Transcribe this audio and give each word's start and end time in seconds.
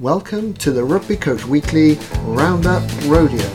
Welcome 0.00 0.54
to 0.54 0.72
the 0.72 0.82
Rugby 0.82 1.16
Coach 1.16 1.46
Weekly 1.46 1.96
Roundup 2.22 2.82
Rodeo. 3.04 3.48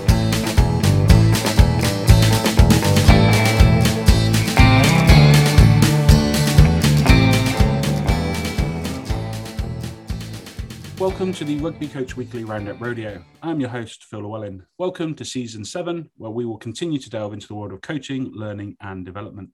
Welcome 10.97 11.33
to 11.33 11.43
the 11.43 11.57
Rugby 11.59 11.89
Coach 11.89 12.15
Weekly 12.15 12.45
Roundup 12.45 12.79
Rodeo. 12.79 13.21
I'm 13.43 13.59
your 13.59 13.67
host, 13.67 14.05
Phil 14.05 14.21
Llewellyn. 14.21 14.65
Welcome 14.77 15.15
to 15.15 15.25
season 15.25 15.65
seven, 15.65 16.09
where 16.15 16.31
we 16.31 16.45
will 16.45 16.57
continue 16.57 16.99
to 16.99 17.09
delve 17.09 17.33
into 17.33 17.49
the 17.49 17.55
world 17.55 17.73
of 17.73 17.81
coaching, 17.81 18.31
learning, 18.33 18.77
and 18.79 19.03
development. 19.03 19.51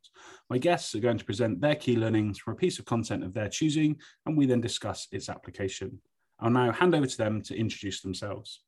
My 0.52 0.59
guests 0.59 0.93
are 0.93 0.99
going 0.99 1.17
to 1.17 1.25
present 1.25 1.61
their 1.61 1.73
key 1.73 1.95
learnings 1.95 2.38
from 2.38 2.54
a 2.54 2.57
piece 2.57 2.77
of 2.77 2.86
content 2.86 3.23
of 3.23 3.33
their 3.33 3.49
choosing, 3.49 3.95
and 4.27 4.38
we 4.38 4.45
then 4.45 4.61
discuss 4.61 5.07
its 5.11 5.29
application. 5.29 5.99
I'll 6.39 6.49
now 6.49 6.71
hand 6.71 6.93
over 6.93 7.05
to 7.05 7.17
them 7.17 7.41
to 7.43 7.57
introduce 7.57 8.02
themselves. 8.02 8.61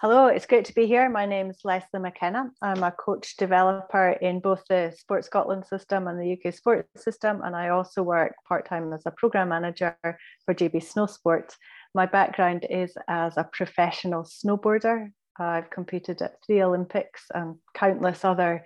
Hello, 0.00 0.26
it's 0.26 0.46
great 0.46 0.64
to 0.64 0.74
be 0.74 0.86
here. 0.86 1.08
My 1.08 1.26
name 1.26 1.48
is 1.48 1.60
Lesley 1.64 2.00
McKenna. 2.00 2.50
I'm 2.60 2.82
a 2.82 2.90
coach 2.90 3.36
developer 3.36 4.10
in 4.20 4.40
both 4.40 4.64
the 4.68 4.92
Sport 4.98 5.24
Scotland 5.24 5.64
system 5.66 6.08
and 6.08 6.20
the 6.20 6.32
UK 6.32 6.52
Sport 6.52 6.88
system, 6.96 7.40
and 7.44 7.54
I 7.54 7.68
also 7.68 8.02
work 8.02 8.34
part 8.48 8.68
time 8.68 8.92
as 8.92 9.02
a 9.06 9.12
program 9.12 9.50
manager 9.50 9.96
for 10.02 10.54
GB 10.54 10.82
Snow 10.82 11.06
Sport. 11.06 11.54
My 11.94 12.06
background 12.06 12.66
is 12.68 12.96
as 13.06 13.36
a 13.36 13.48
professional 13.52 14.24
snowboarder. 14.24 15.10
I've 15.38 15.70
competed 15.70 16.20
at 16.20 16.42
three 16.44 16.62
Olympics 16.62 17.26
and 17.32 17.56
countless 17.74 18.24
other 18.24 18.64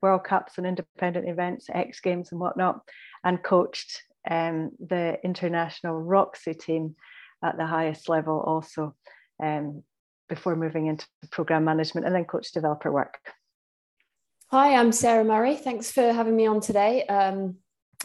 World 0.00 0.24
Cups 0.24 0.56
and 0.56 0.66
independent 0.66 1.28
events, 1.28 1.66
X 1.72 2.00
Games 2.00 2.32
and 2.32 2.40
whatnot, 2.40 2.80
and 3.24 3.42
coached 3.42 4.02
um, 4.30 4.70
the 4.78 5.18
international 5.22 6.00
Roxy 6.00 6.54
team 6.54 6.96
at 7.42 7.56
the 7.56 7.66
highest 7.66 8.08
level 8.08 8.40
also 8.40 8.94
um, 9.42 9.82
before 10.28 10.56
moving 10.56 10.86
into 10.86 11.06
program 11.30 11.64
management 11.64 12.06
and 12.06 12.14
then 12.14 12.24
coach 12.24 12.52
developer 12.52 12.90
work. 12.90 13.18
Hi, 14.50 14.74
I'm 14.74 14.92
Sarah 14.92 15.24
Murray. 15.24 15.56
Thanks 15.56 15.90
for 15.90 16.12
having 16.12 16.36
me 16.36 16.46
on 16.46 16.60
today. 16.60 17.06
Um, 17.06 17.56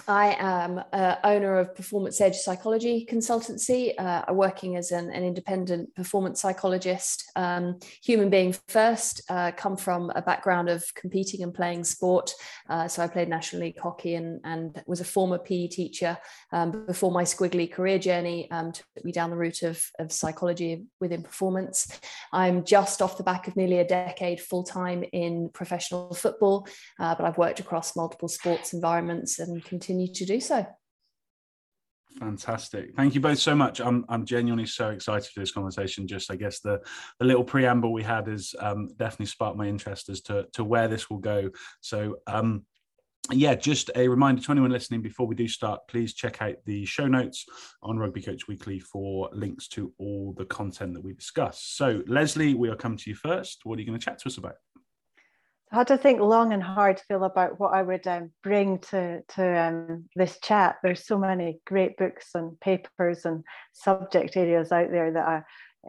I 0.06 0.36
am 0.40 0.82
owner 1.24 1.58
of 1.58 1.76
Performance 1.76 2.22
Edge 2.22 2.36
Psychology 2.36 3.08
Consultancy, 3.10 3.94
uh, 3.98 4.32
working 4.34 4.76
as 4.76 4.92
an, 4.92 5.12
an, 5.12 5.24
independent 5.24 5.94
performance 5.96 6.42
psychologist. 6.42 7.30
Um, 7.36 7.80
human 8.04 8.30
being 8.30 8.56
first, 8.68 9.22
uh, 9.30 9.52
come 9.52 9.76
from 9.76 10.12
a 10.16 10.22
background 10.22 10.70
of 10.70 10.84
competing 10.96 11.44
and 11.44 11.54
playing 11.54 11.84
sport. 11.84 12.32
Uh, 12.70 12.88
so 12.88 13.02
I 13.02 13.08
played 13.08 13.28
National 13.28 13.64
League 13.64 13.80
hockey 13.80 14.16
and, 14.16 14.40
and 14.44 14.82
was 14.88 15.00
a 15.00 15.06
former 15.06 15.40
PE 15.40 15.68
teacher 15.68 16.18
um, 16.52 16.86
before 16.86 17.12
my 17.12 17.24
squiggly 17.24 17.72
career 17.72 18.00
journey 18.00 18.50
um, 18.52 18.72
took 18.72 18.86
me 19.04 19.12
down 19.12 19.30
the 19.30 19.38
route 19.38 19.64
of, 19.64 19.84
of 20.00 20.12
psychology 20.12 20.86
within 21.00 21.24
performance. 21.24 22.00
I'm 22.32 22.64
just 22.64 23.02
off 23.02 23.18
the 23.18 23.24
back 23.24 23.48
of 23.48 23.56
nearly 23.56 23.80
a 23.80 23.88
decade 23.88 24.42
full 24.42 24.64
time 24.64 25.04
in 25.12 25.50
professional 25.54 26.14
football, 26.14 26.68
uh, 27.00 27.16
but 27.16 27.26
I've 27.26 27.38
worked 27.38 27.60
across 27.60 27.96
multiple 27.96 28.28
sports 28.28 28.74
environments 28.74 29.40
and 29.40 29.64
continue 29.64 29.87
continue 29.88 30.14
to 30.14 30.26
do 30.26 30.40
so. 30.40 30.66
Fantastic. 32.20 32.96
Thank 32.96 33.16
you 33.16 33.22
both 33.22 33.40
so 33.40 33.56
much. 33.56 33.80
I'm, 33.80 34.04
I'm 34.10 34.26
genuinely 34.26 34.66
so 34.66 34.90
excited 34.90 35.30
for 35.32 35.40
this 35.40 35.52
conversation. 35.52 36.08
Just, 36.08 36.32
I 36.32 36.36
guess, 36.36 36.60
the, 36.60 36.82
the 37.20 37.26
little 37.26 37.44
preamble 37.44 37.94
we 37.94 38.04
had 38.04 38.28
has 38.28 38.54
um, 38.60 38.90
definitely 38.98 39.28
sparked 39.28 39.58
my 39.58 39.68
interest 39.68 40.10
as 40.10 40.22
to, 40.22 40.48
to 40.54 40.64
where 40.64 40.88
this 40.88 41.10
will 41.10 41.20
go. 41.20 41.52
So, 41.82 42.18
um, 42.26 42.66
yeah, 43.32 43.56
just 43.56 43.92
a 43.96 44.08
reminder 44.08 44.42
to 44.42 44.52
anyone 44.52 44.72
listening 44.72 45.02
before 45.02 45.28
we 45.28 45.36
do 45.36 45.48
start, 45.48 45.82
please 45.88 46.14
check 46.14 46.42
out 46.42 46.56
the 46.66 46.86
show 46.86 47.08
notes 47.08 47.46
on 47.84 47.98
Rugby 47.98 48.22
Coach 48.22 48.48
Weekly 48.48 48.80
for 48.80 49.30
links 49.32 49.68
to 49.70 49.94
all 50.00 50.34
the 50.38 50.46
content 50.46 50.94
that 50.96 51.04
we 51.04 51.14
discuss. 51.14 51.62
So, 51.62 52.02
Lesley, 52.08 52.56
we 52.56 52.70
are 52.70 52.76
coming 52.76 52.98
to 52.98 53.10
you 53.10 53.16
first. 53.16 53.62
What 53.64 53.78
are 53.78 53.82
you 53.82 53.88
going 53.88 54.00
to 54.00 54.04
chat 54.04 54.20
to 54.20 54.28
us 54.28 54.38
about? 54.38 54.56
I 55.72 55.76
had 55.76 55.88
to 55.88 55.98
think 55.98 56.22
long 56.22 56.54
and 56.54 56.64
hard, 56.64 57.02
Phil, 57.08 57.26
about 57.26 57.60
what 57.60 57.74
I 57.74 57.82
would 57.82 58.08
um, 58.08 58.32
bring 58.42 58.80
to 58.92 59.22
to 59.36 59.60
um, 59.60 60.06
this 60.16 60.40
chat. 60.42 60.78
There's 60.82 61.06
so 61.06 61.18
many 61.18 61.60
great 61.66 61.98
books 61.98 62.30
and 62.36 62.58
papers 62.62 63.26
and 63.26 63.44
subject 63.74 64.38
areas 64.38 64.72
out 64.72 64.92
there 64.92 65.12
that 65.12 65.28
I, 65.28 65.44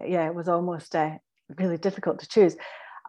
yeah, 0.05 0.27
it 0.27 0.34
was 0.34 0.49
almost 0.49 0.97
uh, 0.97 1.19
really 1.59 1.78
difficult 1.78 2.19
to 2.21 2.28
choose. 2.28 2.56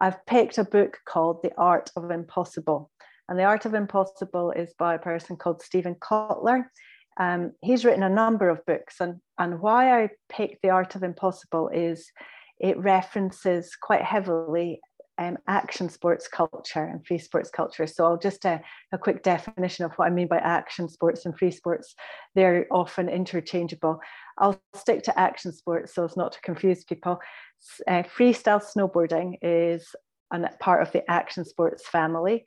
I've 0.00 0.24
picked 0.26 0.58
a 0.58 0.64
book 0.64 0.98
called 1.06 1.42
The 1.42 1.52
Art 1.58 1.90
of 1.96 2.10
Impossible, 2.10 2.90
and 3.28 3.36
The 3.36 3.44
Art 3.44 3.64
of 3.64 3.74
Impossible 3.74 4.52
is 4.52 4.72
by 4.78 4.94
a 4.94 5.00
person 5.00 5.36
called 5.36 5.62
Stephen 5.62 5.96
Kotler. 5.96 6.66
Um, 7.18 7.52
he's 7.62 7.84
written 7.84 8.04
a 8.04 8.08
number 8.08 8.48
of 8.48 8.64
books, 8.64 9.00
and 9.00 9.20
and 9.38 9.60
why 9.60 10.04
I 10.04 10.10
picked 10.28 10.62
The 10.62 10.70
Art 10.70 10.94
of 10.94 11.02
Impossible 11.02 11.68
is 11.74 12.12
it 12.60 12.78
references 12.78 13.74
quite 13.74 14.02
heavily 14.02 14.80
um, 15.20 15.36
action 15.46 15.90
sports 15.90 16.26
culture 16.26 16.82
and 16.82 17.06
free 17.06 17.18
sports 17.18 17.50
culture. 17.50 17.86
So 17.86 18.06
I'll 18.06 18.16
just 18.16 18.44
uh, 18.46 18.58
a 18.90 18.98
quick 18.98 19.22
definition 19.22 19.84
of 19.84 19.92
what 19.92 20.06
I 20.06 20.10
mean 20.10 20.28
by 20.28 20.38
action 20.38 20.88
sports 20.88 21.26
and 21.26 21.38
free 21.38 21.50
sports. 21.50 21.94
They're 22.34 22.66
often 22.70 23.08
interchangeable. 23.10 24.00
I'll 24.38 24.60
stick 24.74 25.02
to 25.04 25.18
action 25.20 25.52
sports 25.52 25.94
so 25.94 26.04
as 26.04 26.16
not 26.16 26.32
to 26.32 26.40
confuse 26.40 26.84
people. 26.84 27.20
Uh, 27.86 28.02
freestyle 28.02 28.62
snowboarding 28.64 29.36
is 29.42 29.94
a 30.32 30.48
part 30.58 30.80
of 30.80 30.90
the 30.92 31.08
action 31.10 31.44
sports 31.44 31.86
family. 31.86 32.46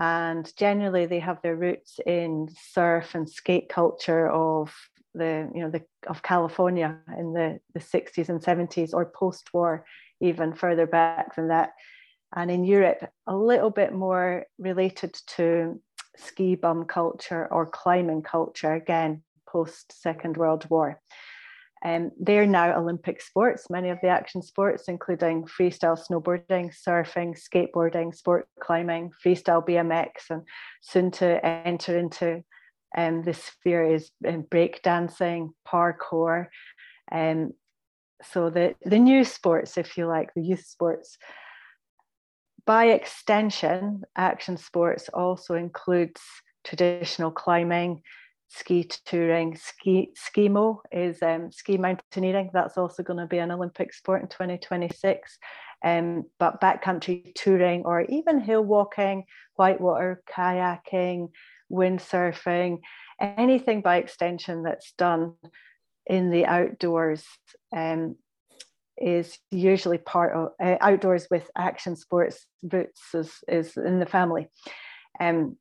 And 0.00 0.52
generally, 0.56 1.06
they 1.06 1.20
have 1.20 1.40
their 1.42 1.56
roots 1.56 2.00
in 2.04 2.48
surf 2.72 3.14
and 3.14 3.30
skate 3.30 3.68
culture 3.68 4.28
of 4.28 4.74
the, 5.14 5.48
you 5.54 5.62
know, 5.62 5.70
the 5.70 5.82
of 6.08 6.22
California 6.22 6.96
in 7.16 7.32
the, 7.32 7.60
the 7.74 7.80
60s 7.80 8.28
and 8.28 8.40
70s, 8.40 8.92
or 8.92 9.06
post-war, 9.06 9.84
even 10.20 10.52
further 10.54 10.86
back 10.86 11.36
than 11.36 11.48
that 11.48 11.70
and 12.34 12.50
in 12.50 12.64
Europe, 12.64 13.10
a 13.26 13.36
little 13.36 13.70
bit 13.70 13.92
more 13.92 14.44
related 14.58 15.18
to 15.36 15.80
ski 16.16 16.54
bum 16.54 16.84
culture 16.84 17.46
or 17.50 17.66
climbing 17.66 18.22
culture, 18.22 18.74
again, 18.74 19.22
post 19.48 19.92
Second 20.02 20.36
World 20.36 20.68
War. 20.68 21.00
Um, 21.84 22.10
they're 22.18 22.46
now 22.46 22.76
Olympic 22.76 23.22
sports, 23.22 23.70
many 23.70 23.90
of 23.90 23.98
the 24.02 24.08
action 24.08 24.42
sports, 24.42 24.88
including 24.88 25.44
freestyle 25.44 25.98
snowboarding, 25.98 26.74
surfing, 26.74 27.38
skateboarding, 27.38 28.14
sport 28.14 28.48
climbing, 28.60 29.12
freestyle 29.24 29.64
BMX, 29.64 30.30
and 30.30 30.42
soon 30.80 31.12
to 31.12 31.44
enter 31.46 31.96
into 31.96 32.42
um, 32.96 33.22
this 33.22 33.42
sphere 33.42 33.94
is 33.94 34.10
um, 34.26 34.42
break 34.42 34.82
dancing, 34.82 35.52
parkour. 35.66 36.46
Um, 37.12 37.52
so 38.22 38.50
the, 38.50 38.74
the 38.84 38.98
new 38.98 39.24
sports, 39.24 39.78
if 39.78 39.96
you 39.96 40.06
like, 40.06 40.34
the 40.34 40.42
youth 40.42 40.64
sports, 40.66 41.18
by 42.68 42.88
extension, 42.88 44.02
action 44.14 44.58
sports 44.58 45.08
also 45.14 45.54
includes 45.54 46.20
traditional 46.64 47.30
climbing, 47.30 48.02
ski 48.48 48.86
touring, 49.06 49.56
ski 49.56 50.10
skimo 50.14 50.80
is 50.92 51.22
um, 51.22 51.50
ski 51.50 51.78
mountaineering. 51.78 52.50
That's 52.52 52.76
also 52.76 53.02
going 53.02 53.20
to 53.20 53.26
be 53.26 53.38
an 53.38 53.50
Olympic 53.50 53.94
sport 53.94 54.20
in 54.20 54.28
2026. 54.28 55.38
Um, 55.82 56.24
but 56.38 56.60
backcountry 56.60 57.34
touring 57.34 57.84
or 57.86 58.02
even 58.02 58.38
hill 58.38 58.64
walking, 58.64 59.24
whitewater 59.54 60.22
kayaking, 60.30 61.30
windsurfing, 61.72 62.80
anything 63.18 63.80
by 63.80 63.96
extension 63.96 64.62
that's 64.62 64.92
done 64.92 65.32
in 66.06 66.30
the 66.30 66.44
outdoors 66.44 67.24
um, 67.74 68.16
is 69.00 69.38
usually 69.50 69.98
part 69.98 70.34
of 70.34 70.48
uh, 70.62 70.76
outdoors 70.80 71.26
with 71.30 71.50
action 71.56 71.96
sports 71.96 72.46
roots 72.62 73.14
is, 73.14 73.32
is 73.48 73.76
in 73.76 73.98
the 73.98 74.06
family. 74.06 74.48
Um, 75.20 75.56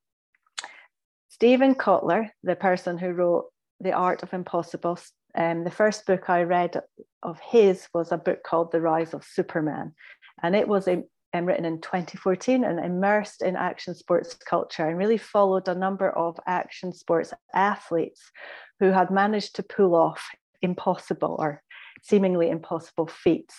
Stephen 1.30 1.76
Kotler, 1.76 2.30
the 2.44 2.56
person 2.56 2.98
who 2.98 3.12
wrote 3.12 3.46
The 3.80 3.92
Art 3.92 4.24
of 4.24 4.34
Impossible, 4.34 4.98
um, 5.36 5.64
the 5.64 5.72
first 5.72 6.06
book 6.06 6.30
I 6.30 6.44
read 6.44 6.82
of 7.22 7.40
his 7.40 7.88
was 7.94 8.12
a 8.12 8.18
book 8.18 8.44
called 8.44 8.72
The 8.72 8.82
Rise 8.82 9.14
of 9.14 9.24
Superman. 9.24 9.94
And 10.42 10.56
it 10.56 10.68
was 10.68 10.88
um, 10.88 11.46
written 11.46 11.66
in 11.66 11.80
2014 11.82 12.64
and 12.64 12.80
immersed 12.80 13.44
in 13.44 13.56
action 13.56 13.94
sports 13.94 14.34
culture 14.34 14.88
and 14.88 14.98
really 14.98 15.18
followed 15.18 15.68
a 15.68 15.76
number 15.76 16.10
of 16.10 16.40
action 16.48 16.92
sports 16.92 17.34
athletes 17.54 18.32
who 18.80 18.88
had 18.88 19.12
managed 19.12 19.56
to 19.56 19.64
pull 19.64 19.96
off 19.96 20.28
impossible 20.62 21.36
or 21.40 21.62
seemingly 22.08 22.50
impossible 22.50 23.08
feats. 23.08 23.56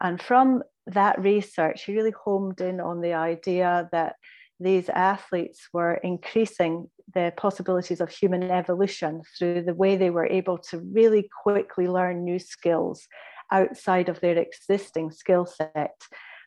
And 0.00 0.20
from 0.20 0.62
that 0.86 1.20
research, 1.20 1.84
he 1.84 1.94
really 1.94 2.14
homed 2.24 2.60
in 2.60 2.80
on 2.80 3.00
the 3.00 3.14
idea 3.14 3.88
that 3.92 4.16
these 4.60 4.88
athletes 4.88 5.68
were 5.72 5.94
increasing 5.94 6.88
the 7.14 7.32
possibilities 7.36 8.00
of 8.00 8.10
human 8.10 8.44
evolution 8.44 9.22
through 9.36 9.62
the 9.62 9.74
way 9.74 9.96
they 9.96 10.10
were 10.10 10.26
able 10.26 10.58
to 10.58 10.78
really 10.78 11.28
quickly 11.42 11.88
learn 11.88 12.24
new 12.24 12.38
skills 12.38 13.06
outside 13.50 14.08
of 14.08 14.20
their 14.20 14.38
existing 14.38 15.10
skill 15.10 15.46
set 15.46 16.00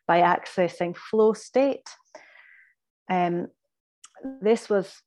by 0.08 0.20
accessing 0.20 0.96
flow 0.96 1.32
state. 1.32 1.88
Um, 3.10 3.48
this 4.40 4.68
was 4.68 5.02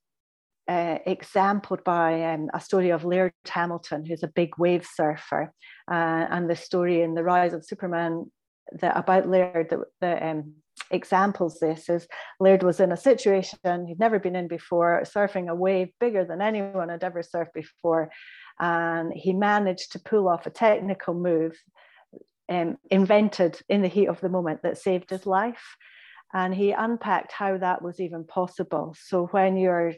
uh, 0.70 1.00
exampled 1.08 1.84
by 1.84 2.24
um, 2.32 2.48
a 2.54 2.62
story 2.62 2.92
of 2.92 3.04
Laird 3.04 3.34
Hamilton, 3.48 4.06
who's 4.06 4.22
a 4.22 4.28
big 4.28 4.52
wave 4.60 4.86
surfer, 4.86 5.52
uh, 5.92 6.28
and 6.30 6.48
the 6.48 6.56
story 6.56 7.02
in 7.02 7.16
The 7.16 7.24
Rise 7.24 7.54
of 7.54 7.66
Superman 7.66 8.32
that 8.74 8.96
about 8.96 9.28
Laird 9.28 9.72
that, 9.72 9.80
that 10.00 10.22
um, 10.22 10.54
examples 10.92 11.60
this 11.60 11.90
is 11.90 12.08
Laird 12.40 12.62
was 12.62 12.80
in 12.80 12.92
a 12.92 12.98
situation 12.98 13.88
he'd 13.88 14.00
never 14.00 14.20
been 14.20 14.36
in 14.36 14.48
before, 14.48 15.02
surfing 15.06 15.50
a 15.50 15.56
wave 15.56 15.90
bigger 16.00 16.24
than 16.24 16.40
anyone 16.40 16.90
had 16.90 17.04
ever 17.04 17.24
surfed 17.24 17.54
before, 17.54 18.12
and 18.60 19.12
he 19.12 19.34
managed 19.34 19.94
to 19.94 20.00
pull 20.00 20.30
off 20.30 20.46
a 20.46 20.52
technical 20.52 21.16
move 21.16 21.58
um, 22.48 22.78
invented 22.92 23.60
in 23.70 23.82
the 23.82 23.88
heat 23.88 24.08
of 24.08 24.22
the 24.22 24.30
moment 24.30 24.62
that 24.62 24.78
saved 24.78 25.10
his 25.10 25.26
life. 25.26 25.78
And 26.32 26.54
he 26.54 26.74
unpacked 26.74 27.32
how 27.32 27.58
that 27.58 27.82
was 27.82 28.00
even 28.00 28.24
possible. 28.24 28.96
So 29.00 29.26
when 29.32 29.58
you're 29.58 29.94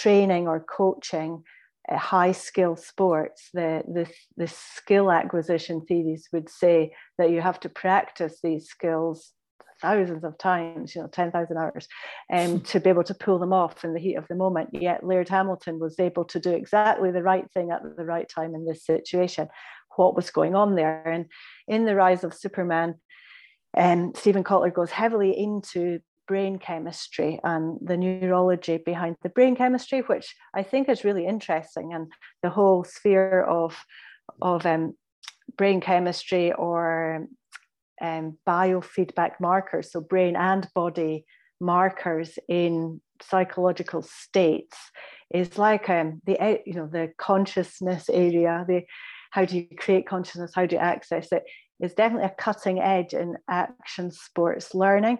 training 0.00 0.48
or 0.48 0.60
coaching 0.60 1.42
uh, 1.90 1.96
high 1.96 2.32
skill 2.32 2.76
sports, 2.76 3.48
the, 3.54 3.82
the, 3.86 4.06
the 4.36 4.48
skill 4.48 5.10
acquisition 5.10 5.84
theories 5.86 6.28
would 6.32 6.48
say 6.48 6.92
that 7.18 7.30
you 7.30 7.40
have 7.40 7.60
to 7.60 7.68
practice 7.68 8.40
these 8.42 8.66
skills 8.66 9.32
thousands 9.80 10.24
of 10.24 10.38
times, 10.38 10.94
you 10.94 11.02
know, 11.02 11.08
10,000 11.08 11.56
hours, 11.56 11.86
um, 12.32 12.60
to 12.60 12.80
be 12.80 12.90
able 12.90 13.04
to 13.04 13.14
pull 13.14 13.38
them 13.38 13.52
off 13.52 13.84
in 13.84 13.92
the 13.92 14.00
heat 14.00 14.16
of 14.16 14.26
the 14.28 14.34
moment. 14.34 14.70
Yet 14.72 15.04
Laird 15.04 15.28
Hamilton 15.28 15.78
was 15.78 15.98
able 16.00 16.24
to 16.26 16.40
do 16.40 16.52
exactly 16.52 17.10
the 17.10 17.22
right 17.22 17.50
thing 17.52 17.70
at 17.70 17.82
the 17.82 18.04
right 18.04 18.28
time 18.28 18.54
in 18.54 18.66
this 18.66 18.84
situation. 18.84 19.48
What 19.96 20.16
was 20.16 20.30
going 20.30 20.54
on 20.54 20.74
there? 20.74 21.06
And 21.06 21.26
in 21.68 21.84
The 21.84 21.94
Rise 21.94 22.24
of 22.24 22.34
Superman, 22.34 22.94
um, 23.76 24.12
Stephen 24.14 24.44
Kotler 24.44 24.72
goes 24.72 24.90
heavily 24.90 25.38
into 25.38 26.00
brain 26.26 26.58
chemistry 26.58 27.40
and 27.44 27.78
the 27.80 27.96
neurology 27.96 28.78
behind 28.78 29.16
the 29.22 29.28
brain 29.28 29.56
chemistry, 29.56 30.00
which 30.00 30.34
I 30.54 30.62
think 30.62 30.88
is 30.88 31.04
really 31.04 31.26
interesting, 31.26 31.92
and 31.92 32.12
the 32.42 32.50
whole 32.50 32.84
sphere 32.84 33.42
of 33.42 33.76
of 34.42 34.66
um, 34.66 34.94
brain 35.56 35.80
chemistry 35.80 36.52
or 36.52 37.26
um, 38.00 38.36
biofeedback 38.46 39.40
markers, 39.40 39.92
so 39.92 40.00
brain 40.00 40.36
and 40.36 40.68
body 40.74 41.24
markers 41.60 42.38
in 42.48 43.00
psychological 43.22 44.02
states, 44.02 44.76
is 45.32 45.58
like 45.58 45.88
um, 45.88 46.20
the 46.26 46.60
you 46.66 46.74
know 46.74 46.86
the 46.86 47.12
consciousness 47.18 48.08
area. 48.08 48.64
The 48.68 48.82
how 49.30 49.44
do 49.44 49.56
you 49.56 49.66
create 49.78 50.06
consciousness? 50.06 50.52
How 50.54 50.66
do 50.66 50.76
you 50.76 50.82
access 50.82 51.32
it? 51.32 51.44
Is 51.80 51.94
definitely 51.94 52.26
a 52.26 52.34
cutting 52.42 52.80
edge 52.80 53.12
in 53.12 53.36
action 53.48 54.10
sports 54.10 54.74
learning. 54.74 55.18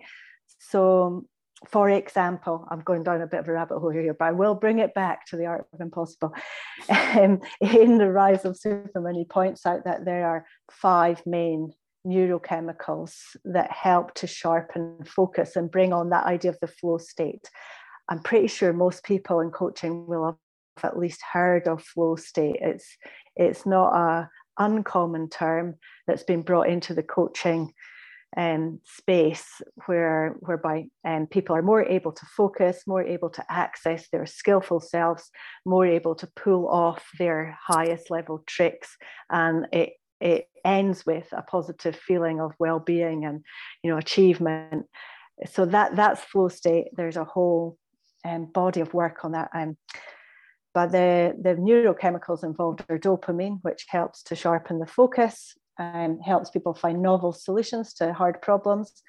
So, 0.58 1.26
for 1.68 1.88
example, 1.88 2.66
I'm 2.70 2.80
going 2.80 3.02
down 3.02 3.22
a 3.22 3.26
bit 3.26 3.40
of 3.40 3.48
a 3.48 3.52
rabbit 3.52 3.78
hole 3.78 3.90
here, 3.90 4.14
but 4.14 4.26
I 4.26 4.32
will 4.32 4.54
bring 4.54 4.78
it 4.78 4.94
back 4.94 5.26
to 5.26 5.36
the 5.36 5.46
art 5.46 5.66
of 5.72 5.80
impossible. 5.80 6.32
Um, 6.88 7.40
in 7.60 7.96
the 7.96 8.10
rise 8.10 8.44
of 8.44 8.58
Superman, 8.58 9.14
he 9.14 9.24
points 9.24 9.64
out 9.64 9.84
that 9.84 10.04
there 10.04 10.26
are 10.28 10.46
five 10.70 11.24
main 11.24 11.72
neurochemicals 12.06 13.14
that 13.44 13.70
help 13.72 14.14
to 14.14 14.26
sharpen 14.26 14.98
focus 15.04 15.56
and 15.56 15.70
bring 15.70 15.92
on 15.92 16.10
that 16.10 16.26
idea 16.26 16.50
of 16.50 16.60
the 16.60 16.68
flow 16.68 16.98
state. 16.98 17.48
I'm 18.08 18.20
pretty 18.20 18.46
sure 18.46 18.72
most 18.72 19.04
people 19.04 19.40
in 19.40 19.50
coaching 19.50 20.06
will 20.06 20.24
have 20.76 20.84
at 20.84 20.98
least 20.98 21.20
heard 21.32 21.66
of 21.66 21.82
flow 21.82 22.16
state. 22.16 22.58
It's 22.60 22.96
it's 23.34 23.66
not 23.66 23.94
a 23.94 24.30
uncommon 24.58 25.28
term 25.28 25.74
that's 26.06 26.22
been 26.22 26.42
brought 26.42 26.68
into 26.68 26.94
the 26.94 27.02
coaching 27.02 27.72
um, 28.36 28.80
space 28.84 29.62
where 29.86 30.36
whereby 30.40 30.86
um, 31.04 31.26
people 31.26 31.56
are 31.56 31.62
more 31.62 31.84
able 31.84 32.12
to 32.12 32.26
focus, 32.26 32.82
more 32.86 33.02
able 33.02 33.30
to 33.30 33.44
access 33.48 34.08
their 34.08 34.26
skillful 34.26 34.80
selves, 34.80 35.30
more 35.64 35.86
able 35.86 36.14
to 36.16 36.28
pull 36.36 36.68
off 36.68 37.08
their 37.18 37.58
highest 37.66 38.10
level 38.10 38.42
tricks, 38.46 38.96
and 39.30 39.66
it 39.72 39.94
it 40.20 40.46
ends 40.64 41.04
with 41.06 41.28
a 41.32 41.42
positive 41.42 41.96
feeling 41.96 42.40
of 42.40 42.52
well-being 42.58 43.24
and 43.24 43.44
you 43.82 43.90
know 43.90 43.98
achievement. 43.98 44.86
So 45.46 45.66
that 45.66 45.96
that's 45.96 46.22
flow 46.22 46.48
state. 46.48 46.88
There's 46.96 47.16
a 47.16 47.24
whole 47.24 47.78
um, 48.24 48.46
body 48.46 48.80
of 48.80 48.92
work 48.92 49.24
on 49.24 49.32
that. 49.32 49.50
Um, 49.54 49.76
but 50.74 50.92
the, 50.92 51.34
the 51.40 51.54
neurochemicals 51.54 52.44
involved 52.44 52.84
are 52.90 52.98
dopamine, 52.98 53.60
which 53.62 53.86
helps 53.88 54.22
to 54.24 54.36
sharpen 54.36 54.78
the 54.78 54.86
focus, 54.86 55.54
um, 55.78 56.18
helps 56.20 56.50
people 56.50 56.74
find 56.74 57.02
novel 57.02 57.32
solutions 57.32 57.94
to 57.94 58.12
hard 58.12 58.40
problems. 58.42 59.02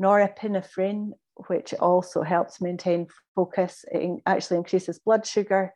Norepinephrine, 0.00 1.10
which 1.48 1.74
also 1.74 2.22
helps 2.22 2.60
maintain 2.60 3.06
focus, 3.34 3.84
it 3.90 4.20
actually 4.26 4.58
increases 4.58 4.98
blood 4.98 5.26
sugar, 5.26 5.72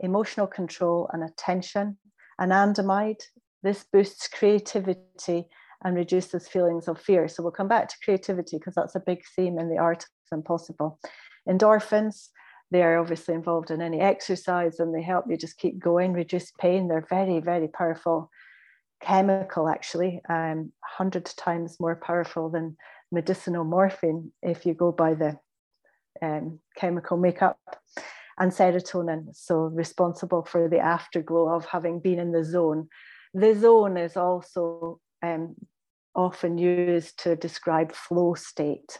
emotional 0.00 0.46
control, 0.46 1.10
and 1.12 1.24
attention. 1.24 1.98
Anandamide, 2.40 3.22
this 3.62 3.84
boosts 3.92 4.28
creativity 4.28 5.48
and 5.84 5.96
reduces 5.96 6.48
feelings 6.48 6.88
of 6.88 7.00
fear. 7.00 7.28
So 7.28 7.42
we'll 7.42 7.52
come 7.52 7.68
back 7.68 7.88
to 7.88 7.96
creativity 8.04 8.58
because 8.58 8.74
that's 8.74 8.94
a 8.94 9.00
big 9.00 9.22
theme 9.34 9.58
in 9.58 9.68
the 9.68 9.78
art 9.78 10.04
of 10.04 10.38
impossible. 10.38 10.98
Endorphins, 11.48 12.28
they 12.70 12.82
are 12.82 12.98
obviously 12.98 13.34
involved 13.34 13.70
in 13.70 13.80
any 13.80 14.00
exercise 14.00 14.78
and 14.78 14.94
they 14.94 15.02
help 15.02 15.24
you 15.28 15.36
just 15.36 15.58
keep 15.58 15.78
going, 15.78 16.12
reduce 16.12 16.52
pain. 16.60 16.88
They're 16.88 17.06
very, 17.08 17.40
very 17.40 17.68
powerful 17.68 18.30
chemical 19.00 19.68
actually, 19.68 20.20
um, 20.28 20.72
100 20.98 21.24
times 21.24 21.78
more 21.80 21.96
powerful 21.96 22.50
than 22.50 22.76
medicinal 23.10 23.64
morphine 23.64 24.32
if 24.42 24.66
you 24.66 24.74
go 24.74 24.92
by 24.92 25.14
the 25.14 25.38
um, 26.20 26.58
chemical 26.76 27.16
makeup 27.16 27.58
and 28.38 28.52
serotonin, 28.52 29.34
so 29.34 29.56
responsible 29.56 30.44
for 30.44 30.68
the 30.68 30.78
afterglow 30.78 31.48
of 31.48 31.66
having 31.66 32.00
been 32.00 32.18
in 32.18 32.32
the 32.32 32.44
zone. 32.44 32.88
The 33.34 33.54
zone 33.54 33.96
is 33.96 34.16
also 34.16 35.00
um, 35.22 35.56
often 36.14 36.58
used 36.58 37.22
to 37.24 37.36
describe 37.36 37.92
flow 37.92 38.34
state. 38.34 38.98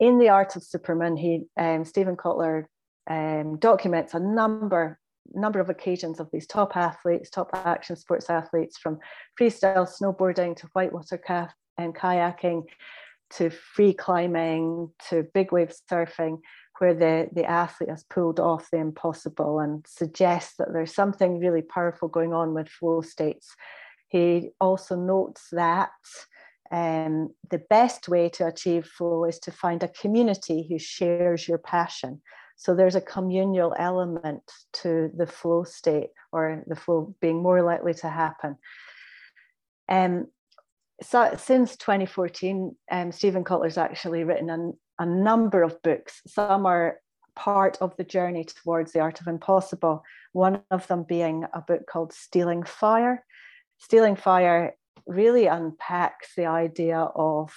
In 0.00 0.18
the 0.18 0.28
art 0.28 0.56
of 0.56 0.64
Superman, 0.64 1.16
he 1.16 1.44
um, 1.56 1.84
Stephen 1.84 2.16
Kotler 2.16 2.64
um, 3.08 3.58
documents 3.58 4.14
a 4.14 4.20
number 4.20 4.98
number 5.32 5.60
of 5.60 5.70
occasions 5.70 6.20
of 6.20 6.28
these 6.32 6.46
top 6.46 6.76
athletes, 6.76 7.30
top 7.30 7.50
action 7.54 7.96
sports 7.96 8.28
athletes, 8.28 8.78
from 8.78 8.98
freestyle 9.40 9.88
snowboarding 9.88 10.56
to 10.56 10.68
whitewater 10.72 11.18
calf 11.18 11.52
and 11.78 11.94
kayaking 11.94 12.64
to 13.30 13.50
free 13.50 13.92
climbing 13.92 14.90
to 15.08 15.26
big 15.34 15.52
wave 15.52 15.72
surfing, 15.90 16.38
where 16.78 16.94
the, 16.94 17.28
the 17.32 17.44
athlete 17.44 17.90
has 17.90 18.04
pulled 18.04 18.38
off 18.38 18.68
the 18.70 18.78
impossible 18.78 19.60
and 19.60 19.84
suggests 19.86 20.54
that 20.58 20.72
there's 20.72 20.94
something 20.94 21.38
really 21.38 21.62
powerful 21.62 22.08
going 22.08 22.32
on 22.32 22.54
with 22.54 22.68
flow 22.68 23.00
states. 23.00 23.54
He 24.08 24.50
also 24.60 24.96
notes 24.96 25.48
that 25.52 25.90
um, 26.70 27.30
the 27.50 27.62
best 27.70 28.08
way 28.08 28.28
to 28.30 28.46
achieve 28.46 28.86
flow 28.86 29.24
is 29.24 29.38
to 29.40 29.52
find 29.52 29.82
a 29.82 29.88
community 29.88 30.66
who 30.68 30.78
shares 30.78 31.46
your 31.46 31.58
passion. 31.58 32.20
So 32.56 32.74
there's 32.74 32.94
a 32.94 33.00
communal 33.00 33.74
element 33.78 34.42
to 34.74 35.10
the 35.14 35.26
flow 35.26 35.64
state 35.64 36.10
or 36.32 36.62
the 36.66 36.76
flow 36.76 37.14
being 37.20 37.42
more 37.42 37.62
likely 37.62 37.94
to 37.94 38.08
happen. 38.08 38.56
Um, 39.88 40.28
so 41.02 41.34
since 41.36 41.76
2014, 41.76 42.76
um, 42.90 43.12
Stephen 43.12 43.44
Kotler's 43.44 43.78
actually 43.78 44.24
written 44.24 44.50
an, 44.50 44.74
a 44.98 45.06
number 45.06 45.62
of 45.62 45.82
books. 45.82 46.22
Some 46.26 46.66
are 46.66 46.98
part 47.34 47.78
of 47.80 47.96
the 47.96 48.04
journey 48.04 48.44
towards 48.44 48.92
the 48.92 49.00
art 49.00 49.20
of 49.20 49.26
impossible. 49.26 50.04
One 50.32 50.62
of 50.70 50.86
them 50.86 51.04
being 51.06 51.44
a 51.52 51.60
book 51.60 51.86
called 51.86 52.12
Stealing 52.12 52.62
Fire. 52.62 53.24
Stealing 53.78 54.16
Fire 54.16 54.76
really 55.06 55.46
unpacks 55.46 56.30
the 56.36 56.46
idea 56.46 56.98
of 56.98 57.52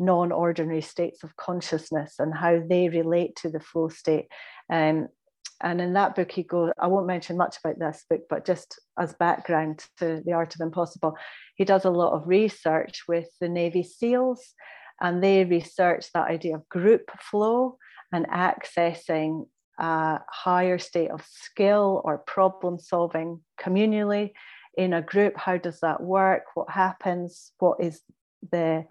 non 0.00 0.32
ordinary 0.32 0.80
states 0.80 1.22
of 1.22 1.36
consciousness 1.36 2.14
and 2.18 2.34
how 2.34 2.60
they 2.68 2.88
relate 2.88 3.36
to 3.36 3.50
the 3.50 3.60
flow 3.60 3.88
state. 3.88 4.26
Um, 4.68 5.08
and 5.62 5.80
in 5.80 5.92
that 5.92 6.16
book, 6.16 6.32
he 6.32 6.42
goes, 6.42 6.72
I 6.78 6.86
won't 6.86 7.06
mention 7.06 7.36
much 7.36 7.58
about 7.62 7.78
this 7.78 8.04
book, 8.08 8.22
but 8.30 8.46
just 8.46 8.80
as 8.98 9.12
background 9.12 9.84
to 9.98 10.22
The 10.24 10.32
Art 10.32 10.54
of 10.54 10.62
Impossible, 10.62 11.16
he 11.54 11.66
does 11.66 11.84
a 11.84 11.90
lot 11.90 12.14
of 12.14 12.26
research 12.26 13.02
with 13.06 13.28
the 13.40 13.48
Navy 13.48 13.82
SEALs, 13.82 14.54
and 15.02 15.22
they 15.22 15.44
research 15.44 16.06
that 16.12 16.30
idea 16.30 16.56
of 16.56 16.68
group 16.70 17.10
flow 17.20 17.76
and 18.10 18.26
accessing 18.28 19.46
a 19.78 20.20
higher 20.30 20.78
state 20.78 21.10
of 21.10 21.24
skill 21.26 22.00
or 22.04 22.18
problem 22.18 22.78
solving 22.78 23.40
communally 23.60 24.32
in 24.76 24.94
a 24.94 25.02
group. 25.02 25.36
How 25.36 25.58
does 25.58 25.80
that 25.80 26.02
work? 26.02 26.44
What 26.54 26.70
happens? 26.70 27.52
What 27.58 27.82
is 27.82 28.00
the 28.50 28.86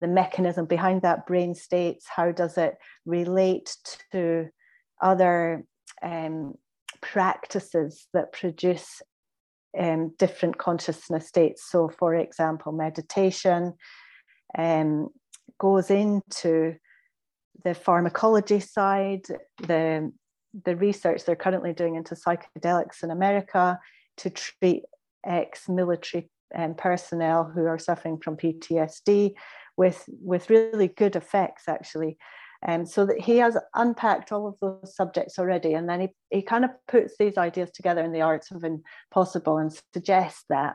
the 0.00 0.08
mechanism 0.08 0.66
behind 0.66 1.02
that 1.02 1.26
brain 1.26 1.54
states 1.54 2.06
how 2.08 2.30
does 2.32 2.56
it 2.56 2.76
relate 3.04 3.76
to 4.12 4.48
other 5.02 5.64
um, 6.02 6.54
practices 7.00 8.06
that 8.12 8.32
produce 8.32 9.02
um, 9.78 10.12
different 10.18 10.58
consciousness 10.58 11.28
states? 11.28 11.68
So 11.70 11.88
for 11.88 12.14
example 12.14 12.72
meditation 12.72 13.74
um, 14.56 15.08
goes 15.58 15.90
into 15.90 16.76
the 17.64 17.74
pharmacology 17.74 18.60
side 18.60 19.26
the 19.58 20.12
the 20.64 20.76
research 20.76 21.24
they're 21.24 21.36
currently 21.36 21.72
doing 21.72 21.96
into 21.96 22.14
psychedelics 22.14 23.02
in 23.02 23.10
America 23.10 23.78
to 24.16 24.30
treat 24.30 24.84
ex-military 25.26 26.30
um, 26.54 26.74
personnel 26.74 27.44
who 27.44 27.66
are 27.66 27.78
suffering 27.78 28.18
from 28.18 28.36
PTSD 28.36 29.34
with, 29.78 30.04
with 30.20 30.50
really 30.50 30.88
good 30.88 31.16
effects 31.16 31.68
actually. 31.68 32.18
Um, 32.66 32.86
so 32.86 33.06
that 33.06 33.20
he 33.20 33.38
has 33.38 33.56
unpacked 33.76 34.32
all 34.32 34.48
of 34.48 34.58
those 34.60 34.96
subjects 34.96 35.38
already, 35.38 35.74
and 35.74 35.88
then 35.88 36.00
he, 36.00 36.08
he 36.30 36.42
kind 36.42 36.64
of 36.64 36.72
puts 36.88 37.14
these 37.16 37.38
ideas 37.38 37.70
together 37.70 38.02
in 38.02 38.10
the 38.10 38.22
arts 38.22 38.50
of 38.50 38.64
impossible 38.64 39.58
and 39.58 39.72
suggests 39.94 40.44
that. 40.50 40.74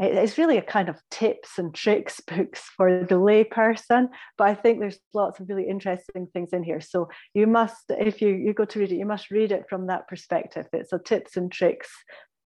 It's 0.00 0.36
really 0.36 0.58
a 0.58 0.62
kind 0.62 0.88
of 0.88 1.00
tips 1.12 1.58
and 1.58 1.72
tricks 1.72 2.20
books 2.26 2.62
for 2.76 3.04
the 3.04 3.18
lay 3.18 3.42
person 3.42 4.10
but 4.36 4.46
i 4.46 4.54
think 4.54 4.78
there's 4.78 5.00
lots 5.12 5.40
of 5.40 5.48
really 5.48 5.68
interesting 5.68 6.28
things 6.32 6.50
in 6.52 6.62
here. 6.62 6.80
So 6.80 7.08
you 7.34 7.46
must 7.46 7.84
if 7.90 8.20
you, 8.22 8.28
you 8.28 8.52
go 8.52 8.64
to 8.64 8.78
read 8.78 8.92
it 8.92 8.96
you 8.96 9.06
must 9.06 9.30
read 9.30 9.52
it 9.52 9.66
from 9.68 9.86
that 9.86 10.08
perspective. 10.08 10.66
It's 10.72 10.92
a 10.92 10.98
tips 10.98 11.36
and 11.36 11.50
tricks 11.52 11.88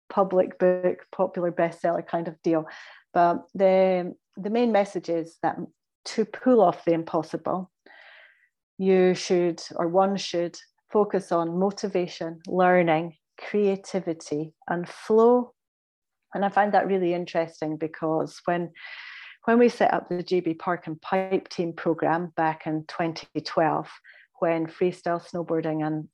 public 0.09 0.59
book 0.59 0.99
popular 1.13 1.53
bestseller 1.53 2.07
kind 2.07 2.29
of 2.29 2.41
deal. 2.43 2.67
But 3.15 3.43
the 3.55 4.15
the 4.43 4.51
main 4.51 4.73
message 4.73 5.09
is 5.09 5.39
that 5.43 5.57
to 6.05 6.25
pull 6.25 6.61
off 6.61 6.85
the 6.85 6.93
impossible 6.93 7.71
you 8.79 9.15
should 9.15 9.63
or 9.77 9.89
one 9.89 10.17
should 10.17 10.59
focus 10.91 11.31
on 11.31 11.59
motivation 11.59 12.41
learning 12.49 13.15
creativity 13.39 14.55
and 14.69 14.89
flow. 14.89 15.53
And 16.35 16.45
I 16.45 16.49
find 16.49 16.73
that 16.73 16.87
really 16.87 17.13
interesting 17.13 17.77
because 17.77 18.41
when 18.45 18.71
when 19.45 19.59
we 19.59 19.69
set 19.69 19.93
up 19.93 20.09
the 20.09 20.17
GB 20.23 20.59
Park 20.59 20.87
and 20.87 21.01
Pipe 21.01 21.49
Team 21.49 21.73
program 21.73 22.33
back 22.37 22.67
in 22.67 22.85
2012, 22.89 23.91
when 24.39 24.67
freestyle 24.67 25.23
snowboarding 25.23 25.87
and 25.87 26.09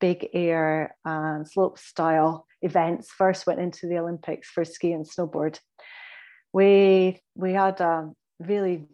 big 0.00 0.28
air 0.34 0.94
uh, 1.06 1.36
and 1.36 1.48
slope 1.48 1.78
style 1.78 2.46
events 2.62 3.10
first 3.10 3.46
went 3.46 3.60
into 3.60 3.86
the 3.86 3.98
Olympics 3.98 4.48
for 4.48 4.64
ski 4.64 4.92
and 4.92 5.06
snowboard, 5.08 5.58
we 6.56 7.20
we 7.34 7.52
had 7.52 7.80
a 7.82 8.10
really 8.40 8.86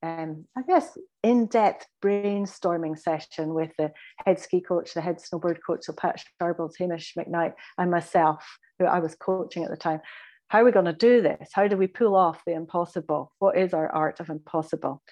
um, 0.00 0.44
I 0.56 0.62
guess, 0.62 0.96
in-depth 1.24 1.84
brainstorming 2.00 2.96
session 2.96 3.52
with 3.52 3.72
the 3.76 3.90
head 4.24 4.38
ski 4.38 4.60
coach, 4.60 4.94
the 4.94 5.00
head 5.00 5.18
snowboard 5.18 5.58
coach, 5.66 5.80
so 5.82 5.92
Pat 5.92 6.22
Sharples, 6.40 6.76
Hamish 6.78 7.14
McKnight, 7.18 7.54
and 7.78 7.90
myself, 7.90 8.46
who 8.78 8.84
I 8.84 9.00
was 9.00 9.16
coaching 9.16 9.64
at 9.64 9.70
the 9.70 9.76
time. 9.76 10.00
How 10.46 10.60
are 10.60 10.64
we 10.64 10.70
going 10.70 10.84
to 10.84 10.92
do 10.92 11.20
this? 11.20 11.48
How 11.52 11.66
do 11.66 11.76
we 11.76 11.88
pull 11.88 12.14
off 12.14 12.44
the 12.46 12.52
impossible? 12.52 13.32
What 13.40 13.58
is 13.58 13.74
our 13.74 13.90
art 13.92 14.20
of 14.20 14.30
impossible? 14.30 15.02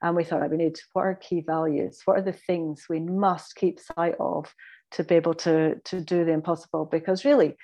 And 0.00 0.16
we 0.16 0.24
thought 0.24 0.50
we 0.50 0.56
need 0.56 0.78
what 0.94 1.02
are 1.02 1.14
key 1.14 1.42
values? 1.46 2.00
What 2.06 2.16
are 2.16 2.22
the 2.22 2.32
things 2.32 2.86
we 2.88 3.00
must 3.00 3.54
keep 3.54 3.78
sight 3.78 4.14
of 4.18 4.50
to 4.92 5.04
be 5.04 5.16
able 5.16 5.34
to, 5.34 5.74
to 5.78 6.00
do 6.00 6.24
the 6.24 6.32
impossible? 6.32 6.86
Because 6.86 7.26
really, 7.26 7.58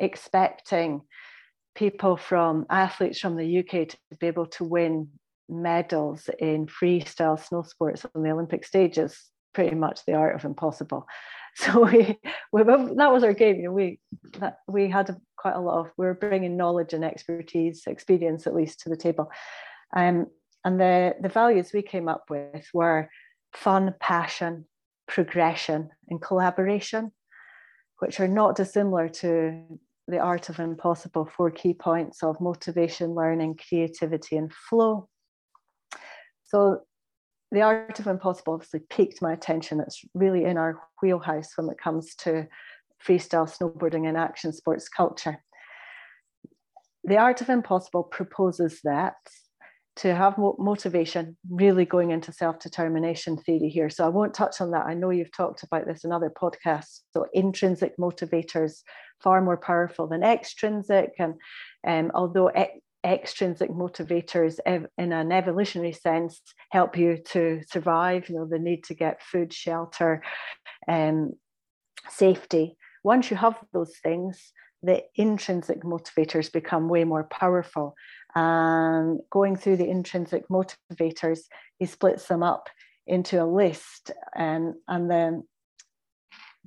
expecting 0.00 1.02
people 1.78 2.16
from 2.16 2.66
athletes 2.70 3.20
from 3.20 3.36
the 3.36 3.60
UK 3.60 3.88
to 3.88 3.96
be 4.18 4.26
able 4.26 4.46
to 4.46 4.64
win 4.64 5.08
medals 5.48 6.28
in 6.40 6.66
freestyle 6.66 7.38
snow 7.38 7.62
sports 7.62 8.04
on 8.14 8.22
the 8.22 8.30
Olympic 8.30 8.64
stage 8.64 8.98
is 8.98 9.16
pretty 9.54 9.76
much 9.76 10.04
the 10.04 10.14
art 10.14 10.34
of 10.34 10.44
impossible. 10.44 11.06
So 11.54 11.86
we, 11.86 12.16
we 12.52 12.62
that 12.62 13.10
was 13.12 13.24
our 13.24 13.32
game. 13.32 13.56
You 13.56 13.64
know, 13.64 13.72
we 13.72 13.98
that 14.38 14.58
we 14.68 14.88
had 14.88 15.10
a, 15.10 15.16
quite 15.36 15.56
a 15.56 15.60
lot 15.60 15.80
of 15.80 15.90
we 15.96 16.06
were 16.06 16.14
bringing 16.14 16.56
knowledge 16.56 16.92
and 16.92 17.04
expertise, 17.04 17.82
experience 17.88 18.46
at 18.46 18.54
least 18.54 18.78
to 18.80 18.88
the 18.88 18.96
table, 18.96 19.28
um, 19.96 20.26
and 20.64 20.78
the 20.78 21.16
the 21.20 21.28
values 21.28 21.72
we 21.74 21.82
came 21.82 22.06
up 22.06 22.26
with 22.30 22.64
were 22.72 23.10
fun, 23.54 23.92
passion, 23.98 24.66
progression, 25.08 25.88
and 26.08 26.22
collaboration, 26.22 27.10
which 27.98 28.20
are 28.20 28.28
not 28.28 28.54
dissimilar 28.54 29.08
to 29.08 29.80
the 30.08 30.18
art 30.18 30.48
of 30.48 30.58
impossible 30.58 31.26
four 31.36 31.50
key 31.50 31.74
points 31.74 32.22
of 32.22 32.40
motivation, 32.40 33.14
learning, 33.14 33.58
creativity, 33.68 34.36
and 34.38 34.52
flow. 34.52 35.08
So 36.44 36.80
the 37.52 37.60
art 37.60 38.00
of 38.00 38.06
impossible 38.06 38.54
obviously 38.54 38.80
piqued 38.88 39.20
my 39.20 39.34
attention. 39.34 39.80
It's 39.80 40.02
really 40.14 40.44
in 40.44 40.56
our 40.56 40.80
wheelhouse 41.02 41.52
when 41.56 41.68
it 41.68 41.78
comes 41.78 42.14
to 42.16 42.46
freestyle 43.06 43.48
snowboarding 43.48 44.08
and 44.08 44.16
action 44.16 44.52
sports 44.52 44.88
culture. 44.88 45.42
The 47.04 47.18
art 47.18 47.40
of 47.42 47.50
impossible 47.50 48.02
proposes 48.02 48.80
that 48.84 49.16
to 49.98 50.14
have 50.14 50.38
motivation, 50.58 51.36
really 51.50 51.84
going 51.84 52.12
into 52.12 52.32
self 52.32 52.60
determination 52.60 53.36
theory 53.36 53.68
here. 53.68 53.90
So 53.90 54.04
I 54.04 54.08
won't 54.08 54.32
touch 54.32 54.60
on 54.60 54.70
that. 54.70 54.86
I 54.86 54.94
know 54.94 55.10
you've 55.10 55.32
talked 55.32 55.64
about 55.64 55.86
this 55.86 56.04
in 56.04 56.12
other 56.12 56.30
podcasts. 56.30 57.00
So 57.12 57.26
intrinsic 57.34 57.96
motivators 57.98 58.82
far 59.20 59.42
more 59.42 59.56
powerful 59.56 60.06
than 60.06 60.22
extrinsic, 60.22 61.10
and 61.18 61.34
um, 61.86 62.12
although 62.14 62.50
extrinsic 63.04 63.70
motivators 63.70 64.58
in 64.66 65.12
an 65.12 65.32
evolutionary 65.32 65.92
sense 65.92 66.40
help 66.70 66.96
you 66.98 67.16
to 67.24 67.62
survive 67.70 68.28
you 68.28 68.34
know 68.34 68.44
the 68.44 68.58
need 68.58 68.82
to 68.82 68.92
get 68.92 69.22
food 69.22 69.52
shelter 69.52 70.20
and 70.88 71.28
um, 71.28 71.32
safety 72.10 72.76
once 73.04 73.30
you 73.30 73.36
have 73.36 73.56
those 73.72 73.94
things 74.02 74.52
the 74.82 75.02
intrinsic 75.16 75.82
motivators 75.82 76.52
become 76.52 76.88
way 76.88 77.04
more 77.04 77.24
powerful 77.24 77.94
and 78.34 79.20
going 79.30 79.56
through 79.56 79.76
the 79.76 79.88
intrinsic 79.88 80.48
motivators 80.48 81.40
he 81.78 81.86
splits 81.86 82.26
them 82.28 82.42
up 82.42 82.68
into 83.06 83.42
a 83.42 83.46
list 83.46 84.10
and 84.36 84.74
and 84.86 85.10
then 85.10 85.42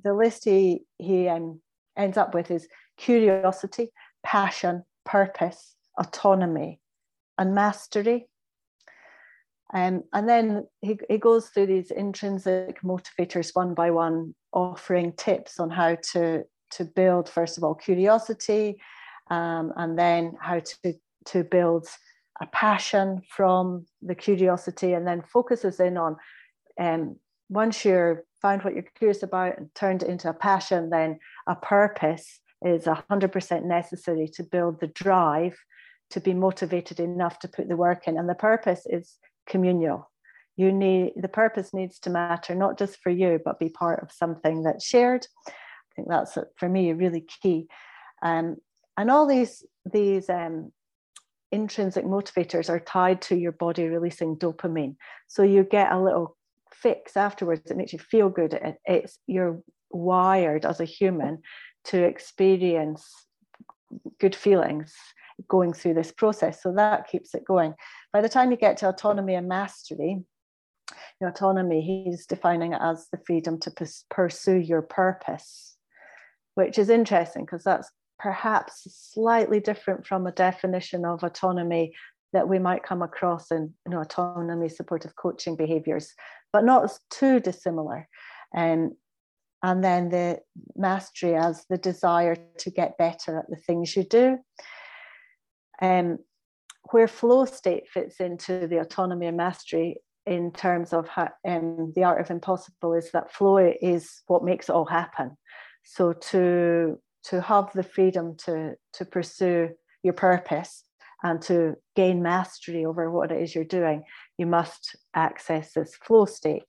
the 0.04 0.12
list 0.12 0.44
he 0.44 0.82
he 0.98 1.28
um, 1.28 1.60
ends 1.96 2.18
up 2.18 2.34
with 2.34 2.50
is 2.50 2.68
curiosity 2.98 3.90
passion 4.24 4.84
purpose 5.04 5.74
autonomy 5.98 6.80
and 7.38 7.54
mastery. 7.54 8.28
Um, 9.74 10.04
and 10.12 10.28
then 10.28 10.66
he, 10.82 10.98
he 11.08 11.18
goes 11.18 11.48
through 11.48 11.66
these 11.66 11.90
intrinsic 11.90 12.82
motivators 12.82 13.54
one 13.54 13.74
by 13.74 13.90
one, 13.90 14.34
offering 14.52 15.14
tips 15.14 15.58
on 15.58 15.70
how 15.70 15.96
to, 16.12 16.42
to 16.72 16.84
build, 16.84 17.28
first 17.28 17.58
of 17.58 17.64
all, 17.64 17.74
curiosity, 17.74 18.78
um, 19.30 19.72
and 19.76 19.98
then 19.98 20.36
how 20.40 20.60
to, 20.60 20.94
to 21.26 21.44
build 21.44 21.86
a 22.40 22.46
passion 22.46 23.22
from 23.28 23.86
the 24.00 24.14
curiosity, 24.14 24.92
and 24.92 25.06
then 25.06 25.22
focuses 25.22 25.80
in 25.80 25.96
on 25.96 26.16
um, 26.80 27.16
once 27.48 27.84
you're 27.84 28.24
found 28.40 28.62
what 28.62 28.74
you're 28.74 28.84
curious 28.98 29.22
about 29.22 29.56
and 29.58 29.72
turned 29.74 30.02
it 30.02 30.08
into 30.08 30.28
a 30.28 30.34
passion, 30.34 30.90
then 30.90 31.18
a 31.46 31.54
purpose 31.54 32.40
is 32.64 32.84
100% 32.84 33.64
necessary 33.64 34.28
to 34.28 34.42
build 34.42 34.80
the 34.80 34.88
drive 34.88 35.56
to 36.10 36.20
be 36.20 36.34
motivated 36.34 37.00
enough 37.00 37.38
to 37.40 37.48
put 37.48 37.68
the 37.68 37.76
work 37.76 38.06
in. 38.06 38.18
And 38.18 38.28
the 38.28 38.34
purpose 38.34 38.86
is 38.86 39.18
communal. 39.46 40.10
You 40.56 40.70
need 40.72 41.12
the 41.16 41.28
purpose 41.28 41.72
needs 41.72 41.98
to 42.00 42.10
matter 42.10 42.54
not 42.54 42.78
just 42.78 42.98
for 43.02 43.10
you, 43.10 43.40
but 43.42 43.58
be 43.58 43.70
part 43.70 44.02
of 44.02 44.12
something 44.12 44.62
that's 44.62 44.84
shared. 44.84 45.26
I 45.92 45.94
think 45.94 46.08
that's 46.08 46.38
for 46.56 46.68
me 46.68 46.90
a 46.90 46.94
really 46.94 47.26
key. 47.42 47.66
Um, 48.22 48.56
and 48.96 49.10
all 49.10 49.26
these 49.26 49.64
these 49.90 50.30
um, 50.30 50.72
intrinsic 51.50 52.04
motivators 52.04 52.70
are 52.70 52.80
tied 52.80 53.20
to 53.22 53.36
your 53.36 53.52
body 53.52 53.86
releasing 53.86 54.36
dopamine. 54.36 54.96
So 55.28 55.42
you 55.42 55.64
get 55.64 55.92
a 55.92 56.00
little 56.00 56.36
fix 56.72 57.16
afterwards. 57.16 57.70
It 57.70 57.76
makes 57.76 57.92
you 57.92 57.98
feel 57.98 58.28
good. 58.28 58.54
It, 58.54 58.76
it's 58.84 59.18
you're 59.26 59.62
wired 59.90 60.64
as 60.64 60.80
a 60.80 60.84
human 60.84 61.42
to 61.84 62.02
experience 62.02 63.10
good 64.20 64.34
feelings 64.34 64.94
going 65.48 65.72
through 65.72 65.94
this 65.94 66.12
process. 66.12 66.62
So 66.62 66.72
that 66.74 67.08
keeps 67.08 67.34
it 67.34 67.44
going. 67.44 67.74
By 68.12 68.20
the 68.20 68.28
time 68.28 68.50
you 68.50 68.56
get 68.56 68.76
to 68.78 68.88
autonomy 68.88 69.34
and 69.34 69.48
mastery, 69.48 70.22
your 71.20 71.30
autonomy, 71.30 71.80
he's 71.80 72.26
defining 72.26 72.72
it 72.72 72.80
as 72.82 73.08
the 73.12 73.20
freedom 73.26 73.58
to 73.60 73.72
pursue 74.10 74.56
your 74.56 74.82
purpose, 74.82 75.76
which 76.54 76.78
is 76.78 76.90
interesting 76.90 77.44
because 77.44 77.64
that's 77.64 77.90
perhaps 78.18 78.86
slightly 79.12 79.60
different 79.60 80.06
from 80.06 80.26
a 80.26 80.32
definition 80.32 81.04
of 81.04 81.22
autonomy 81.24 81.92
that 82.32 82.48
we 82.48 82.58
might 82.58 82.82
come 82.82 83.02
across 83.02 83.50
in 83.50 83.74
you 83.84 83.92
know, 83.92 84.00
autonomy 84.00 84.68
supportive 84.68 85.14
coaching 85.16 85.56
behaviors, 85.56 86.14
but 86.52 86.64
not 86.64 86.90
too 87.10 87.40
dissimilar. 87.40 88.08
Um, 88.56 88.92
and 89.62 89.82
then 89.84 90.08
the 90.08 90.40
mastery 90.76 91.34
as 91.34 91.64
the 91.68 91.78
desire 91.78 92.36
to 92.58 92.70
get 92.70 92.98
better 92.98 93.38
at 93.38 93.48
the 93.48 93.56
things 93.56 93.94
you 93.94 94.04
do. 94.04 94.38
Um, 95.80 96.18
where 96.90 97.08
flow 97.08 97.44
state 97.44 97.88
fits 97.88 98.20
into 98.20 98.66
the 98.66 98.78
autonomy 98.78 99.26
and 99.26 99.36
mastery 99.36 99.98
in 100.26 100.52
terms 100.52 100.92
of 100.92 101.08
how, 101.08 101.30
um, 101.46 101.92
the 101.94 102.04
art 102.04 102.20
of 102.20 102.30
impossible 102.30 102.94
is 102.94 103.10
that 103.12 103.32
flow 103.32 103.72
is 103.80 104.22
what 104.26 104.44
makes 104.44 104.68
it 104.68 104.72
all 104.72 104.84
happen. 104.84 105.36
So 105.84 106.12
to 106.12 106.98
to 107.24 107.40
have 107.40 107.72
the 107.72 107.82
freedom 107.82 108.36
to 108.44 108.74
to 108.94 109.04
pursue 109.04 109.70
your 110.02 110.14
purpose 110.14 110.84
and 111.22 111.40
to 111.42 111.76
gain 111.94 112.22
mastery 112.22 112.84
over 112.84 113.10
what 113.10 113.30
it 113.30 113.40
is 113.40 113.54
you're 113.54 113.64
doing, 113.64 114.02
you 114.38 114.46
must 114.46 114.96
access 115.14 115.72
this 115.72 115.94
flow 115.96 116.24
state. 116.24 116.64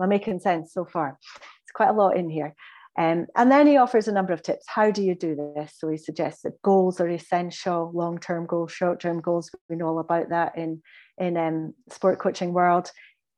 Am 0.00 0.04
I 0.04 0.06
making 0.06 0.40
sense 0.40 0.72
so 0.72 0.84
far? 0.84 1.18
It's 1.22 1.72
quite 1.72 1.90
a 1.90 1.92
lot 1.92 2.16
in 2.16 2.28
here. 2.28 2.54
Um, 2.96 3.26
and 3.34 3.50
then 3.50 3.66
he 3.66 3.76
offers 3.76 4.06
a 4.06 4.12
number 4.12 4.32
of 4.32 4.42
tips. 4.42 4.66
How 4.68 4.90
do 4.90 5.02
you 5.02 5.16
do 5.16 5.34
this? 5.34 5.74
So 5.78 5.88
he 5.88 5.96
suggests 5.96 6.42
that 6.42 6.62
goals 6.62 7.00
are 7.00 7.08
essential, 7.08 7.90
long-term 7.92 8.46
goals, 8.46 8.72
short-term 8.72 9.20
goals. 9.20 9.50
We 9.68 9.76
know 9.76 9.88
all 9.88 9.98
about 9.98 10.28
that 10.30 10.56
in 10.56 10.82
in 11.18 11.36
um, 11.36 11.74
sport 11.90 12.18
coaching 12.18 12.52
world. 12.52 12.90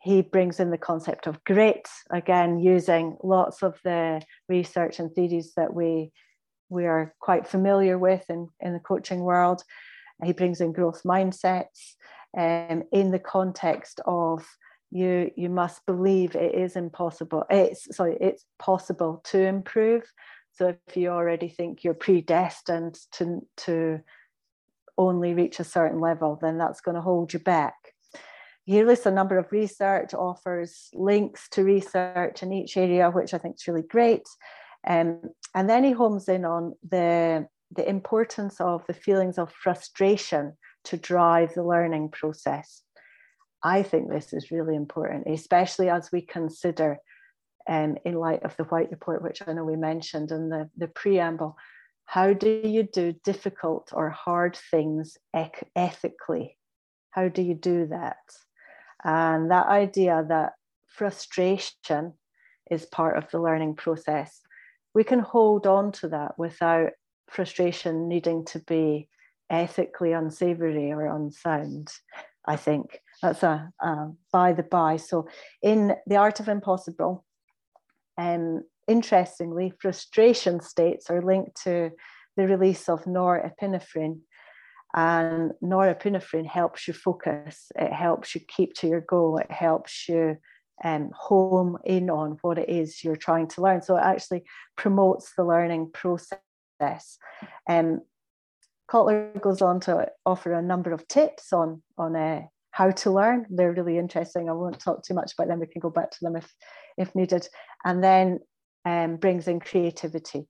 He 0.06 0.22
brings 0.22 0.60
in 0.60 0.70
the 0.70 0.78
concept 0.78 1.26
of 1.26 1.42
grit 1.42 1.88
again, 2.10 2.60
using 2.60 3.16
lots 3.24 3.64
of 3.64 3.80
the 3.82 4.22
research 4.48 5.00
and 5.00 5.12
theories 5.12 5.54
that 5.56 5.74
we 5.74 6.12
we 6.68 6.86
are 6.86 7.12
quite 7.20 7.48
familiar 7.48 7.98
with 7.98 8.24
in, 8.28 8.48
in 8.60 8.72
the 8.72 8.78
coaching 8.78 9.20
world. 9.20 9.64
He 10.24 10.32
brings 10.32 10.60
in 10.60 10.72
growth 10.72 11.02
mindsets 11.02 11.94
um, 12.38 12.84
in 12.92 13.10
the 13.10 13.18
context 13.18 14.00
of 14.06 14.46
you 14.92 15.32
you 15.36 15.48
must 15.48 15.84
believe 15.86 16.36
it 16.36 16.54
is 16.54 16.76
impossible 16.76 17.44
it's 17.50 17.96
sorry 17.96 18.16
it's 18.20 18.44
possible 18.60 19.20
to 19.24 19.40
improve 19.40 20.04
so 20.52 20.76
if 20.86 20.96
you 20.96 21.08
already 21.08 21.48
think 21.48 21.82
you're 21.82 21.92
predestined 21.92 22.96
to 23.10 23.44
to 23.56 23.98
only 24.96 25.34
reach 25.34 25.58
a 25.58 25.64
certain 25.64 25.98
level 25.98 26.38
then 26.40 26.56
that's 26.56 26.80
going 26.80 26.94
to 26.94 27.00
hold 27.00 27.32
you 27.32 27.40
back 27.40 27.74
he 28.66 28.84
lists 28.84 29.06
a 29.06 29.10
number 29.10 29.38
of 29.38 29.50
research 29.52 30.12
offers 30.12 30.88
links 30.92 31.48
to 31.48 31.62
research 31.64 32.42
in 32.42 32.52
each 32.52 32.76
area 32.76 33.10
which 33.10 33.32
i 33.32 33.38
think 33.38 33.56
is 33.56 33.66
really 33.66 33.82
great 33.82 34.26
um, 34.88 35.20
and 35.54 35.68
then 35.68 35.82
he 35.82 35.92
homes 35.92 36.28
in 36.28 36.44
on 36.44 36.74
the 36.88 37.46
the 37.74 37.88
importance 37.88 38.60
of 38.60 38.86
the 38.86 38.94
feelings 38.94 39.38
of 39.38 39.52
frustration 39.52 40.52
to 40.84 40.96
drive 40.96 41.52
the 41.54 41.64
learning 41.64 42.08
process 42.10 42.82
I 43.66 43.82
think 43.82 44.08
this 44.08 44.32
is 44.32 44.52
really 44.52 44.76
important, 44.76 45.26
especially 45.26 45.88
as 45.88 46.12
we 46.12 46.20
consider, 46.20 46.98
um, 47.68 47.96
in 48.04 48.14
light 48.14 48.44
of 48.44 48.56
the 48.56 48.62
White 48.64 48.92
Report, 48.92 49.22
which 49.22 49.42
I 49.44 49.52
know 49.52 49.64
we 49.64 49.74
mentioned 49.74 50.30
in 50.30 50.50
the, 50.50 50.70
the 50.76 50.86
preamble, 50.86 51.56
how 52.04 52.32
do 52.32 52.60
you 52.62 52.84
do 52.84 53.12
difficult 53.24 53.90
or 53.92 54.08
hard 54.10 54.56
things 54.70 55.18
ethically? 55.34 56.56
How 57.10 57.28
do 57.28 57.42
you 57.42 57.54
do 57.54 57.86
that? 57.86 58.18
And 59.06 59.52
that 59.52 59.68
idea 59.68 60.26
that 60.28 60.54
frustration 60.88 62.14
is 62.68 62.86
part 62.86 63.16
of 63.16 63.30
the 63.30 63.40
learning 63.40 63.76
process, 63.76 64.40
we 64.94 65.04
can 65.04 65.20
hold 65.20 65.64
on 65.64 65.92
to 65.92 66.08
that 66.08 66.36
without 66.36 66.90
frustration 67.30 68.08
needing 68.08 68.44
to 68.46 68.58
be 68.58 69.08
ethically 69.48 70.12
unsavory 70.12 70.90
or 70.90 71.06
unsound, 71.06 71.88
I 72.44 72.56
think. 72.56 73.00
That's 73.22 73.44
a, 73.44 73.70
a 73.80 74.08
by 74.32 74.52
the 74.52 74.64
by. 74.64 74.96
So, 74.96 75.28
in 75.62 75.94
the 76.08 76.16
art 76.16 76.40
of 76.40 76.48
impossible, 76.48 77.24
um, 78.18 78.64
interestingly, 78.88 79.72
frustration 79.80 80.60
states 80.60 81.10
are 81.10 81.22
linked 81.22 81.62
to 81.62 81.92
the 82.36 82.48
release 82.48 82.88
of 82.88 83.04
norepinephrine. 83.04 84.18
And 84.96 85.52
norepinephrine 85.62 86.46
helps 86.46 86.88
you 86.88 86.94
focus, 86.94 87.70
it 87.76 87.92
helps 87.92 88.34
you 88.34 88.40
keep 88.40 88.72
to 88.76 88.88
your 88.88 89.02
goal, 89.02 89.36
it 89.36 89.50
helps 89.50 90.08
you 90.08 90.38
um, 90.82 91.10
home 91.14 91.76
in 91.84 92.08
on 92.08 92.38
what 92.40 92.58
it 92.58 92.70
is 92.70 93.04
you're 93.04 93.14
trying 93.16 93.48
to 93.48 93.62
learn. 93.62 93.82
So 93.82 93.96
it 93.96 94.02
actually 94.02 94.44
promotes 94.76 95.32
the 95.36 95.44
learning 95.44 95.90
process. 95.92 97.18
Um, 97.68 98.00
Kotler 98.90 99.40
goes 99.40 99.60
on 99.60 99.80
to 99.80 100.08
offer 100.24 100.52
a 100.52 100.62
number 100.62 100.92
of 100.92 101.06
tips 101.08 101.52
on, 101.52 101.82
on 101.98 102.16
uh, 102.16 102.42
how 102.70 102.90
to 102.90 103.10
learn. 103.10 103.46
They're 103.50 103.72
really 103.72 103.98
interesting. 103.98 104.48
I 104.48 104.52
won't 104.52 104.78
talk 104.78 105.02
too 105.02 105.14
much 105.14 105.32
about 105.32 105.48
them. 105.48 105.60
We 105.60 105.66
can 105.66 105.80
go 105.80 105.90
back 105.90 106.10
to 106.10 106.18
them 106.22 106.36
if, 106.36 106.50
if 106.96 107.14
needed. 107.14 107.48
And 107.84 108.02
then 108.02 108.40
um, 108.84 109.16
brings 109.16 109.48
in 109.48 109.60
creativity. 109.60 110.46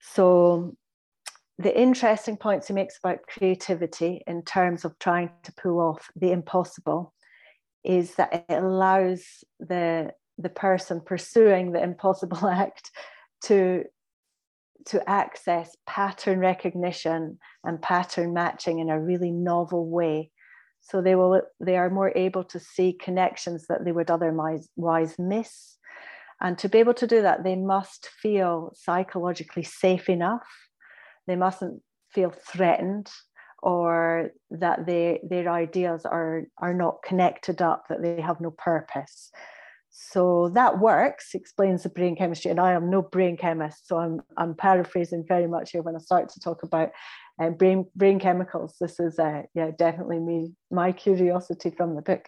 So 0.00 0.76
the 1.58 1.76
interesting 1.78 2.36
points 2.36 2.68
he 2.68 2.74
makes 2.74 2.98
about 2.98 3.26
creativity 3.26 4.22
in 4.26 4.42
terms 4.42 4.84
of 4.84 4.98
trying 4.98 5.30
to 5.42 5.52
pull 5.52 5.80
off 5.80 6.08
the 6.14 6.30
impossible 6.30 7.12
is 7.84 8.14
that 8.14 8.46
it 8.48 8.54
allows 8.62 9.44
the 9.58 10.12
the 10.40 10.48
person 10.48 11.00
pursuing 11.04 11.72
the 11.72 11.82
impossible 11.82 12.46
act 12.48 12.90
to 13.42 13.84
to 14.86 15.08
access 15.10 15.76
pattern 15.86 16.38
recognition 16.38 17.38
and 17.64 17.82
pattern 17.82 18.32
matching 18.32 18.78
in 18.78 18.88
a 18.88 19.00
really 19.00 19.32
novel 19.32 19.88
way. 19.90 20.30
So 20.80 21.02
they 21.02 21.16
will 21.16 21.42
they 21.60 21.76
are 21.76 21.90
more 21.90 22.12
able 22.14 22.44
to 22.44 22.60
see 22.60 22.92
connections 22.92 23.66
that 23.68 23.84
they 23.84 23.90
would 23.90 24.10
otherwise 24.10 24.68
miss. 25.18 25.76
And 26.40 26.56
to 26.58 26.68
be 26.68 26.78
able 26.78 26.94
to 26.94 27.06
do 27.08 27.20
that 27.22 27.42
they 27.42 27.56
must 27.56 28.08
feel 28.22 28.72
psychologically 28.76 29.64
safe 29.64 30.08
enough 30.08 30.46
they 31.28 31.36
mustn't 31.36 31.80
feel 32.10 32.30
threatened 32.30 33.08
or 33.62 34.30
that 34.50 34.86
they, 34.86 35.20
their 35.28 35.50
ideas 35.50 36.04
are, 36.04 36.44
are 36.58 36.74
not 36.74 37.02
connected 37.02 37.60
up, 37.60 37.84
that 37.88 38.02
they 38.02 38.20
have 38.20 38.40
no 38.40 38.50
purpose. 38.52 39.30
So 39.90 40.50
that 40.54 40.78
works, 40.78 41.34
explains 41.34 41.82
the 41.82 41.88
brain 41.88 42.14
chemistry. 42.14 42.50
And 42.50 42.60
I 42.60 42.72
am 42.72 42.90
no 42.90 43.02
brain 43.02 43.36
chemist, 43.36 43.88
so 43.88 43.98
I'm, 43.98 44.22
I'm 44.36 44.54
paraphrasing 44.54 45.24
very 45.26 45.46
much 45.46 45.72
here 45.72 45.82
when 45.82 45.96
I 45.96 45.98
start 45.98 46.28
to 46.30 46.40
talk 46.40 46.62
about 46.62 46.90
uh, 47.40 47.50
brain 47.50 47.86
brain 47.96 48.18
chemicals. 48.18 48.76
This 48.80 49.00
is 49.00 49.18
uh, 49.18 49.42
yeah 49.54 49.70
definitely 49.76 50.18
me 50.18 50.52
my 50.70 50.92
curiosity 50.92 51.70
from 51.70 51.94
the 51.94 52.02
book. 52.02 52.26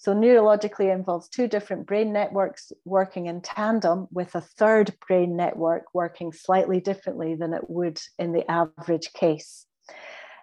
So 0.00 0.14
neurologically 0.14 0.90
involves 0.90 1.28
two 1.28 1.46
different 1.46 1.86
brain 1.86 2.10
networks 2.10 2.72
working 2.86 3.26
in 3.26 3.42
tandem 3.42 4.08
with 4.10 4.34
a 4.34 4.40
third 4.40 4.94
brain 5.06 5.36
network 5.36 5.84
working 5.92 6.32
slightly 6.32 6.80
differently 6.80 7.34
than 7.34 7.52
it 7.52 7.68
would 7.68 8.00
in 8.18 8.32
the 8.32 8.50
average 8.50 9.12
case. 9.12 9.66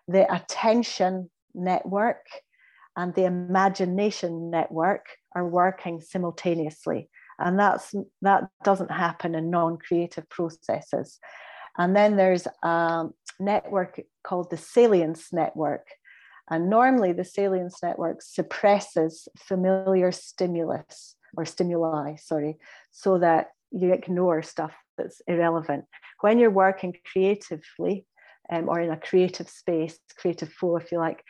The 0.08 0.32
attention 0.32 1.32
network 1.56 2.24
and 2.96 3.16
the 3.16 3.26
imagination 3.26 4.52
network 4.52 5.08
are 5.36 5.48
working 5.48 6.02
simultaneously. 6.02 7.10
And 7.40 7.58
that's 7.58 7.96
that 8.22 8.44
doesn't 8.64 8.92
happen 8.92 9.34
in 9.34 9.50
non-creative 9.50 10.30
processes. 10.30 11.18
And 11.80 11.96
then 11.96 12.16
there's 12.16 12.46
a 12.62 13.06
network 13.40 14.02
called 14.24 14.52
the 14.52 14.58
salience 14.58 15.34
network. 15.34 15.88
And 16.50 16.70
normally 16.70 17.14
the 17.14 17.26
salience 17.26 17.80
network 17.84 18.22
suppresses 18.22 19.28
familiar 19.38 20.12
stimulus 20.12 21.16
or 21.36 21.46
stimuli, 21.46 22.16
sorry, 22.16 22.58
so 22.92 23.20
that 23.20 23.48
you 23.72 23.92
ignore 23.92 24.42
stuff 24.42 24.74
that's 24.98 25.22
irrelevant. 25.28 25.86
When 26.22 26.40
you're 26.40 26.50
working 26.50 26.96
creatively 27.12 28.06
um, 28.50 28.70
or 28.70 28.80
in 28.80 28.92
a 28.92 28.98
creative 28.98 29.50
space, 29.50 30.00
creative 30.18 30.52
flow, 30.52 30.78
if 30.78 30.92
you 30.92 31.00
like, 31.00 31.24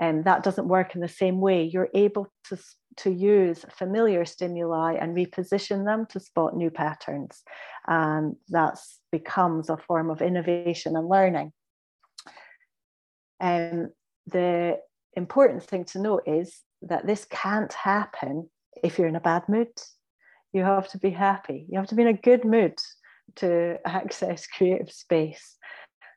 um, 0.00 0.22
that 0.22 0.42
doesn't 0.42 0.68
work 0.68 0.94
in 0.94 1.00
the 1.00 1.08
same 1.08 1.40
way. 1.40 1.64
You're 1.64 1.90
able 1.94 2.32
to 2.48 2.58
to 2.98 3.10
use 3.10 3.64
familiar 3.70 4.24
stimuli 4.24 4.94
and 4.94 5.16
reposition 5.16 5.86
them 5.86 6.06
to 6.10 6.20
spot 6.20 6.54
new 6.54 6.70
patterns. 6.70 7.42
And 7.86 8.36
that 8.48 8.78
becomes 9.10 9.70
a 9.70 9.78
form 9.78 10.10
of 10.10 10.20
innovation 10.20 10.96
and 10.96 11.08
learning. 11.08 11.52
Um, 13.40 13.90
the 14.26 14.78
important 15.14 15.62
thing 15.62 15.84
to 15.86 16.00
note 16.00 16.22
is 16.26 16.60
that 16.82 17.06
this 17.06 17.24
can't 17.24 17.72
happen 17.72 18.48
if 18.82 18.98
you're 18.98 19.08
in 19.08 19.16
a 19.16 19.20
bad 19.20 19.48
mood. 19.48 19.68
You 20.52 20.62
have 20.62 20.88
to 20.88 20.98
be 20.98 21.10
happy. 21.10 21.66
You 21.68 21.78
have 21.78 21.88
to 21.88 21.94
be 21.94 22.02
in 22.02 22.08
a 22.08 22.12
good 22.12 22.44
mood 22.44 22.78
to 23.36 23.78
access 23.86 24.46
creative 24.46 24.90
space. 24.90 25.56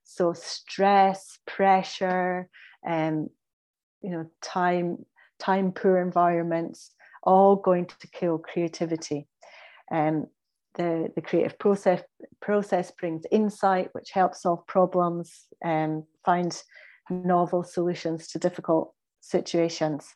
So 0.03 0.33
stress, 0.33 1.39
pressure, 1.47 2.49
and 2.85 3.17
um, 3.17 3.29
you 4.01 4.11
know, 4.11 4.29
time 4.41 5.05
time 5.39 5.71
poor 5.71 5.97
environments, 5.97 6.91
all 7.23 7.55
going 7.55 7.87
to 7.87 8.07
kill 8.07 8.37
creativity. 8.37 9.27
Um, 9.91 10.27
the, 10.75 11.11
the 11.15 11.21
creative 11.21 11.57
process 11.57 12.01
process 12.41 12.91
brings 12.91 13.23
insight, 13.31 13.89
which 13.93 14.11
helps 14.11 14.41
solve 14.43 14.65
problems 14.67 15.45
and 15.63 16.03
find 16.23 16.61
novel 17.09 17.63
solutions 17.63 18.27
to 18.29 18.39
difficult 18.39 18.93
situations. 19.21 20.13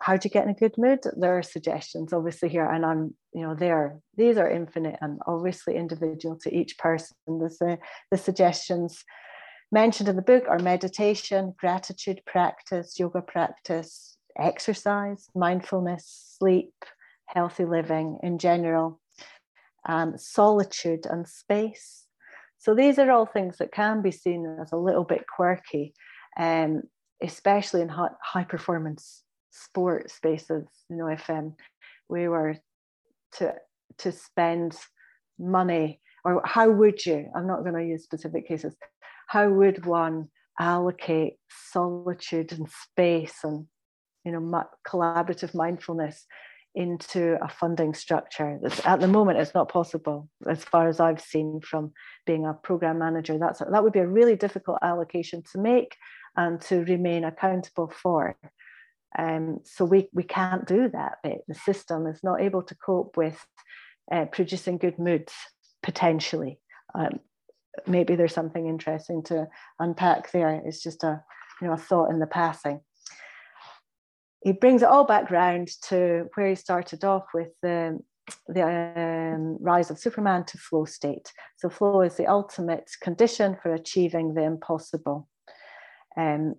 How 0.00 0.16
do 0.16 0.26
you 0.26 0.30
get 0.30 0.44
in 0.44 0.50
a 0.50 0.54
good 0.54 0.78
mood? 0.78 1.00
There 1.16 1.36
are 1.36 1.42
suggestions, 1.42 2.12
obviously, 2.12 2.48
here, 2.48 2.64
and 2.64 2.86
I'm, 2.86 3.14
you 3.34 3.42
know, 3.42 3.54
there. 3.54 3.98
These 4.16 4.38
are 4.38 4.48
infinite 4.48 4.96
and 5.02 5.20
obviously 5.26 5.76
individual 5.76 6.38
to 6.42 6.54
each 6.54 6.78
person. 6.78 7.16
There's 7.26 7.58
the, 7.58 7.78
the 8.10 8.16
suggestions 8.16 9.04
mentioned 9.72 10.08
in 10.08 10.16
the 10.16 10.22
book 10.22 10.44
are 10.48 10.58
meditation, 10.58 11.54
gratitude 11.58 12.22
practice, 12.26 12.98
yoga 12.98 13.22
practice, 13.22 14.16
exercise, 14.38 15.28
mindfulness, 15.34 16.34
sleep, 16.38 16.72
healthy 17.26 17.64
living 17.64 18.18
in 18.22 18.38
general, 18.38 19.00
um, 19.88 20.16
solitude 20.18 21.06
and 21.06 21.28
space. 21.28 21.99
So 22.60 22.74
these 22.74 22.98
are 22.98 23.10
all 23.10 23.26
things 23.26 23.56
that 23.56 23.72
can 23.72 24.02
be 24.02 24.10
seen 24.10 24.58
as 24.60 24.72
a 24.72 24.76
little 24.76 25.04
bit 25.04 25.24
quirky, 25.34 25.94
um, 26.38 26.82
especially 27.22 27.80
in 27.80 27.88
high, 27.88 28.44
performance 28.44 29.22
sport 29.50 30.10
spaces. 30.10 30.66
You 30.90 30.96
know, 30.96 31.06
if 31.06 31.28
um, 31.30 31.54
we 32.08 32.28
were 32.28 32.56
to 33.38 33.54
to 33.98 34.12
spend 34.12 34.76
money, 35.38 36.00
or 36.22 36.42
how 36.44 36.70
would 36.70 37.04
you? 37.04 37.30
I'm 37.34 37.46
not 37.46 37.62
going 37.62 37.74
to 37.74 37.84
use 37.84 38.04
specific 38.04 38.46
cases. 38.46 38.76
How 39.26 39.48
would 39.48 39.86
one 39.86 40.28
allocate 40.58 41.36
solitude 41.72 42.52
and 42.52 42.68
space 42.68 43.38
and 43.42 43.66
you 44.26 44.32
know 44.32 44.64
collaborative 44.86 45.54
mindfulness 45.54 46.26
into 46.74 47.36
a 47.42 47.48
funding 47.48 47.92
structure 47.92 48.58
that's 48.62 48.86
at 48.86 49.00
the 49.00 49.08
moment 49.08 49.38
it's 49.38 49.54
not 49.54 49.68
possible 49.68 50.28
as 50.48 50.62
far 50.62 50.88
as 50.88 51.00
i've 51.00 51.20
seen 51.20 51.60
from 51.60 51.92
being 52.30 52.46
a 52.46 52.54
program 52.54 52.98
manager. 52.98 53.38
That's 53.38 53.58
that 53.58 53.82
would 53.82 53.92
be 53.92 53.98
a 53.98 54.06
really 54.06 54.36
difficult 54.36 54.78
allocation 54.82 55.42
to 55.52 55.58
make 55.58 55.96
and 56.36 56.60
to 56.62 56.84
remain 56.84 57.24
accountable 57.24 57.92
for. 58.02 58.36
Um, 59.18 59.58
so 59.64 59.84
we 59.84 60.08
we 60.12 60.22
can't 60.22 60.66
do 60.66 60.88
that 60.90 61.14
bit 61.24 61.40
the 61.48 61.54
system 61.54 62.06
is 62.06 62.20
not 62.22 62.40
able 62.40 62.62
to 62.62 62.76
cope 62.76 63.16
with 63.16 63.44
uh, 64.12 64.26
producing 64.26 64.78
good 64.78 64.98
moods 64.98 65.32
potentially. 65.82 66.60
Um, 66.94 67.18
maybe 67.86 68.14
there's 68.14 68.34
something 68.34 68.68
interesting 68.68 69.24
to 69.24 69.48
unpack 69.80 70.30
there. 70.30 70.62
It's 70.64 70.82
just 70.82 71.02
a 71.02 71.22
you 71.60 71.66
know 71.66 71.74
a 71.74 71.78
thought 71.88 72.10
in 72.10 72.20
the 72.20 72.26
passing 72.26 72.80
he 74.42 74.52
brings 74.52 74.82
it 74.82 74.88
all 74.88 75.04
back 75.04 75.30
round 75.30 75.68
to 75.88 76.28
where 76.34 76.48
he 76.48 76.54
started 76.54 77.04
off 77.04 77.26
with 77.34 77.48
the, 77.62 77.98
the 78.48 78.62
um, 78.62 79.58
rise 79.60 79.90
of 79.90 79.98
Superman 79.98 80.44
to 80.46 80.58
flow 80.58 80.84
state. 80.84 81.32
So, 81.56 81.68
flow 81.68 82.02
is 82.02 82.16
the 82.16 82.26
ultimate 82.26 82.90
condition 83.02 83.56
for 83.62 83.74
achieving 83.74 84.34
the 84.34 84.42
impossible. 84.42 85.28
Um, 86.16 86.54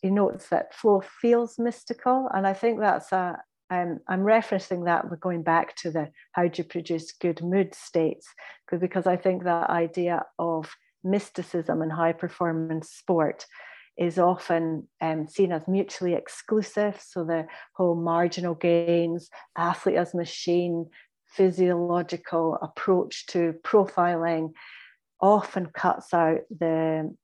he 0.00 0.10
notes 0.10 0.48
that 0.48 0.74
flow 0.74 1.02
feels 1.20 1.58
mystical, 1.58 2.28
and 2.32 2.46
I 2.46 2.54
think 2.54 2.80
that's 2.80 3.12
a. 3.12 3.38
Um, 3.70 4.00
I'm 4.06 4.20
referencing 4.20 4.84
that 4.84 5.08
we're 5.08 5.16
going 5.16 5.42
back 5.42 5.76
to 5.76 5.90
the 5.90 6.10
how 6.32 6.42
do 6.42 6.60
you 6.60 6.64
produce 6.64 7.10
good 7.12 7.42
mood 7.42 7.74
states 7.74 8.28
because 8.70 9.06
I 9.06 9.16
think 9.16 9.44
that 9.44 9.70
idea 9.70 10.26
of 10.38 10.70
mysticism 11.02 11.80
and 11.80 11.90
high 11.90 12.12
performance 12.12 12.90
sport 12.90 13.46
is 13.98 14.18
often 14.18 14.88
um, 15.00 15.28
seen 15.28 15.52
as 15.52 15.68
mutually 15.68 16.14
exclusive. 16.14 17.00
So 17.00 17.24
the 17.24 17.46
whole 17.74 17.94
marginal 17.94 18.54
gains, 18.54 19.28
athlete 19.56 19.96
as 19.96 20.14
machine, 20.14 20.86
physiological 21.26 22.58
approach 22.60 23.26
to 23.26 23.54
profiling 23.64 24.52
often 25.20 25.66
cuts 25.66 26.12
out 26.12 26.40
the 26.50 27.14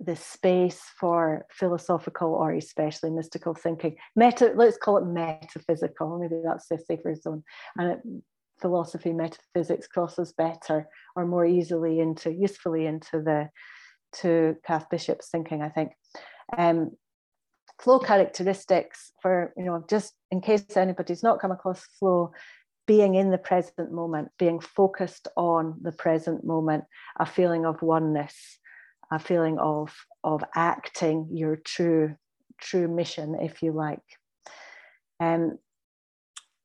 the 0.00 0.14
space 0.14 0.80
for 0.98 1.44
philosophical 1.50 2.32
or 2.32 2.52
especially 2.52 3.10
mystical 3.10 3.52
thinking. 3.52 3.96
Meta, 4.14 4.52
let's 4.54 4.76
call 4.76 4.98
it 4.98 5.04
metaphysical. 5.04 6.20
Maybe 6.20 6.40
that's 6.44 6.68
the 6.68 6.78
safer 6.78 7.16
zone. 7.16 7.42
And 7.76 7.90
it, 7.92 8.00
philosophy, 8.60 9.12
metaphysics 9.12 9.88
crosses 9.88 10.32
better 10.32 10.86
or 11.16 11.26
more 11.26 11.44
easily 11.46 11.98
into 11.98 12.32
usefully 12.32 12.86
into 12.86 13.22
the 13.22 13.48
to 14.20 14.56
Cath 14.66 14.88
Bishop's 14.90 15.28
thinking, 15.28 15.62
I 15.62 15.68
think. 15.68 15.92
Um, 16.56 16.92
flow 17.80 17.98
characteristics 17.98 19.12
for, 19.22 19.52
you 19.56 19.64
know, 19.64 19.84
just 19.88 20.14
in 20.30 20.40
case 20.40 20.64
anybody's 20.76 21.22
not 21.22 21.40
come 21.40 21.52
across 21.52 21.84
flow, 21.98 22.32
being 22.86 23.14
in 23.14 23.30
the 23.30 23.38
present 23.38 23.92
moment, 23.92 24.30
being 24.38 24.60
focused 24.60 25.28
on 25.36 25.76
the 25.82 25.92
present 25.92 26.44
moment, 26.44 26.84
a 27.18 27.26
feeling 27.26 27.66
of 27.66 27.82
oneness, 27.82 28.58
a 29.12 29.18
feeling 29.18 29.58
of, 29.58 29.94
of 30.24 30.42
acting 30.56 31.28
your 31.32 31.56
true, 31.56 32.16
true 32.60 32.88
mission, 32.88 33.36
if 33.40 33.62
you 33.62 33.72
like. 33.72 34.00
Um, 35.20 35.58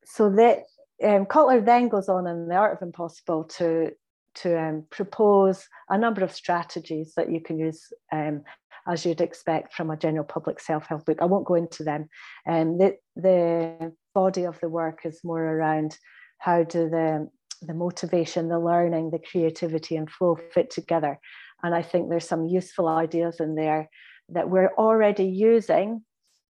so 0.06 0.30
that 0.32 0.64
um, 1.04 1.26
Kotler 1.26 1.64
then 1.64 1.90
goes 1.90 2.08
on 2.08 2.28
in 2.28 2.48
The 2.48 2.56
Art 2.56 2.78
of 2.78 2.82
Impossible 2.82 3.46
to 3.58 3.92
to 4.36 4.60
um, 4.60 4.86
propose 4.90 5.68
a 5.90 5.98
number 5.98 6.24
of 6.24 6.32
strategies 6.32 7.14
that 7.16 7.32
you 7.32 7.42
can 7.42 7.58
use 7.58 7.92
um, 8.12 8.44
as 8.88 9.06
you'd 9.06 9.22
expect 9.22 9.74
from 9.74 9.90
a 9.90 9.98
general 9.98 10.26
public 10.26 10.60
self-help 10.60 11.06
book. 11.06 11.20
I 11.22 11.26
won't 11.26 11.46
go 11.46 11.56
into 11.56 11.84
them. 11.84 12.10
Um, 12.48 12.78
the, 12.78 12.98
the 13.16 13.94
body 14.14 14.44
of 14.44 14.60
the 14.60 14.70
work 14.70 15.02
is 15.06 15.22
more 15.24 15.44
around 15.44 15.98
how 16.40 16.64
do 16.64 16.90
the, 16.90 17.30
the 17.62 17.74
motivation, 17.74 18.50
the 18.50 18.60
learning, 18.60 19.12
the 19.12 19.20
creativity 19.20 19.96
and 19.96 20.10
flow 20.10 20.38
fit 20.54 20.70
together. 20.70 21.20
And 21.64 21.74
I 21.74 21.82
think 21.82 22.10
there's 22.10 22.28
some 22.28 22.46
useful 22.46 22.90
ideas 22.90 23.40
in 23.40 23.56
there 23.56 23.90
that 24.30 24.50
we're 24.50 24.74
already 24.78 25.26
using 25.26 26.04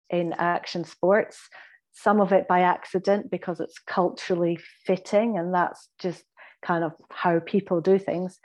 in 0.10 0.34
action 0.34 0.84
sports 0.84 1.50
some 1.94 2.20
of 2.20 2.32
it 2.32 2.48
by 2.48 2.62
accident 2.62 3.30
because 3.30 3.60
it's 3.60 3.78
culturally 3.80 4.60
fitting 4.86 5.38
and 5.38 5.54
that's 5.54 5.90
just 6.00 6.24
kind 6.64 6.84
of 6.84 6.94
how 7.10 7.40
people 7.40 7.82
do 7.82 8.00
things, 8.00 8.40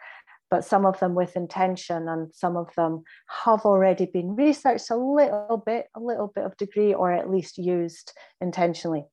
but 0.50 0.64
some 0.64 0.86
of 0.86 0.98
them 0.98 1.14
with 1.14 1.36
intention 1.36 2.08
and 2.08 2.34
some 2.34 2.56
of 2.56 2.68
them 2.76 3.04
have 3.44 3.60
already 3.60 4.06
been 4.06 4.34
researched 4.34 4.90
a 4.90 4.96
little 4.96 5.62
bit, 5.64 5.86
a 5.94 6.00
little 6.00 6.32
bit 6.34 6.44
of 6.44 6.56
degree, 6.56 6.94
or 6.94 7.12
at 7.12 7.30
least 7.30 7.58
used 7.58 8.12
intentionally. 8.40 9.04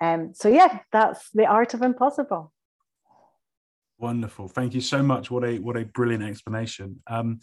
Um, 0.00 0.32
so 0.34 0.48
yeah, 0.48 0.80
that's 0.92 1.30
the 1.30 1.46
art 1.46 1.74
of 1.74 1.82
impossible. 1.82 2.52
Wonderful. 3.98 4.48
Thank 4.48 4.74
you 4.74 4.80
so 4.80 5.02
much. 5.02 5.30
What 5.30 5.44
a 5.44 5.58
what 5.58 5.76
a 5.76 5.84
brilliant 5.84 6.24
explanation. 6.24 7.00
Um, 7.06 7.40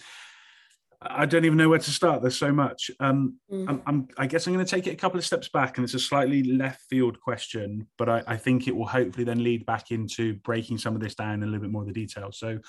I 1.04 1.26
don't 1.26 1.46
even 1.46 1.58
know 1.58 1.70
where 1.70 1.80
to 1.80 1.92
start. 1.92 2.22
There's 2.22 2.38
so 2.38 2.52
much. 2.52 2.92
Um, 3.00 3.38
mm. 3.52 3.68
I'm, 3.68 3.82
I'm, 3.88 4.08
i 4.20 4.28
guess 4.28 4.46
I'm 4.46 4.54
going 4.54 4.66
to 4.66 4.70
take 4.70 4.86
it 4.86 4.94
a 4.94 4.98
couple 4.98 5.18
of 5.18 5.26
steps 5.26 5.50
back, 5.50 5.78
and 5.78 5.84
it's 5.84 5.96
a 5.96 6.00
slightly 6.00 6.44
left 6.44 6.82
field 6.90 7.20
question, 7.20 7.88
but 7.98 8.08
I, 8.08 8.24
I, 8.28 8.38
think 8.38 8.68
it 8.68 8.76
will 8.76 8.88
hopefully 8.88 9.24
then 9.24 9.44
lead 9.44 9.66
back 9.66 9.90
into 9.90 10.36
breaking 10.36 10.78
some 10.78 10.94
of 10.94 11.02
this 11.02 11.16
down 11.16 11.36
in 11.36 11.44
a 11.44 11.46
little 11.48 11.62
bit 11.62 11.72
more 11.72 11.82
of 11.82 11.88
the 11.88 11.94
detail. 11.94 12.32
So, 12.32 12.60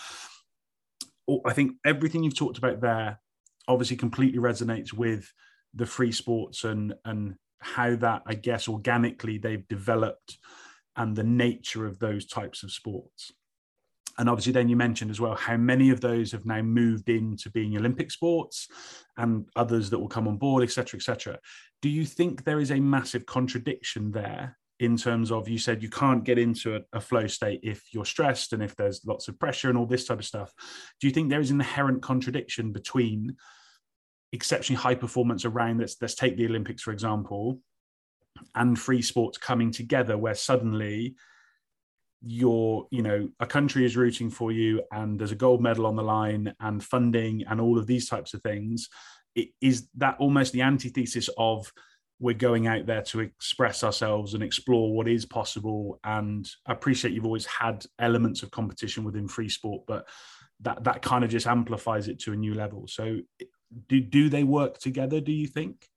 oh, 1.29 1.42
I 1.45 1.53
think 1.53 1.73
everything 1.85 2.23
you've 2.23 2.37
talked 2.37 2.57
about 2.57 2.81
there 2.81 3.21
obviously 3.68 3.97
completely 3.97 4.38
resonates 4.38 4.95
with 4.95 5.31
the 5.75 5.87
free 5.87 6.12
sports 6.12 6.64
and 6.64 6.95
and 7.05 7.35
how 7.61 7.95
that 7.97 8.23
I 8.27 8.35
guess 8.35 8.66
organically 8.66 9.38
they've 9.38 9.66
developed 9.68 10.38
and 10.97 11.14
the 11.14 11.25
nature 11.25 11.87
of 11.87 11.99
those 11.99 12.27
types 12.27 12.62
of 12.62 12.73
sports 12.73 13.33
and 14.18 14.29
obviously 14.29 14.53
then 14.53 14.68
you 14.68 14.77
mentioned 14.77 15.11
as 15.11 15.20
well 15.20 15.35
how 15.35 15.57
many 15.57 15.90
of 15.90 16.01
those 16.01 16.33
have 16.33 16.46
now 16.46 16.62
moved 16.62 17.09
into 17.09 17.51
being 17.51 17.77
olympic 17.77 18.11
sports 18.11 18.68
and 19.16 19.46
others 19.57 19.90
that 19.90 19.98
will 19.98 20.09
come 20.09 20.29
on 20.29 20.37
board 20.37 20.62
etc 20.62 20.98
etc 20.98 21.38
do 21.81 21.88
you 21.88 22.05
think 22.05 22.44
there 22.44 22.61
is 22.61 22.70
a 22.70 22.81
massive 22.81 23.27
contradiction 23.27 24.11
there 24.11 24.57
in 24.81 24.96
terms 24.96 25.31
of 25.31 25.48
you 25.48 25.59
said 25.59 25.83
you 25.83 25.88
can't 25.88 26.25
get 26.25 26.38
into 26.38 26.75
a, 26.75 26.81
a, 26.92 27.01
flow 27.01 27.27
state 27.29 27.61
if 27.62 27.85
you're 27.92 28.05
stressed 28.05 28.53
and 28.53 28.64
if 28.64 28.75
there's 28.75 29.01
lots 29.07 29.29
of 29.29 29.38
pressure 29.38 29.68
and 29.68 29.79
all 29.79 29.87
this 29.87 30.07
type 30.07 30.18
of 30.18 30.25
stuff? 30.25 30.53
Do 31.01 31.07
you 31.07 31.12
think 31.12 31.31
there 31.31 31.40
is 31.40 31.53
an 31.53 31.61
inherent 31.61 32.03
contradiction 32.03 32.72
between 32.72 33.37
exceptionally 34.33 34.81
high 34.81 34.94
performance 34.94 35.44
around 35.44 35.79
let's 35.79 35.96
let's 36.01 36.14
take 36.14 36.37
the 36.37 36.46
olympics 36.46 36.83
for 36.83 36.90
example 36.90 37.61
and 38.55 38.79
free 38.79 39.03
sports 39.03 39.38
coming 39.38 39.70
together 39.70 40.16
where 40.16 40.35
suddenly 40.35 41.14
you're 42.24 42.87
you 42.90 43.02
know 43.02 43.28
a 43.40 43.46
country 43.46 43.85
is 43.85 43.96
rooting 43.96 44.30
for 44.30 44.52
you 44.52 44.82
and 44.92 45.18
there's 45.18 45.32
a 45.32 45.37
gold 45.37 45.61
medal 45.61 45.87
on 45.87 45.96
the 45.96 46.02
line 46.02 46.54
and 46.61 46.82
funding 46.82 47.42
and 47.48 47.61
all 47.61 47.78
of 47.78 47.87
these 47.87 48.08
types 48.08 48.32
of 48.32 48.42
things 48.42 48.88
it 49.35 49.48
is 49.61 49.88
that 49.96 50.16
almost 50.18 50.52
the 50.52 50.62
antithesis 50.62 51.28
of 51.37 51.72
we're 52.22 52.35
going 52.35 52.68
out 52.68 52.87
there 52.87 53.02
to 53.02 53.18
express 53.18 53.82
ourselves 53.82 54.35
and 54.35 54.44
explore 54.44 54.94
what 54.94 55.08
is 55.08 55.26
possible. 55.26 55.98
And 56.04 56.48
I 56.66 56.72
appreciate 56.72 57.12
you've 57.12 57.26
always 57.26 57.46
had 57.46 57.85
elements 57.98 58.44
of 58.44 58.52
competition 58.52 59.02
within 59.02 59.26
free 59.26 59.48
sport 59.48 59.82
but 59.88 60.06
that 60.61 60.85
that 60.85 61.02
kind 61.02 61.24
of 61.24 61.30
just 61.30 61.48
amplifies 61.48 62.06
it 62.06 62.20
to 62.20 62.32
a 62.32 62.37
new 62.37 62.54
level. 62.54 62.87
So 62.87 63.18
do 63.88 64.00
do 64.00 64.28
they 64.28 64.44
work 64.44 64.78
together 64.78 65.20
do 65.20 65.32
you 65.32 65.48
think 65.48 65.88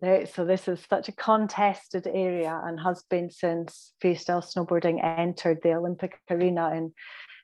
so 0.00 0.44
this 0.44 0.68
is 0.68 0.84
such 0.88 1.08
a 1.08 1.12
contested 1.12 2.06
area 2.06 2.60
and 2.64 2.78
has 2.80 3.02
been 3.10 3.30
since 3.30 3.92
freestyle 4.02 4.44
snowboarding 4.44 5.02
entered 5.02 5.58
the 5.62 5.72
Olympic 5.72 6.20
arena 6.30 6.70
in 6.70 6.92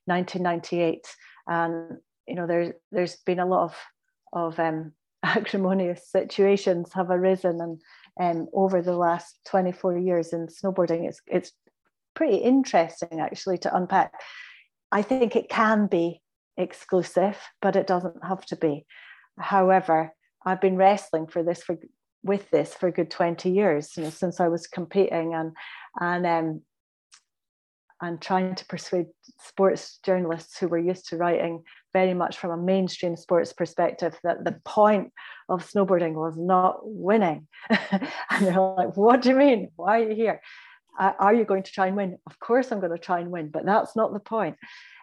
1998. 0.07 1.05
And 1.49 1.99
you 2.29 2.37
know, 2.37 2.47
there's 2.47 2.73
there's 2.93 3.17
been 3.17 3.41
a 3.41 3.47
lot 3.47 3.65
of 3.65 3.77
of 4.33 4.59
um, 4.61 4.93
acrimonious 5.23 6.09
situations 6.11 6.93
have 6.95 7.11
arisen, 7.11 7.61
and 7.61 7.81
um, 8.21 8.49
over 8.53 8.83
the 8.83 8.97
last 8.97 9.39
24 9.47 9.99
years 9.99 10.33
in 10.33 10.47
snowboarding, 10.47 11.09
it's 11.09 11.21
it's 11.27 11.53
pretty 12.15 12.37
interesting 12.37 13.21
actually 13.21 13.59
to 13.59 13.77
unpack. 13.77 14.13
I 14.93 15.03
think 15.03 15.35
it 15.35 15.49
can 15.49 15.89
be 15.89 16.23
exclusive, 16.57 17.37
but 17.61 17.75
it 17.75 17.89
doesn't 17.89 18.25
have 18.25 18.47
to 18.47 18.57
be. 18.57 18.87
However, 19.41 20.13
I've 20.47 20.61
been 20.61 20.77
wrestling 20.77 21.27
for 21.27 21.43
this 21.43 21.63
for 21.63 21.77
with 22.25 22.51
this 22.51 22.75
for 22.75 22.89
a 22.89 22.93
good 22.93 23.11
20 23.11 23.51
years, 23.51 23.97
you 23.97 24.03
know, 24.03 24.11
since 24.11 24.41
I 24.41 24.49
was 24.49 24.67
competing 24.67 25.35
and 25.35 25.53
and 26.01 26.27
um, 26.27 26.63
and 28.01 28.21
trying 28.21 28.55
to 28.55 28.67
persuade 28.67 29.07
sports 29.41 29.99
journalists 30.05 30.59
who 30.59 30.69
were 30.69 30.79
used 30.79 31.09
to 31.09 31.17
writing 31.17 31.63
very 31.93 32.13
much 32.13 32.37
from 32.39 32.51
a 32.51 32.57
mainstream 32.57 33.17
sports 33.17 33.53
perspective 33.53 34.19
that 34.25 34.45
the 34.45 34.61
point 34.65 35.13
of 35.49 35.65
snowboarding 35.65 36.15
was 36.15 36.37
not 36.37 36.81
winning. 36.83 37.47
and 37.71 38.09
they're 38.41 38.61
like, 38.61 38.97
what 38.97 39.23
do 39.23 39.31
you 39.31 39.37
mean? 39.37 39.71
Why 39.77 40.01
are 40.01 40.11
you 40.11 40.15
here? 40.15 40.41
are 40.99 41.35
you 41.35 41.45
going 41.45 41.63
to 41.63 41.73
try 41.73 41.89
and 41.89 41.97
win? 41.97 42.19
Of 42.27 42.39
course, 42.39 42.71
I'm 42.71 42.79
going 42.79 42.93
to 42.93 42.99
try 42.99 43.21
and 43.21 43.31
win, 43.31 43.49
but 43.49 43.65
that's 43.65 43.97
not 43.97 44.13
the 44.13 44.21
point. 44.21 44.57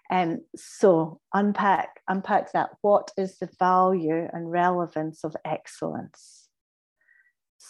And 0.09 0.33
um, 0.33 0.39
so 0.55 1.21
unpack 1.33 2.01
unpack 2.07 2.51
that. 2.51 2.71
What 2.81 3.11
is 3.17 3.39
the 3.39 3.49
value 3.57 4.27
and 4.31 4.51
relevance 4.51 5.23
of 5.23 5.35
excellence? 5.45 6.40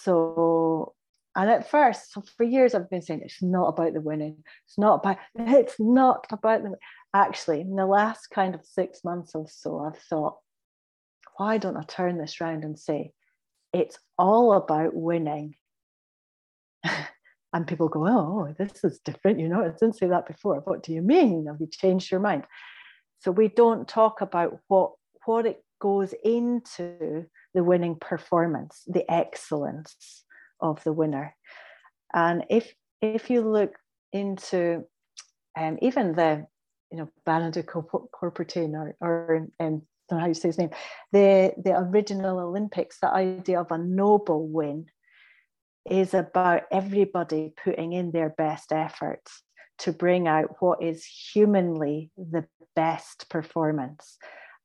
So, 0.03 0.93
and 1.35 1.49
at 1.49 1.69
first, 1.69 2.13
so 2.13 2.21
for 2.37 2.43
years 2.43 2.73
I've 2.73 2.89
been 2.89 3.01
saying 3.01 3.21
it's 3.23 3.41
not 3.41 3.67
about 3.67 3.93
the 3.93 4.01
winning. 4.01 4.43
It's 4.65 4.77
not 4.77 4.95
about 4.95 5.17
it's 5.35 5.79
not 5.79 6.25
about 6.31 6.63
the 6.63 6.75
actually 7.13 7.61
in 7.61 7.75
the 7.75 7.85
last 7.85 8.27
kind 8.27 8.55
of 8.55 8.65
six 8.65 9.03
months 9.03 9.35
or 9.35 9.47
so, 9.49 9.79
I've 9.79 10.01
thought, 10.01 10.37
why 11.37 11.57
don't 11.57 11.77
I 11.77 11.83
turn 11.83 12.17
this 12.17 12.39
around 12.39 12.63
and 12.63 12.77
say 12.77 13.11
it's 13.73 13.97
all 14.17 14.53
about 14.53 14.93
winning? 14.93 15.55
and 17.53 17.67
people 17.67 17.89
go, 17.89 18.07
oh, 18.07 18.55
this 18.57 18.83
is 18.83 18.99
different. 18.99 19.39
You 19.39 19.49
know, 19.49 19.61
I 19.61 19.69
didn't 19.69 19.97
say 19.97 20.07
that 20.07 20.27
before. 20.27 20.61
What 20.63 20.83
do 20.83 20.93
you 20.93 21.01
mean? 21.01 21.47
Have 21.47 21.57
you 21.59 21.67
changed 21.67 22.11
your 22.11 22.19
mind? 22.19 22.45
So 23.19 23.31
we 23.31 23.49
don't 23.49 23.87
talk 23.87 24.21
about 24.21 24.59
what 24.67 24.91
what 25.25 25.45
it 25.45 25.63
goes 25.79 26.13
into 26.23 27.25
the 27.53 27.63
winning 27.63 27.95
performance, 27.95 28.83
the 28.87 29.09
excellence 29.11 30.23
of 30.59 30.83
the 30.83 30.93
winner. 30.93 31.35
And 32.13 32.45
if 32.49 32.73
if 33.01 33.29
you 33.29 33.41
look 33.41 33.73
into 34.13 34.85
um, 35.57 35.77
even 35.81 36.13
the 36.13 36.45
you 36.91 36.97
know 36.97 37.09
Baron 37.25 37.51
de 37.51 37.63
Coubertin 37.63 38.73
or, 38.73 38.95
or 39.01 39.35
um, 39.37 39.51
I 39.59 39.63
don't 39.63 39.83
know 40.11 40.19
how 40.19 40.27
you 40.27 40.33
say 40.33 40.49
his 40.49 40.57
name, 40.57 40.71
the 41.11 41.53
the 41.63 41.77
original 41.77 42.39
Olympics, 42.39 42.99
the 42.99 43.09
idea 43.09 43.59
of 43.59 43.71
a 43.71 43.77
noble 43.77 44.47
win 44.47 44.87
is 45.89 46.13
about 46.13 46.63
everybody 46.71 47.53
putting 47.63 47.93
in 47.93 48.11
their 48.11 48.29
best 48.29 48.71
efforts 48.71 49.43
to 49.79 49.91
bring 49.91 50.27
out 50.27 50.55
what 50.59 50.83
is 50.83 51.03
humanly 51.05 52.11
the 52.15 52.45
best 52.75 53.29
performance. 53.29 54.17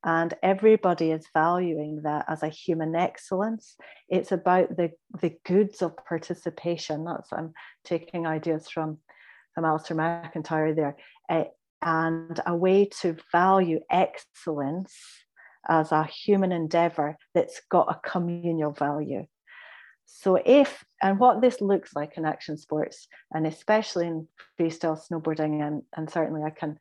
And 0.06 0.32
everybody 0.40 1.10
is 1.10 1.26
valuing 1.34 2.02
that 2.04 2.26
as 2.28 2.44
a 2.44 2.48
human 2.48 2.94
excellence. 2.94 3.76
It's 4.08 4.30
about 4.30 4.76
the, 4.76 4.92
the 5.20 5.36
goods 5.44 5.82
of 5.82 5.96
participation. 5.96 7.04
That's 7.04 7.32
I'm 7.32 7.52
taking 7.84 8.24
ideas 8.24 8.68
from, 8.68 8.98
from 9.54 9.64
Alasdair 9.64 9.96
MacIntyre 9.96 10.74
there. 10.74 10.96
Uh, 11.28 11.44
and 11.82 12.40
a 12.46 12.54
way 12.54 12.88
to 13.00 13.16
value 13.32 13.80
excellence 13.90 14.94
as 15.68 15.90
a 15.90 16.04
human 16.04 16.52
endeavor 16.52 17.16
that's 17.34 17.60
got 17.68 17.90
a 17.90 18.08
communal 18.08 18.72
value. 18.72 19.26
So 20.06 20.40
if 20.46 20.84
and 21.02 21.18
what 21.18 21.40
this 21.42 21.60
looks 21.60 21.94
like 21.96 22.16
in 22.16 22.24
action 22.24 22.56
sports, 22.56 23.08
and 23.32 23.44
especially 23.44 24.06
in 24.06 24.28
freestyle 24.58 24.98
snowboarding, 24.98 25.66
and, 25.66 25.82
and 25.96 26.08
certainly 26.08 26.42
I 26.44 26.50
can 26.50 26.78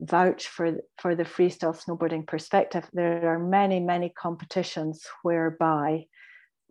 vouch 0.00 0.48
for 0.48 0.78
for 0.98 1.14
the 1.14 1.24
freestyle 1.24 1.76
snowboarding 1.76 2.26
perspective, 2.26 2.88
there 2.92 3.32
are 3.34 3.38
many, 3.38 3.80
many 3.80 4.08
competitions 4.10 5.06
whereby 5.22 6.06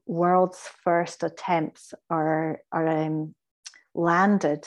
world's 0.05 0.67
first 0.83 1.23
attempts 1.23 1.93
are, 2.09 2.61
are 2.71 2.87
um, 2.87 3.35
landed 3.93 4.65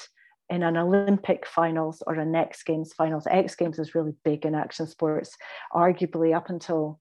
in 0.49 0.63
an 0.63 0.77
Olympic 0.77 1.47
finals 1.47 2.03
or 2.07 2.15
an 2.15 2.35
X 2.35 2.63
Games 2.63 2.93
finals. 2.93 3.27
X 3.29 3.57
Games 3.57 3.79
is 3.79 3.95
really 3.95 4.15
big 4.25 4.45
in 4.45 4.55
action 4.55 4.87
sports, 4.87 5.37
arguably 5.75 6.35
up 6.35 6.49
until 6.49 7.01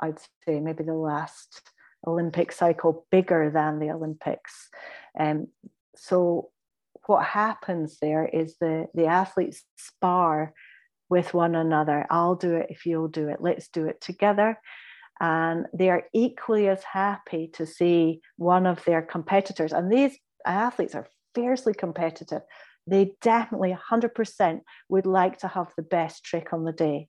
I'd 0.00 0.18
say 0.44 0.60
maybe 0.60 0.84
the 0.84 0.94
last 0.94 1.62
Olympic 2.06 2.52
cycle 2.52 3.06
bigger 3.10 3.50
than 3.50 3.78
the 3.78 3.90
Olympics. 3.90 4.68
Um, 5.18 5.46
so 5.96 6.50
what 7.06 7.24
happens 7.24 7.98
there 8.00 8.26
is 8.26 8.56
the, 8.60 8.88
the 8.94 9.06
athletes 9.06 9.64
spar 9.76 10.52
with 11.12 11.34
one 11.34 11.54
another. 11.54 12.06
I'll 12.08 12.36
do 12.36 12.54
it 12.54 12.68
if 12.70 12.86
you'll 12.86 13.06
do 13.06 13.28
it. 13.28 13.36
Let's 13.38 13.68
do 13.68 13.84
it 13.84 14.00
together. 14.00 14.58
And 15.20 15.66
they 15.74 15.90
are 15.90 16.04
equally 16.14 16.68
as 16.68 16.82
happy 16.84 17.50
to 17.52 17.66
see 17.66 18.22
one 18.36 18.64
of 18.64 18.82
their 18.86 19.02
competitors. 19.02 19.74
And 19.74 19.92
these 19.92 20.16
athletes 20.46 20.94
are 20.94 21.06
fiercely 21.34 21.74
competitive. 21.74 22.40
They 22.86 23.12
definitely 23.20 23.76
100% 23.90 24.60
would 24.88 25.04
like 25.04 25.38
to 25.40 25.48
have 25.48 25.68
the 25.76 25.82
best 25.82 26.24
trick 26.24 26.54
on 26.54 26.64
the 26.64 26.72
day. 26.72 27.08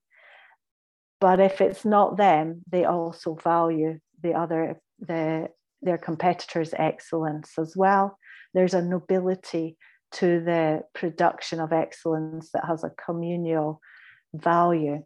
But 1.21 1.39
if 1.39 1.61
it's 1.61 1.85
not 1.85 2.17
them, 2.17 2.61
they 2.69 2.83
also 2.83 3.35
value 3.35 3.99
the 4.21 4.33
other 4.33 4.81
the 4.99 5.47
their 5.81 5.97
competitors' 5.97 6.73
excellence 6.77 7.53
as 7.57 7.73
well. 7.75 8.17
There's 8.53 8.73
a 8.73 8.81
nobility 8.81 9.77
to 10.13 10.39
the 10.41 10.83
production 10.93 11.59
of 11.59 11.73
excellence 11.73 12.51
that 12.51 12.65
has 12.65 12.83
a 12.83 12.91
communal 13.05 13.81
value. 14.33 15.03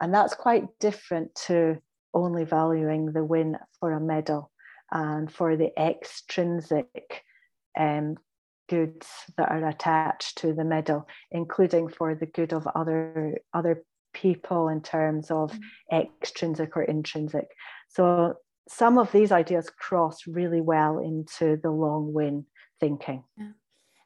And 0.00 0.14
that's 0.14 0.34
quite 0.34 0.66
different 0.78 1.34
to 1.46 1.78
only 2.14 2.44
valuing 2.44 3.12
the 3.12 3.24
win 3.24 3.56
for 3.78 3.92
a 3.92 4.00
medal 4.00 4.50
and 4.90 5.30
for 5.30 5.56
the 5.56 5.70
extrinsic 5.78 7.22
um, 7.78 8.16
goods 8.68 9.06
that 9.36 9.50
are 9.50 9.68
attached 9.68 10.38
to 10.38 10.52
the 10.52 10.64
medal, 10.64 11.06
including 11.30 11.88
for 11.88 12.14
the 12.14 12.26
good 12.26 12.52
of 12.52 12.66
other, 12.74 13.38
other 13.52 13.84
people 14.12 14.68
in 14.68 14.80
terms 14.80 15.30
of 15.30 15.52
mm. 15.52 15.60
extrinsic 15.92 16.76
or 16.76 16.82
intrinsic. 16.82 17.48
So 17.88 18.34
some 18.68 18.98
of 18.98 19.12
these 19.12 19.32
ideas 19.32 19.70
cross 19.70 20.26
really 20.26 20.60
well 20.60 20.98
into 20.98 21.58
the 21.62 21.70
long 21.70 22.12
win 22.12 22.46
thinking. 22.78 23.24
Yeah. 23.36 23.50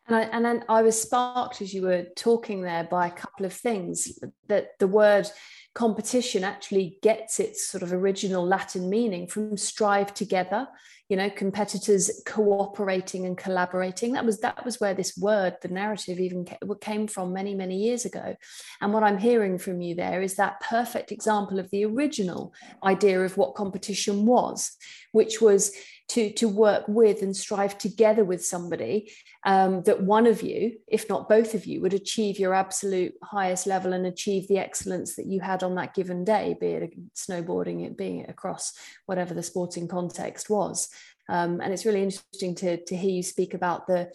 And 0.07 0.17
I, 0.17 0.23
and 0.23 0.45
then 0.45 0.65
I 0.69 0.83
was 0.83 1.01
sparked 1.01 1.63
as 1.63 1.73
you 1.73 1.83
were 1.83 2.07
talking 2.17 2.63
there 2.63 2.85
by 2.85 3.07
a 3.07 3.13
couple 3.13 3.47
of 3.47 3.53
things 3.53 4.19
that 4.49 4.79
the 4.79 4.87
word 4.87 5.31
competition 5.75 6.45
actually 6.45 6.99
gets 7.03 7.41
its 7.41 7.67
sort 7.67 7.83
of 7.83 7.93
original 7.93 8.47
Latin 8.47 8.89
meaning 8.89 9.27
from 9.27 9.57
strive 9.57 10.15
together, 10.15 10.69
you 11.09 11.17
know, 11.17 11.29
competitors 11.31 12.23
cooperating 12.27 13.27
and 13.27 13.37
collaborating. 13.37 14.13
That 14.13 14.25
was 14.25 14.41
that 14.41 14.65
was 14.65 14.79
where 14.79 14.95
this 14.95 15.17
word, 15.17 15.57
the 15.63 15.69
narrative, 15.69 16.21
even 16.21 16.47
came 16.81 17.09
from 17.09 17.33
many 17.33 17.55
many 17.55 17.77
years 17.77 18.05
ago. 18.05 18.37
And 18.81 18.93
what 18.93 19.03
I'm 19.03 19.19
hearing 19.19 19.59
from 19.59 19.81
you 19.81 19.95
there 19.95 20.23
is 20.23 20.37
that 20.37 20.61
perfect 20.61 21.11
example 21.13 21.59
of 21.59 21.71
the 21.71 21.85
original 21.87 22.53
idea 22.85 23.21
of 23.21 23.37
what 23.37 23.55
competition 23.55 24.27
was, 24.27 24.77
which 25.13 25.41
was 25.41 25.73
to 26.09 26.31
to 26.33 26.49
work 26.49 26.85
with 26.87 27.23
and 27.23 27.37
strive 27.37 27.79
together 27.79 28.25
with 28.25 28.45
somebody 28.45 29.11
um, 29.45 29.83
that 29.83 30.03
one 30.03 30.27
of 30.27 30.43
you 30.43 30.79
if 30.87 31.09
not 31.09 31.29
both 31.29 31.55
of 31.55 31.67
you 31.67 31.81
would 31.81 31.95
achieve 31.95 32.39
your 32.39 32.55
absolute 32.55 33.15
highest 33.23 33.67
level 33.67 33.93
and 33.93 34.07
achieve 34.07 34.47
the 34.49 34.59
excellence 34.59 35.17
that 35.17 35.27
you 35.27 35.41
had 35.41 35.63
on 35.63 35.75
that 35.75 35.95
given 35.95 36.25
day 36.25 36.57
be 36.61 36.67
it 36.67 36.93
snowboarding 37.15 37.87
it 37.87 37.97
being 37.97 38.29
across 38.29 38.73
whatever 39.07 39.35
the 39.35 39.43
sporting 39.43 39.89
context 39.89 40.51
was. 40.51 40.89
Um, 41.29 41.61
and 41.61 41.73
it's 41.73 41.87
really 41.87 42.03
interesting 42.03 42.55
to 42.57 42.85
to 42.85 42.97
hear 42.97 43.11
you 43.11 43.23
speak 43.23 43.55
about 43.55 43.87
the 43.87 44.13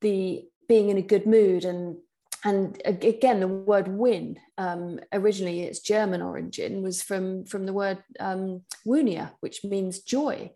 the 0.00 0.44
being 0.68 0.90
in 0.90 0.98
a 0.98 1.02
good 1.02 1.26
mood 1.26 1.64
and 1.64 1.96
and 2.44 2.80
again 2.84 3.40
the 3.40 3.48
word 3.48 3.88
win 3.88 4.38
um, 4.58 5.00
originally 5.12 5.62
its 5.62 5.80
german 5.80 6.22
origin 6.22 6.82
was 6.82 7.02
from 7.02 7.44
from 7.44 7.66
the 7.66 7.72
word 7.72 7.98
um, 8.20 8.62
wunia 8.86 9.32
which 9.40 9.64
means 9.64 10.00
joy 10.00 10.50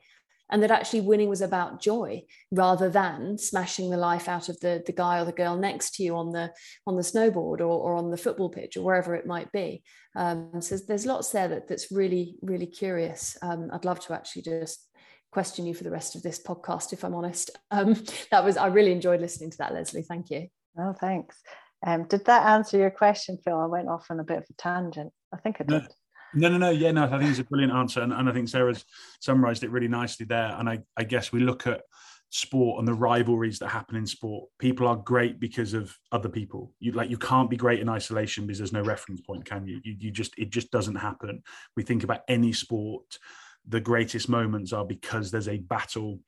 and 0.50 0.62
that 0.62 0.70
actually 0.70 1.00
winning 1.00 1.28
was 1.28 1.40
about 1.40 1.80
joy 1.80 2.22
rather 2.50 2.88
than 2.88 3.38
smashing 3.38 3.90
the 3.90 3.96
life 3.96 4.28
out 4.28 4.48
of 4.48 4.58
the, 4.60 4.82
the 4.84 4.92
guy 4.92 5.20
or 5.20 5.24
the 5.24 5.32
girl 5.32 5.56
next 5.56 5.94
to 5.94 6.02
you 6.02 6.16
on 6.16 6.30
the 6.30 6.52
on 6.86 6.96
the 6.96 7.02
snowboard 7.02 7.60
or, 7.60 7.64
or 7.64 7.94
on 7.94 8.10
the 8.10 8.16
football 8.16 8.48
pitch 8.48 8.76
or 8.76 8.82
wherever 8.82 9.14
it 9.14 9.26
might 9.26 9.50
be. 9.52 9.82
Um, 10.16 10.60
so 10.60 10.76
there's 10.76 11.06
lots 11.06 11.30
there 11.30 11.48
that, 11.48 11.68
that's 11.68 11.92
really 11.92 12.36
really 12.42 12.66
curious. 12.66 13.36
Um, 13.42 13.70
i'd 13.72 13.84
love 13.84 14.00
to 14.00 14.14
actually 14.14 14.42
just 14.42 14.86
question 15.32 15.64
you 15.64 15.74
for 15.74 15.84
the 15.84 15.90
rest 15.90 16.16
of 16.16 16.22
this 16.22 16.42
podcast 16.42 16.92
if 16.92 17.04
i'm 17.04 17.14
honest. 17.14 17.50
Um, 17.70 17.94
that 18.30 18.44
was 18.44 18.56
i 18.56 18.66
really 18.66 18.92
enjoyed 18.92 19.20
listening 19.20 19.50
to 19.50 19.58
that 19.58 19.72
Lesley. 19.72 20.02
Thank 20.02 20.30
you. 20.30 20.48
Oh 20.78 20.92
thanks. 20.92 21.36
Um, 21.86 22.04
did 22.08 22.26
that 22.26 22.46
answer 22.46 22.76
your 22.76 22.90
question 22.90 23.38
phil? 23.42 23.58
I 23.58 23.66
went 23.66 23.88
off 23.88 24.06
on 24.10 24.20
a 24.20 24.24
bit 24.24 24.38
of 24.38 24.44
a 24.50 24.52
tangent. 24.58 25.12
I 25.32 25.38
think 25.38 25.56
i 25.60 25.64
did 25.64 25.88
no, 26.34 26.48
no, 26.48 26.58
no. 26.58 26.70
Yeah, 26.70 26.92
no, 26.92 27.04
I 27.04 27.18
think 27.18 27.30
it's 27.30 27.38
a 27.38 27.44
brilliant 27.44 27.72
answer. 27.72 28.00
And, 28.00 28.12
and 28.12 28.28
I 28.28 28.32
think 28.32 28.48
Sarah's 28.48 28.84
summarized 29.20 29.64
it 29.64 29.70
really 29.70 29.88
nicely 29.88 30.26
there. 30.26 30.54
And 30.58 30.68
I, 30.68 30.80
I 30.96 31.04
guess 31.04 31.32
we 31.32 31.40
look 31.40 31.66
at 31.66 31.82
sport 32.30 32.78
and 32.78 32.86
the 32.86 32.94
rivalries 32.94 33.58
that 33.58 33.68
happen 33.68 33.96
in 33.96 34.06
sport. 34.06 34.48
People 34.58 34.86
are 34.86 34.96
great 34.96 35.40
because 35.40 35.74
of 35.74 35.96
other 36.12 36.28
people. 36.28 36.72
You 36.78 36.92
like 36.92 37.10
you 37.10 37.18
can't 37.18 37.50
be 37.50 37.56
great 37.56 37.80
in 37.80 37.88
isolation 37.88 38.46
because 38.46 38.58
there's 38.58 38.72
no 38.72 38.82
reference 38.82 39.20
point, 39.20 39.44
can 39.44 39.66
you? 39.66 39.80
You, 39.84 39.96
you 39.98 40.10
just 40.10 40.38
it 40.38 40.50
just 40.50 40.70
doesn't 40.70 40.96
happen. 40.96 41.42
We 41.76 41.82
think 41.82 42.04
about 42.04 42.20
any 42.28 42.52
sport, 42.52 43.18
the 43.66 43.80
greatest 43.80 44.28
moments 44.28 44.72
are 44.72 44.84
because 44.84 45.30
there's 45.30 45.48
a 45.48 45.58
battle 45.58 46.20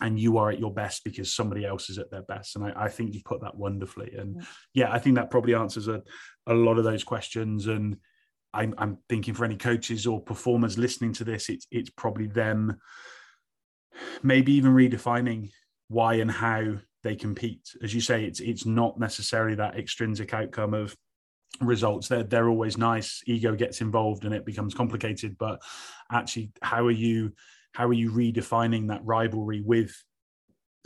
and 0.00 0.18
you 0.18 0.38
are 0.38 0.50
at 0.50 0.60
your 0.60 0.72
best 0.72 1.02
because 1.04 1.34
somebody 1.34 1.64
else 1.64 1.90
is 1.90 1.98
at 1.98 2.10
their 2.10 2.22
best. 2.22 2.56
And 2.56 2.64
I, 2.64 2.84
I 2.84 2.88
think 2.88 3.14
you 3.14 3.20
put 3.24 3.40
that 3.40 3.56
wonderfully. 3.56 4.14
And 4.16 4.36
mm. 4.36 4.46
yeah, 4.74 4.92
I 4.92 4.98
think 4.98 5.16
that 5.16 5.30
probably 5.30 5.54
answers 5.54 5.88
a, 5.88 6.02
a 6.46 6.54
lot 6.54 6.78
of 6.78 6.84
those 6.84 7.02
questions. 7.04 7.66
And 7.66 7.96
I'm, 8.58 8.74
I'm 8.76 8.98
thinking 9.08 9.34
for 9.34 9.44
any 9.44 9.56
coaches 9.56 10.06
or 10.06 10.20
performers 10.20 10.76
listening 10.76 11.12
to 11.14 11.24
this, 11.24 11.48
it's 11.48 11.66
it's 11.70 11.90
probably 11.90 12.26
them 12.26 12.78
maybe 14.22 14.52
even 14.52 14.72
redefining 14.72 15.50
why 15.88 16.14
and 16.14 16.30
how 16.30 16.74
they 17.04 17.14
compete. 17.14 17.62
As 17.82 17.94
you 17.94 18.00
say, 18.00 18.24
it's 18.24 18.40
it's 18.40 18.66
not 18.66 18.98
necessarily 18.98 19.54
that 19.56 19.78
extrinsic 19.78 20.34
outcome 20.34 20.74
of 20.74 20.96
results 21.62 22.08
they're, 22.08 22.22
they're 22.22 22.48
always 22.48 22.76
nice 22.76 23.22
ego 23.26 23.54
gets 23.54 23.80
involved 23.80 24.24
and 24.24 24.34
it 24.34 24.44
becomes 24.44 24.74
complicated 24.74 25.36
but 25.38 25.60
actually 26.12 26.52
how 26.62 26.86
are 26.86 26.92
you 26.92 27.32
how 27.72 27.86
are 27.86 27.94
you 27.94 28.12
redefining 28.12 28.88
that 28.88 29.00
rivalry 29.04 29.62
with 29.64 29.90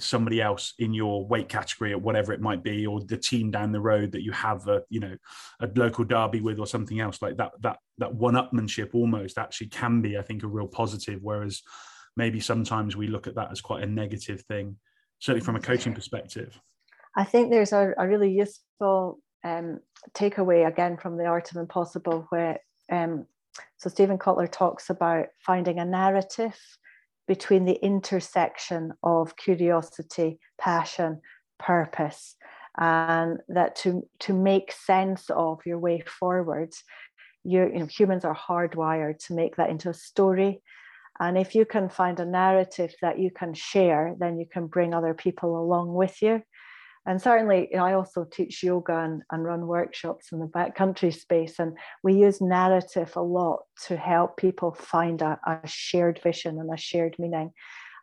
somebody 0.03 0.41
else 0.41 0.75
in 0.79 0.93
your 0.93 1.27
weight 1.27 1.49
category 1.49 1.93
or 1.93 1.99
whatever 1.99 2.33
it 2.33 2.41
might 2.41 2.63
be 2.63 2.87
or 2.87 3.01
the 3.01 3.17
team 3.17 3.51
down 3.51 3.73
the 3.73 3.81
road 3.81 4.13
that 4.13 4.23
you 4.23 4.33
have 4.33 4.67
a 4.69 4.83
you 4.89 5.01
know 5.01 5.17
a 5.61 5.69
local 5.77 6.05
derby 6.05 6.41
with 6.41 6.59
or 6.59 6.67
something 6.67 7.01
else 7.01 7.23
like 7.23 7.37
that 7.37 7.53
that 7.61 7.79
that 7.99 8.15
one 8.15 8.35
upmanship 8.35 8.95
almost 8.95 9.39
actually 9.39 9.69
can 9.69 10.01
be 10.01 10.19
i 10.19 10.23
think 10.23 10.43
a 10.43 10.47
real 10.47 10.67
positive 10.67 11.21
whereas 11.23 11.63
maybe 12.17 12.41
sometimes 12.41 12.97
we 12.97 13.07
look 13.07 13.27
at 13.27 13.35
that 13.35 13.51
as 13.51 13.61
quite 13.61 13.83
a 13.83 13.87
negative 13.87 14.41
thing 14.43 14.77
certainly 15.23 15.45
from 15.45 15.55
a 15.55 15.61
coaching 15.61 15.95
perspective. 15.95 16.61
I 17.17 17.23
think 17.23 17.51
there's 17.51 17.73
a, 17.73 17.95
a 17.97 18.09
really 18.09 18.33
useful 18.33 19.21
um, 19.45 19.79
takeaway 20.15 20.67
again 20.67 20.97
from 20.97 21.17
the 21.17 21.27
art 21.27 21.53
of 21.53 21.59
impossible 21.59 22.27
where 22.31 22.59
um, 22.91 23.27
so 23.77 23.89
stephen 23.91 24.19
kotler 24.19 24.51
talks 24.51 24.91
about 24.91 25.27
finding 25.39 25.79
a 25.79 25.85
narrative 25.85 26.57
between 27.35 27.65
the 27.65 27.83
intersection 27.83 28.93
of 29.03 29.37
curiosity 29.37 30.39
passion 30.61 31.19
purpose 31.59 32.37
and 32.77 33.39
that 33.49 33.75
to 33.75 34.07
to 34.19 34.35
make 34.35 34.71
sense 34.71 35.23
of 35.31 35.57
your 35.65 35.79
way 35.79 35.99
forward 36.21 36.71
you 37.43 37.61
you 37.73 37.79
know 37.79 37.87
humans 37.87 38.27
are 38.27 38.41
hardwired 38.49 39.17
to 39.25 39.33
make 39.41 39.57
that 39.57 39.71
into 39.71 39.89
a 39.89 40.03
story. 40.11 40.61
And 41.21 41.39
if 41.39 41.55
you 41.55 41.65
can 41.75 41.89
find 41.89 42.19
a 42.21 42.33
narrative 42.43 42.93
that 43.01 43.19
you 43.19 43.31
can 43.41 43.55
share 43.55 44.05
then 44.23 44.33
you 44.41 44.47
can 44.55 44.67
bring 44.67 44.93
other 44.93 45.15
people 45.25 45.51
along 45.63 45.87
with 46.03 46.17
you 46.21 46.35
and 47.07 47.21
certainly 47.21 47.75
i 47.77 47.93
also 47.93 48.25
teach 48.25 48.63
yoga 48.63 48.99
and, 48.99 49.23
and 49.31 49.45
run 49.45 49.67
workshops 49.67 50.33
in 50.33 50.39
the 50.39 50.47
backcountry 50.47 51.13
space 51.15 51.59
and 51.59 51.77
we 52.03 52.15
use 52.15 52.41
narrative 52.41 53.13
a 53.17 53.23
lot 53.23 53.61
to 53.87 53.97
help 53.97 54.37
people 54.37 54.73
find 54.73 55.23
a, 55.23 55.39
a 55.47 55.67
shared 55.67 56.21
vision 56.23 56.59
and 56.59 56.73
a 56.73 56.77
shared 56.77 57.17
meaning. 57.19 57.53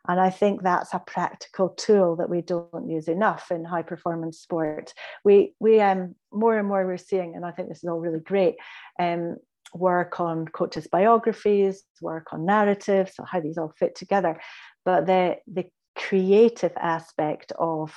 And 0.08 0.18
i 0.18 0.30
think 0.30 0.62
that's 0.62 0.94
a 0.94 0.98
practical 0.98 1.68
tool 1.70 2.16
that 2.16 2.30
we 2.30 2.40
don't 2.40 2.88
use 2.88 3.06
enough 3.06 3.50
in 3.50 3.64
high 3.64 3.82
performance 3.82 4.38
sport 4.38 4.94
we 5.24 5.54
we 5.60 5.80
um 5.80 6.14
more 6.32 6.58
and 6.58 6.66
more 6.66 6.86
we're 6.86 6.96
seeing 6.96 7.36
and 7.36 7.44
i 7.44 7.50
think 7.50 7.68
this 7.68 7.84
is 7.84 7.88
all 7.88 8.00
really 8.00 8.20
great 8.20 8.56
um 8.98 9.36
work 9.74 10.20
on 10.20 10.46
coaches 10.46 10.86
biographies 10.86 11.84
work 12.00 12.32
on 12.32 12.44
narratives 12.44 13.12
how 13.26 13.40
these 13.40 13.58
all 13.58 13.72
fit 13.78 13.94
together. 13.94 14.40
But 14.84 15.06
the 15.06 15.36
the 15.46 15.66
creative 15.96 16.72
aspect 16.76 17.52
of 17.58 17.94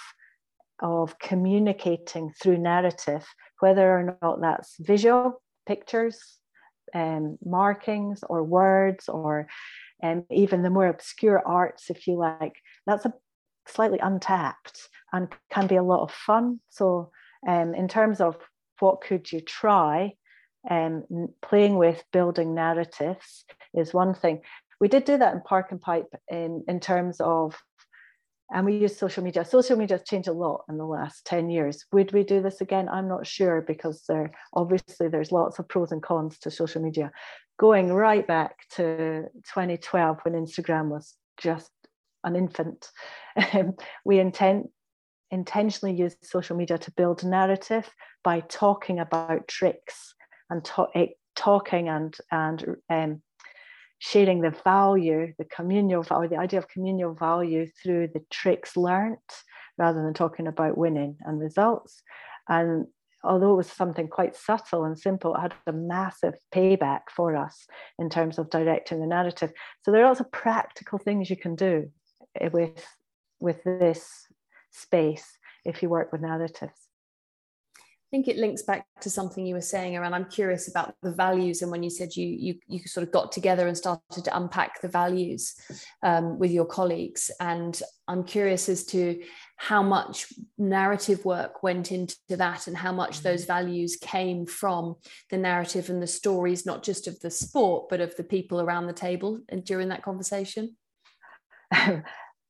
of 0.84 1.18
communicating 1.18 2.32
through 2.40 2.58
narrative, 2.58 3.26
whether 3.62 3.90
or 3.90 4.20
not 4.22 4.42
that's 4.42 4.76
visual, 4.80 5.42
pictures, 5.66 6.38
um, 6.94 7.38
markings, 7.44 8.24
or 8.30 8.44
words, 8.44 9.08
or 9.08 9.48
um, 10.04 10.26
even 10.30 10.62
the 10.62 10.70
more 10.70 10.88
obscure 10.88 11.42
arts, 11.46 11.90
if 11.90 12.06
you 12.06 12.18
like, 12.18 12.58
that's 12.86 13.06
a 13.06 13.14
slightly 13.66 14.00
untapped 14.00 14.90
and 15.14 15.30
can 15.50 15.68
be 15.68 15.78
a 15.78 15.84
lot 15.84 16.04
of 16.04 16.12
fun. 16.12 16.60
So, 16.70 17.12
um, 17.48 17.74
in 17.74 17.88
terms 17.88 18.20
of 18.20 18.38
what 18.80 19.02
could 19.02 19.32
you 19.32 19.40
try, 19.40 20.14
um, 20.70 21.06
playing 21.42 21.78
with 21.78 22.04
building 22.12 22.54
narratives 22.54 23.46
is 23.74 23.94
one 23.94 24.14
thing. 24.14 24.42
We 24.80 24.88
did 24.90 25.06
do 25.06 25.18
that 25.18 25.34
in 25.34 25.42
Park 25.42 25.72
and 25.72 25.82
Pipe 25.82 26.14
in, 26.30 26.64
in 26.68 26.80
terms 26.80 27.22
of 27.22 27.56
and 28.54 28.66
we 28.66 28.78
use 28.78 28.96
social 28.96 29.24
media. 29.24 29.44
Social 29.44 29.76
media 29.76 29.98
has 29.98 30.08
changed 30.08 30.28
a 30.28 30.34
lot 30.34 30.64
in 30.70 30.78
the 30.78 30.86
last 30.86 31.26
10 31.26 31.50
years. 31.50 31.86
Would 31.92 32.14
we 32.14 32.24
do 32.24 32.42
this 32.42 32.62
again? 32.62 32.88
I'm 32.88 33.08
not 33.08 33.26
sure 33.26 33.62
because 33.62 34.04
there 34.08 34.32
obviously 34.54 35.08
there's 35.08 35.32
lots 35.32 35.58
of 35.60 35.68
pros 35.68 35.92
and 35.92 36.02
cons 36.02 36.38
to 36.40 36.52
social 36.52 36.82
media. 36.82 37.12
Going 37.60 37.92
right 37.92 38.26
back 38.26 38.58
to 38.76 39.24
2012 39.54 40.20
when 40.24 40.34
Instagram 40.34 40.90
was 40.90 41.16
just 41.38 41.72
an 42.24 42.36
infant, 42.36 42.90
we 44.06 44.20
intend 44.20 44.70
intentionally 45.32 45.96
use 45.96 46.16
social 46.22 46.56
media 46.56 46.78
to 46.78 46.92
build 46.92 47.24
narrative 47.24 47.90
by 48.24 48.40
talking 48.42 49.00
about 49.00 49.48
tricks 49.48 50.14
and 50.52 50.64
to- 50.64 50.88
eh, 50.94 51.08
talking 51.36 51.90
and 51.90 52.16
and 52.32 52.76
um, 52.90 53.22
sharing 54.04 54.42
the 54.42 54.54
value, 54.66 55.34
the 55.38 55.46
communal 55.46 56.04
value, 56.04 56.28
the 56.28 56.38
idea 56.38 56.60
of 56.60 56.68
communal 56.68 57.14
value 57.14 57.66
through 57.82 58.06
the 58.14 58.22
tricks 58.30 58.76
learnt 58.76 59.18
rather 59.78 60.04
than 60.04 60.14
talking 60.14 60.46
about 60.46 60.78
winning 60.78 61.16
and 61.22 61.40
results. 61.40 62.04
And 62.50 62.88
although 63.24 63.54
it 63.54 63.56
was 63.56 63.72
something 63.72 64.10
quite 64.10 64.36
subtle 64.36 64.84
and 64.84 65.00
simple, 65.00 65.34
it 65.34 65.40
had 65.40 65.54
a 65.68 65.72
massive 65.72 66.34
payback 66.54 67.04
for 67.16 67.38
us 67.38 67.66
in 67.98 68.10
terms 68.10 68.38
of 68.38 68.50
directing 68.50 69.00
the 69.00 69.08
narrative. 69.08 69.54
So 69.84 69.92
there 69.92 70.04
are 70.04 70.10
lots 70.10 70.20
of 70.20 70.30
practical 70.34 71.00
things 71.00 71.30
you 71.30 71.38
can 71.38 71.56
do 71.56 71.90
eh, 72.42 72.50
with, 72.52 72.86
with 73.40 73.64
this 73.64 74.28
space 74.70 75.38
if 75.64 75.82
you 75.82 75.88
work 75.88 76.12
with 76.12 76.20
narratives 76.20 76.90
think 78.14 78.28
it 78.28 78.38
links 78.38 78.62
back 78.62 78.86
to 79.02 79.10
something 79.10 79.44
you 79.44 79.56
were 79.56 79.70
saying 79.76 79.98
around 79.98 80.14
i'm 80.14 80.26
curious 80.26 80.68
about 80.68 80.94
the 81.02 81.12
values. 81.12 81.64
And 81.64 81.72
when 81.72 81.82
you 81.82 81.90
said 81.90 82.16
you 82.16 82.28
you, 82.28 82.60
you 82.68 82.80
sort 82.86 83.08
of 83.08 83.12
got 83.12 83.32
together 83.32 83.68
and 83.68 83.76
started 83.76 84.24
to 84.24 84.38
unpack 84.38 84.82
the 84.82 84.88
values 84.88 85.56
um, 86.04 86.38
with 86.38 86.52
your 86.52 86.66
colleagues. 86.66 87.32
And 87.40 87.82
i'm 88.08 88.24
curious 88.24 88.70
as 88.70 88.86
to 88.94 89.20
how 89.56 89.82
much 89.82 90.32
narrative 90.60 91.26
work 91.26 91.64
went 91.64 91.92
into 91.92 92.16
that 92.30 92.68
and 92.68 92.78
how 92.78 92.92
much 92.92 93.16
mm-hmm. 93.16 93.30
those 93.30 93.46
values 93.46 93.98
came 94.00 94.46
from 94.46 94.96
the 95.32 95.38
narrative 95.38 95.90
and 95.90 96.00
the 96.00 96.14
stories 96.22 96.68
not 96.68 96.84
just 96.84 97.08
of 97.08 97.20
the 97.22 97.32
sport 97.32 97.90
but 97.90 98.00
of 98.00 98.16
the 98.16 98.24
people 98.36 98.62
around 98.62 98.86
the 98.86 99.02
table 99.08 99.40
and 99.50 99.66
during 99.66 99.90
that 99.90 100.04
conversation. 100.04 100.76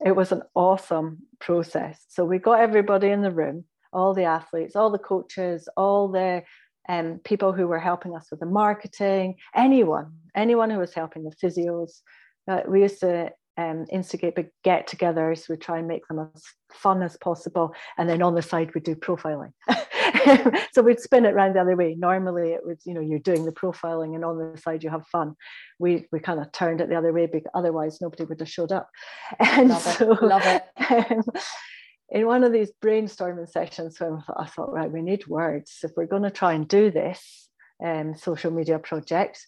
It 0.06 0.18
was 0.18 0.34
an 0.34 0.42
awesome 0.54 1.20
process. 1.40 2.04
So 2.10 2.26
we 2.26 2.38
got 2.38 2.60
everybody 2.60 3.08
in 3.08 3.22
the 3.22 3.32
room 3.32 3.64
all 3.94 4.14
the 4.14 4.24
athletes, 4.24 4.76
all 4.76 4.90
the 4.90 4.98
coaches, 4.98 5.70
all 5.78 6.08
the 6.08 6.44
um, 6.90 7.20
people 7.24 7.54
who 7.54 7.68
were 7.68 7.80
helping 7.80 8.16
us 8.16 8.28
with 8.30 8.40
the 8.40 8.46
marketing, 8.46 9.36
anyone, 9.56 10.14
anyone 10.36 10.70
who 10.70 10.80
was 10.80 10.94
helping 10.94 11.24
the 11.24 11.36
physios. 11.36 12.02
Uh, 12.48 12.62
we 12.68 12.82
used 12.82 13.00
to 13.00 13.32
um, 13.58 13.86
instigate 13.92 14.36
big 14.36 14.50
get 14.64 14.88
togethers. 14.88 15.48
We 15.48 15.58
try 15.58 15.78
and 15.78 15.88
make 15.88 16.08
them 16.08 16.30
as 16.36 16.44
fun 16.74 17.04
as 17.04 17.18
possible. 17.18 17.74
And 17.98 18.10
then 18.10 18.22
on 18.22 18.36
the 18.36 18.42
side, 18.42 18.74
we 18.74 18.82
do 18.82 18.96
profiling. 18.96 19.54
so 20.74 20.82
we'd 20.82 21.00
spin 21.00 21.26
it 21.26 21.34
around 21.34 21.56
the 21.56 21.62
other 21.62 21.76
way. 21.76 21.96
Normally, 21.98 22.52
it 22.52 22.66
was, 22.66 22.80
you 22.86 22.94
know, 22.94 23.02
you're 23.02 23.20
doing 23.20 23.46
the 23.46 23.52
profiling 23.52 24.16
and 24.16 24.26
on 24.26 24.38
the 24.38 24.60
side, 24.60 24.84
you 24.84 24.90
have 24.90 25.06
fun. 25.08 25.36
We, 25.80 26.08
we 26.12 26.20
kind 26.20 26.40
of 26.40 26.52
turned 26.52 26.82
it 26.82 26.90
the 26.90 26.98
other 26.98 27.14
way 27.14 27.28
because 27.28 27.52
otherwise, 27.54 28.02
nobody 28.02 28.26
would 28.26 28.40
have 28.40 28.50
showed 28.50 28.72
up. 28.72 28.90
And 29.40 29.70
Love 29.70 29.82
so, 29.82 30.12
it. 30.12 30.22
Love 30.22 30.46
it. 30.46 30.64
Um, 30.94 31.24
in 32.14 32.28
one 32.28 32.44
of 32.44 32.54
these 32.54 32.72
brainstorming 32.80 33.50
sessions 33.50 34.00
when 34.00 34.24
I 34.38 34.46
thought, 34.46 34.72
right, 34.72 34.92
we 34.92 35.02
need 35.02 35.26
words 35.26 35.80
if 35.84 35.92
we're 35.98 36.06
going 36.06 36.24
to 36.24 36.30
try 36.30 36.54
and 36.54 36.68
do 36.68 36.92
this 36.92 37.50
um, 37.84 38.16
social 38.16 38.52
media 38.52 38.78
project. 38.78 39.46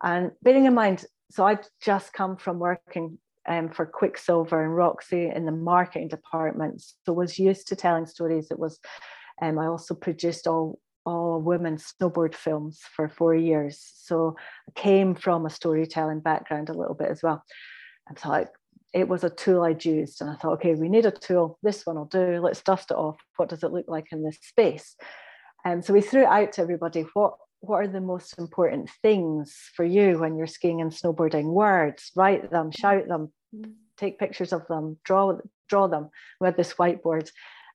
And 0.00 0.30
bearing 0.40 0.66
in 0.66 0.74
mind, 0.74 1.04
so 1.32 1.44
I'd 1.44 1.66
just 1.82 2.12
come 2.12 2.36
from 2.36 2.60
working 2.60 3.18
um, 3.48 3.70
for 3.70 3.84
Quiksilver 3.84 4.62
and 4.62 4.76
Roxy 4.76 5.28
in 5.28 5.44
the 5.44 5.52
marketing 5.52 6.06
department, 6.06 6.84
so 7.04 7.12
was 7.12 7.38
used 7.38 7.66
to 7.68 7.76
telling 7.76 8.06
stories. 8.06 8.48
It 8.52 8.60
was, 8.60 8.78
um, 9.42 9.58
I 9.58 9.66
also 9.66 9.94
produced 9.94 10.46
all 10.46 10.78
all 11.04 11.40
women 11.40 11.78
snowboard 11.78 12.34
films 12.34 12.80
for 12.94 13.08
four 13.08 13.34
years, 13.34 13.80
so 13.94 14.36
I 14.68 14.78
came 14.78 15.14
from 15.14 15.46
a 15.46 15.50
storytelling 15.50 16.20
background 16.20 16.68
a 16.68 16.74
little 16.74 16.94
bit 16.94 17.08
as 17.08 17.22
well. 17.22 17.42
And 18.08 18.18
so 18.18 18.30
I 18.30 18.46
it 18.92 19.08
was 19.08 19.24
a 19.24 19.30
tool 19.30 19.64
I'd 19.64 19.84
used. 19.84 20.20
And 20.20 20.30
I 20.30 20.34
thought, 20.34 20.54
okay, 20.54 20.74
we 20.74 20.88
need 20.88 21.06
a 21.06 21.10
tool. 21.10 21.58
This 21.62 21.84
one 21.84 21.96
will 21.96 22.06
do. 22.06 22.40
Let's 22.40 22.62
dust 22.62 22.90
it 22.90 22.96
off. 22.96 23.18
What 23.36 23.48
does 23.48 23.62
it 23.62 23.72
look 23.72 23.86
like 23.88 24.06
in 24.12 24.22
this 24.22 24.38
space? 24.42 24.96
And 25.64 25.84
so 25.84 25.92
we 25.92 26.00
threw 26.00 26.24
out 26.24 26.52
to 26.52 26.62
everybody. 26.62 27.04
What 27.14 27.34
what 27.60 27.78
are 27.78 27.88
the 27.88 28.00
most 28.00 28.38
important 28.38 28.88
things 29.02 29.52
for 29.74 29.84
you 29.84 30.18
when 30.18 30.36
you're 30.36 30.46
skiing 30.46 30.80
and 30.80 30.92
snowboarding? 30.92 31.46
Words, 31.46 32.12
write 32.14 32.52
them, 32.52 32.70
shout 32.70 33.08
them, 33.08 33.32
take 33.96 34.18
pictures 34.18 34.52
of 34.52 34.66
them, 34.68 34.98
draw 35.04 35.38
draw 35.68 35.88
them. 35.88 36.10
We 36.40 36.46
had 36.46 36.56
this 36.56 36.74
whiteboard. 36.74 37.30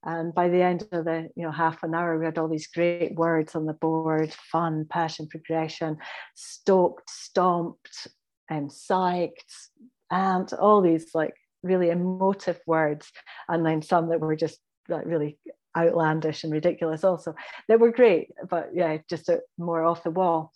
And 0.06 0.34
by 0.34 0.50
the 0.50 0.62
end 0.62 0.88
of 0.92 1.06
the 1.06 1.30
you 1.36 1.44
know 1.44 1.52
half 1.52 1.84
an 1.84 1.94
hour, 1.94 2.18
we 2.18 2.26
had 2.26 2.38
all 2.38 2.50
these 2.50 2.68
great 2.68 3.16
words 3.16 3.56
on 3.56 3.66
the 3.66 3.74
board: 3.74 4.34
fun, 4.34 4.86
passion, 4.90 5.28
progression, 5.28 5.98
stoked, 6.34 7.10
stomped, 7.10 8.08
and 8.50 8.70
psyched, 8.70 9.70
and 10.14 10.54
all 10.54 10.82
these 10.82 11.08
like 11.16 11.34
really 11.64 11.90
emotive 11.90 12.60
words 12.68 13.12
and 13.50 13.66
then 13.66 13.82
some 13.82 14.10
that 14.10 14.20
were 14.20 14.36
just 14.36 14.60
like 14.88 15.06
really 15.06 15.40
outlandish 15.76 16.44
and 16.44 16.54
ridiculous 16.54 17.04
also. 17.04 17.34
They 17.68 17.78
were 17.78 17.92
great 17.92 18.30
but 18.48 18.70
yeah 18.74 18.98
just 19.10 19.28
a, 19.30 19.42
more 19.58 19.84
off 19.84 20.04
the 20.04 20.12
wall. 20.12 20.54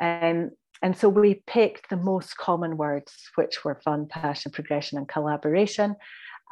Um, 0.00 0.50
and 0.82 0.96
so 0.96 1.08
we 1.08 1.42
picked 1.46 1.88
the 1.88 1.96
most 1.96 2.36
common 2.36 2.76
words 2.76 3.12
which 3.36 3.64
were 3.64 3.80
fun 3.84 4.06
passion 4.06 4.50
progression 4.50 4.98
and 4.98 5.08
collaboration. 5.08 5.94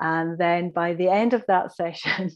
And 0.00 0.38
then 0.38 0.70
by 0.70 0.94
the 0.94 1.08
end 1.08 1.34
of 1.34 1.44
that 1.48 1.74
session, 1.80 2.30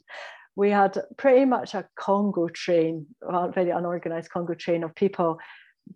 we 0.56 0.70
had 0.70 0.98
pretty 1.16 1.44
much 1.44 1.74
a 1.74 1.86
Congo 1.96 2.48
train, 2.48 3.06
a 3.22 3.52
very 3.52 3.70
unorganized 3.70 4.30
Congo 4.30 4.54
train 4.54 4.82
of 4.82 4.94
people 4.96 5.38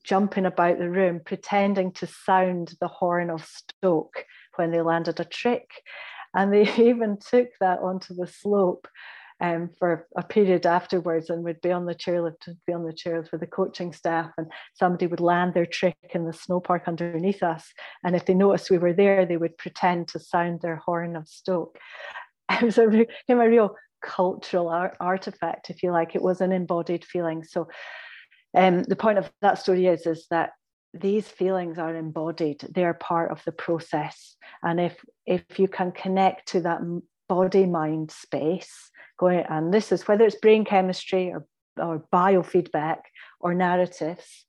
jumping 0.05 0.47
about 0.47 0.79
the 0.79 0.91
room, 0.91 1.21
pretending 1.25 1.93
to 1.93 2.07
sound 2.07 2.75
the 2.81 2.89
horn 2.89 3.31
of 3.31 3.45
Stoke 3.45 4.25
when 4.57 4.71
they 4.71 4.83
landed 4.83 5.21
a 5.21 5.25
trick. 5.25 5.71
And 6.35 6.53
they 6.53 6.71
even 6.79 7.19
took 7.19 7.49
that 7.61 7.81
onto 7.81 8.15
the 8.15 8.27
slope 8.27 8.89
um, 9.41 9.71
for 9.79 10.07
a 10.17 10.23
period 10.23 10.65
afterwards 10.65 11.29
and 11.29 11.45
would 11.45 11.61
be 11.61 11.71
on 11.71 11.85
the 11.85 11.95
chairlift, 11.95 12.49
be 12.67 12.73
on 12.73 12.85
the 12.85 12.93
chairlift 12.93 13.33
with 13.33 13.41
the 13.41 13.47
coaching 13.47 13.93
staff, 13.93 14.31
and 14.39 14.51
somebody 14.75 15.07
would 15.07 15.21
land 15.21 15.53
their 15.53 15.67
trick 15.67 15.97
in 16.15 16.25
the 16.25 16.33
snow 16.33 16.61
park 16.61 16.85
underneath 16.87 17.43
us. 17.43 17.73
And 18.03 18.17
if 18.17 18.25
they 18.25 18.35
noticed 18.35 18.71
we 18.71 18.79
were 18.79 18.95
there, 18.95 19.27
they 19.27 19.37
would 19.37 19.59
pretend 19.59 20.09
to 20.09 20.19
sound 20.19 20.61
their 20.61 20.77
horn 20.77 21.17
of 21.17 21.29
Stoke. 21.29 21.79
It 22.49 22.63
was 22.63 22.79
a, 22.79 22.87
became 22.87 23.41
a 23.41 23.49
real 23.49 23.75
cultural 24.03 24.69
art, 24.69 24.97
artifact, 25.01 25.69
if 25.69 25.83
you 25.83 25.91
like. 25.91 26.15
It 26.15 26.23
was 26.23 26.41
an 26.41 26.53
embodied 26.53 27.05
feeling. 27.05 27.43
So 27.43 27.69
um, 28.57 28.83
the 28.83 28.97
point 28.97 29.19
of 29.19 29.31
that 29.43 29.59
story 29.59 29.87
is, 29.87 30.07
is 30.07 30.27
that 30.31 30.51
these 30.95 31.29
feelings 31.29 31.79
are 31.79 31.95
embodied. 31.95 32.67
They're 32.75 32.95
part 32.95 33.31
of 33.31 33.43
the 33.45 33.53
process. 33.53 34.37
And 34.63 34.81
if 34.81 35.05
if 35.27 35.59
you 35.59 35.69
can 35.69 35.93
connect 35.93 36.49
to 36.49 36.61
that 36.63 36.81
body 37.29 37.67
mind 37.67 38.11
space 38.11 38.91
going 39.19 39.45
and 39.49 39.75
this 39.75 39.91
is 39.91 40.07
whether 40.07 40.25
it's 40.25 40.37
brain 40.37 40.65
chemistry 40.65 41.33
or, 41.33 41.45
or 41.77 42.05
biofeedback 42.13 42.99
or 43.41 43.53
narratives 43.53 44.47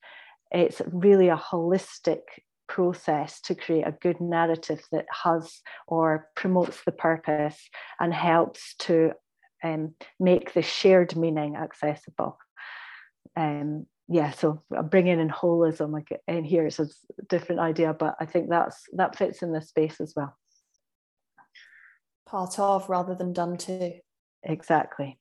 it's 0.51 0.81
really 0.91 1.29
a 1.29 1.35
holistic 1.35 2.21
process 2.67 3.41
to 3.41 3.55
create 3.55 3.87
a 3.87 3.97
good 4.01 4.19
narrative 4.21 4.85
that 4.91 5.05
has 5.23 5.61
or 5.87 6.27
promotes 6.35 6.83
the 6.85 6.91
purpose 6.91 7.69
and 7.99 8.13
helps 8.13 8.75
to 8.75 9.11
um, 9.63 9.93
make 10.19 10.53
the 10.53 10.61
shared 10.61 11.15
meaning 11.15 11.55
accessible. 11.55 12.37
Um, 13.35 13.87
yeah 14.07 14.31
so 14.31 14.61
bringing 14.89 15.19
in 15.19 15.29
holism 15.29 15.91
like 15.91 16.09
in 16.27 16.43
here, 16.43 16.65
it's 16.65 16.79
a 16.79 16.87
different 17.29 17.61
idea 17.61 17.93
but 17.93 18.15
i 18.19 18.25
think 18.25 18.49
that's 18.49 18.83
that 18.93 19.15
fits 19.15 19.41
in 19.41 19.51
this 19.51 19.69
space 19.69 19.99
as 19.99 20.13
well 20.15 20.35
part 22.25 22.59
of 22.59 22.89
rather 22.89 23.15
than 23.15 23.33
done 23.33 23.57
to 23.57 23.93
exactly 24.43 25.19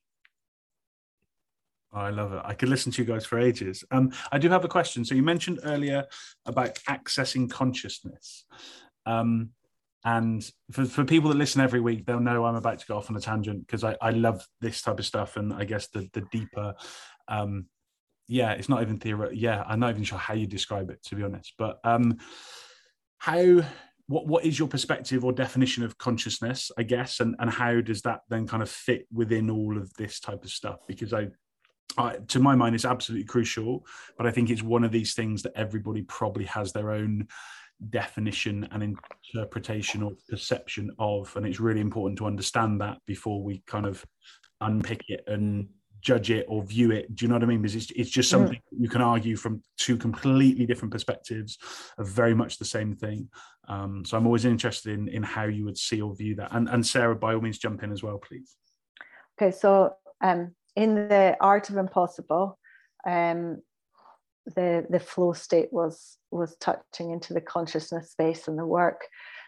oh, 1.93 1.99
I 1.99 2.09
love 2.09 2.33
it. 2.33 2.41
I 2.43 2.53
could 2.53 2.69
listen 2.69 2.91
to 2.93 3.01
you 3.01 3.07
guys 3.07 3.25
for 3.25 3.39
ages. 3.39 3.83
Um, 3.91 4.11
I 4.31 4.37
do 4.37 4.49
have 4.49 4.65
a 4.65 4.69
question. 4.69 5.05
So 5.05 5.15
you 5.15 5.23
mentioned 5.23 5.59
earlier 5.63 6.05
about 6.45 6.75
accessing 6.89 7.49
consciousness. 7.49 8.45
Um, 9.05 9.51
and 10.03 10.49
for, 10.71 10.85
for 10.85 11.03
people 11.03 11.29
that 11.29 11.37
listen 11.37 11.61
every 11.61 11.81
week, 11.81 12.05
they'll 12.05 12.19
know 12.19 12.45
I'm 12.45 12.55
about 12.55 12.79
to 12.79 12.85
go 12.85 12.97
off 12.97 13.09
on 13.09 13.17
a 13.17 13.21
tangent 13.21 13.65
because 13.65 13.83
I, 13.83 13.97
I 14.01 14.11
love 14.11 14.45
this 14.61 14.81
type 14.81 14.99
of 14.99 15.05
stuff. 15.05 15.37
And 15.37 15.53
I 15.53 15.63
guess 15.63 15.87
the, 15.87 16.09
the 16.13 16.21
deeper 16.31 16.75
um, 17.27 17.65
yeah, 18.27 18.51
it's 18.51 18.69
not 18.69 18.81
even 18.81 18.97
theoretical. 18.97 19.37
Yeah, 19.37 19.63
I'm 19.65 19.79
not 19.79 19.91
even 19.91 20.03
sure 20.03 20.17
how 20.17 20.33
you 20.33 20.47
describe 20.47 20.89
it 20.89 21.03
to 21.05 21.15
be 21.15 21.23
honest. 21.23 21.53
But 21.57 21.79
um, 21.83 22.17
how 23.17 23.61
what 24.07 24.27
what 24.27 24.45
is 24.45 24.59
your 24.59 24.67
perspective 24.67 25.23
or 25.23 25.31
definition 25.31 25.83
of 25.83 25.97
consciousness? 25.97 26.71
I 26.77 26.83
guess, 26.83 27.19
and 27.19 27.35
and 27.39 27.49
how 27.49 27.81
does 27.81 28.01
that 28.03 28.21
then 28.29 28.47
kind 28.47 28.63
of 28.63 28.69
fit 28.69 29.07
within 29.11 29.49
all 29.49 29.77
of 29.77 29.93
this 29.93 30.19
type 30.19 30.43
of 30.43 30.49
stuff? 30.49 30.79
Because 30.87 31.13
I 31.13 31.27
I, 31.97 32.17
to 32.27 32.39
my 32.39 32.55
mind, 32.55 32.75
it's 32.75 32.85
absolutely 32.85 33.25
crucial, 33.25 33.85
but 34.17 34.27
I 34.27 34.31
think 34.31 34.49
it's 34.49 34.63
one 34.63 34.83
of 34.83 34.91
these 34.91 35.13
things 35.13 35.41
that 35.43 35.53
everybody 35.55 36.03
probably 36.03 36.45
has 36.45 36.71
their 36.71 36.91
own 36.91 37.27
definition 37.89 38.67
and 38.71 38.97
interpretation 39.33 40.03
or 40.03 40.11
perception 40.29 40.91
of, 40.99 41.35
and 41.35 41.45
it's 41.45 41.59
really 41.59 41.81
important 41.81 42.17
to 42.19 42.25
understand 42.25 42.81
that 42.81 42.97
before 43.05 43.43
we 43.43 43.63
kind 43.67 43.85
of 43.85 44.05
unpick 44.61 45.05
it 45.07 45.23
and 45.27 45.69
judge 46.01 46.31
it 46.31 46.45
or 46.47 46.63
view 46.63 46.91
it. 46.91 47.13
Do 47.15 47.25
you 47.25 47.29
know 47.29 47.35
what 47.35 47.43
I 47.43 47.47
mean? 47.47 47.61
Because 47.61 47.75
it's, 47.75 47.91
it's 47.91 48.09
just 48.09 48.29
something 48.29 48.57
mm. 48.57 48.79
you 48.79 48.89
can 48.89 49.01
argue 49.01 49.35
from 49.35 49.61
two 49.77 49.97
completely 49.97 50.65
different 50.65 50.91
perspectives 50.91 51.57
of 51.97 52.07
very 52.07 52.33
much 52.33 52.57
the 52.57 52.65
same 52.65 52.95
thing. 52.95 53.29
Um, 53.67 54.05
so 54.05 54.17
I'm 54.17 54.25
always 54.25 54.45
interested 54.45 54.93
in 54.93 55.07
in 55.09 55.23
how 55.23 55.45
you 55.45 55.65
would 55.65 55.77
see 55.77 56.01
or 56.01 56.15
view 56.15 56.35
that. 56.35 56.53
And 56.53 56.69
and 56.69 56.85
Sarah, 56.85 57.15
by 57.15 57.33
all 57.33 57.41
means, 57.41 57.57
jump 57.57 57.83
in 57.83 57.91
as 57.91 58.03
well, 58.03 58.17
please. 58.17 58.55
Okay, 59.39 59.51
so 59.55 59.93
um, 60.21 60.55
in 60.75 60.95
the 60.95 61.35
art 61.41 61.69
of 61.69 61.77
impossible, 61.77 62.57
um, 63.05 63.61
the 64.55 64.85
the 64.89 64.99
flow 64.99 65.33
state 65.33 65.69
was 65.71 66.17
was 66.31 66.55
touching 66.57 67.11
into 67.11 67.33
the 67.33 67.41
consciousness 67.41 68.11
space, 68.11 68.47
and 68.47 68.57
the 68.57 68.65
work 68.65 69.05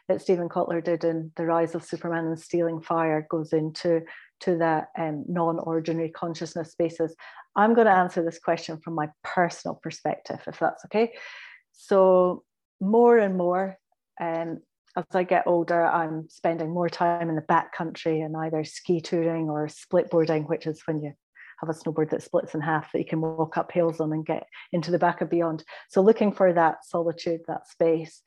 that 0.09 0.21
Stephen 0.21 0.49
Kotler 0.49 0.83
did 0.83 1.03
in 1.03 1.31
The 1.35 1.45
Rise 1.45 1.75
of 1.75 1.85
Superman 1.85 2.25
and 2.25 2.39
Stealing 2.39 2.81
Fire 2.81 3.25
goes 3.29 3.53
into 3.53 4.01
to 4.41 4.57
the 4.57 4.87
um, 4.97 5.25
non-ordinary 5.27 6.09
consciousness 6.09 6.71
spaces. 6.71 7.15
I'm 7.55 7.73
going 7.73 7.87
to 7.87 7.93
answer 7.93 8.23
this 8.23 8.39
question 8.39 8.79
from 8.79 8.95
my 8.95 9.09
personal 9.23 9.75
perspective, 9.75 10.39
if 10.47 10.59
that's 10.59 10.85
okay. 10.85 11.13
So 11.71 12.43
more 12.79 13.17
and 13.17 13.37
more, 13.37 13.77
um, 14.21 14.59
as 14.95 15.05
I 15.13 15.23
get 15.23 15.47
older, 15.47 15.85
I'm 15.85 16.29
spending 16.29 16.71
more 16.71 16.89
time 16.89 17.29
in 17.29 17.35
the 17.35 17.41
backcountry 17.41 18.23
and 18.25 18.35
either 18.35 18.63
ski 18.63 19.01
touring 19.01 19.49
or 19.49 19.67
split 19.67 20.09
boarding, 20.09 20.43
which 20.43 20.67
is 20.67 20.81
when 20.85 21.01
you 21.01 21.13
have 21.59 21.69
a 21.69 21.73
snowboard 21.73 22.09
that 22.11 22.23
splits 22.23 22.55
in 22.55 22.61
half 22.61 22.91
that 22.91 22.99
you 22.99 23.05
can 23.05 23.21
walk 23.21 23.57
up 23.57 23.71
hills 23.71 23.99
on 23.99 24.13
and 24.13 24.25
get 24.25 24.47
into 24.71 24.91
the 24.91 24.99
back 24.99 25.21
of 25.21 25.29
beyond. 25.29 25.63
So 25.89 26.01
looking 26.01 26.31
for 26.31 26.53
that 26.53 26.85
solitude, 26.85 27.41
that 27.47 27.67
space, 27.67 28.21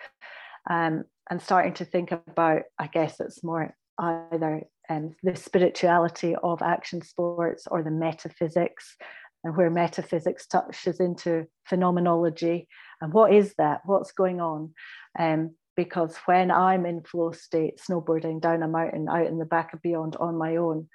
um, 0.68 1.04
and 1.30 1.40
starting 1.40 1.74
to 1.74 1.84
think 1.84 2.12
about, 2.12 2.62
I 2.78 2.86
guess 2.86 3.20
it's 3.20 3.42
more 3.42 3.74
either 3.98 4.62
um, 4.92 5.14
the 5.22 5.36
spirituality 5.36 6.34
of 6.42 6.62
action 6.62 7.02
sports 7.02 7.66
or 7.70 7.82
the 7.82 7.90
metaphysics, 7.90 8.96
and 9.44 9.56
where 9.56 9.70
metaphysics 9.70 10.46
touches 10.46 11.00
into 11.00 11.46
phenomenology. 11.64 12.68
And 13.00 13.12
what 13.12 13.32
is 13.32 13.54
that? 13.58 13.80
What's 13.84 14.12
going 14.12 14.40
on? 14.40 14.74
Um, 15.18 15.54
because 15.76 16.16
when 16.26 16.50
I'm 16.50 16.86
in 16.86 17.02
flow 17.02 17.32
state, 17.32 17.80
snowboarding 17.80 18.40
down 18.40 18.62
a 18.62 18.68
mountain 18.68 19.08
out 19.08 19.26
in 19.26 19.38
the 19.38 19.44
back 19.44 19.72
of 19.72 19.82
beyond 19.82 20.16
on 20.16 20.36
my 20.36 20.56
own, 20.56 20.88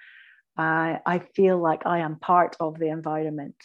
I, 0.56 1.00
I 1.06 1.20
feel 1.36 1.58
like 1.58 1.86
I 1.86 2.00
am 2.00 2.20
part 2.20 2.56
of 2.60 2.80
the 2.80 2.88
environment. 2.88 3.56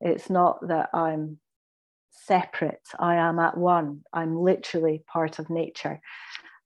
It's 0.00 0.30
not 0.30 0.66
that 0.68 0.88
I'm 0.94 1.38
separate, 2.10 2.86
I 2.98 3.16
am 3.16 3.38
at 3.38 3.56
one. 3.56 4.02
I'm 4.12 4.36
literally 4.36 5.04
part 5.06 5.38
of 5.38 5.50
nature. 5.50 6.00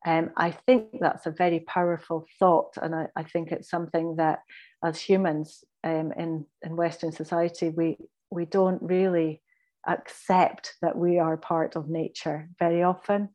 Um, 0.07 0.31
I 0.37 0.53
think 0.53 1.01
that's 1.01 1.27
a 1.27 1.33
very 1.33 1.61
powerful 1.61 2.27
thought, 2.39 2.75
and 2.81 2.95
I, 2.95 3.09
I 3.17 3.25
think 3.25 3.51
it's 3.51 3.69
something 3.69 4.17
that, 4.17 4.39
as 4.85 5.01
humans 5.01 5.65
um, 5.83 6.13
in 6.17 6.47
in 6.63 6.77
Western 6.77 7.11
society, 7.11 7.71
we 7.71 7.99
we 8.31 8.45
don't 8.45 8.81
really 8.81 9.43
accept 9.87 10.75
that 10.81 10.97
we 10.97 11.19
are 11.19 11.37
part 11.37 11.75
of 11.75 11.89
nature 11.89 12.49
very 12.59 12.85
often, 12.85 13.31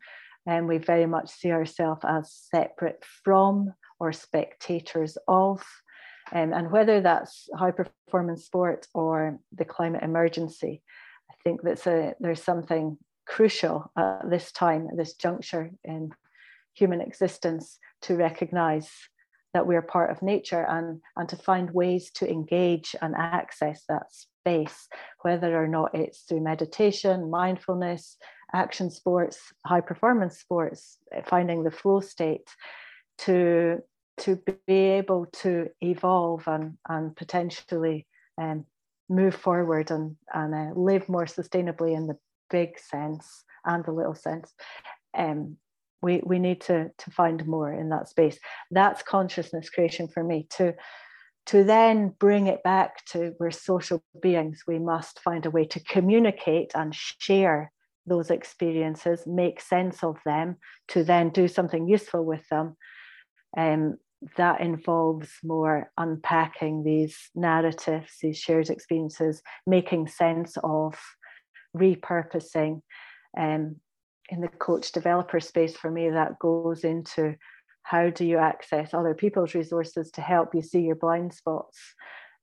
and 0.45 0.65
we 0.65 0.77
very 0.77 1.05
much 1.05 1.29
see 1.29 1.51
ourselves 1.51 2.05
as 2.07 2.31
separate 2.31 3.03
from 3.23 3.73
or 3.99 4.13
spectators 4.13 5.17
of. 5.27 5.61
Um, 6.33 6.53
and 6.53 6.71
whether 6.71 7.01
that's 7.01 7.49
high 7.53 7.71
performance 7.71 8.45
sport 8.45 8.87
or 8.93 9.39
the 9.51 9.65
climate 9.65 10.03
emergency, 10.03 10.81
I 11.29 11.33
think 11.43 11.61
that's 11.61 11.85
a, 11.87 12.13
there's 12.21 12.41
something 12.41 12.97
crucial 13.27 13.91
at 13.97 14.29
this 14.29 14.53
time, 14.53 14.87
at 14.89 14.97
this 14.97 15.15
juncture 15.15 15.69
in 15.83 16.11
human 16.73 17.01
existence 17.01 17.77
to 18.03 18.15
recognize 18.15 18.89
that 19.53 19.67
we're 19.67 19.81
part 19.81 20.11
of 20.11 20.21
nature 20.21 20.65
and, 20.67 21.01
and 21.17 21.27
to 21.29 21.35
find 21.35 21.71
ways 21.71 22.09
to 22.11 22.29
engage 22.29 22.95
and 23.01 23.15
access 23.15 23.83
that 23.89 24.05
space, 24.09 24.87
whether 25.21 25.61
or 25.61 25.67
not 25.67 25.93
it's 25.93 26.21
through 26.21 26.41
meditation, 26.41 27.29
mindfulness, 27.29 28.17
action 28.53 28.89
sports, 28.89 29.39
high 29.65 29.81
performance 29.81 30.39
sports, 30.39 30.97
finding 31.25 31.63
the 31.63 31.71
flow 31.71 31.99
state 31.99 32.47
to, 33.17 33.79
to 34.17 34.39
be 34.67 34.73
able 34.73 35.25
to 35.33 35.67
evolve 35.81 36.47
and, 36.47 36.77
and 36.87 37.15
potentially 37.15 38.07
um, 38.41 38.65
move 39.09 39.35
forward 39.35 39.91
and, 39.91 40.15
and 40.33 40.55
uh, 40.55 40.79
live 40.79 41.07
more 41.09 41.25
sustainably 41.25 41.95
in 41.95 42.07
the 42.07 42.17
big 42.49 42.79
sense 42.79 43.43
and 43.65 43.83
the 43.85 43.91
little 43.91 44.15
sense. 44.15 44.53
Um, 45.17 45.57
we, 46.01 46.21
we 46.25 46.39
need 46.39 46.61
to, 46.61 46.89
to 46.97 47.11
find 47.11 47.45
more 47.45 47.71
in 47.71 47.89
that 47.89 48.09
space. 48.09 48.37
That's 48.71 49.03
consciousness 49.03 49.69
creation 49.69 50.07
for 50.07 50.23
me. 50.23 50.47
To, 50.57 50.73
to 51.47 51.63
then 51.63 52.13
bring 52.19 52.47
it 52.47 52.63
back 52.63 53.05
to 53.07 53.33
we're 53.39 53.51
social 53.51 54.03
beings, 54.21 54.63
we 54.67 54.79
must 54.79 55.19
find 55.19 55.45
a 55.45 55.51
way 55.51 55.65
to 55.65 55.79
communicate 55.79 56.71
and 56.75 56.93
share 56.93 57.71
those 58.05 58.31
experiences, 58.31 59.23
make 59.27 59.61
sense 59.61 60.03
of 60.03 60.17
them, 60.25 60.57
to 60.89 61.03
then 61.03 61.29
do 61.29 61.47
something 61.47 61.87
useful 61.87 62.25
with 62.25 62.47
them. 62.49 62.75
Um, 63.57 63.97
that 64.37 64.61
involves 64.61 65.29
more 65.43 65.91
unpacking 65.97 66.83
these 66.83 67.17
narratives, 67.33 68.17
these 68.21 68.37
shared 68.37 68.69
experiences, 68.69 69.41
making 69.65 70.07
sense 70.07 70.57
of, 70.63 70.95
repurposing, 71.75 72.81
um, 73.37 73.77
in 74.31 74.41
the 74.41 74.47
coach 74.47 74.91
developer 74.91 75.39
space 75.39 75.75
for 75.75 75.91
me 75.91 76.09
that 76.09 76.39
goes 76.39 76.83
into 76.83 77.35
how 77.83 78.09
do 78.09 78.25
you 78.25 78.37
access 78.37 78.93
other 78.93 79.13
people's 79.13 79.53
resources 79.53 80.09
to 80.11 80.21
help 80.21 80.55
you 80.55 80.61
see 80.61 80.81
your 80.81 80.95
blind 80.95 81.33
spots? 81.33 81.77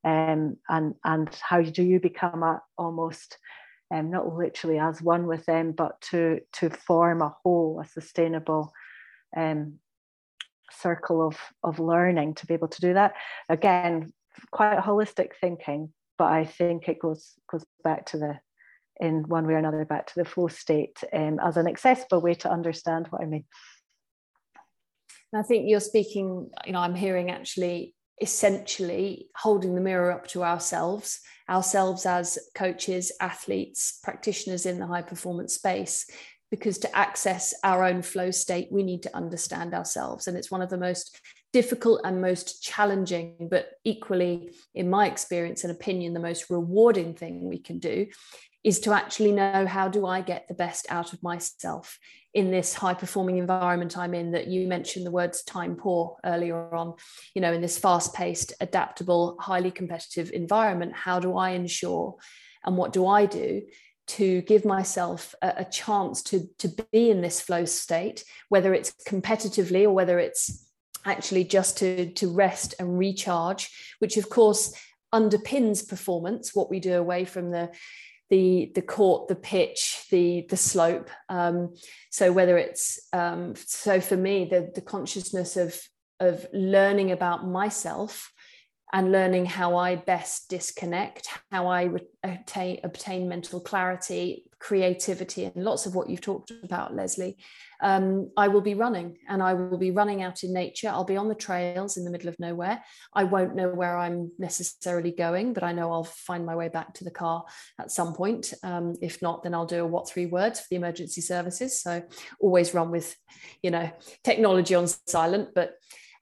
Um, 0.04 0.58
and 0.68 0.94
and 1.04 1.28
how 1.42 1.62
do 1.62 1.82
you 1.82 1.98
become 1.98 2.42
a, 2.42 2.62
almost 2.76 3.38
um, 3.92 4.10
not 4.10 4.32
literally 4.32 4.78
as 4.78 5.02
one 5.02 5.26
with 5.26 5.44
them 5.46 5.72
but 5.72 6.00
to 6.10 6.40
to 6.54 6.70
form 6.70 7.20
a 7.20 7.34
whole 7.42 7.80
a 7.82 7.88
sustainable 7.88 8.72
um, 9.36 9.78
circle 10.70 11.26
of 11.26 11.36
of 11.64 11.80
learning 11.80 12.34
to 12.34 12.46
be 12.46 12.54
able 12.54 12.68
to 12.68 12.80
do 12.80 12.94
that. 12.94 13.14
Again 13.48 14.12
quite 14.50 14.78
holistic 14.78 15.30
thinking 15.40 15.92
but 16.16 16.26
i 16.26 16.44
think 16.44 16.88
it 16.88 16.98
goes 16.98 17.34
goes 17.50 17.64
back 17.82 18.06
to 18.06 18.18
the 18.18 18.38
in 19.00 19.22
one 19.28 19.46
way 19.46 19.54
or 19.54 19.58
another 19.58 19.84
back 19.84 20.06
to 20.06 20.14
the 20.16 20.24
flow 20.24 20.48
state 20.48 20.98
um, 21.12 21.38
as 21.44 21.56
an 21.56 21.66
accessible 21.66 22.20
way 22.20 22.34
to 22.34 22.50
understand 22.50 23.06
what 23.08 23.22
i 23.22 23.24
mean 23.24 23.44
I 25.34 25.42
think 25.42 25.68
you're 25.68 25.80
speaking, 25.80 26.50
you 26.64 26.72
know, 26.72 26.80
I'm 26.80 26.94
hearing 26.94 27.30
actually 27.30 27.94
essentially 28.20 29.28
holding 29.36 29.74
the 29.74 29.80
mirror 29.80 30.10
up 30.10 30.26
to 30.28 30.42
ourselves, 30.42 31.20
ourselves 31.48 32.06
as 32.06 32.38
coaches, 32.54 33.12
athletes, 33.20 34.00
practitioners 34.02 34.66
in 34.66 34.78
the 34.78 34.86
high 34.86 35.02
performance 35.02 35.54
space. 35.54 36.06
Because 36.50 36.78
to 36.78 36.96
access 36.96 37.52
our 37.62 37.84
own 37.84 38.00
flow 38.00 38.30
state, 38.30 38.68
we 38.72 38.82
need 38.82 39.02
to 39.02 39.14
understand 39.14 39.74
ourselves. 39.74 40.26
And 40.26 40.36
it's 40.36 40.50
one 40.50 40.62
of 40.62 40.70
the 40.70 40.78
most 40.78 41.20
difficult 41.52 42.00
and 42.04 42.22
most 42.22 42.62
challenging, 42.62 43.48
but 43.50 43.68
equally, 43.84 44.54
in 44.74 44.88
my 44.88 45.06
experience 45.06 45.64
and 45.64 45.70
opinion, 45.70 46.14
the 46.14 46.20
most 46.20 46.48
rewarding 46.48 47.12
thing 47.12 47.44
we 47.44 47.58
can 47.58 47.78
do 47.78 48.06
is 48.64 48.80
to 48.80 48.92
actually 48.92 49.32
know 49.32 49.66
how 49.66 49.88
do 49.88 50.06
I 50.06 50.20
get 50.20 50.48
the 50.48 50.54
best 50.54 50.86
out 50.90 51.12
of 51.12 51.22
myself 51.22 51.98
in 52.34 52.50
this 52.50 52.74
high 52.74 52.94
performing 52.94 53.38
environment 53.38 53.96
I'm 53.96 54.14
in 54.14 54.32
that 54.32 54.48
you 54.48 54.68
mentioned 54.68 55.06
the 55.06 55.10
words 55.10 55.42
time 55.42 55.76
poor 55.76 56.16
earlier 56.24 56.74
on 56.74 56.94
you 57.34 57.40
know 57.40 57.52
in 57.52 57.60
this 57.60 57.78
fast 57.78 58.14
paced 58.14 58.52
adaptable 58.60 59.36
highly 59.40 59.70
competitive 59.70 60.30
environment. 60.32 60.94
How 60.94 61.20
do 61.20 61.36
I 61.36 61.50
ensure 61.50 62.16
and 62.64 62.76
what 62.76 62.92
do 62.92 63.06
I 63.06 63.26
do 63.26 63.62
to 64.08 64.40
give 64.42 64.64
myself 64.64 65.34
a, 65.42 65.64
chance 65.64 66.22
to 66.22 66.48
to 66.58 66.68
be 66.90 67.10
in 67.10 67.20
this 67.20 67.40
flow 67.40 67.64
state 67.64 68.24
whether 68.48 68.74
it's 68.74 68.92
competitively 69.06 69.84
or 69.84 69.92
whether 69.92 70.18
it's 70.18 70.66
actually 71.04 71.44
just 71.44 71.78
to 71.78 72.12
to 72.14 72.28
rest 72.28 72.74
and 72.78 72.98
recharge 72.98 73.70
which 73.98 74.16
of 74.16 74.28
course 74.28 74.74
underpins 75.14 75.86
performance 75.86 76.54
what 76.54 76.70
we 76.70 76.80
do 76.80 76.94
away 76.94 77.24
from 77.24 77.50
the 77.50 77.70
the 78.30 78.70
the 78.74 78.82
court, 78.82 79.28
the 79.28 79.34
pitch, 79.34 80.06
the 80.10 80.46
the 80.48 80.56
slope. 80.56 81.10
Um, 81.28 81.74
so 82.10 82.32
whether 82.32 82.58
it's 82.58 82.98
um, 83.12 83.54
so 83.56 84.00
for 84.00 84.16
me, 84.16 84.44
the 84.44 84.70
the 84.74 84.82
consciousness 84.82 85.56
of 85.56 85.80
of 86.20 86.46
learning 86.52 87.12
about 87.12 87.46
myself 87.46 88.32
and 88.92 89.12
learning 89.12 89.44
how 89.44 89.76
I 89.76 89.96
best 89.96 90.48
disconnect, 90.48 91.28
how 91.50 91.66
I 91.66 91.90
obtain, 92.24 92.80
obtain 92.84 93.28
mental 93.28 93.60
clarity, 93.60 94.44
creativity, 94.58 95.44
and 95.44 95.56
lots 95.56 95.84
of 95.84 95.94
what 95.94 96.08
you've 96.08 96.22
talked 96.22 96.52
about, 96.62 96.94
Lesley. 96.94 97.36
Um, 97.82 98.30
I 98.36 98.48
will 98.48 98.62
be 98.62 98.74
running 98.74 99.18
and 99.28 99.42
I 99.42 99.52
will 99.54 99.76
be 99.76 99.90
running 99.90 100.22
out 100.22 100.42
in 100.42 100.54
nature. 100.54 100.88
I'll 100.88 101.04
be 101.04 101.18
on 101.18 101.28
the 101.28 101.34
trails 101.34 101.98
in 101.98 102.04
the 102.04 102.10
middle 102.10 102.30
of 102.30 102.40
nowhere. 102.40 102.82
I 103.12 103.24
won't 103.24 103.54
know 103.54 103.68
where 103.68 103.96
I'm 103.96 104.32
necessarily 104.38 105.12
going, 105.12 105.52
but 105.52 105.62
I 105.62 105.72
know 105.72 105.92
I'll 105.92 106.04
find 106.04 106.46
my 106.46 106.56
way 106.56 106.68
back 106.68 106.94
to 106.94 107.04
the 107.04 107.10
car 107.10 107.44
at 107.78 107.90
some 107.90 108.14
point. 108.14 108.54
Um, 108.62 108.94
if 109.02 109.20
not, 109.20 109.42
then 109.42 109.54
I'll 109.54 109.66
do 109.66 109.84
a 109.84 109.86
what 109.86 110.08
three 110.08 110.26
words 110.26 110.60
for 110.60 110.66
the 110.70 110.76
emergency 110.76 111.20
services. 111.20 111.80
So 111.80 112.02
always 112.40 112.72
run 112.72 112.90
with, 112.90 113.14
you 113.62 113.70
know, 113.70 113.90
technology 114.24 114.74
on 114.74 114.86
silent, 114.86 115.50
but 115.54 115.74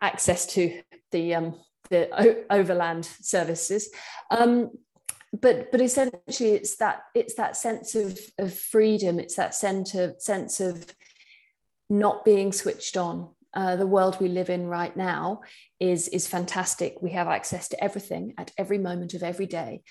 access 0.03 0.47
to 0.47 0.83
the 1.13 1.37
um, 1.37 1.55
the 1.89 2.45
overland 2.51 3.05
services. 3.05 3.91
Um, 4.31 4.71
but 5.33 5.71
but 5.71 5.81
essentially, 5.81 6.51
it's 6.51 6.77
that 6.77 7.03
it's 7.15 7.35
that 7.35 7.57
sense 7.57 7.95
of 7.95 8.19
of 8.39 8.55
freedom. 8.55 9.19
It's 9.19 9.37
that 9.37 9.55
sense 9.55 9.95
of 9.95 10.21
sense 10.21 10.61
of 10.61 10.87
not 11.89 12.25
being 12.25 12.53
switched 12.53 12.97
on. 12.97 13.31
Uh, 13.55 13.77
the 13.77 13.87
world 13.87 14.21
we 14.21 14.29
live 14.29 14.51
in 14.51 14.67
right 14.67 14.97
now 14.97 15.41
is 15.81 16.09
is 16.09 16.27
fantastic. 16.27 17.01
We 17.03 17.11
have 17.13 17.29
access 17.29 17.69
to 17.69 17.83
everything 17.83 18.35
at 18.39 18.53
every 18.59 18.79
moment 18.79 19.15
of 19.15 19.23
every 19.23 19.47
day, 19.47 19.83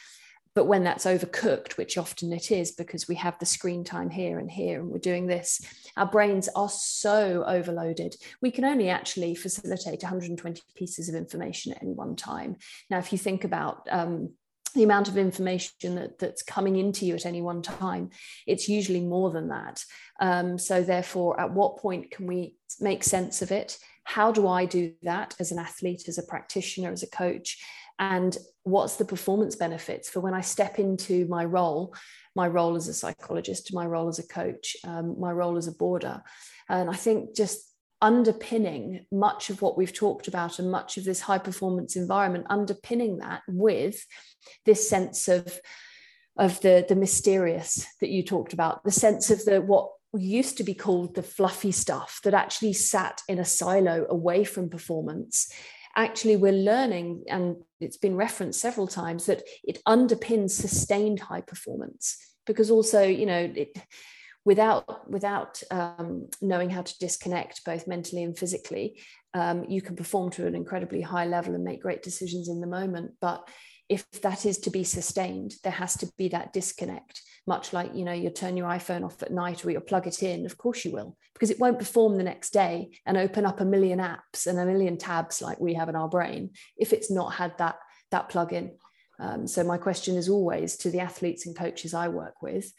but 0.56 0.66
when 0.66 0.86
that's 0.86 1.06
overcooked, 1.06 1.74
which 1.74 1.98
often 1.98 2.32
it 2.32 2.50
is 2.50 2.72
because 2.72 3.10
we 3.10 3.16
have 3.16 3.38
the 3.40 3.46
screen 3.46 3.84
time 3.84 4.10
here 4.10 4.40
and 4.40 4.50
here 4.50 4.80
and 4.80 4.90
we're 4.90 4.98
doing 5.00 5.28
this, 5.28 5.62
our 5.98 6.06
brains 6.06 6.48
are 6.56 6.70
so 6.70 7.44
overloaded. 7.46 8.16
We 8.42 8.52
can 8.52 8.64
only 8.64 8.90
actually 8.90 9.36
facilitate 9.36 10.02
120 10.02 10.62
pieces 10.74 11.10
of 11.10 11.16
information 11.16 11.74
at 11.74 11.84
any 11.84 11.92
one 11.92 12.16
time. 12.16 12.56
Now, 12.90 13.00
if 13.00 13.12
you 13.12 13.18
think 13.18 13.44
about 13.44 13.86
um, 13.92 14.32
the 14.74 14.84
amount 14.84 15.10
of 15.10 15.18
information 15.18 15.96
that, 15.96 16.20
that's 16.20 16.42
coming 16.42 16.78
into 16.78 17.06
you 17.06 17.16
at 17.16 17.26
any 17.26 17.42
one 17.42 17.62
time, 17.62 18.12
it's 18.48 18.70
usually 18.70 19.02
more 19.02 19.32
than 19.32 19.50
that. 19.50 19.84
Um, 20.22 20.58
so, 20.58 20.84
therefore, 20.84 21.38
at 21.38 21.52
what 21.52 21.80
point 21.80 22.12
can 22.12 22.28
we 22.28 22.56
make 22.80 23.04
sense 23.04 23.42
of 23.42 23.52
it? 23.52 23.78
How 24.06 24.32
do 24.32 24.48
I 24.48 24.66
do 24.66 24.94
that 25.04 25.36
as 25.40 25.52
an 25.52 25.60
athlete, 25.60 26.04
as 26.08 26.18
a 26.18 26.24
practitioner, 26.24 26.92
as 26.92 27.04
a 27.04 27.10
coach? 27.10 27.58
And 28.00 28.38
what's 28.64 28.96
the 28.96 29.06
performance 29.06 29.56
benefits 29.56 30.10
for 30.10 30.20
when 30.20 30.34
I 30.34 30.42
step 30.42 30.80
into 30.80 31.28
my 31.28 31.46
role, 31.46 31.96
my 32.36 32.48
role 32.48 32.76
as 32.76 32.88
a 32.88 32.94
psychologist, 32.94 33.74
my 33.74 33.86
role 33.86 34.08
as 34.08 34.20
a 34.20 34.28
coach, 34.28 34.76
um, 34.84 35.20
my 35.20 35.32
role 35.32 35.58
as 35.58 35.68
a 35.68 35.76
boarder. 35.76 36.22
And 36.68 36.90
I 36.90 36.94
think 36.96 37.36
just 37.36 37.72
underpinning 38.02 39.06
much 39.12 39.50
of 39.50 39.62
what 39.62 39.78
we've 39.78 39.94
talked 39.94 40.28
about 40.28 40.60
and 40.60 40.70
much 40.70 40.98
of 40.98 41.06
this 41.06 41.22
high 41.22 41.38
performance 41.38 41.96
environment, 41.96 42.48
underpinning 42.50 43.18
that 43.20 43.42
with 43.48 44.06
this 44.66 44.90
sense 44.90 45.28
of 45.28 45.60
of 46.38 46.60
the 46.62 46.86
the 46.90 46.96
mysterious 46.96 47.86
that 48.02 48.10
you 48.10 48.22
talked 48.22 48.52
about, 48.52 48.84
the 48.84 48.92
sense 48.92 49.32
of 49.32 49.46
the 49.46 49.62
what 49.62 49.90
used 50.14 50.58
to 50.58 50.64
be 50.64 50.74
called 50.74 51.16
the 51.16 51.24
fluffy 51.24 51.72
stuff 51.72 52.20
that 52.24 52.34
actually 52.34 52.74
sat 52.74 53.22
in 53.28 53.40
a 53.40 53.46
silo 53.46 54.06
away 54.10 54.44
from 54.44 54.70
performance 54.70 55.52
actually 55.96 56.36
we're 56.36 56.52
learning 56.52 57.24
and 57.28 57.58
it's 57.80 57.98
been 57.98 58.16
referenced 58.16 58.60
several 58.60 58.88
times 58.88 59.26
that 59.26 59.44
it 59.64 59.82
underpins 59.88 60.52
sustained 60.52 61.20
high 61.20 61.42
performance. 61.42 62.18
Because 62.46 62.70
also 62.70 63.04
you 63.04 63.26
know 63.26 63.52
it, 63.56 63.78
without 64.46 65.10
without 65.10 65.62
um, 65.72 66.30
knowing 66.42 66.70
how 66.70 66.84
to 66.84 66.98
disconnect 67.00 67.66
both 67.66 67.88
mentally 67.88 68.24
and 68.24 68.38
physically 68.38 69.02
um, 69.34 69.66
you 69.68 69.82
can 69.82 69.96
perform 69.96 70.30
to 70.32 70.48
an 70.48 70.56
incredibly 70.56 71.02
high 71.02 71.26
level 71.26 71.56
and 71.56 71.64
make 71.64 71.82
great 71.82 72.04
decisions 72.04 72.48
in 72.48 72.62
the 72.62 72.68
moment. 72.68 73.12
But 73.20 73.50
if 73.90 74.10
that 74.22 74.46
is 74.46 74.60
to 74.60 74.70
be 74.70 74.84
sustained 74.84 75.56
there 75.64 75.72
has 75.72 75.98
to 75.98 76.12
be 76.18 76.28
that 76.30 76.54
disconnect 76.54 77.22
much 77.48 77.74
like 77.74 77.94
you 77.96 78.04
know 78.04 78.12
you 78.12 78.30
turn 78.30 78.58
your 78.58 78.70
iphone 78.70 79.06
off 79.06 79.22
at 79.22 79.32
night 79.32 79.64
or 79.64 79.72
you 79.72 79.80
plug 79.80 80.08
it 80.08 80.24
in 80.24 80.46
of 80.46 80.58
course 80.58 80.84
you 80.84 80.92
will 80.92 81.16
because 81.34 81.52
it 81.52 81.60
won't 81.60 81.80
perform 81.80 82.18
the 82.18 82.24
next 82.24 82.52
day 82.52 82.90
and 83.06 83.18
open 83.18 83.46
up 83.46 83.60
a 83.60 83.66
million 83.66 84.00
apps 84.00 84.48
and 84.48 84.60
a 84.60 84.66
million 84.66 84.98
tabs 84.98 85.42
like 85.42 85.60
we 85.60 85.74
have 85.74 85.90
in 85.90 85.96
our 85.96 86.10
brain 86.10 86.50
if 86.78 86.94
it's 86.94 87.12
not 87.12 87.34
had 87.34 87.58
that 87.58 87.76
that 88.12 88.30
plug 88.30 88.54
in 88.54 88.72
um, 89.18 89.48
so 89.48 89.64
my 89.64 89.78
question 89.78 90.16
is 90.18 90.28
always 90.28 90.76
to 90.76 90.90
the 90.90 91.00
athletes 91.00 91.46
and 91.46 91.56
coaches 91.56 91.94
i 91.94 92.08
work 92.08 92.42
with 92.42 92.74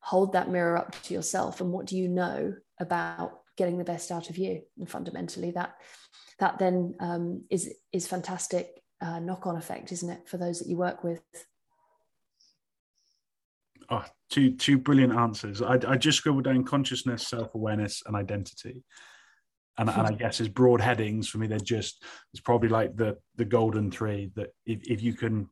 hold 0.00 0.32
that 0.32 0.48
mirror 0.48 0.76
up 0.76 0.94
to 1.02 1.14
yourself 1.14 1.60
and 1.60 1.70
what 1.70 1.86
do 1.86 1.96
you 1.96 2.08
know 2.08 2.54
about 2.78 3.40
getting 3.60 3.76
the 3.76 3.84
best 3.84 4.10
out 4.10 4.30
of 4.30 4.38
you? 4.38 4.62
And 4.78 4.88
fundamentally 4.88 5.50
that 5.50 5.74
that 6.38 6.58
then 6.58 6.94
um, 6.98 7.44
is 7.50 7.74
is 7.92 8.06
fantastic 8.06 8.70
uh, 9.02 9.18
knock-on 9.18 9.56
effect 9.56 9.92
isn't 9.92 10.08
it 10.10 10.26
for 10.26 10.38
those 10.38 10.58
that 10.58 10.68
you 10.68 10.76
work 10.76 11.04
with 11.04 11.20
Oh, 13.90 14.04
two 14.30 14.56
two 14.56 14.78
brilliant 14.78 15.14
answers. 15.14 15.60
I, 15.60 15.78
I 15.86 15.96
just 15.96 16.18
scribbled 16.18 16.44
down 16.44 16.64
consciousness, 16.64 17.26
self 17.26 17.54
awareness, 17.54 18.02
and 18.06 18.14
identity. 18.14 18.84
And, 19.78 19.88
and, 19.88 20.06
I 20.06 20.12
guess 20.12 20.40
as 20.40 20.48
broad 20.48 20.80
headings 20.80 21.28
for 21.28 21.38
me, 21.38 21.46
they're 21.46 21.58
just 21.58 22.04
it's 22.32 22.40
probably 22.40 22.68
like 22.68 22.96
the 22.96 23.16
the 23.36 23.44
golden 23.44 23.90
three 23.90 24.30
that 24.36 24.50
if, 24.66 24.82
if 24.84 25.02
you 25.02 25.14
can 25.14 25.48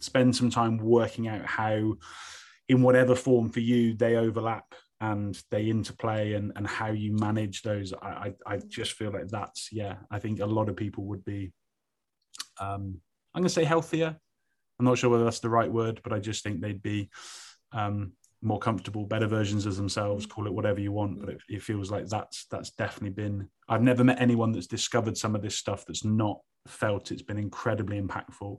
spend 0.00 0.34
some 0.34 0.50
time 0.50 0.78
working 0.78 1.28
out 1.28 1.44
how, 1.46 1.94
in 2.68 2.82
whatever 2.82 3.14
form 3.14 3.48
for 3.50 3.60
you, 3.60 3.94
they 3.94 4.16
overlap 4.16 4.74
and 5.00 5.40
they 5.50 5.64
interplay 5.64 6.34
and 6.34 6.52
and 6.56 6.66
how 6.66 6.88
you 6.88 7.12
manage 7.16 7.62
those. 7.62 7.94
I 8.02 8.32
I, 8.46 8.54
I 8.54 8.56
just 8.68 8.92
feel 8.92 9.12
like 9.12 9.28
that's 9.28 9.70
yeah. 9.72 9.96
I 10.10 10.18
think 10.18 10.40
a 10.40 10.46
lot 10.46 10.68
of 10.68 10.76
people 10.76 11.04
would 11.04 11.24
be. 11.24 11.52
Um, 12.60 13.00
I'm 13.32 13.42
going 13.42 13.48
to 13.48 13.54
say 13.54 13.64
healthier. 13.64 14.16
I'm 14.78 14.84
not 14.84 14.98
sure 14.98 15.10
whether 15.10 15.24
that's 15.24 15.40
the 15.40 15.48
right 15.48 15.70
word, 15.70 16.00
but 16.02 16.12
I 16.12 16.18
just 16.18 16.42
think 16.42 16.60
they'd 16.60 16.82
be 16.82 17.10
um, 17.72 18.12
more 18.42 18.58
comfortable, 18.58 19.04
better 19.04 19.26
versions 19.26 19.66
of 19.66 19.76
themselves. 19.76 20.26
Call 20.26 20.46
it 20.46 20.52
whatever 20.52 20.80
you 20.80 20.92
want, 20.92 21.20
but 21.20 21.28
it, 21.28 21.40
it, 21.48 21.62
feels 21.62 21.90
like 21.90 22.06
that's 22.06 22.46
that's 22.50 22.70
definitely 22.70 23.10
been. 23.10 23.48
I've 23.68 23.82
never 23.82 24.04
met 24.04 24.20
anyone 24.20 24.52
that's 24.52 24.66
discovered 24.66 25.16
some 25.16 25.34
of 25.34 25.42
this 25.42 25.56
stuff 25.56 25.84
that's 25.86 26.04
not 26.04 26.40
felt 26.66 27.10
it's 27.10 27.22
been 27.22 27.38
incredibly 27.38 28.00
impactful 28.00 28.58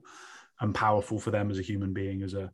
and 0.59 0.75
powerful 0.75 1.19
for 1.19 1.31
them 1.31 1.49
as 1.49 1.59
a 1.59 1.63
human 1.63 1.93
being, 1.93 2.21
as 2.21 2.33
a 2.33 2.51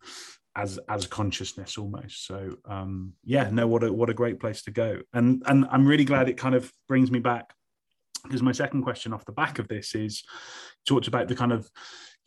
as 0.55 0.80
as 0.89 1.05
consciousness 1.05 1.78
almost. 1.78 2.26
So 2.26 2.58
um, 2.66 3.14
yeah, 3.24 3.49
no, 3.51 3.68
what 3.68 3.84
a 3.84 3.91
what 3.91 4.10
a 4.10 4.14
great 4.14 4.39
place 4.39 4.64
to 4.64 4.72
go. 4.72 5.01
And 5.14 5.43
and 5.45 5.66
I'm 5.70 5.86
really 5.86 6.05
glad 6.05 6.30
it 6.30 6.38
kind 6.38 6.55
of 6.55 6.72
brings 6.88 7.12
me 7.12 7.20
back 7.20 7.53
because 8.24 8.41
my 8.41 8.51
second 8.51 8.84
question 8.84 9.14
off 9.14 9.26
the 9.26 9.32
back 9.32 9.60
of 9.60 9.68
this 9.68 9.95
is 9.95 10.24
talked 10.86 11.08
about 11.08 11.28
the 11.28 11.36
kind 11.36 11.51
of 11.51 11.70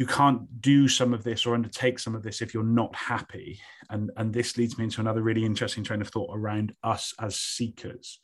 you 0.01 0.07
can't 0.07 0.63
do 0.63 0.89
some 0.89 1.13
of 1.13 1.25
this 1.25 1.45
or 1.45 1.55
undertake 1.55 1.99
some 1.99 2.15
of 2.15 2.23
this 2.23 2.41
if 2.41 2.55
you're 2.55 2.65
not 2.65 2.97
happy. 2.97 3.61
And 3.91 4.11
and 4.17 4.33
this 4.33 4.57
leads 4.57 4.79
me 4.79 4.85
into 4.85 5.03
another 5.03 5.21
really 5.21 5.45
interesting 5.45 5.85
train 5.85 6.01
of 6.01 6.09
thought 6.09 6.31
around 6.35 6.73
us 6.83 7.13
as 7.21 7.37
seekers. 7.37 8.19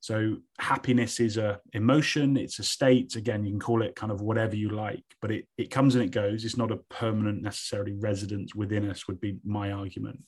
So 0.00 0.36
happiness 0.58 1.20
is 1.20 1.38
a 1.38 1.60
emotion 1.72 2.36
it's 2.36 2.58
a 2.58 2.62
state. 2.62 3.16
Again 3.16 3.42
you 3.42 3.52
can 3.52 3.58
call 3.58 3.80
it 3.80 3.96
kind 3.96 4.12
of 4.12 4.20
whatever 4.20 4.54
you 4.54 4.68
like 4.68 5.02
but 5.22 5.30
it 5.30 5.48
it 5.56 5.70
comes 5.70 5.94
and 5.94 6.04
it 6.04 6.10
goes. 6.10 6.44
It's 6.44 6.58
not 6.58 6.70
a 6.70 6.82
permanent 6.90 7.40
necessarily 7.40 7.94
residence 7.94 8.54
within 8.54 8.90
us 8.90 9.08
would 9.08 9.18
be 9.18 9.38
my 9.46 9.72
argument. 9.72 10.20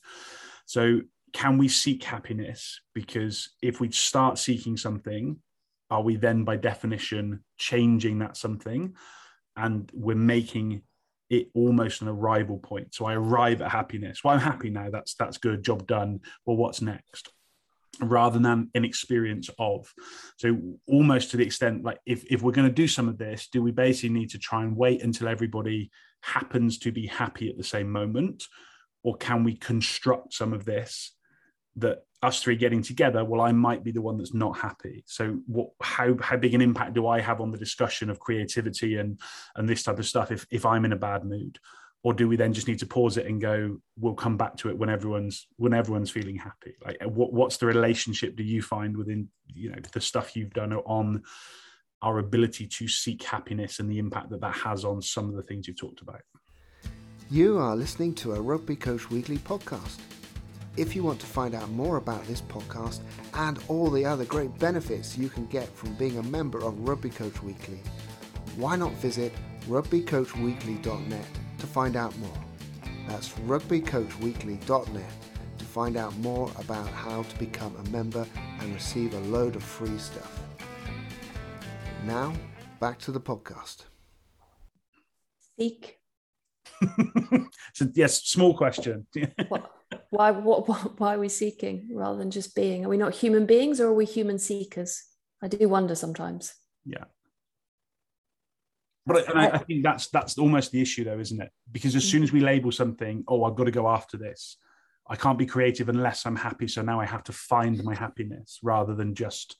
So 0.65 1.01
can 1.31 1.59
we 1.59 1.67
seek 1.67 2.03
happiness? 2.03 2.81
Because 2.95 3.51
if 3.61 3.79
we 3.79 3.91
start 3.91 4.39
seeking 4.39 4.75
something 4.75 5.37
are 5.91 6.01
we 6.01 6.15
then 6.15 6.43
by 6.43 6.57
definition 6.57 7.43
changing 7.57 8.17
that 8.19 8.35
something? 8.35 8.95
And 9.55 9.89
we're 9.93 10.15
making 10.15 10.83
it 11.29 11.49
almost 11.53 12.01
an 12.01 12.07
arrival 12.07 12.57
point. 12.57 12.93
So 12.93 13.05
i 13.05 13.13
arrive 13.13 13.61
at 13.61 13.71
happiness. 13.71 14.23
Well 14.23 14.33
i'm 14.33 14.39
happy 14.39 14.69
now. 14.69 14.89
That's 14.89 15.15
that's 15.15 15.37
good. 15.37 15.63
Job 15.63 15.87
done. 15.87 16.21
Well 16.45 16.57
what's 16.57 16.81
next? 16.81 17.29
Rather 17.99 18.39
than 18.39 18.69
an 18.75 18.85
experience 18.85 19.49
of. 19.59 19.91
So 20.37 20.57
almost 20.87 21.31
to 21.31 21.37
the 21.37 21.45
extent 21.45 21.83
like 21.83 21.99
if, 22.05 22.23
if 22.31 22.41
we're 22.41 22.51
going 22.51 22.67
to 22.67 22.73
do 22.73 22.87
some 22.87 23.07
of 23.07 23.17
this 23.17 23.47
do 23.51 23.61
we 23.61 23.71
basically 23.71 24.17
need 24.17 24.29
to 24.31 24.39
try 24.39 24.63
and 24.63 24.75
wait 24.75 25.01
until 25.01 25.27
everybody 25.27 25.89
happens 26.21 26.77
to 26.79 26.91
be 26.91 27.07
happy 27.07 27.49
at 27.49 27.57
the 27.57 27.63
same 27.63 27.91
moment? 27.91 28.45
Or 29.03 29.15
can 29.15 29.43
we 29.43 29.55
construct 29.55 30.33
some 30.33 30.53
of 30.53 30.65
this 30.65 31.13
that 31.77 32.03
us 32.23 32.41
three 32.41 32.55
getting 32.55 32.81
together 32.81 33.23
well 33.23 33.41
i 33.41 33.51
might 33.51 33.83
be 33.83 33.91
the 33.91 34.01
one 34.01 34.17
that's 34.17 34.33
not 34.33 34.57
happy. 34.57 35.03
So 35.05 35.39
what 35.45 35.69
how 35.81 36.15
how 36.19 36.37
big 36.37 36.53
an 36.53 36.61
impact 36.61 36.93
do 36.93 37.07
i 37.07 37.21
have 37.21 37.41
on 37.41 37.51
the 37.51 37.57
discussion 37.57 38.09
of 38.09 38.19
creativity 38.19 38.97
and 38.97 39.19
and 39.55 39.69
this 39.69 39.83
type 39.83 39.99
of 39.99 40.05
stuff 40.05 40.31
if 40.31 40.45
if 40.49 40.65
i'm 40.65 40.85
in 40.85 40.93
a 40.93 40.97
bad 40.97 41.25
mood? 41.25 41.59
Or 42.03 42.13
do 42.13 42.27
we 42.27 42.37
then 42.37 42.53
just 42.53 42.67
need 42.67 42.79
to 42.79 42.85
pause 42.85 43.17
it 43.17 43.25
and 43.25 43.41
go 43.41 43.79
we'll 43.99 44.13
come 44.13 44.37
back 44.37 44.55
to 44.57 44.69
it 44.69 44.77
when 44.77 44.89
everyone's 44.89 45.47
when 45.57 45.73
everyone's 45.73 46.09
feeling 46.09 46.37
happy? 46.37 46.75
Like 46.83 46.97
uh, 47.03 47.09
what, 47.09 47.33
what's 47.33 47.57
the 47.57 47.65
relationship 47.65 48.35
do 48.35 48.43
you 48.43 48.61
find 48.61 48.95
within 48.95 49.29
you 49.47 49.69
know 49.69 49.77
the 49.91 50.01
stuff 50.01 50.35
you've 50.35 50.53
done 50.53 50.73
on 50.73 51.23
our 52.01 52.19
ability 52.19 52.67
to 52.67 52.87
seek 52.87 53.23
happiness 53.23 53.79
and 53.79 53.89
the 53.89 53.97
impact 53.97 54.29
that 54.29 54.41
that 54.41 54.55
has 54.55 54.85
on 54.85 55.01
some 55.01 55.29
of 55.29 55.35
the 55.35 55.43
things 55.43 55.67
you've 55.67 55.79
talked 55.79 56.01
about? 56.01 56.21
You 57.29 57.57
are 57.57 57.75
listening 57.75 58.13
to 58.15 58.33
a 58.33 58.41
rugby 58.41 58.75
coach 58.75 59.09
weekly 59.09 59.37
podcast 59.39 59.97
if 60.77 60.95
you 60.95 61.03
want 61.03 61.19
to 61.19 61.25
find 61.25 61.55
out 61.55 61.69
more 61.71 61.97
about 61.97 62.23
this 62.25 62.41
podcast 62.41 62.99
and 63.33 63.59
all 63.67 63.89
the 63.89 64.05
other 64.05 64.25
great 64.25 64.57
benefits 64.59 65.17
you 65.17 65.27
can 65.27 65.47
get 65.47 65.67
from 65.67 65.93
being 65.95 66.19
a 66.19 66.23
member 66.23 66.63
of 66.63 66.87
Rugby 66.87 67.09
Coach 67.09 67.41
Weekly, 67.41 67.79
why 68.55 68.75
not 68.75 68.93
visit 68.93 69.33
rugbycoachweekly.net 69.67 71.25
to 71.57 71.67
find 71.67 71.95
out 71.95 72.17
more. 72.19 72.37
That's 73.07 73.29
rugbycoachweekly.net 73.29 75.11
to 75.57 75.65
find 75.65 75.97
out 75.97 76.15
more 76.17 76.51
about 76.59 76.87
how 76.89 77.23
to 77.23 77.39
become 77.39 77.75
a 77.75 77.89
member 77.89 78.25
and 78.59 78.73
receive 78.73 79.13
a 79.13 79.19
load 79.21 79.55
of 79.55 79.63
free 79.63 79.97
stuff. 79.97 80.39
Now, 82.05 82.33
back 82.79 82.99
to 82.99 83.11
the 83.11 83.19
podcast. 83.19 83.85
Seek. 85.57 85.99
so 87.73 87.87
yes, 87.95 88.23
small 88.23 88.55
question. 88.55 89.07
why 90.09 90.31
what, 90.31 90.67
what, 90.67 90.99
why 90.99 91.15
are 91.15 91.19
we 91.19 91.29
seeking 91.29 91.89
rather 91.91 92.17
than 92.17 92.31
just 92.31 92.55
being? 92.55 92.85
Are 92.85 92.89
we 92.89 92.97
not 92.97 93.13
human 93.13 93.45
beings 93.45 93.79
or 93.79 93.87
are 93.87 93.93
we 93.93 94.05
human 94.05 94.39
seekers? 94.39 95.03
I 95.41 95.47
do 95.47 95.69
wonder 95.69 95.95
sometimes. 95.95 96.53
Yeah. 96.85 97.05
But 99.05 99.33
I, 99.35 99.49
I, 99.51 99.57
think 99.59 99.83
that's 99.83 100.09
that's 100.09 100.37
almost 100.37 100.73
the 100.73 100.81
issue 100.81 101.05
though 101.05 101.19
isn't 101.19 101.41
it? 101.41 101.51
Because 101.71 101.95
as 101.95 102.03
soon 102.03 102.23
as 102.23 102.33
we 102.33 102.41
label 102.41 102.71
something 102.71 103.23
oh 103.27 103.43
i've 103.43 103.55
got 103.55 103.65
to 103.65 103.71
go 103.71 103.87
after 103.87 104.17
this 104.17 104.57
i 105.09 105.15
can't 105.15 105.37
be 105.37 105.45
creative 105.45 105.89
unless 105.89 106.25
i'm 106.25 106.35
happy 106.35 106.67
so 106.67 106.81
now 106.81 106.99
i 106.99 107.05
have 107.05 107.23
to 107.23 107.31
find 107.31 107.81
my 107.83 107.95
happiness 107.95 108.59
rather 108.61 108.93
than 108.93 109.15
just 109.15 109.57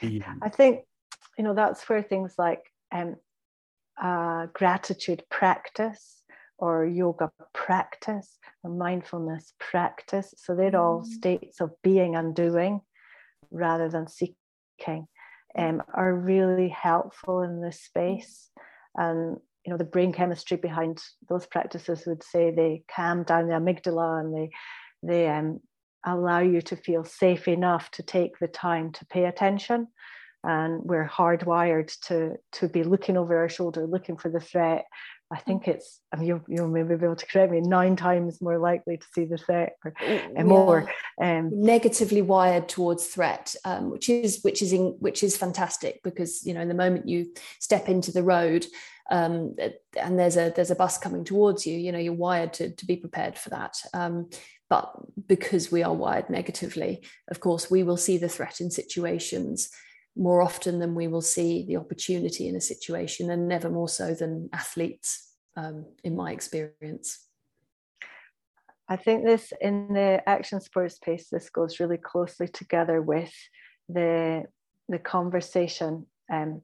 being 0.00 0.24
i 0.42 0.48
think 0.48 0.80
you 1.36 1.44
know 1.44 1.54
that's 1.54 1.86
where 1.88 2.02
things 2.02 2.34
like 2.38 2.62
um, 2.92 3.16
uh, 4.00 4.46
gratitude 4.52 5.22
practice 5.30 6.22
or 6.58 6.86
yoga 6.86 7.30
practice 7.52 8.38
or 8.62 8.70
mindfulness 8.70 9.54
practice. 9.58 10.34
So 10.36 10.54
they're 10.54 10.76
all 10.76 11.02
mm. 11.02 11.06
states 11.06 11.60
of 11.60 11.70
being 11.82 12.16
and 12.16 12.34
doing 12.34 12.80
rather 13.50 13.88
than 13.88 14.06
seeking, 14.08 15.06
um, 15.56 15.82
are 15.94 16.14
really 16.14 16.68
helpful 16.68 17.42
in 17.42 17.60
this 17.60 17.80
space. 17.80 18.50
And 18.96 19.38
you 19.64 19.70
know, 19.70 19.78
the 19.78 19.84
brain 19.84 20.12
chemistry 20.12 20.56
behind 20.56 21.02
those 21.28 21.46
practices 21.46 22.04
would 22.06 22.22
say 22.22 22.50
they 22.50 22.82
calm 22.94 23.22
down 23.22 23.48
the 23.48 23.54
amygdala 23.54 24.20
and 24.20 24.34
they 24.34 24.50
they 25.02 25.28
um, 25.28 25.60
allow 26.04 26.40
you 26.40 26.60
to 26.62 26.76
feel 26.76 27.04
safe 27.04 27.48
enough 27.48 27.90
to 27.92 28.02
take 28.02 28.38
the 28.38 28.48
time 28.48 28.92
to 28.92 29.06
pay 29.06 29.24
attention. 29.24 29.88
And 30.42 30.82
we're 30.84 31.08
hardwired 31.08 31.98
to 32.08 32.34
to 32.52 32.68
be 32.68 32.84
looking 32.84 33.16
over 33.16 33.38
our 33.38 33.48
shoulder, 33.48 33.86
looking 33.86 34.18
for 34.18 34.30
the 34.30 34.40
threat, 34.40 34.84
I 35.34 35.38
think 35.38 35.66
it's, 35.66 36.00
I 36.12 36.16
mean, 36.16 36.28
you'll, 36.28 36.44
you'll 36.46 36.68
maybe 36.68 36.94
be 36.94 37.04
able 37.04 37.16
to 37.16 37.26
correct 37.26 37.50
me, 37.50 37.60
nine 37.60 37.96
times 37.96 38.40
more 38.40 38.58
likely 38.58 38.98
to 38.98 39.06
see 39.12 39.24
the 39.24 39.36
threat 39.36 39.74
or 39.84 39.92
yeah. 40.00 40.44
more. 40.44 40.88
Um, 41.20 41.50
Negatively 41.52 42.22
wired 42.22 42.68
towards 42.68 43.08
threat, 43.08 43.56
um, 43.64 43.90
which 43.90 44.08
is 44.08 44.40
which 44.42 44.62
is 44.62 44.72
in, 44.72 44.96
which 45.00 45.24
is 45.24 45.36
fantastic 45.36 46.00
because 46.04 46.46
you 46.46 46.54
know 46.54 46.60
in 46.60 46.68
the 46.68 46.74
moment 46.74 47.08
you 47.08 47.32
step 47.58 47.88
into 47.88 48.12
the 48.12 48.22
road 48.22 48.64
um, 49.10 49.56
and 50.00 50.18
there's 50.18 50.36
a 50.36 50.52
there's 50.54 50.70
a 50.70 50.76
bus 50.76 50.98
coming 50.98 51.24
towards 51.24 51.66
you, 51.66 51.76
you 51.76 51.90
know 51.90 51.98
you're 51.98 52.12
wired 52.12 52.52
to 52.54 52.70
to 52.70 52.86
be 52.86 52.96
prepared 52.96 53.36
for 53.36 53.50
that. 53.50 53.76
Um, 53.92 54.30
but 54.70 54.92
because 55.26 55.72
we 55.72 55.82
are 55.82 55.92
wired 55.92 56.30
negatively, 56.30 57.02
of 57.28 57.40
course, 57.40 57.70
we 57.70 57.82
will 57.82 57.96
see 57.96 58.18
the 58.18 58.28
threat 58.28 58.60
in 58.60 58.70
situations 58.70 59.68
more 60.16 60.40
often 60.40 60.78
than 60.78 60.94
we 60.94 61.08
will 61.08 61.22
see 61.22 61.64
the 61.66 61.76
opportunity 61.76 62.48
in 62.48 62.56
a 62.56 62.60
situation, 62.60 63.30
and 63.30 63.48
never 63.48 63.70
more 63.70 63.88
so 63.88 64.14
than 64.14 64.48
athletes, 64.52 65.32
um, 65.56 65.86
in 66.02 66.16
my 66.16 66.32
experience. 66.32 67.28
I 68.88 68.96
think 68.96 69.24
this 69.24 69.52
in 69.60 69.94
the 69.94 70.22
action 70.26 70.60
sports 70.60 70.96
space, 70.96 71.28
this 71.30 71.48
goes 71.50 71.80
really 71.80 71.96
closely 71.96 72.48
together 72.48 73.00
with 73.00 73.32
the 73.88 74.44
the 74.88 74.98
conversation 74.98 76.06
um, 76.30 76.60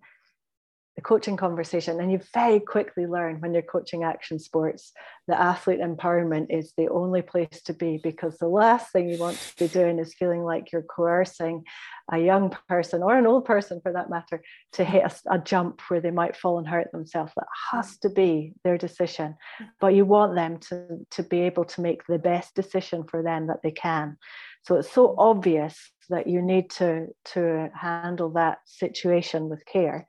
the 1.00 1.08
coaching 1.08 1.36
conversation 1.36 1.98
and 1.98 2.12
you 2.12 2.20
very 2.34 2.60
quickly 2.60 3.06
learn 3.06 3.40
when 3.40 3.54
you're 3.54 3.62
coaching 3.62 4.04
action 4.04 4.38
sports 4.38 4.92
that 5.28 5.40
athlete 5.40 5.80
empowerment 5.80 6.46
is 6.50 6.74
the 6.76 6.88
only 6.88 7.22
place 7.22 7.62
to 7.64 7.72
be 7.72 7.98
because 8.02 8.36
the 8.36 8.46
last 8.46 8.92
thing 8.92 9.08
you 9.08 9.16
want 9.16 9.38
to 9.38 9.64
be 9.64 9.68
doing 9.68 9.98
is 9.98 10.12
feeling 10.12 10.42
like 10.42 10.70
you're 10.70 10.82
coercing 10.82 11.64
a 12.12 12.18
young 12.18 12.54
person 12.68 13.02
or 13.02 13.16
an 13.16 13.26
old 13.26 13.46
person 13.46 13.80
for 13.82 13.92
that 13.94 14.10
matter 14.10 14.42
to 14.72 14.84
hit 14.84 15.02
a, 15.04 15.36
a 15.36 15.38
jump 15.38 15.80
where 15.88 16.02
they 16.02 16.10
might 16.10 16.36
fall 16.36 16.58
and 16.58 16.68
hurt 16.68 16.92
themselves. 16.92 17.32
That 17.34 17.46
has 17.70 17.96
to 18.00 18.10
be 18.10 18.52
their 18.62 18.76
decision 18.76 19.36
but 19.80 19.94
you 19.94 20.04
want 20.04 20.34
them 20.34 20.58
to, 20.58 20.98
to 21.12 21.22
be 21.22 21.40
able 21.40 21.64
to 21.64 21.80
make 21.80 22.06
the 22.06 22.18
best 22.18 22.54
decision 22.54 23.04
for 23.04 23.22
them 23.22 23.46
that 23.46 23.62
they 23.62 23.70
can. 23.70 24.18
So 24.64 24.76
it's 24.76 24.92
so 24.92 25.14
obvious 25.16 25.78
that 26.10 26.26
you 26.26 26.42
need 26.42 26.68
to 26.70 27.06
to 27.32 27.70
handle 27.74 28.30
that 28.30 28.58
situation 28.66 29.48
with 29.48 29.64
care 29.64 30.06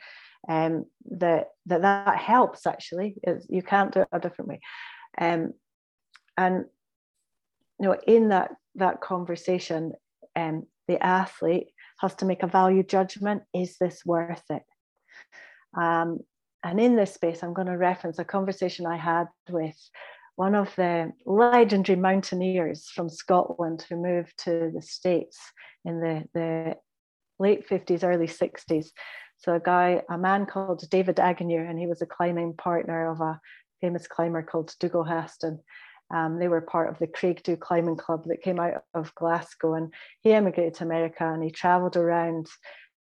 um, 0.50 0.86
that, 1.10 1.50
that 1.68 1.82
that 1.82 2.18
helps 2.18 2.66
actually. 2.66 3.16
It's, 3.24 3.46
you 3.50 3.62
can't 3.62 3.94
do 3.94 4.02
it 4.02 4.08
a 4.12 4.20
different 4.20 4.50
way. 4.50 4.60
Um, 5.20 5.54
and 6.38 6.66
you 7.80 7.88
know, 7.88 7.98
in 8.08 8.30
that 8.30 8.52
that 8.76 9.02
conversation, 9.02 9.94
um, 10.36 10.64
the 10.88 11.04
athlete 11.04 11.68
has 12.00 12.16
to 12.16 12.26
make 12.26 12.44
a 12.44 12.48
value 12.48 12.84
judgment: 12.84 13.44
Is 13.54 13.78
this 13.80 14.04
worth 14.06 14.44
it? 14.50 14.64
Um, 15.80 16.20
and 16.64 16.80
in 16.80 16.96
this 16.96 17.14
space, 17.14 17.44
I'm 17.44 17.54
going 17.54 17.68
to 17.68 17.78
reference 17.78 18.20
a 18.20 18.26
conversation 18.26 18.86
I 18.86 18.98
had 18.98 19.28
with 19.50 19.78
one 20.36 20.56
of 20.56 20.74
the 20.76 21.12
legendary 21.26 22.00
mountaineers 22.00 22.90
from 22.94 23.10
Scotland 23.10 23.86
who 23.90 23.96
moved 23.96 24.34
to 24.46 24.72
the 24.74 24.82
States 24.82 25.40
in 25.86 26.00
the, 26.00 26.24
the 26.34 26.76
late 27.40 27.68
50s, 27.68 28.04
early 28.04 28.28
60s. 28.28 28.88
So 29.42 29.56
a 29.56 29.60
guy, 29.60 30.04
a 30.08 30.18
man 30.18 30.46
called 30.46 30.88
David 30.90 31.20
Agnew, 31.20 31.60
and 31.60 31.80
he 31.80 31.88
was 31.88 32.02
a 32.02 32.06
climbing 32.06 32.54
partner 32.54 33.10
of 33.10 33.22
a 33.22 33.40
famous 33.82 34.08
climber 34.08 34.44
called 34.44 34.76
Dougal 34.80 35.04
Haston. 35.04 35.60
Um, 36.14 36.38
they 36.38 36.48
were 36.48 36.62
part 36.62 36.90
of 36.90 37.00
the 37.00 37.08
Creagh 37.08 37.42
Dhu 37.42 37.60
Climbing 37.60 37.98
Club 37.98 38.26
that 38.26 38.44
came 38.44 38.60
out 38.60 38.84
of 38.94 39.16
Glasgow, 39.16 39.74
and 39.74 39.94
he 40.22 40.32
emigrated 40.32 40.76
to 40.76 40.84
America 40.84 41.26
and 41.26 41.44
he 41.44 41.50
travelled 41.50 41.98
around 41.98 42.48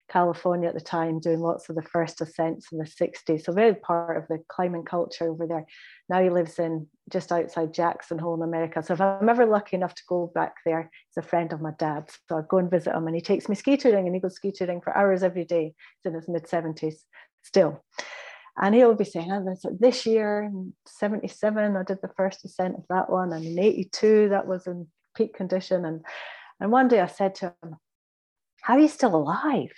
California 0.10 0.70
at 0.70 0.74
the 0.74 0.82
time, 0.82 1.20
doing 1.20 1.42
lots 1.42 1.70
of 1.70 1.76
the 1.76 1.82
first 1.82 2.22
ascents 2.22 2.72
in 2.72 2.78
the 2.78 2.86
60s. 2.86 3.44
So 3.44 3.52
very 3.52 3.76
part 3.76 4.18
of 4.18 4.28
the 4.28 4.42
climbing 4.48 4.86
culture 4.86 5.30
over 5.30 5.46
there. 5.46 5.66
Now 6.10 6.22
he 6.22 6.30
lives 6.30 6.60
in 6.60 6.88
just 7.12 7.32
outside 7.32 7.74
Jackson 7.74 8.18
Hole 8.18 8.36
in 8.36 8.42
America. 8.42 8.82
So 8.82 8.94
if 8.94 9.02
I'm 9.02 9.28
ever 9.28 9.46
lucky 9.46 9.76
enough 9.76 9.96
to 9.96 10.04
go 10.08 10.32
back 10.34 10.56
there, 10.66 10.90
he's 11.10 11.24
a 11.24 11.28
friend 11.28 11.52
of 11.52 11.62
my 11.62 11.72
dad's. 11.78 12.18
So 12.30 12.38
I 12.38 12.42
go 12.48 12.58
and 12.58 12.72
visit 12.72 12.96
him 12.96 13.08
and 13.08 13.16
he 13.16 13.22
takes 13.22 13.50
me 13.50 13.56
ski 13.56 13.76
touring 13.76 14.06
and 14.06 14.16
he 14.16 14.22
goes 14.22 14.36
ski 14.36 14.52
touring 14.52 14.82
for 14.82 14.96
hours 14.96 15.24
every 15.24 15.46
day. 15.46 15.74
He's 16.04 16.12
in 16.12 16.16
his 16.16 16.30
mid 16.30 16.44
70s 16.44 16.96
still. 17.44 17.84
And 18.60 18.74
he'll 18.74 18.96
be 18.96 19.04
saying, 19.04 19.32
oh, 19.32 19.56
this 19.80 20.06
year 20.06 20.44
in 20.44 20.74
77, 20.88 21.78
I 21.78 21.84
did 21.84 22.00
the 22.02 22.10
first 22.18 22.44
ascent 22.44 22.76
of 22.76 22.86
that 22.90 23.10
one. 23.10 23.32
And 23.32 23.46
in 23.46 23.60
82, 23.60 24.30
that 24.30 24.48
was 24.48 24.66
in 24.66 24.88
peak 25.16 25.36
condition. 25.36 25.86
And, 25.86 26.04
and 26.60 26.72
one 26.72 26.88
day 26.88 27.02
I 27.02 27.06
said 27.06 27.36
to 27.36 27.54
him, 27.62 27.76
how 28.68 28.74
are 28.74 28.82
you 28.82 28.90
still 28.90 29.16
alive? 29.16 29.72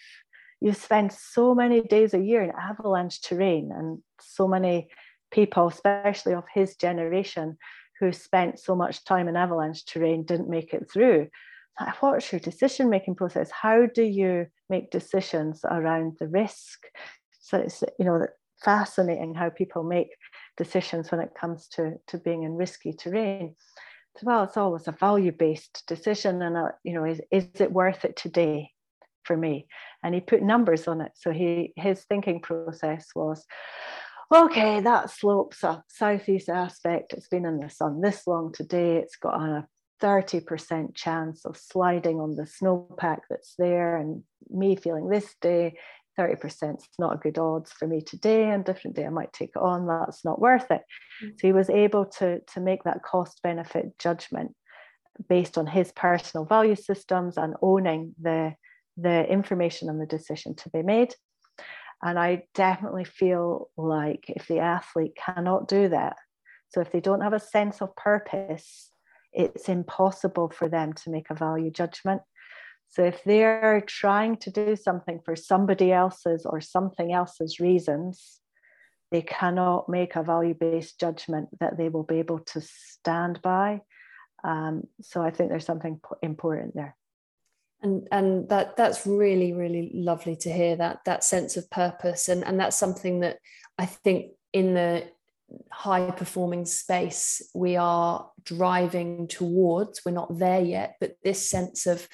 You 0.61 0.73
spend 0.73 1.13
so 1.13 1.53
many 1.53 1.81
days 1.81 2.15
a 2.15 2.19
year 2.19 2.41
in 2.41 2.51
avalanche 2.59 3.21
terrain, 3.21 3.69
and 3.71 3.99
so 4.19 4.47
many 4.47 4.89
people, 5.29 5.67
especially 5.67 6.33
of 6.33 6.45
his 6.51 6.75
generation, 6.75 7.55
who 7.99 8.11
spent 8.11 8.57
so 8.57 8.75
much 8.75 9.05
time 9.05 9.27
in 9.27 9.35
avalanche 9.35 9.85
terrain 9.85 10.23
didn't 10.25 10.49
make 10.49 10.73
it 10.73 10.89
through. 10.91 11.27
What's 11.99 12.31
your 12.31 12.39
decision 12.39 12.89
making 12.89 13.13
process? 13.13 13.51
How 13.51 13.85
do 13.85 14.01
you 14.01 14.47
make 14.71 14.89
decisions 14.89 15.61
around 15.69 16.17
the 16.19 16.27
risk? 16.27 16.79
So 17.41 17.59
it's 17.59 17.83
you 17.99 18.05
know 18.05 18.25
fascinating 18.65 19.35
how 19.35 19.51
people 19.51 19.83
make 19.83 20.09
decisions 20.57 21.11
when 21.11 21.21
it 21.21 21.37
comes 21.39 21.67
to, 21.75 21.93
to 22.07 22.17
being 22.17 22.41
in 22.41 22.55
risky 22.55 22.93
terrain 22.93 23.55
well, 24.23 24.43
it's 24.43 24.57
always 24.57 24.87
a 24.87 24.91
value-based 24.91 25.83
decision, 25.87 26.41
and 26.41 26.57
a, 26.57 26.73
you 26.83 26.93
know, 26.93 27.05
is 27.05 27.21
is 27.31 27.47
it 27.55 27.71
worth 27.71 28.03
it 28.03 28.17
today 28.17 28.71
for 29.29 29.37
me? 29.37 29.67
And 30.03 30.15
he 30.15 30.21
put 30.21 30.41
numbers 30.41 30.87
on 30.87 31.01
it. 31.01 31.11
So 31.13 31.31
he 31.31 31.71
his 31.75 32.03
thinking 32.05 32.41
process 32.41 33.09
was, 33.15 33.45
okay, 34.33 34.81
that 34.81 35.11
slope's 35.11 35.63
a 35.63 35.83
southeast 35.87 36.49
aspect. 36.49 37.13
It's 37.13 37.27
been 37.27 37.45
in 37.45 37.59
the 37.59 37.69
sun 37.69 38.01
this 38.01 38.25
long 38.25 38.51
today. 38.51 38.97
It's 38.97 39.17
got 39.17 39.39
a 39.39 39.67
30% 40.01 40.95
chance 40.95 41.45
of 41.45 41.57
sliding 41.57 42.19
on 42.19 42.35
the 42.35 42.47
snowpack 42.47 43.19
that's 43.29 43.53
there, 43.59 43.97
and 43.97 44.23
me 44.49 44.75
feeling 44.75 45.09
this 45.09 45.35
day 45.41 45.75
30% 46.17 46.77
is 46.77 46.87
not 46.97 47.13
a 47.13 47.17
good 47.17 47.37
odds 47.37 47.71
for 47.71 47.87
me 47.87 48.01
today 48.01 48.49
and 48.49 48.65
different 48.65 48.95
day 48.95 49.05
I 49.05 49.09
might 49.09 49.31
take 49.31 49.51
it 49.55 49.61
on 49.61 49.87
that's 49.87 50.25
not 50.25 50.41
worth 50.41 50.69
it 50.69 50.81
mm-hmm. 51.23 51.29
so 51.37 51.47
he 51.47 51.53
was 51.53 51.69
able 51.69 52.05
to 52.17 52.41
to 52.41 52.59
make 52.59 52.83
that 52.83 53.03
cost 53.03 53.41
benefit 53.41 53.97
judgment 53.99 54.53
based 55.27 55.57
on 55.57 55.67
his 55.67 55.91
personal 55.91 56.45
value 56.45 56.75
systems 56.75 57.37
and 57.37 57.55
owning 57.61 58.15
the 58.21 58.53
the 58.99 59.27
information 59.29 59.89
and 59.89 60.01
the 60.01 60.05
decision 60.05 60.55
to 60.55 60.69
be 60.69 60.81
made 60.81 61.13
and 62.01 62.17
I 62.17 62.43
definitely 62.55 63.03
feel 63.03 63.69
like 63.75 64.25
if 64.27 64.47
the 64.47 64.59
athlete 64.59 65.17
cannot 65.17 65.67
do 65.67 65.89
that 65.89 66.17
so 66.69 66.81
if 66.81 66.91
they 66.91 66.99
don't 66.99 67.21
have 67.21 67.33
a 67.33 67.39
sense 67.39 67.81
of 67.81 67.95
purpose 67.95 68.91
it's 69.31 69.69
impossible 69.69 70.49
for 70.49 70.67
them 70.67 70.93
to 70.93 71.09
make 71.09 71.29
a 71.29 71.35
value 71.35 71.71
judgment 71.71 72.21
so 72.89 73.03
if 73.03 73.23
they're 73.23 73.81
trying 73.85 74.37
to 74.37 74.51
do 74.51 74.75
something 74.75 75.19
for 75.23 75.35
somebody 75.35 75.91
else's 75.91 76.45
or 76.45 76.59
something 76.59 77.13
else's 77.13 77.59
reasons, 77.59 78.39
they 79.11 79.21
cannot 79.21 79.87
make 79.89 80.15
a 80.15 80.23
value 80.23 80.55
based 80.55 80.99
judgment 80.99 81.49
that 81.59 81.77
they 81.77 81.89
will 81.89 82.03
be 82.03 82.17
able 82.17 82.39
to 82.39 82.61
stand 82.61 83.41
by. 83.43 83.81
Um, 84.43 84.83
so 85.01 85.21
I 85.21 85.29
think 85.29 85.49
there's 85.49 85.65
something 85.65 85.99
important 86.23 86.75
there. 86.75 86.95
And 87.81 88.07
and 88.11 88.49
that 88.49 88.75
that's 88.75 89.07
really 89.07 89.53
really 89.53 89.91
lovely 89.93 90.35
to 90.37 90.51
hear 90.51 90.75
that 90.75 90.99
that 91.05 91.23
sense 91.23 91.55
of 91.55 91.69
purpose. 91.69 92.27
And 92.27 92.43
and 92.45 92.59
that's 92.59 92.77
something 92.77 93.21
that 93.21 93.37
I 93.77 93.85
think 93.85 94.31
in 94.51 94.73
the 94.73 95.07
high 95.71 96.11
performing 96.11 96.65
space 96.65 97.41
we 97.55 97.77
are 97.77 98.29
driving 98.43 99.27
towards. 99.27 100.01
We're 100.05 100.11
not 100.11 100.37
there 100.37 100.61
yet 100.61 100.95
but 100.99 101.15
this 101.23 101.49
sense 101.49 101.87
of 101.87 102.07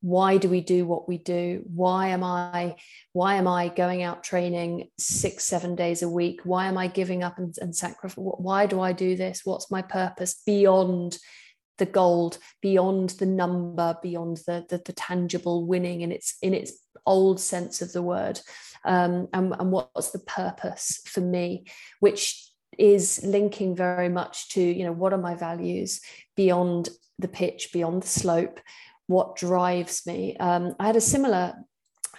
why 0.00 0.36
do 0.36 0.48
we 0.48 0.60
do 0.60 0.86
what 0.86 1.08
we 1.08 1.18
do? 1.18 1.62
Why 1.74 2.08
am 2.08 2.22
i 2.22 2.76
why 3.12 3.36
am 3.36 3.48
i 3.48 3.68
going 3.68 4.02
out 4.02 4.22
training 4.22 4.88
six 4.98 5.44
seven 5.44 5.74
days 5.74 6.02
a 6.02 6.08
week? 6.08 6.40
Why 6.44 6.66
am 6.66 6.78
i 6.78 6.86
giving 6.86 7.22
up 7.22 7.38
and, 7.38 7.54
and 7.60 7.74
sacrifice 7.74 8.14
why 8.16 8.66
do 8.66 8.80
i 8.80 8.92
do 8.92 9.16
this? 9.16 9.40
What's 9.44 9.70
my 9.70 9.82
purpose 9.82 10.42
beyond 10.46 11.18
the 11.78 11.86
gold 11.86 12.38
beyond 12.62 13.10
the 13.10 13.26
number 13.26 13.96
beyond 14.02 14.38
the, 14.46 14.64
the, 14.68 14.80
the 14.84 14.92
tangible 14.92 15.66
winning 15.66 16.00
in 16.00 16.12
its 16.12 16.36
in 16.42 16.54
its 16.54 16.72
old 17.04 17.40
sense 17.40 17.82
of 17.82 17.92
the 17.92 18.02
word. 18.02 18.40
Um, 18.84 19.28
and, 19.32 19.52
and 19.58 19.72
what's 19.72 20.10
the 20.10 20.20
purpose 20.20 21.00
for 21.06 21.20
me 21.20 21.66
which 22.00 22.48
is 22.78 23.24
linking 23.24 23.74
very 23.74 24.08
much 24.08 24.50
to 24.50 24.60
you 24.60 24.84
know 24.84 24.92
what 24.92 25.12
are 25.12 25.18
my 25.18 25.34
values 25.34 26.00
beyond 26.36 26.88
the 27.18 27.28
pitch 27.28 27.70
beyond 27.72 28.02
the 28.02 28.08
slope 28.08 28.60
what 29.06 29.36
drives 29.36 30.06
me. 30.06 30.36
Um, 30.38 30.74
I 30.78 30.86
had 30.86 30.96
a 30.96 31.00
similar 31.00 31.54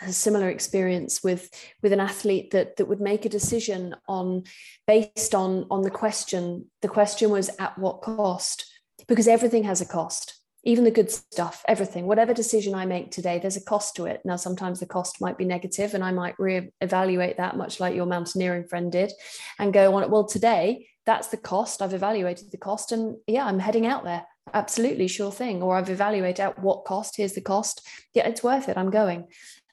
a 0.04 0.14
similar 0.14 0.50
experience 0.50 1.24
with 1.24 1.50
with 1.82 1.92
an 1.92 2.00
athlete 2.00 2.52
that 2.52 2.76
that 2.78 2.86
would 2.86 3.02
make 3.02 3.26
a 3.26 3.30
decision 3.30 3.96
on 4.08 4.44
based 4.86 5.34
on 5.34 5.66
on 5.72 5.82
the 5.82 5.90
question. 5.90 6.66
The 6.82 6.88
question 6.88 7.30
was 7.30 7.50
at 7.60 7.78
what 7.78 8.02
cost 8.02 8.66
because 9.08 9.28
everything 9.28 9.64
has 9.64 9.82
a 9.82 9.86
cost. 9.86 10.34
Even 10.64 10.84
the 10.84 10.92
good 10.92 11.10
stuff 11.10 11.64
everything 11.68 12.08
whatever 12.08 12.34
decision 12.34 12.76
i 12.76 12.86
make 12.86 13.10
today 13.10 13.40
there's 13.40 13.56
a 13.56 13.64
cost 13.64 13.96
to 13.96 14.06
it. 14.06 14.22
Now 14.26 14.36
sometimes 14.36 14.80
the 14.80 14.86
cost 14.86 15.22
might 15.22 15.38
be 15.38 15.46
negative 15.46 15.94
and 15.94 16.04
i 16.04 16.12
might 16.12 16.38
re-evaluate 16.38 17.38
that 17.38 17.56
much 17.56 17.80
like 17.80 17.96
your 17.96 18.06
mountaineering 18.06 18.68
friend 18.68 18.92
did 18.92 19.14
and 19.60 19.72
go 19.72 19.96
on 19.96 20.10
well 20.12 20.26
today 20.26 20.88
that's 21.06 21.30
the 21.30 21.38
cost. 21.38 21.82
I've 21.82 21.94
evaluated 21.94 22.52
the 22.52 22.58
cost 22.58 22.92
and 22.92 23.16
yeah 23.28 23.46
i'm 23.46 23.60
heading 23.60 23.86
out 23.86 24.04
there. 24.04 24.26
Absolutely 24.54 25.08
sure 25.08 25.32
thing. 25.32 25.64
Or 25.64 25.78
i've 25.78 25.90
evaluated 25.90 26.42
at 26.42 26.60
what 26.60 26.84
cost 26.84 27.16
here's 27.16 27.34
the 27.34 27.42
cost. 27.42 27.88
Yeah 28.14 28.28
it's 28.28 28.44
worth 28.44 28.68
it. 28.68 28.78
I'm 28.78 28.92
going. 28.92 29.28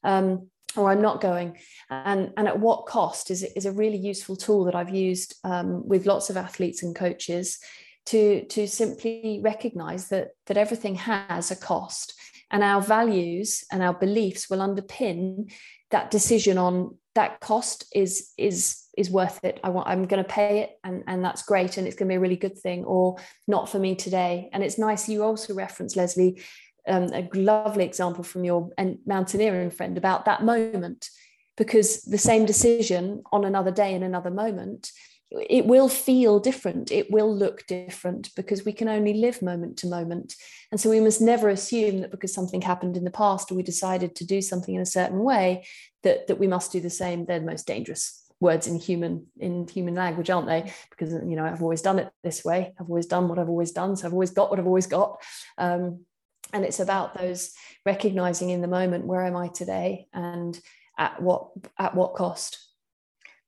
Um, 0.04 0.48
or 0.76 0.90
i'm 0.90 1.02
not 1.02 1.20
going. 1.20 1.58
And 1.90 2.32
and 2.36 2.46
at 2.46 2.60
what 2.60 2.86
cost 2.86 3.30
is 3.32 3.42
is 3.42 3.66
a 3.66 3.72
really 3.72 3.98
useful 3.98 4.36
tool 4.36 4.64
that 4.64 4.76
i've 4.76 4.94
used 4.94 5.34
um, 5.42 5.88
with 5.88 6.06
lots 6.06 6.30
of 6.30 6.36
athletes 6.36 6.82
and 6.84 6.94
coaches 6.94 7.58
to 8.06 8.44
to 8.46 8.66
simply 8.66 9.40
recognize 9.42 10.08
that 10.08 10.30
that 10.46 10.56
everything 10.56 10.94
has 10.94 11.50
a 11.50 11.56
cost 11.56 12.14
and 12.50 12.62
our 12.62 12.80
values 12.80 13.64
and 13.72 13.82
our 13.82 13.94
beliefs 13.94 14.48
will 14.50 14.58
underpin 14.58 15.50
that 15.90 16.10
decision 16.10 16.58
on 16.58 16.96
that 17.14 17.40
cost 17.40 17.86
is 17.94 18.30
is 18.36 18.82
is 18.96 19.10
worth 19.10 19.42
it. 19.44 19.58
I 19.64 19.70
want 19.70 19.88
i'm 19.88 20.06
going 20.06 20.22
to 20.22 20.28
pay 20.28 20.60
it 20.60 20.70
and 20.84 21.04
and 21.06 21.24
that's 21.24 21.42
great 21.42 21.76
and 21.76 21.86
it's 21.86 21.96
going 21.96 22.08
to 22.08 22.12
be 22.12 22.16
a 22.16 22.20
really 22.20 22.36
good 22.36 22.58
thing 22.58 22.84
or 22.84 23.16
not 23.46 23.68
for 23.68 23.78
me 23.78 23.94
today. 23.94 24.50
And 24.52 24.62
it's 24.62 24.78
nice 24.78 25.08
you 25.08 25.22
also 25.22 25.54
reference 25.54 25.96
lesley 25.96 26.42
um, 26.86 27.04
a 27.14 27.28
lovely 27.34 27.84
example 27.84 28.24
from 28.24 28.44
your 28.44 28.70
mountaineering 29.06 29.70
friend 29.70 29.96
about 29.96 30.26
that 30.26 30.44
moment 30.44 31.08
because 31.56 32.02
the 32.02 32.18
same 32.18 32.44
decision 32.44 33.22
on 33.32 33.44
another 33.44 33.70
day 33.70 33.94
in 33.94 34.02
another 34.02 34.30
moment 34.30 34.90
it 35.30 35.66
will 35.66 35.88
feel 35.88 36.38
different. 36.38 36.92
It 36.92 37.10
will 37.10 37.34
look 37.34 37.66
different 37.66 38.30
because 38.36 38.64
we 38.64 38.72
can 38.72 38.88
only 38.88 39.14
live 39.14 39.42
moment 39.42 39.78
to 39.78 39.88
moment. 39.88 40.34
And 40.70 40.80
so 40.80 40.90
we 40.90 41.00
must 41.00 41.20
never 41.20 41.48
assume 41.48 42.00
that 42.00 42.10
because 42.10 42.32
something 42.32 42.62
happened 42.62 42.96
in 42.96 43.04
the 43.04 43.10
past 43.10 43.50
or 43.50 43.54
we 43.54 43.62
decided 43.62 44.14
to 44.16 44.26
do 44.26 44.40
something 44.40 44.74
in 44.74 44.80
a 44.80 44.86
certain 44.86 45.20
way 45.20 45.66
that 46.02 46.26
that 46.28 46.38
we 46.38 46.46
must 46.46 46.72
do 46.72 46.80
the 46.80 46.90
same. 46.90 47.24
They're 47.24 47.40
the 47.40 47.46
most 47.46 47.66
dangerous 47.66 48.20
words 48.40 48.66
in 48.66 48.76
human 48.76 49.26
in 49.38 49.66
human 49.68 49.94
language 49.94 50.28
aren't 50.28 50.48
they? 50.48 50.72
Because 50.90 51.12
you 51.12 51.36
know 51.36 51.44
i've 51.44 51.62
always 51.62 51.82
done 51.82 51.98
it 51.98 52.10
this 52.22 52.44
way. 52.44 52.74
I've 52.78 52.88
always 52.88 53.06
done 53.06 53.28
what 53.28 53.38
i've 53.38 53.48
always 53.48 53.72
done. 53.72 53.96
So 53.96 54.06
i've 54.06 54.12
always 54.12 54.30
got 54.30 54.50
what 54.50 54.58
i've 54.58 54.66
always 54.66 54.86
got. 54.86 55.22
Um, 55.58 56.04
and 56.52 56.64
it's 56.64 56.80
about 56.80 57.18
those 57.18 57.52
recognizing 57.84 58.50
in 58.50 58.60
the 58.60 58.68
moment 58.68 59.06
where 59.06 59.24
am 59.24 59.36
i 59.36 59.48
today? 59.48 60.06
And 60.12 60.58
at 60.98 61.20
what 61.20 61.48
at 61.78 61.94
what 61.94 62.14
cost 62.14 62.58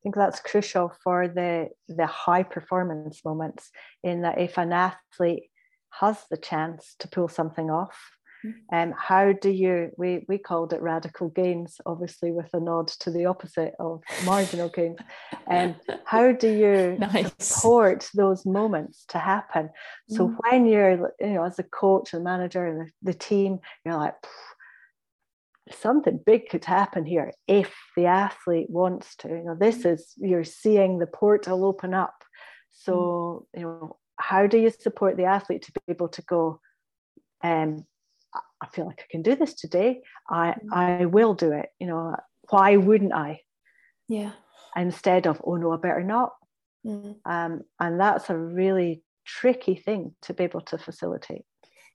think 0.06 0.14
that's 0.14 0.38
crucial 0.38 0.92
for 1.02 1.26
the 1.26 1.68
the 1.88 2.06
high 2.06 2.44
performance 2.44 3.24
moments 3.24 3.70
in 4.04 4.22
that 4.22 4.38
if 4.38 4.56
an 4.56 4.72
athlete 4.72 5.50
has 5.90 6.16
the 6.30 6.36
chance 6.36 6.94
to 7.00 7.08
pull 7.08 7.26
something 7.26 7.70
off 7.70 7.98
and 8.70 8.92
um, 8.92 8.96
how 8.96 9.32
do 9.32 9.50
you 9.50 9.90
we 9.98 10.24
we 10.28 10.38
called 10.38 10.72
it 10.72 10.80
radical 10.80 11.28
gains 11.30 11.80
obviously 11.86 12.30
with 12.30 12.48
a 12.52 12.60
nod 12.60 12.86
to 12.86 13.10
the 13.10 13.26
opposite 13.26 13.74
of 13.80 14.00
marginal 14.24 14.68
gains 14.68 14.98
and 15.48 15.74
um, 15.88 15.98
how 16.04 16.30
do 16.30 16.48
you 16.48 16.96
nice. 17.00 17.32
support 17.40 18.08
those 18.14 18.46
moments 18.46 19.06
to 19.08 19.18
happen 19.18 19.68
so 20.08 20.28
mm. 20.28 20.36
when 20.38 20.66
you're 20.66 21.12
you 21.18 21.34
know 21.34 21.42
as 21.42 21.58
a 21.58 21.64
coach 21.64 22.14
and 22.14 22.22
manager 22.22 22.64
and 22.64 22.82
the, 22.82 22.90
the 23.02 23.18
team 23.18 23.58
you're 23.84 23.96
like 23.96 24.14
something 25.70 26.20
big 26.24 26.48
could 26.48 26.64
happen 26.64 27.04
here 27.04 27.32
if 27.48 27.74
the 27.96 28.06
athlete 28.06 28.70
wants 28.70 29.16
to 29.16 29.28
you 29.28 29.42
know 29.42 29.56
this 29.58 29.84
is 29.84 30.14
you're 30.16 30.44
seeing 30.44 30.98
the 30.98 31.06
portal 31.06 31.64
open 31.64 31.92
up 31.92 32.22
so 32.70 33.46
mm. 33.56 33.60
you 33.60 33.66
know 33.66 33.96
how 34.18 34.46
do 34.46 34.58
you 34.58 34.70
support 34.70 35.16
the 35.16 35.24
athlete 35.24 35.62
to 35.62 35.72
be 35.72 35.80
able 35.88 36.08
to 36.08 36.22
go 36.22 36.60
um, 37.42 37.84
I 38.60 38.66
feel 38.68 38.86
like 38.86 39.00
I 39.00 39.10
can 39.10 39.22
do 39.22 39.34
this 39.34 39.54
today. 39.54 40.02
I 40.28 40.48
mm. 40.48 40.72
I 40.72 41.06
will 41.06 41.34
do 41.34 41.52
it. 41.52 41.70
You 41.78 41.86
know, 41.86 42.16
why 42.50 42.76
wouldn't 42.76 43.12
I? 43.12 43.40
Yeah. 44.08 44.32
Instead 44.74 45.26
of 45.26 45.40
oh 45.44 45.56
no, 45.56 45.72
I 45.72 45.76
better 45.76 46.02
not. 46.02 46.32
Mm. 46.86 47.16
Um, 47.24 47.62
and 47.80 48.00
that's 48.00 48.30
a 48.30 48.36
really 48.36 49.02
tricky 49.24 49.74
thing 49.74 50.14
to 50.22 50.34
be 50.34 50.44
able 50.44 50.60
to 50.62 50.78
facilitate. 50.78 51.44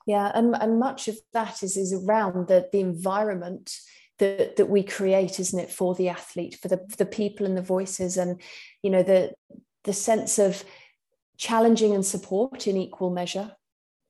Yeah, 0.08 0.32
and, 0.34 0.56
and 0.60 0.80
much 0.80 1.08
of 1.08 1.18
that 1.34 1.64
is 1.64 1.78
is 1.78 1.94
around 1.94 2.48
the 2.48 2.68
the 2.72 2.80
environment 2.80 3.76
that 4.20 4.56
that 4.56 4.70
we 4.70 4.84
create, 4.84 5.40
isn't 5.40 5.60
it, 5.60 5.72
for 5.72 5.96
the 5.96 6.10
athlete, 6.10 6.58
for 6.62 6.68
the 6.68 6.80
for 6.90 6.98
the 6.98 7.06
people 7.06 7.46
and 7.46 7.58
the 7.58 7.62
voices, 7.62 8.18
and 8.18 8.42
you 8.82 8.90
know 8.90 9.04
the 9.04 9.34
the 9.84 9.94
sense 9.94 10.40
of 10.40 10.64
challenging 11.38 11.94
and 11.94 12.06
support 12.06 12.68
in 12.68 12.78
equal 12.78 13.10
measure 13.10 13.52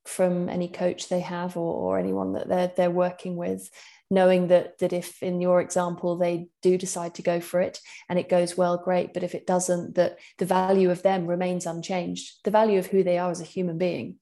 from 0.05 0.49
any 0.49 0.67
coach 0.67 1.07
they 1.07 1.19
have 1.19 1.55
or, 1.55 1.73
or 1.73 1.99
anyone 1.99 2.33
that 2.33 2.47
they're 2.49 2.71
they're 2.75 2.91
working 2.91 3.35
with 3.35 3.69
knowing 4.11 4.49
that 4.49 4.77
that 4.79 4.91
if 4.91 5.23
in 5.23 5.39
your 5.39 5.61
example 5.61 6.17
they 6.17 6.49
do 6.61 6.77
decide 6.77 7.15
to 7.15 7.21
go 7.21 7.39
for 7.39 7.61
it 7.61 7.79
and 8.09 8.19
it 8.19 8.27
goes 8.27 8.57
well 8.57 8.77
great 8.77 9.13
but 9.13 9.23
if 9.23 9.33
it 9.33 9.47
doesn't 9.47 9.95
that 9.95 10.17
the 10.37 10.45
value 10.45 10.91
of 10.91 11.01
them 11.01 11.25
remains 11.25 11.65
unchanged. 11.65 12.33
The 12.43 12.51
value 12.51 12.77
of 12.77 12.87
who 12.87 13.03
they 13.03 13.17
are 13.17 13.31
as 13.31 13.39
a 13.41 13.45
human 13.45 13.77
being 13.77 14.17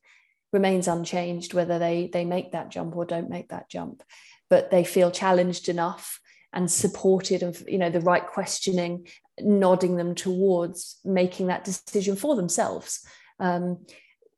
remains 0.51 0.87
unchanged 0.87 1.53
whether 1.53 1.79
they 1.79 2.09
they 2.11 2.25
make 2.25 2.51
that 2.51 2.69
jump 2.69 2.95
or 2.95 3.05
don't 3.05 3.29
make 3.29 3.49
that 3.49 3.69
jump. 3.69 4.03
But 4.49 4.71
they 4.71 4.83
feel 4.83 5.11
challenged 5.11 5.69
enough 5.69 6.19
and 6.53 6.71
supported 6.71 7.43
of 7.43 7.63
you 7.67 7.77
know 7.77 7.89
the 7.89 8.01
right 8.01 8.25
questioning 8.25 9.07
nodding 9.39 9.95
them 9.95 10.15
towards 10.15 10.99
making 11.05 11.47
that 11.47 11.63
decision 11.63 12.15
for 12.15 12.35
themselves 12.35 13.05
um, 13.39 13.85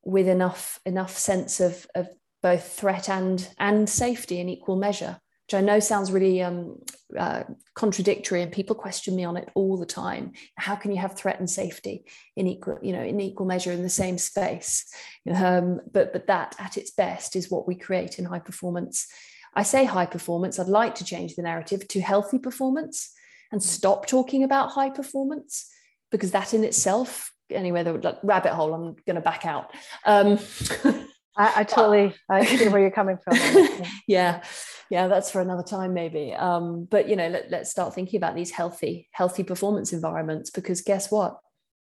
with 0.03 0.27
enough 0.27 0.79
enough 0.85 1.17
sense 1.17 1.59
of, 1.59 1.87
of 1.95 2.09
both 2.43 2.73
threat 2.73 3.09
and 3.09 3.47
and 3.57 3.89
safety 3.89 4.39
in 4.39 4.49
equal 4.49 4.75
measure 4.75 5.19
which 5.51 5.61
i 5.61 5.65
know 5.65 5.79
sounds 5.79 6.11
really 6.11 6.41
um, 6.41 6.77
uh, 7.17 7.43
contradictory 7.73 8.41
and 8.41 8.51
people 8.51 8.75
question 8.75 9.15
me 9.15 9.23
on 9.23 9.37
it 9.37 9.49
all 9.53 9.77
the 9.77 9.85
time. 9.85 10.31
How 10.55 10.75
can 10.75 10.91
you 10.91 10.97
have 10.97 11.15
threat 11.15 11.39
and 11.39 11.49
safety 11.49 12.05
in 12.35 12.47
equal 12.47 12.79
you 12.81 12.93
know 12.93 13.03
in 13.03 13.19
equal 13.19 13.45
measure 13.45 13.71
in 13.71 13.83
the 13.83 13.89
same 13.89 14.17
space? 14.17 14.85
Um, 15.33 15.81
but 15.91 16.13
but 16.13 16.27
that 16.27 16.55
at 16.59 16.77
its 16.77 16.91
best 16.91 17.35
is 17.35 17.51
what 17.51 17.67
we 17.67 17.75
create 17.75 18.19
in 18.19 18.25
high 18.25 18.39
performance. 18.39 19.07
I 19.53 19.63
say 19.63 19.83
high 19.83 20.05
performance 20.05 20.59
i'd 20.59 20.67
like 20.67 20.95
to 20.95 21.03
change 21.03 21.35
the 21.35 21.41
narrative 21.41 21.85
to 21.89 21.99
healthy 21.99 22.39
performance 22.39 23.11
and 23.51 23.61
stop 23.61 24.05
talking 24.05 24.45
about 24.45 24.71
high 24.71 24.89
performance 24.89 25.69
because 26.09 26.31
that 26.31 26.53
in 26.53 26.63
itself 26.63 27.33
anyway 27.49 27.83
the 27.83 28.17
rabbit 28.23 28.53
hole 28.53 28.73
i'm 28.73 28.95
going 29.05 29.15
to 29.15 29.21
back 29.21 29.45
out. 29.45 29.73
Um, 30.05 30.39
I, 31.41 31.61
I, 31.61 31.63
totally 31.63 32.13
i 32.29 32.45
see 32.45 32.67
where 32.67 32.81
you're 32.81 32.91
coming 32.91 33.17
from 33.23 33.35
yeah. 34.07 34.43
Yeah. 34.89 35.07
That's 35.07 35.31
for 35.31 35.41
another 35.41 35.63
time 35.63 35.93
maybe. 35.93 36.33
Um, 36.33 36.85
but 36.89 37.07
you 37.09 37.15
know 37.15 37.29
let, 37.29 37.49
let's 37.49 37.71
start 37.71 37.95
thinking 37.95 38.17
about 38.17 38.35
these 38.35 38.51
healthy 38.51 39.07
healthy 39.11 39.43
performance 39.43 39.93
environments 39.93 40.49
because 40.51 40.81
guess 40.81 41.11
what? 41.11 41.39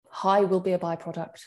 High 0.09 0.41
will 0.41 0.61
be 0.61 0.73
a 0.73 0.79
byproduct. 0.79 1.41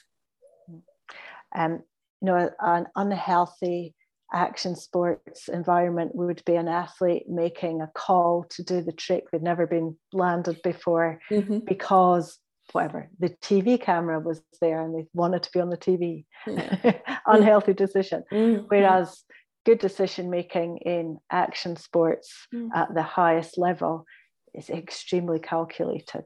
Um, 1.55 1.83
you 2.21 2.25
know 2.25 2.49
an 2.59 2.85
unhealthy 2.95 3.95
action 4.31 4.75
sports 4.75 5.47
environment 5.47 6.13
would 6.13 6.43
be 6.45 6.55
an 6.55 6.67
athlete 6.67 7.23
making 7.27 7.81
a 7.81 7.89
call 7.95 8.45
to 8.51 8.63
do 8.63 8.81
the 8.81 8.91
trick 8.91 9.23
they've 9.31 9.41
never 9.41 9.65
been 9.65 9.97
landed 10.13 10.61
before 10.61 11.19
mm-hmm. 11.31 11.59
because 11.65 12.37
whatever. 12.73 13.09
The 13.19 13.29
tv 13.29 13.81
camera 13.81 14.19
was 14.19 14.41
there 14.61 14.81
and 14.81 14.95
they 14.95 15.07
wanted 15.13 15.43
to 15.43 15.51
be 15.51 15.59
on 15.59 15.69
the 15.69 15.77
tv 15.77 16.25
unhealthy 17.25 17.73
decision. 17.73 18.23
Mm-hmm. 18.31 18.65
whereas 18.67 19.23
good 19.65 19.79
decision 19.79 20.29
making 20.29 20.77
in 20.77 21.19
action 21.31 21.75
sports 21.75 22.47
mm-hmm. 22.53 22.69
at 22.75 22.93
the 22.93 23.03
highest 23.03 23.57
level 23.57 24.05
is 24.53 24.69
extremely 24.69 25.39
calculated. 25.39 26.25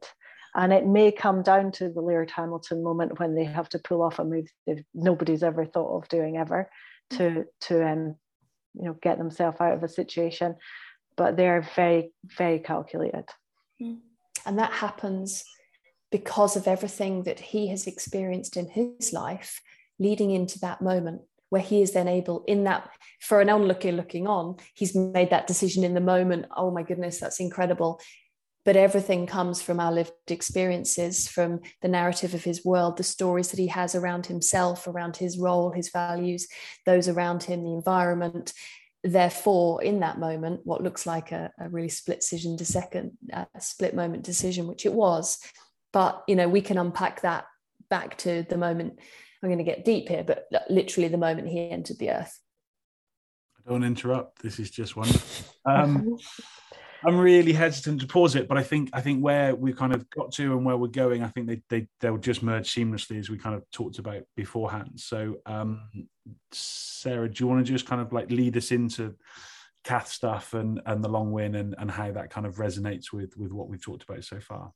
And 0.55 0.71
it 0.71 0.85
may 0.85 1.11
come 1.11 1.41
down 1.41 1.71
to 1.73 1.89
the 1.89 2.01
Laird 2.01 2.29
Hamilton 2.29 2.83
moment 2.83 3.19
when 3.19 3.33
they 3.35 3.43
have 3.43 3.67
to 3.69 3.79
pull 3.79 4.03
off 4.03 4.19
a 4.19 4.23
move 4.23 4.47
that 4.67 4.83
nobody's 4.93 5.41
ever 5.41 5.65
thought 5.65 5.97
of 5.97 6.07
doing 6.09 6.37
ever 6.37 6.69
to 7.11 7.45
to 7.61 7.87
um, 7.87 8.15
you 8.75 8.85
know 8.85 8.95
get 9.01 9.17
themselves 9.17 9.59
out 9.59 9.73
of 9.73 9.83
a 9.83 9.87
situation. 9.87 10.55
But 11.17 11.37
they're 11.37 11.67
very 11.75 12.11
very 12.37 12.59
calculated. 12.59 13.25
Hmm. 13.81 13.95
and 14.45 14.59
that 14.59 14.71
happens 14.71 15.43
because 16.13 16.55
of 16.55 16.67
everything 16.67 17.23
that 17.23 17.39
he 17.39 17.69
has 17.69 17.87
experienced 17.87 18.55
in 18.55 18.67
his 18.67 19.11
life 19.11 19.59
leading 19.97 20.29
into 20.29 20.59
that 20.59 20.79
moment 20.79 21.23
where 21.49 21.61
he 21.61 21.81
is 21.81 21.91
then 21.91 22.07
able 22.07 22.43
in 22.47 22.65
that 22.65 22.87
for 23.19 23.41
an 23.41 23.49
onlooker 23.49 23.91
looking 23.91 24.27
on 24.27 24.55
he's 24.75 24.95
made 24.95 25.31
that 25.31 25.47
decision 25.47 25.83
in 25.83 25.95
the 25.95 25.99
moment 25.99 26.45
oh 26.55 26.69
my 26.69 26.83
goodness 26.83 27.19
that's 27.19 27.39
incredible 27.39 27.99
but 28.63 28.77
everything 28.77 29.27
comes 29.27 29.61
from 29.61 29.81
our 29.81 29.91
lived 29.91 30.13
experiences, 30.29 31.27
from 31.27 31.59
the 31.81 31.89
narrative 31.89 32.33
of 32.33 32.45
his 32.45 32.63
world, 32.63 32.95
the 32.95 33.03
stories 33.03 33.51
that 33.51 33.59
he 33.59 33.67
has 33.67 33.93
around 33.93 34.25
himself, 34.27 34.87
around 34.87 35.17
his 35.17 35.37
role, 35.37 35.71
his 35.71 35.89
values, 35.89 36.47
those 36.85 37.09
around 37.09 37.43
him, 37.43 37.65
the 37.65 37.73
environment. 37.73 38.53
Therefore, 39.03 39.83
in 39.83 39.99
that 39.99 40.17
moment, 40.17 40.61
what 40.63 40.81
looks 40.81 41.05
like 41.05 41.33
a, 41.33 41.51
a 41.59 41.67
really 41.67 41.89
split 41.89 42.21
decision 42.21 42.55
to 42.55 42.63
second, 42.63 43.17
split 43.59 43.93
moment 43.95 44.23
decision, 44.23 44.65
which 44.65 44.85
it 44.85 44.93
was, 44.93 45.39
but 45.93 46.23
you 46.27 46.35
know, 46.35 46.49
we 46.49 46.61
can 46.61 46.77
unpack 46.77 47.21
that 47.21 47.45
back 47.89 48.17
to 48.19 48.45
the 48.49 48.57
moment. 48.57 48.99
I'm 49.41 49.49
going 49.49 49.59
to 49.59 49.63
get 49.63 49.85
deep 49.85 50.09
here, 50.09 50.23
but 50.23 50.47
literally 50.69 51.07
the 51.07 51.17
moment 51.17 51.47
he 51.47 51.69
entered 51.69 51.99
the 51.99 52.11
earth. 52.11 52.39
I 53.65 53.69
don't 53.69 53.83
interrupt. 53.83 54.41
This 54.41 54.59
is 54.59 54.69
just 54.69 54.95
wonderful. 54.95 55.55
Um, 55.65 56.17
I'm 57.05 57.17
really 57.17 57.51
hesitant 57.51 58.01
to 58.01 58.07
pause 58.07 58.35
it, 58.35 58.47
but 58.47 58.57
I 58.57 58.63
think 58.63 58.89
I 58.93 59.01
think 59.01 59.21
where 59.21 59.55
we 59.55 59.73
kind 59.73 59.93
of 59.93 60.09
got 60.09 60.31
to 60.33 60.53
and 60.53 60.65
where 60.65 60.77
we're 60.77 60.87
going, 60.87 61.21
I 61.21 61.27
think 61.27 61.47
they 61.47 61.61
they 61.69 61.87
they'll 61.99 62.17
just 62.17 62.43
merge 62.43 62.73
seamlessly 62.73 63.19
as 63.19 63.29
we 63.29 63.37
kind 63.37 63.55
of 63.55 63.69
talked 63.71 63.99
about 63.99 64.23
beforehand. 64.35 64.91
So, 64.95 65.37
um, 65.45 65.81
Sarah, 66.51 67.29
do 67.29 67.43
you 67.43 67.47
want 67.47 67.65
to 67.65 67.71
just 67.71 67.85
kind 67.85 68.01
of 68.01 68.13
like 68.13 68.31
lead 68.31 68.55
us 68.55 68.71
into 68.71 69.15
Cath 69.83 70.07
stuff 70.07 70.53
and 70.53 70.81
and 70.85 71.03
the 71.03 71.09
long 71.09 71.33
win 71.33 71.55
and 71.55 71.75
and 71.77 71.91
how 71.91 72.11
that 72.13 72.29
kind 72.29 72.47
of 72.47 72.55
resonates 72.55 73.11
with 73.11 73.35
with 73.35 73.51
what 73.51 73.67
we've 73.67 73.83
talked 73.83 74.03
about 74.03 74.23
so 74.23 74.39
far? 74.39 74.71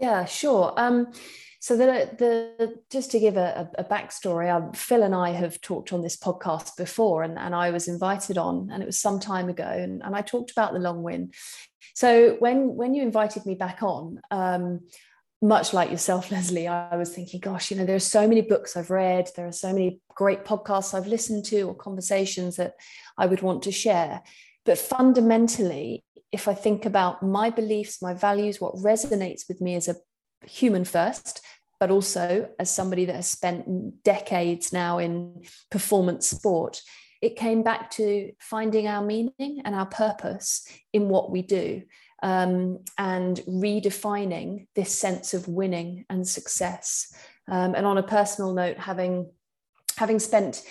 Yeah, 0.00 0.24
sure. 0.24 0.72
Um, 0.76 1.12
so 1.60 1.78
the, 1.78 2.10
the 2.18 2.74
just 2.90 3.10
to 3.12 3.18
give 3.18 3.38
a, 3.38 3.70
a 3.78 3.84
backstory, 3.84 4.54
um, 4.54 4.72
Phil 4.74 5.02
and 5.02 5.14
I 5.14 5.30
have 5.30 5.60
talked 5.62 5.94
on 5.94 6.02
this 6.02 6.16
podcast 6.16 6.76
before, 6.76 7.22
and, 7.22 7.38
and 7.38 7.54
I 7.54 7.70
was 7.70 7.88
invited 7.88 8.36
on, 8.36 8.68
and 8.70 8.82
it 8.82 8.86
was 8.86 9.00
some 9.00 9.18
time 9.18 9.48
ago, 9.48 9.64
and, 9.64 10.02
and 10.02 10.14
I 10.14 10.20
talked 10.20 10.50
about 10.50 10.74
the 10.74 10.78
long 10.78 11.02
win. 11.02 11.30
So 11.94 12.36
when 12.38 12.74
when 12.76 12.92
you 12.94 13.02
invited 13.02 13.46
me 13.46 13.54
back 13.54 13.82
on, 13.82 14.20
um, 14.30 14.80
much 15.40 15.72
like 15.72 15.90
yourself, 15.90 16.30
Lesley, 16.30 16.68
I 16.68 16.96
was 16.96 17.14
thinking, 17.14 17.40
gosh, 17.40 17.70
you 17.70 17.78
know, 17.78 17.86
there 17.86 17.96
are 17.96 18.00
so 18.00 18.28
many 18.28 18.42
books 18.42 18.76
I've 18.76 18.90
read, 18.90 19.30
there 19.34 19.46
are 19.46 19.52
so 19.52 19.72
many 19.72 20.00
great 20.14 20.44
podcasts 20.44 20.92
I've 20.92 21.06
listened 21.06 21.46
to, 21.46 21.62
or 21.62 21.74
conversations 21.74 22.56
that 22.56 22.74
I 23.16 23.24
would 23.24 23.40
want 23.40 23.62
to 23.62 23.72
share. 23.72 24.22
But 24.66 24.76
fundamentally, 24.76 26.03
if 26.34 26.48
I 26.48 26.54
think 26.54 26.84
about 26.84 27.22
my 27.22 27.48
beliefs, 27.48 28.02
my 28.02 28.12
values, 28.12 28.60
what 28.60 28.74
resonates 28.74 29.46
with 29.48 29.60
me 29.60 29.76
as 29.76 29.86
a 29.86 29.94
human 30.44 30.84
first, 30.84 31.40
but 31.78 31.92
also 31.92 32.48
as 32.58 32.74
somebody 32.74 33.04
that 33.04 33.14
has 33.14 33.28
spent 33.28 34.02
decades 34.02 34.72
now 34.72 34.98
in 34.98 35.44
performance 35.70 36.28
sport, 36.28 36.82
it 37.22 37.36
came 37.36 37.62
back 37.62 37.88
to 37.92 38.32
finding 38.40 38.88
our 38.88 39.00
meaning 39.00 39.62
and 39.64 39.76
our 39.76 39.86
purpose 39.86 40.66
in 40.92 41.08
what 41.08 41.30
we 41.30 41.40
do 41.40 41.82
um, 42.24 42.80
and 42.98 43.36
redefining 43.46 44.66
this 44.74 44.92
sense 44.92 45.34
of 45.34 45.46
winning 45.46 46.04
and 46.10 46.26
success. 46.26 47.14
Um, 47.48 47.76
and 47.76 47.86
on 47.86 47.96
a 47.96 48.02
personal 48.02 48.52
note, 48.54 48.78
having 48.78 49.30
having 49.96 50.18
spent 50.18 50.64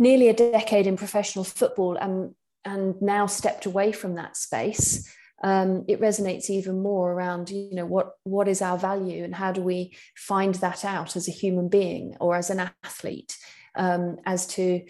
nearly 0.00 0.28
a 0.28 0.34
decade 0.34 0.88
in 0.88 0.96
professional 0.96 1.44
football 1.44 1.96
and 1.96 2.34
and 2.64 3.00
now 3.00 3.26
stepped 3.26 3.66
away 3.66 3.92
from 3.92 4.14
that 4.14 4.36
space 4.36 5.08
um, 5.42 5.84
it 5.88 6.00
resonates 6.00 6.48
even 6.48 6.82
more 6.82 7.12
around 7.12 7.50
you 7.50 7.74
know 7.74 7.86
what 7.86 8.12
what 8.24 8.48
is 8.48 8.62
our 8.62 8.78
value 8.78 9.24
and 9.24 9.34
how 9.34 9.52
do 9.52 9.60
we 9.60 9.94
find 10.16 10.54
that 10.56 10.84
out 10.84 11.16
as 11.16 11.28
a 11.28 11.32
human 11.32 11.68
being 11.68 12.16
or 12.20 12.34
as 12.34 12.50
an 12.50 12.70
athlete 12.82 13.36
um, 13.76 14.16
as 14.24 14.46
to 14.46 14.82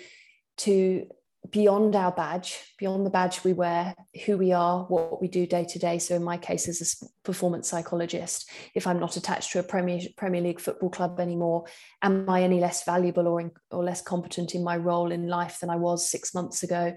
to 0.59 1.07
beyond 1.51 1.95
our 1.95 2.11
badge 2.11 2.59
beyond 2.79 3.05
the 3.05 3.11
badge 3.11 3.45
we 3.45 3.53
wear 3.53 3.95
who 4.25 4.39
we 4.39 4.53
are 4.53 4.85
what 4.85 5.21
we 5.21 5.29
do 5.29 5.47
day 5.47 5.65
to 5.65 5.79
day. 5.79 5.99
So 5.99 6.15
in 6.17 6.25
my 6.25 6.37
case 6.37 6.69
as 6.69 6.81
a 6.81 7.07
performance 7.23 7.69
psychologist 7.69 8.49
if 8.75 8.87
i'm 8.87 8.99
not 8.99 9.17
attached 9.17 9.53
to 9.53 9.59
a 9.59 9.63
premier 9.63 10.01
premier 10.17 10.41
league 10.41 10.61
football 10.61 10.91
club 10.91 11.21
anymore 11.21 11.65
am 12.03 12.29
i 12.29 12.43
any 12.43 12.61
less 12.61 12.85
valuable 12.85 13.29
or 13.29 13.41
in, 13.41 13.51
or 13.71 13.85
less 13.85 14.01
competent 14.01 14.55
in 14.55 14.65
my 14.65 14.77
role 14.77 15.13
in 15.13 15.29
life 15.29 15.61
than 15.61 15.71
i 15.71 15.77
was 15.77 16.11
6 16.11 16.35
months 16.35 16.63
ago? 16.63 16.95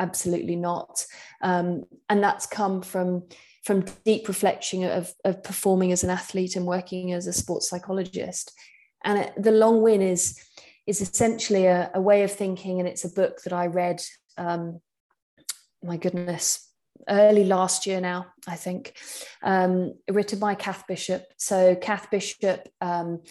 Absolutely 0.00 0.56
not. 0.56 1.04
Um, 1.42 1.84
and 2.08 2.22
that's 2.22 2.46
come 2.46 2.82
from 2.82 3.24
from 3.62 3.84
deep 4.06 4.26
reflection 4.26 4.84
of, 4.84 5.12
of 5.22 5.44
performing 5.44 5.92
as 5.92 6.02
an 6.02 6.08
athlete 6.08 6.56
and 6.56 6.64
working 6.64 7.12
as 7.12 7.26
a 7.26 7.32
sports 7.32 7.68
psychologist. 7.68 8.52
And 9.04 9.30
the 9.36 9.50
long 9.50 9.82
win 9.82 10.00
is 10.00 10.42
is 10.90 11.00
essentially 11.00 11.66
a, 11.66 11.90
a, 11.94 12.00
way 12.00 12.22
of 12.22 12.32
thinking 12.32 12.78
and 12.78 12.88
it's 12.88 13.04
a 13.04 13.14
book 13.20 13.40
that 13.42 13.52
i 13.52 13.66
read 13.66 14.00
um, 14.36 14.80
my 15.82 15.96
goodness, 15.96 16.68
early 17.08 17.44
last 17.44 17.86
year 17.86 18.00
now, 18.00 18.26
I 18.46 18.56
think, 18.56 18.94
um, 19.42 19.94
written 20.10 20.38
by 20.38 20.54
Cath 20.54 20.84
Bishop. 20.86 21.24
So 21.36 21.74
Cath 21.74 22.10
Bishop 22.10 22.68
um, 22.80 23.22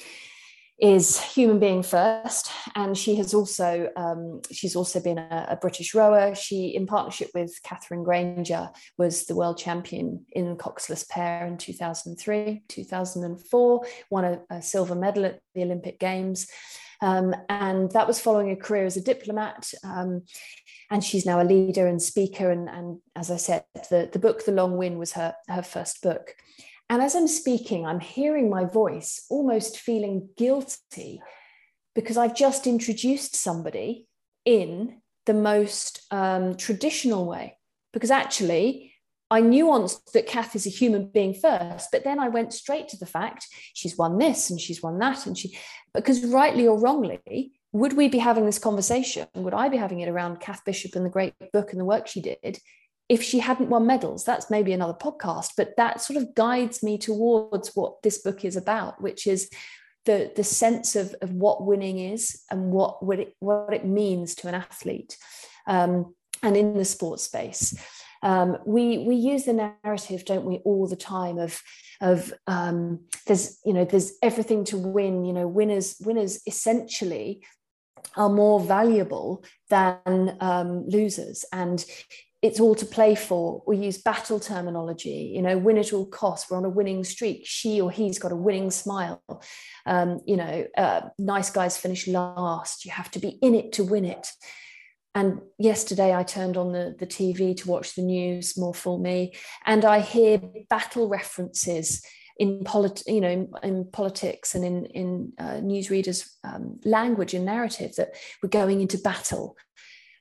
is 0.79 1.21
human 1.21 1.59
being 1.59 1.83
first, 1.83 2.49
and 2.75 2.97
she 2.97 3.15
has 3.15 3.33
also 3.33 3.89
um, 3.95 4.41
she's 4.51 4.75
also 4.75 4.99
been 4.99 5.17
a, 5.17 5.47
a, 5.49 5.55
British 5.57 5.93
rower. 5.93 6.33
She, 6.33 6.69
in 6.69 6.87
partnership 6.87 7.29
with 7.35 7.59
Katherine 7.63 8.03
Grainger, 8.03 8.69
was 8.97 9.25
the 9.25 9.35
world 9.35 9.57
champion 9.57 10.25
in 10.31 10.55
coxless 10.55 11.07
pair 11.07 11.45
in 11.45 11.57
2003, 11.57 12.63
2004, 12.67 13.85
won 14.09 14.25
a, 14.25 14.39
a 14.49 14.61
silver 14.61 14.95
medal 14.95 15.25
at 15.25 15.39
the 15.53 15.63
Olympic 15.63 15.99
Games. 15.99 16.47
Um, 17.01 17.33
and 17.47 17.91
that 17.91 18.07
was 18.07 18.19
following 18.19 18.51
a 18.51 18.55
career 18.55 18.85
as 18.85 18.97
a 18.97 19.01
diplomat. 19.01 19.71
Um, 19.83 20.23
and 20.91 21.03
she's 21.03 21.25
now 21.25 21.41
a 21.41 21.43
leader 21.43 21.87
and 21.87 22.01
speaker. 22.01 22.51
And, 22.51 22.69
and 22.69 22.99
as 23.15 23.31
I 23.31 23.37
said, 23.37 23.63
the, 23.89 24.09
the 24.11 24.19
book, 24.19 24.45
The 24.45 24.51
Long 24.51 24.77
Win, 24.77 24.97
was 24.97 25.13
her, 25.13 25.35
her 25.47 25.61
first 25.61 26.01
book. 26.01 26.35
And 26.89 27.01
as 27.01 27.15
I'm 27.15 27.27
speaking, 27.27 27.85
I'm 27.85 27.99
hearing 27.99 28.49
my 28.49 28.65
voice 28.65 29.25
almost 29.29 29.79
feeling 29.79 30.29
guilty 30.37 31.21
because 31.93 32.17
I've 32.17 32.35
just 32.35 32.65
introduced 32.65 33.35
somebody 33.35 34.07
in 34.45 35.01
the 35.25 35.33
most 35.33 36.01
um, 36.11 36.55
traditional 36.55 37.25
way. 37.25 37.57
Because 37.93 38.11
actually, 38.11 38.88
I 39.31 39.41
nuanced 39.41 40.11
that 40.13 40.27
Cath 40.27 40.55
is 40.55 40.65
a 40.65 40.71
human 40.71 41.07
being 41.07 41.33
first, 41.35 41.89
but 41.91 42.03
then 42.03 42.19
I 42.19 42.29
went 42.29 42.53
straight 42.53 42.87
to 42.89 42.97
the 42.97 43.05
fact 43.05 43.47
she's 43.73 43.97
won 43.97 44.17
this 44.17 44.49
and 44.49 44.59
she's 44.59 44.81
won 44.81 44.97
that. 44.99 45.27
And 45.27 45.37
she, 45.37 45.57
because 45.93 46.25
rightly 46.25 46.67
or 46.67 46.79
wrongly, 46.79 47.51
would 47.71 47.93
we 47.93 48.09
be 48.09 48.17
having 48.17 48.45
this 48.45 48.57
conversation? 48.57 49.27
Would 49.35 49.53
I 49.53 49.69
be 49.69 49.77
having 49.77 49.99
it 49.99 50.09
around 50.09 50.39
Cath 50.39 50.65
Bishop 50.65 50.95
and 50.95 51.05
the 51.05 51.11
great 51.11 51.35
book 51.53 51.71
and 51.71 51.79
the 51.79 51.85
work 51.85 52.07
she 52.07 52.21
did 52.21 52.57
if 53.07 53.21
she 53.21 53.37
hadn't 53.37 53.69
won 53.69 53.85
medals? 53.85 54.25
That's 54.25 54.49
maybe 54.49 54.73
another 54.73 54.95
podcast, 54.95 55.51
but 55.55 55.75
that 55.77 56.01
sort 56.01 56.17
of 56.17 56.33
guides 56.33 56.81
me 56.81 56.97
towards 56.97 57.75
what 57.75 58.01
this 58.01 58.19
book 58.23 58.43
is 58.43 58.55
about, 58.55 58.99
which 58.99 59.27
is 59.27 59.49
the, 60.05 60.31
the 60.35 60.43
sense 60.43 60.95
of, 60.95 61.13
of 61.21 61.31
what 61.31 61.63
winning 61.63 61.99
is 61.99 62.41
and 62.49 62.71
what, 62.71 63.05
what, 63.05 63.19
it, 63.19 63.35
what 63.39 63.73
it 63.73 63.85
means 63.85 64.33
to 64.35 64.47
an 64.47 64.55
athlete 64.55 65.15
um, 65.67 66.15
and 66.41 66.57
in 66.57 66.73
the 66.73 66.85
sports 66.85 67.23
space. 67.23 67.75
Um, 68.21 68.57
we 68.65 68.97
we 68.99 69.15
use 69.15 69.45
the 69.45 69.73
narrative, 69.83 70.25
don't 70.25 70.45
we, 70.45 70.57
all 70.65 70.87
the 70.87 70.95
time 70.95 71.37
of 71.37 71.61
of 72.01 72.33
um, 72.47 73.01
there's 73.27 73.59
you 73.65 73.73
know 73.73 73.85
there's 73.85 74.13
everything 74.21 74.63
to 74.65 74.77
win. 74.77 75.25
You 75.25 75.33
know, 75.33 75.47
winners 75.47 75.95
winners 76.01 76.41
essentially 76.45 77.43
are 78.15 78.29
more 78.29 78.59
valuable 78.59 79.43
than 79.69 80.37
um, 80.39 80.87
losers, 80.87 81.45
and 81.51 81.83
it's 82.41 82.59
all 82.59 82.75
to 82.75 82.85
play 82.85 83.15
for. 83.15 83.61
We 83.67 83.77
use 83.77 83.97
battle 84.01 84.39
terminology, 84.39 85.31
you 85.35 85.41
know, 85.41 85.57
win 85.57 85.77
at 85.77 85.91
all 85.91 86.05
costs. 86.05 86.49
We're 86.49 86.57
on 86.57 86.65
a 86.65 86.69
winning 86.69 87.03
streak. 87.03 87.41
She 87.45 87.81
or 87.81 87.91
he's 87.91 88.17
got 88.17 88.31
a 88.31 88.35
winning 88.35 88.71
smile. 88.71 89.21
Um, 89.85 90.21
you 90.25 90.37
know, 90.37 90.65
uh, 90.77 91.01
nice 91.17 91.49
guys 91.49 91.77
finish 91.77 92.07
last. 92.07 92.85
You 92.85 92.91
have 92.91 93.11
to 93.11 93.19
be 93.19 93.29
in 93.41 93.55
it 93.55 93.73
to 93.73 93.83
win 93.83 94.05
it. 94.05 94.31
And 95.19 95.41
yesterday 95.57 96.15
I 96.15 96.23
turned 96.23 96.55
on 96.55 96.71
the, 96.71 96.95
the 96.97 97.05
TV 97.05 97.53
to 97.57 97.67
watch 97.67 97.93
the 97.93 98.01
news, 98.01 98.57
more 98.57 98.73
for 98.73 98.97
me, 98.97 99.33
and 99.65 99.83
I 99.83 99.99
hear 99.99 100.41
battle 100.69 101.09
references 101.09 102.01
in 102.37 102.63
polit- 102.63 103.03
you 103.05 103.19
know, 103.19 103.27
in, 103.27 103.51
in, 103.61 103.91
politics 103.91 104.55
and 104.55 104.63
in, 104.63 104.85
in 104.85 105.33
uh, 105.37 105.59
newsreaders' 105.59 106.25
um, 106.45 106.79
language 106.85 107.33
and 107.33 107.43
narrative 107.43 107.95
that 107.97 108.11
we're 108.41 108.47
going 108.47 108.79
into 108.79 108.97
battle. 108.97 109.57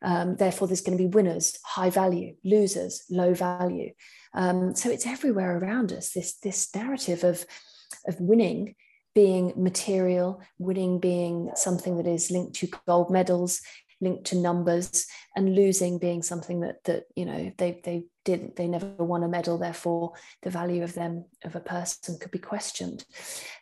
Um, 0.02 0.34
therefore, 0.34 0.66
there's 0.66 0.80
going 0.80 0.98
to 0.98 1.04
be 1.04 1.14
winners, 1.14 1.60
high 1.64 1.90
value, 1.90 2.34
losers, 2.44 3.04
low 3.08 3.34
value. 3.34 3.92
Um, 4.34 4.74
so 4.74 4.90
it's 4.90 5.06
everywhere 5.06 5.58
around 5.58 5.92
us. 5.92 6.10
This 6.10 6.40
this 6.40 6.74
narrative 6.74 7.22
of 7.22 7.46
of 8.08 8.20
winning 8.20 8.74
being 9.14 9.52
material, 9.56 10.40
winning 10.58 10.98
being 11.00 11.50
something 11.54 11.96
that 11.96 12.06
is 12.06 12.30
linked 12.30 12.54
to 12.54 12.68
gold 12.86 13.10
medals, 13.10 13.60
linked 14.00 14.26
to 14.26 14.36
numbers 14.36 15.06
and 15.36 15.54
losing 15.54 15.98
being 15.98 16.22
something 16.22 16.60
that 16.60 16.82
that 16.84 17.04
you 17.16 17.24
know 17.24 17.52
they 17.58 17.80
they 17.84 18.04
did 18.24 18.56
they 18.56 18.68
never 18.68 18.86
won 18.98 19.22
a 19.22 19.28
medal 19.28 19.58
therefore 19.58 20.12
the 20.42 20.50
value 20.50 20.82
of 20.82 20.94
them 20.94 21.24
of 21.44 21.56
a 21.56 21.60
person 21.60 22.18
could 22.18 22.30
be 22.30 22.38
questioned. 22.38 23.04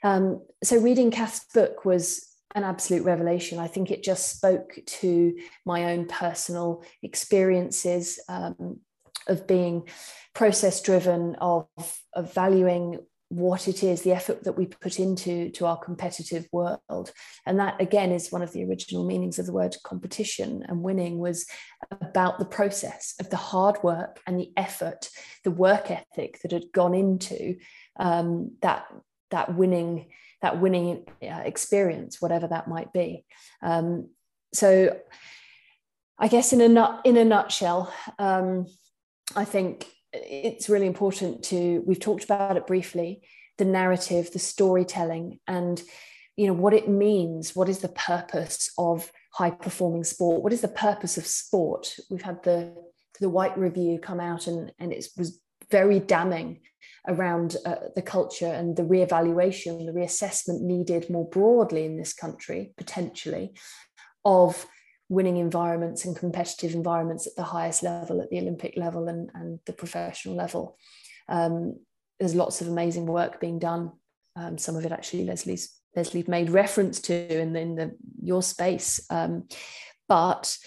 Um, 0.03 0.43
so 0.62 0.78
reading 0.78 1.11
Cath's 1.11 1.47
book 1.53 1.84
was 1.84 2.26
an 2.55 2.64
absolute 2.64 3.05
revelation. 3.05 3.59
I 3.59 3.66
think 3.66 3.91
it 3.91 4.03
just 4.03 4.34
spoke 4.34 4.78
to 4.87 5.37
my 5.64 5.93
own 5.93 6.07
personal 6.07 6.82
experiences 7.03 8.18
um, 8.28 8.80
of 9.28 9.47
being 9.47 9.89
process 10.34 10.80
driven 10.82 11.34
of 11.37 11.66
of 12.14 12.32
valuing 12.34 12.99
what 13.29 13.66
it 13.66 13.83
is 13.83 14.03
the 14.03 14.12
effort 14.12 14.45
that 14.45 14.57
we 14.57 14.66
put 14.66 15.01
into 15.01 15.51
to 15.51 15.66
our 15.66 15.77
competitive 15.77 16.47
world. 16.53 17.12
And 17.45 17.59
that 17.59 17.81
again 17.81 18.12
is 18.12 18.31
one 18.31 18.43
of 18.43 18.53
the 18.53 18.64
original 18.64 19.05
meanings 19.05 19.39
of 19.39 19.47
the 19.47 19.53
word 19.53 19.77
competition 19.85 20.64
and 20.68 20.83
winning 20.83 21.18
was 21.18 21.47
about 21.91 22.39
the 22.39 22.45
process 22.45 23.14
of 23.18 23.31
the 23.31 23.37
hard 23.37 23.83
work 23.83 24.20
and 24.27 24.39
the 24.39 24.53
effort 24.57 25.09
the 25.43 25.51
work 25.51 25.91
ethic 25.91 26.41
that 26.43 26.53
had 26.53 26.72
gone 26.72 26.95
into 26.95 27.57
um, 27.99 28.53
that 28.62 28.87
that 29.31 29.57
winning 29.57 30.11
that 30.43 30.61
winning 30.61 31.05
uh, 31.22 31.43
experience 31.45 32.22
whatever 32.22 32.47
that 32.47 32.68
might 32.68 32.93
be. 32.93 33.24
Um, 33.62 34.09
so 34.53 34.97
i 36.18 36.29
guess 36.29 36.53
in 36.53 36.61
a 36.77 37.01
in 37.05 37.16
a 37.16 37.24
nutshell 37.24 37.93
um, 38.18 38.66
i 39.35 39.45
think 39.45 39.87
it's 40.23 40.69
really 40.69 40.87
important 40.87 41.43
to 41.45 41.83
we've 41.87 42.01
talked 42.01 42.25
about 42.25 42.57
it 42.57 42.67
briefly 42.67 43.23
the 43.59 43.64
narrative 43.64 44.33
the 44.33 44.39
storytelling 44.39 45.39
and 45.47 45.83
you 46.37 46.47
know 46.47 46.53
what 46.53 46.75
it 46.75 46.89
means. 46.89 47.57
What 47.57 47.69
is 47.69 47.79
the 47.79 47.89
purpose 47.89 48.71
of 48.79 49.11
high 49.33 49.51
performing 49.51 50.05
sport? 50.05 50.43
What 50.43 50.53
is 50.53 50.61
the 50.61 50.69
purpose 50.69 51.17
of 51.17 51.27
sport? 51.27 51.95
We've 52.11 52.23
had 52.23 52.43
the 52.43 52.75
the 53.21 53.31
Whyte 53.31 53.57
Review 53.57 53.99
come 53.99 54.21
out 54.21 54.47
and 54.47 54.73
and 54.79 54.93
it 54.93 55.07
was 55.17 55.41
very 55.71 55.99
damning 55.99 56.61
around 57.09 57.57
uh, 57.64 57.77
the 57.95 58.03
culture 58.03 58.47
and 58.47 58.77
the 58.77 58.83
reevaluation 58.83 59.87
the 59.87 59.93
reassessment 59.93 60.61
needed 60.61 61.09
more 61.09 61.29
broadly 61.29 61.85
in 61.85 61.97
this 61.97 62.12
country 62.12 62.73
potentially 62.77 63.55
of 64.25 64.67
winning 65.09 65.37
environments 65.37 66.05
and 66.05 66.17
competitive 66.17 66.75
environments 66.75 67.27
at 67.27 67.37
the 67.37 67.43
highest 67.43 67.83
level, 67.83 68.21
at 68.21 68.31
the 68.31 68.39
Olympic 68.39 68.75
level 68.77 69.09
and, 69.09 69.31
and 69.35 69.61
the 69.67 69.73
professional 69.73 70.35
level. 70.35 70.77
Um, 71.29 71.79
there's 72.19 72.35
lots 72.35 72.61
of 72.61 72.69
amazing 72.69 73.07
work 73.07 73.41
being 73.41 73.59
done. 73.59 73.93
Um, 74.35 74.59
some 74.59 74.77
of 74.77 74.85
it 74.85 74.93
actually 74.93 75.25
Lesley's 75.25 75.73
Lesley 75.95 76.25
made 76.29 76.51
reference 76.51 77.01
to 77.01 77.15
in, 77.15 77.53
the, 77.55 77.61
in 77.61 77.75
the 77.75 77.97
your 78.23 78.43
space. 78.43 79.01
Um, 79.11 79.49
but 80.09 80.59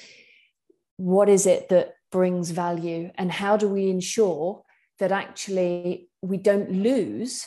what 0.98 1.30
is 1.30 1.46
it 1.46 1.70
that 1.70 1.94
brings 2.12 2.50
value, 2.50 3.12
and 3.16 3.32
how 3.32 3.58
do 3.58 3.70
we 3.70 3.90
ensure 3.90 4.64
that 4.98 5.12
actually 5.12 6.10
we 6.22 6.38
don't 6.38 6.72
lose 6.72 7.46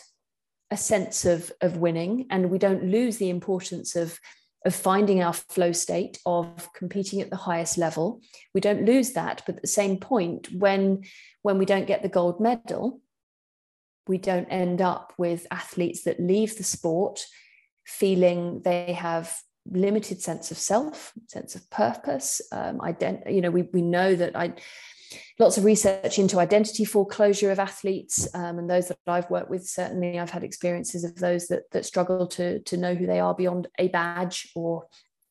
a 0.71 0.77
sense 0.77 1.25
of 1.25 1.53
of 1.61 1.77
winning, 1.77 2.27
and 2.31 2.51
we 2.51 2.59
don't 2.59 2.85
lose 2.85 3.17
the 3.17 3.31
importance 3.31 3.97
of 3.97 4.19
of 4.65 4.75
finding 4.75 5.23
our 5.23 5.33
flow 5.33 5.73
state 5.73 6.19
of 6.25 6.73
competing 6.73 7.21
at 7.21 7.31
the 7.31 7.37
highest 7.37 7.79
level. 7.79 8.21
We 8.55 8.61
don't 8.61 8.85
lose 8.85 9.13
that 9.13 9.43
but 9.47 9.57
at 9.57 9.63
the 9.63 9.69
same 9.69 9.99
point 9.99 10.49
when 10.53 11.03
when 11.43 11.59
we 11.59 11.65
don't 11.65 11.87
get 11.87 12.03
the 12.03 12.09
gold 12.09 12.41
medal 12.41 13.01
we 14.07 14.19
don't 14.19 14.47
end 14.47 14.83
up 14.83 15.13
with 15.17 15.47
athletes 15.51 16.05
that 16.05 16.21
leave 16.21 16.57
the 16.57 16.65
sport 16.65 17.25
feeling 17.87 18.63
they 18.65 18.93
have 18.93 19.37
limited 19.71 20.21
sense 20.21 20.51
of 20.51 20.59
self 20.59 21.13
sense 21.29 21.55
of 21.55 21.69
purpose 21.71 22.41
um, 22.51 22.79
ident- 22.79 23.33
you 23.33 23.41
know 23.41 23.51
we, 23.51 23.63
we 23.73 23.83
know 23.83 24.15
that 24.15 24.35
i 24.37 24.53
lots 25.39 25.59
of 25.59 25.65
research 25.65 26.19
into 26.19 26.39
identity 26.39 26.85
foreclosure 26.85 27.51
of 27.51 27.59
athletes 27.59 28.29
um, 28.35 28.59
and 28.59 28.69
those 28.69 28.89
that 28.89 28.99
I've 29.07 29.31
worked 29.31 29.51
with 29.51 29.67
certainly 29.67 30.19
I've 30.19 30.31
had 30.31 30.45
experiences 30.45 31.05
of 31.05 31.15
those 31.17 31.49
that 31.49 31.71
that 31.73 31.87
struggle 31.87 32.27
to 32.29 32.61
to 32.61 32.77
know 32.77 32.95
who 32.95 33.07
they 33.07 33.21
are 33.21 33.35
beyond 33.35 33.69
a 33.79 33.89
badge 33.89 34.51
or 34.55 34.87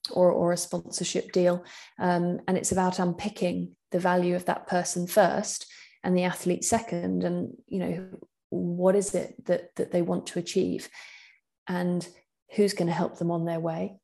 or, 0.10 0.32
or 0.32 0.52
a 0.52 0.58
sponsorship 0.58 1.32
deal. 1.32 1.64
Um, 2.00 2.40
and 2.48 2.58
it's 2.58 2.72
about 2.72 3.00
unpicking 3.00 3.76
the 3.92 4.00
value 4.00 4.36
of 4.36 4.46
that 4.46 4.68
person 4.68 5.06
first 5.06 5.72
and 6.04 6.18
the 6.18 6.24
athlete 6.24 6.64
second 6.64 7.24
and 7.24 7.54
you 7.68 7.80
know 7.80 8.08
what 8.50 8.96
is 8.96 9.14
it 9.14 9.34
that 9.46 9.76
that 9.76 9.92
they 9.92 10.02
want 10.02 10.26
to 10.28 10.40
achieve 10.40 10.90
and 11.68 12.08
who's 12.56 12.74
going 12.74 12.88
to 12.88 12.94
help 12.94 13.18
them 13.18 13.32
on 13.32 13.46
their 13.46 13.60
way 13.60 13.96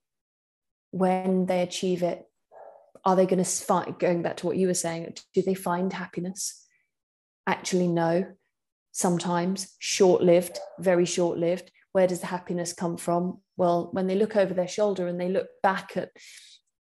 when 0.92 1.46
they 1.48 1.62
achieve 1.62 2.04
it 2.04 2.24
are 3.06 3.16
they 3.16 3.26
going 3.26 3.44
to 3.44 3.50
find 3.50 3.98
going 4.00 4.22
back 4.22 4.38
to 4.38 4.46
what 4.46 4.58
you 4.58 4.68
were 4.68 4.74
saying 4.74 5.14
do 5.34 5.42
they 5.42 5.54
find 5.54 5.94
happiness? 5.94 6.66
Actually 7.46 7.88
no. 7.88 8.26
Sometimes 8.92 9.76
short 9.80 10.22
lived 10.22 10.60
very 10.80 11.06
short 11.06 11.38
lived 11.38 11.72
where 11.94 12.08
does 12.08 12.20
the 12.20 12.28
happiness 12.28 12.74
come 12.74 12.98
from? 12.98 13.40
Well 13.56 13.90
when 13.92 14.08
they 14.08 14.16
look 14.16 14.36
over 14.36 14.54
their 14.54 14.68
shoulder 14.68 15.08
and 15.08 15.20
they 15.20 15.30
look 15.30 15.48
back 15.64 15.98
at 15.98 16.10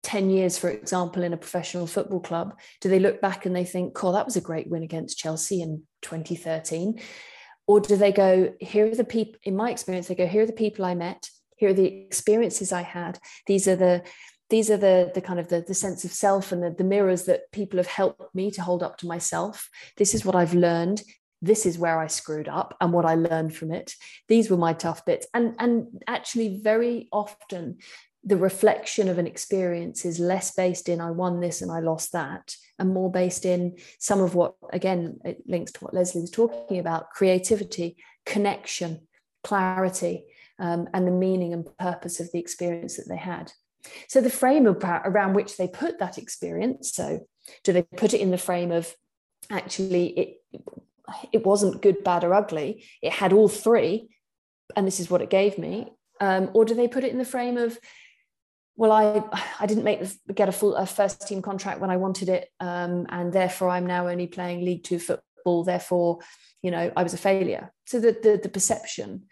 10 0.03 0.30
years, 0.30 0.57
for 0.57 0.70
example, 0.70 1.22
in 1.22 1.34
a 1.34 1.38
professional 1.38 1.86
football 1.86 2.22
club, 2.22 2.57
do 2.80 2.88
they 2.88 2.99
look 2.99 3.20
back 3.20 3.45
and 3.45 3.53
they 3.53 3.65
think, 3.65 4.01
oh, 4.03 4.13
that 4.13 4.26
was 4.26 4.38
a 4.38 4.41
great 4.41 4.70
win 4.70 4.82
against 4.82 5.18
Chelsea 5.18 5.61
in 5.61 5.84
2013? 6.01 7.01
Or 7.68 7.82
do 7.82 7.97
they 7.97 8.13
go, 8.13 8.53
here 8.61 8.89
are 8.89 8.95
the 8.95 9.03
people, 9.03 9.38
in 9.43 9.57
my 9.57 9.70
experience, 9.70 10.07
they 10.07 10.15
go, 10.15 10.26
here 10.26 10.43
are 10.43 10.47
the 10.47 10.53
people 10.53 10.86
I 10.86 10.95
met, 10.95 11.30
here 11.57 11.72
are 11.72 11.74
the 11.74 12.05
experiences 12.05 12.72
I 12.72 12.84
had. 12.84 13.20
These 13.47 13.68
are 13.68 13.76
the 13.76 14.03
these 14.50 14.70
are 14.72 14.78
the 14.78 15.12
the 15.14 15.22
kind 15.22 15.39
of 15.39 15.50
the, 15.50 15.62
the 15.62 15.74
sense 15.74 16.06
of 16.06 16.12
self 16.12 16.52
and 16.52 16.64
the, 16.64 16.72
the 16.72 16.84
mirrors 16.84 17.26
that 17.26 17.52
people 17.52 17.78
have 17.78 17.88
helped 17.88 18.34
me 18.34 18.52
to 18.52 18.62
hold 18.62 18.84
up 18.84 18.98
to 18.98 19.08
myself. 19.08 19.70
This 19.98 20.14
is 20.14 20.26
what 20.26 20.36
I've 20.36 20.54
learned 20.54 21.02
this 21.41 21.66
is 21.66 21.78
where 21.78 22.00
I 22.00 22.08
screwed 22.08 22.48
up 22.48 22.76
and 22.82 22.91
what 22.91 23.06
I 23.06 23.16
learned 23.16 23.56
from 23.56 23.72
it. 23.72 23.93
These 24.28 24.50
were 24.50 24.58
my 24.58 24.74
tough 24.74 25.06
bits. 25.06 25.28
And, 25.34 25.56
and 25.60 26.02
actually, 26.08 26.60
very 26.64 27.08
often, 27.12 27.78
the 28.24 28.38
reflection 28.38 29.08
of 29.08 29.20
an 29.20 29.28
experience 29.28 30.04
is 30.04 30.20
less 30.20 30.54
based 30.54 30.89
in 30.89 31.00
I 31.00 31.12
won 31.12 31.39
this 31.39 31.62
and 31.62 31.72
I 31.72 31.80
lost 31.80 32.12
that, 32.14 32.56
and 32.80 32.93
more 32.93 33.12
based 33.12 33.45
in 33.45 33.78
some 34.00 34.22
of 34.22 34.36
what, 34.36 34.56
again, 34.74 35.20
it 35.24 35.43
links 35.45 35.72
to 35.74 35.80
what 35.86 35.93
Lesley 35.93 36.22
was 36.22 36.32
talking 36.32 36.80
about 36.80 37.12
creativity, 37.12 37.98
connection, 38.26 39.08
clarity, 39.43 40.26
um, 40.60 40.89
and 40.93 41.08
the 41.08 41.12
meaning 41.12 41.54
and 41.54 41.66
purpose 41.78 42.20
of 42.20 42.32
the 42.32 42.39
experience 42.39 42.98
that 42.98 43.08
they 43.08 43.16
had. 43.16 43.52
So, 44.08 44.22
the 44.22 44.30
frame 44.30 44.68
around 44.68 45.34
which 45.34 45.58
they 45.58 45.68
put 45.68 46.00
that 46.00 46.18
experience, 46.18 46.94
so 46.94 47.28
do 47.64 47.74
they 47.74 47.84
put 47.84 48.14
it 48.14 48.22
in 48.22 48.32
the 48.32 48.38
frame 48.38 48.72
of 48.72 48.94
actually 49.50 50.08
it, 50.08 50.42
it 51.32 51.46
wasn't 51.46 51.82
good, 51.82 52.04
bad, 52.04 52.24
or 52.24 52.34
ugly, 52.34 52.84
it 53.02 53.14
had 53.14 53.34
all 53.34 53.48
three, 53.48 54.10
and 54.76 54.86
this 54.86 55.00
is 55.00 55.10
what 55.10 55.22
it 55.22 55.30
gave 55.30 55.58
me? 55.58 55.92
Um, 56.20 56.50
or 56.54 56.66
do 56.66 56.74
they 56.74 56.88
put 56.88 57.04
it 57.04 57.12
in 57.12 57.20
the 57.20 57.26
frame 57.26 57.58
of 57.58 57.78
well, 58.78 58.92
I 58.92 59.24
I 59.60 59.66
didn't 59.66 59.84
make 59.84 60.02
get 60.34 60.50
a 60.50 60.52
full 60.52 60.76
a 60.76 60.86
first 60.86 61.28
team 61.28 61.42
contract 61.42 61.82
when 61.82 61.90
I 61.90 61.98
wanted 61.98 62.30
it, 62.30 62.50
um, 62.60 63.08
and 63.10 63.34
therefore 63.34 63.70
I'm 63.70 63.88
now 63.88 64.08
only 64.08 64.28
playing 64.28 64.64
League 64.64 64.84
Two 64.84 65.00
football. 65.00 65.64
Therefore, 65.64 66.20
you 66.62 66.70
know, 66.70 66.92
I 66.96 67.04
was 67.04 67.14
a 67.16 67.18
failure. 67.18 67.74
So 67.88 68.00
the 68.00 68.12
the, 68.12 68.40
the 68.42 68.50
perception, 68.50 69.24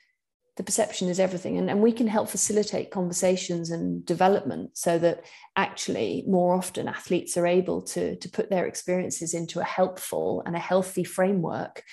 the 0.57 0.63
perception 0.63 1.09
is 1.09 1.19
everything, 1.19 1.57
and 1.57 1.69
and 1.69 1.81
we 1.81 1.91
can 1.91 2.07
help 2.07 2.29
facilitate 2.29 2.91
conversations 2.91 3.71
and 3.71 4.05
development 4.05 4.77
so 4.77 4.97
that 4.99 5.25
actually 5.55 6.23
more 6.27 6.55
often 6.55 6.87
athletes 6.87 7.37
are 7.37 7.47
able 7.47 7.81
to 7.81 8.15
to 8.17 8.29
put 8.29 8.49
their 8.49 8.65
experiences 8.65 9.33
into 9.33 9.59
a 9.59 9.65
helpful 9.65 10.43
and 10.45 10.55
a 10.55 10.59
healthy 10.59 11.03
framework 11.03 11.83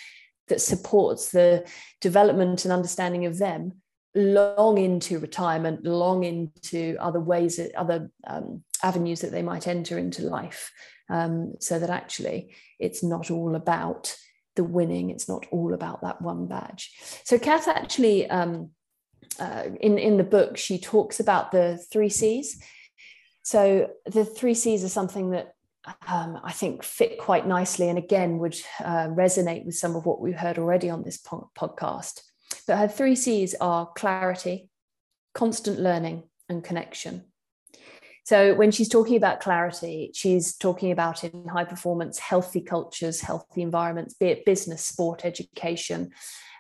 that 0.48 0.60
supports 0.60 1.30
the 1.30 1.66
development 2.00 2.64
and 2.64 2.72
understanding 2.72 3.26
of 3.26 3.38
them 3.38 3.72
long 4.14 4.78
into 4.78 5.18
retirement, 5.18 5.84
long 5.84 6.24
into 6.24 6.96
other 7.00 7.20
ways, 7.20 7.58
other 7.76 8.10
um, 8.26 8.62
avenues 8.82 9.22
that 9.22 9.32
they 9.32 9.42
might 9.42 9.66
enter 9.66 9.98
into 9.98 10.22
life, 10.22 10.70
um, 11.08 11.54
so 11.60 11.78
that 11.78 11.90
actually 11.90 12.54
it's 12.78 13.02
not 13.02 13.30
all 13.30 13.54
about 13.54 14.14
the 14.56 14.64
winning. 14.64 15.10
It's 15.10 15.28
not 15.28 15.46
all 15.50 15.74
about 15.74 16.02
that 16.02 16.20
one 16.20 16.46
badge. 16.46 16.92
So 17.24 17.38
Cath 17.38 17.68
actually, 17.68 18.28
um, 18.28 18.70
uh, 19.38 19.64
in 19.80 19.98
in 19.98 20.16
the 20.16 20.24
book, 20.24 20.56
she 20.56 20.78
talks 20.78 21.20
about 21.20 21.52
the 21.52 21.78
three 21.90 22.08
C's. 22.08 22.62
So 23.42 23.90
the 24.06 24.24
three 24.24 24.54
C's 24.54 24.84
are 24.84 24.88
something 24.88 25.30
that 25.30 25.54
um, 26.06 26.38
I 26.44 26.52
think 26.52 26.82
fit 26.82 27.18
quite 27.18 27.46
nicely, 27.46 27.88
and 27.88 27.98
again 27.98 28.38
would 28.38 28.56
uh, 28.80 29.08
resonate 29.08 29.64
with 29.64 29.74
some 29.74 29.96
of 29.96 30.06
what 30.06 30.20
we've 30.20 30.36
heard 30.36 30.58
already 30.58 30.90
on 30.90 31.02
this 31.02 31.18
po- 31.18 31.50
podcast. 31.58 32.20
But 32.66 32.78
her 32.78 32.88
three 32.88 33.16
C's 33.16 33.54
are 33.60 33.90
clarity, 33.96 34.68
constant 35.34 35.80
learning, 35.80 36.24
and 36.48 36.62
connection. 36.62 37.31
So 38.24 38.54
when 38.54 38.70
she's 38.70 38.88
talking 38.88 39.16
about 39.16 39.40
clarity, 39.40 40.10
she's 40.14 40.56
talking 40.56 40.92
about 40.92 41.24
in 41.24 41.48
high 41.48 41.64
performance, 41.64 42.18
healthy 42.18 42.60
cultures, 42.60 43.20
healthy 43.20 43.62
environments, 43.62 44.14
be 44.14 44.26
it 44.26 44.44
business, 44.44 44.84
sport, 44.84 45.24
education, 45.24 46.12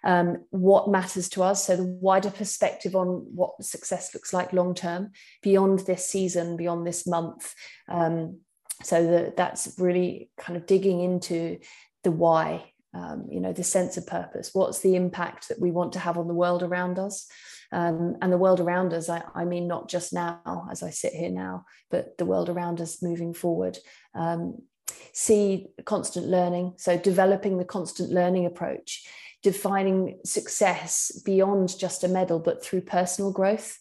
um, 0.04 0.44
what 0.50 0.90
matters 0.90 1.28
to 1.30 1.42
us. 1.44 1.64
So 1.66 1.76
the 1.76 1.84
wider 1.84 2.30
perspective 2.30 2.96
on 2.96 3.06
what 3.34 3.62
success 3.62 4.12
looks 4.12 4.32
like 4.32 4.52
long 4.52 4.74
term, 4.74 5.12
beyond 5.42 5.80
this 5.80 6.06
season, 6.06 6.56
beyond 6.56 6.84
this 6.86 7.06
month. 7.06 7.54
Um, 7.88 8.40
so 8.82 9.06
that 9.06 9.36
that's 9.36 9.74
really 9.78 10.30
kind 10.38 10.56
of 10.56 10.66
digging 10.66 11.00
into 11.00 11.58
the 12.02 12.10
why 12.10 12.72
um, 12.94 13.26
you 13.30 13.40
know 13.40 13.52
the 13.52 13.64
sense 13.64 13.96
of 13.96 14.06
purpose 14.06 14.50
what's 14.52 14.80
the 14.80 14.96
impact 14.96 15.48
that 15.48 15.60
we 15.60 15.70
want 15.70 15.92
to 15.92 15.98
have 15.98 16.18
on 16.18 16.28
the 16.28 16.34
world 16.34 16.62
around 16.62 16.98
us 16.98 17.26
um, 17.72 18.16
and 18.20 18.32
the 18.32 18.38
world 18.38 18.60
around 18.60 18.92
us 18.92 19.08
I, 19.08 19.22
I, 19.34 19.44
mean 19.44 19.66
not 19.66 19.88
just 19.88 20.12
now 20.12 20.68
as 20.70 20.82
i 20.82 20.90
sit 20.90 21.12
here 21.12 21.30
now 21.30 21.64
but 21.90 22.18
the 22.18 22.24
world 22.24 22.48
around 22.48 22.80
us 22.80 23.02
moving 23.02 23.34
forward. 23.34 23.78
Um, 24.14 24.62
C 25.12 25.68
constant 25.84 26.26
learning. 26.26 26.74
So 26.78 26.96
developing 26.96 27.58
the 27.58 27.64
constant 27.64 28.10
learning 28.10 28.46
approach 28.46 29.06
defining 29.42 30.20
success 30.24 31.20
beyond 31.24 31.76
just 31.76 32.04
a 32.04 32.08
medal 32.08 32.38
but 32.38 32.64
through 32.64 32.80
personal 32.80 33.32
growth. 33.32 33.78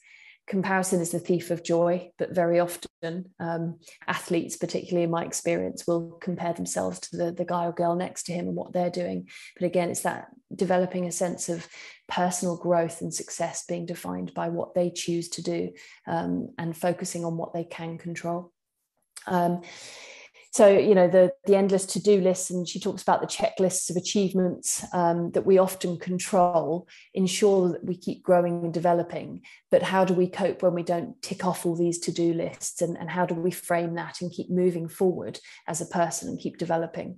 Comparison 0.48 1.00
is 1.00 1.12
the 1.12 1.20
thief 1.20 1.52
of 1.52 1.64
joy, 1.64 2.12
but 2.18 2.34
very 2.34 2.60
often 2.60 3.30
um, 3.40 3.80
athletes, 4.08 4.58
particularly 4.58 5.04
in 5.04 5.12
my 5.12 5.24
experience, 5.24 5.86
will 5.86 6.18
compare 6.20 6.52
themselves 6.52 7.00
to 7.00 7.16
the, 7.16 7.32
the 7.32 7.46
guy 7.46 7.68
or 7.68 7.72
girl 7.72 7.96
next 7.96 8.24
to 8.24 8.34
him 8.34 8.48
and 8.48 8.56
what 8.56 8.74
they're 8.74 8.90
doing. 8.90 9.30
But 9.56 9.68
again, 9.68 9.92
it's 9.92 10.02
that 10.02 10.28
developing 10.54 11.06
a 11.06 11.12
sense 11.12 11.48
of 11.48 11.68
personal 12.12 12.58
growth 12.58 13.02
and 13.02 13.14
success 13.14 13.64
being 13.68 13.86
defined 13.86 14.34
by 14.34 14.50
what 14.50 14.76
they 14.76 14.92
choose 14.92 15.30
to 15.30 15.42
do 15.42 15.72
um, 16.08 16.50
and 16.58 16.78
focusing 16.78 17.26
on 17.26 17.38
what 17.38 17.54
they 17.54 17.64
can 17.64 17.98
control. 17.98 18.52
Um, 19.28 19.62
so 20.52 20.68
you 20.68 20.94
know 20.94 21.08
the 21.08 21.32
the 21.46 21.56
endless 21.56 21.86
to-do 21.86 22.20
lists 22.20 22.50
and 22.50 22.68
she 22.68 22.80
talks 22.80 23.02
about 23.02 23.22
the 23.22 23.28
checklists 23.28 23.90
of 23.90 23.96
achievements 23.96 24.84
um, 24.94 25.32
that 25.32 25.46
we 25.46 25.58
often 25.58 25.98
control 25.98 26.88
ensure 27.14 27.70
that 27.70 27.86
we 27.86 27.96
keep 27.96 28.22
growing 28.22 28.66
and 28.66 28.74
developing 28.74 29.42
but 29.70 29.82
how 29.82 30.04
do 30.04 30.14
we 30.14 30.28
cope 30.28 30.62
when 30.62 30.74
we 30.74 30.84
don't 30.84 31.22
tick 31.22 31.46
off 31.46 31.66
all 31.66 31.76
these 31.76 32.00
to-do 32.00 32.34
lists 32.34 32.82
and, 32.82 32.98
and 32.98 33.10
how 33.10 33.26
do 33.26 33.34
we 33.34 33.52
frame 33.52 33.96
that 33.96 34.20
and 34.20 34.32
keep 34.32 34.50
moving 34.50 34.90
forward 34.90 35.40
as 35.68 35.80
a 35.80 35.86
person 35.86 36.28
and 36.28 36.40
keep 36.40 36.58
developing 36.58 37.18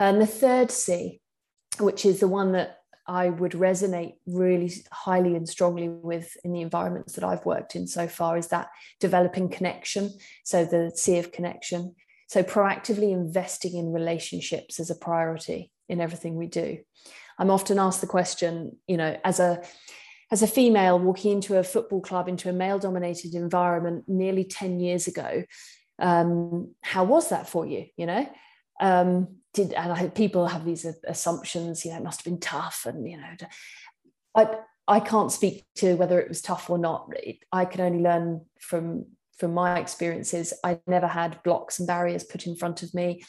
and 0.00 0.20
the 0.20 0.26
third 0.26 0.70
c 0.72 1.20
which 1.78 2.04
is 2.04 2.18
the 2.18 2.28
one 2.28 2.52
that 2.52 2.77
I 3.08 3.30
would 3.30 3.52
resonate 3.52 4.14
really 4.26 4.70
highly 4.92 5.34
and 5.34 5.48
strongly 5.48 5.88
with 5.88 6.36
in 6.44 6.52
the 6.52 6.60
environments 6.60 7.14
that 7.14 7.24
I've 7.24 7.46
worked 7.46 7.74
in 7.74 7.86
so 7.86 8.06
far 8.06 8.36
is 8.36 8.48
that 8.48 8.68
developing 9.00 9.48
connection. 9.48 10.12
So 10.44 10.66
the 10.66 10.92
C 10.94 11.18
of 11.18 11.32
connection. 11.32 11.94
So, 12.28 12.42
proactively 12.42 13.10
investing 13.10 13.76
in 13.76 13.90
relationships 13.90 14.78
as 14.78 14.90
a 14.90 14.94
priority 14.94 15.72
in 15.88 16.00
everything 16.02 16.36
we 16.36 16.46
do. 16.46 16.78
I'm 17.38 17.50
often 17.50 17.78
asked 17.78 18.02
the 18.02 18.06
question, 18.06 18.76
you 18.86 18.98
know, 18.98 19.16
as 19.24 19.40
a 19.40 19.62
as 20.30 20.42
a 20.42 20.46
female 20.46 20.98
walking 20.98 21.32
into 21.32 21.58
a 21.58 21.64
football 21.64 22.02
club, 22.02 22.28
into 22.28 22.50
a 22.50 22.52
male 22.52 22.78
dominated 22.78 23.34
environment 23.34 24.04
nearly 24.06 24.44
10 24.44 24.78
years 24.78 25.06
ago, 25.06 25.42
um, 25.98 26.74
how 26.82 27.04
was 27.04 27.30
that 27.30 27.48
for 27.48 27.64
you? 27.64 27.86
You 27.96 28.04
know, 28.04 28.28
um, 28.80 29.36
did, 29.54 29.72
and 29.72 29.92
I, 29.92 30.08
people 30.08 30.46
have 30.46 30.64
these 30.64 30.86
assumptions, 31.06 31.84
you 31.84 31.90
know, 31.90 31.98
it 31.98 32.04
must 32.04 32.20
have 32.20 32.24
been 32.24 32.40
tough. 32.40 32.86
And, 32.86 33.08
you 33.08 33.16
know, 33.16 33.34
I, 34.34 34.48
I 34.86 35.00
can't 35.00 35.32
speak 35.32 35.64
to 35.76 35.94
whether 35.94 36.20
it 36.20 36.28
was 36.28 36.42
tough 36.42 36.70
or 36.70 36.78
not. 36.78 37.10
It, 37.16 37.38
I 37.52 37.64
can 37.64 37.80
only 37.80 38.00
learn 38.00 38.42
from 38.60 39.06
from 39.38 39.54
my 39.54 39.78
experiences, 39.78 40.52
I 40.64 40.80
never 40.86 41.06
had 41.06 41.42
blocks 41.44 41.78
and 41.78 41.86
barriers 41.86 42.24
put 42.24 42.46
in 42.46 42.56
front 42.56 42.82
of 42.82 42.92
me. 42.92 43.22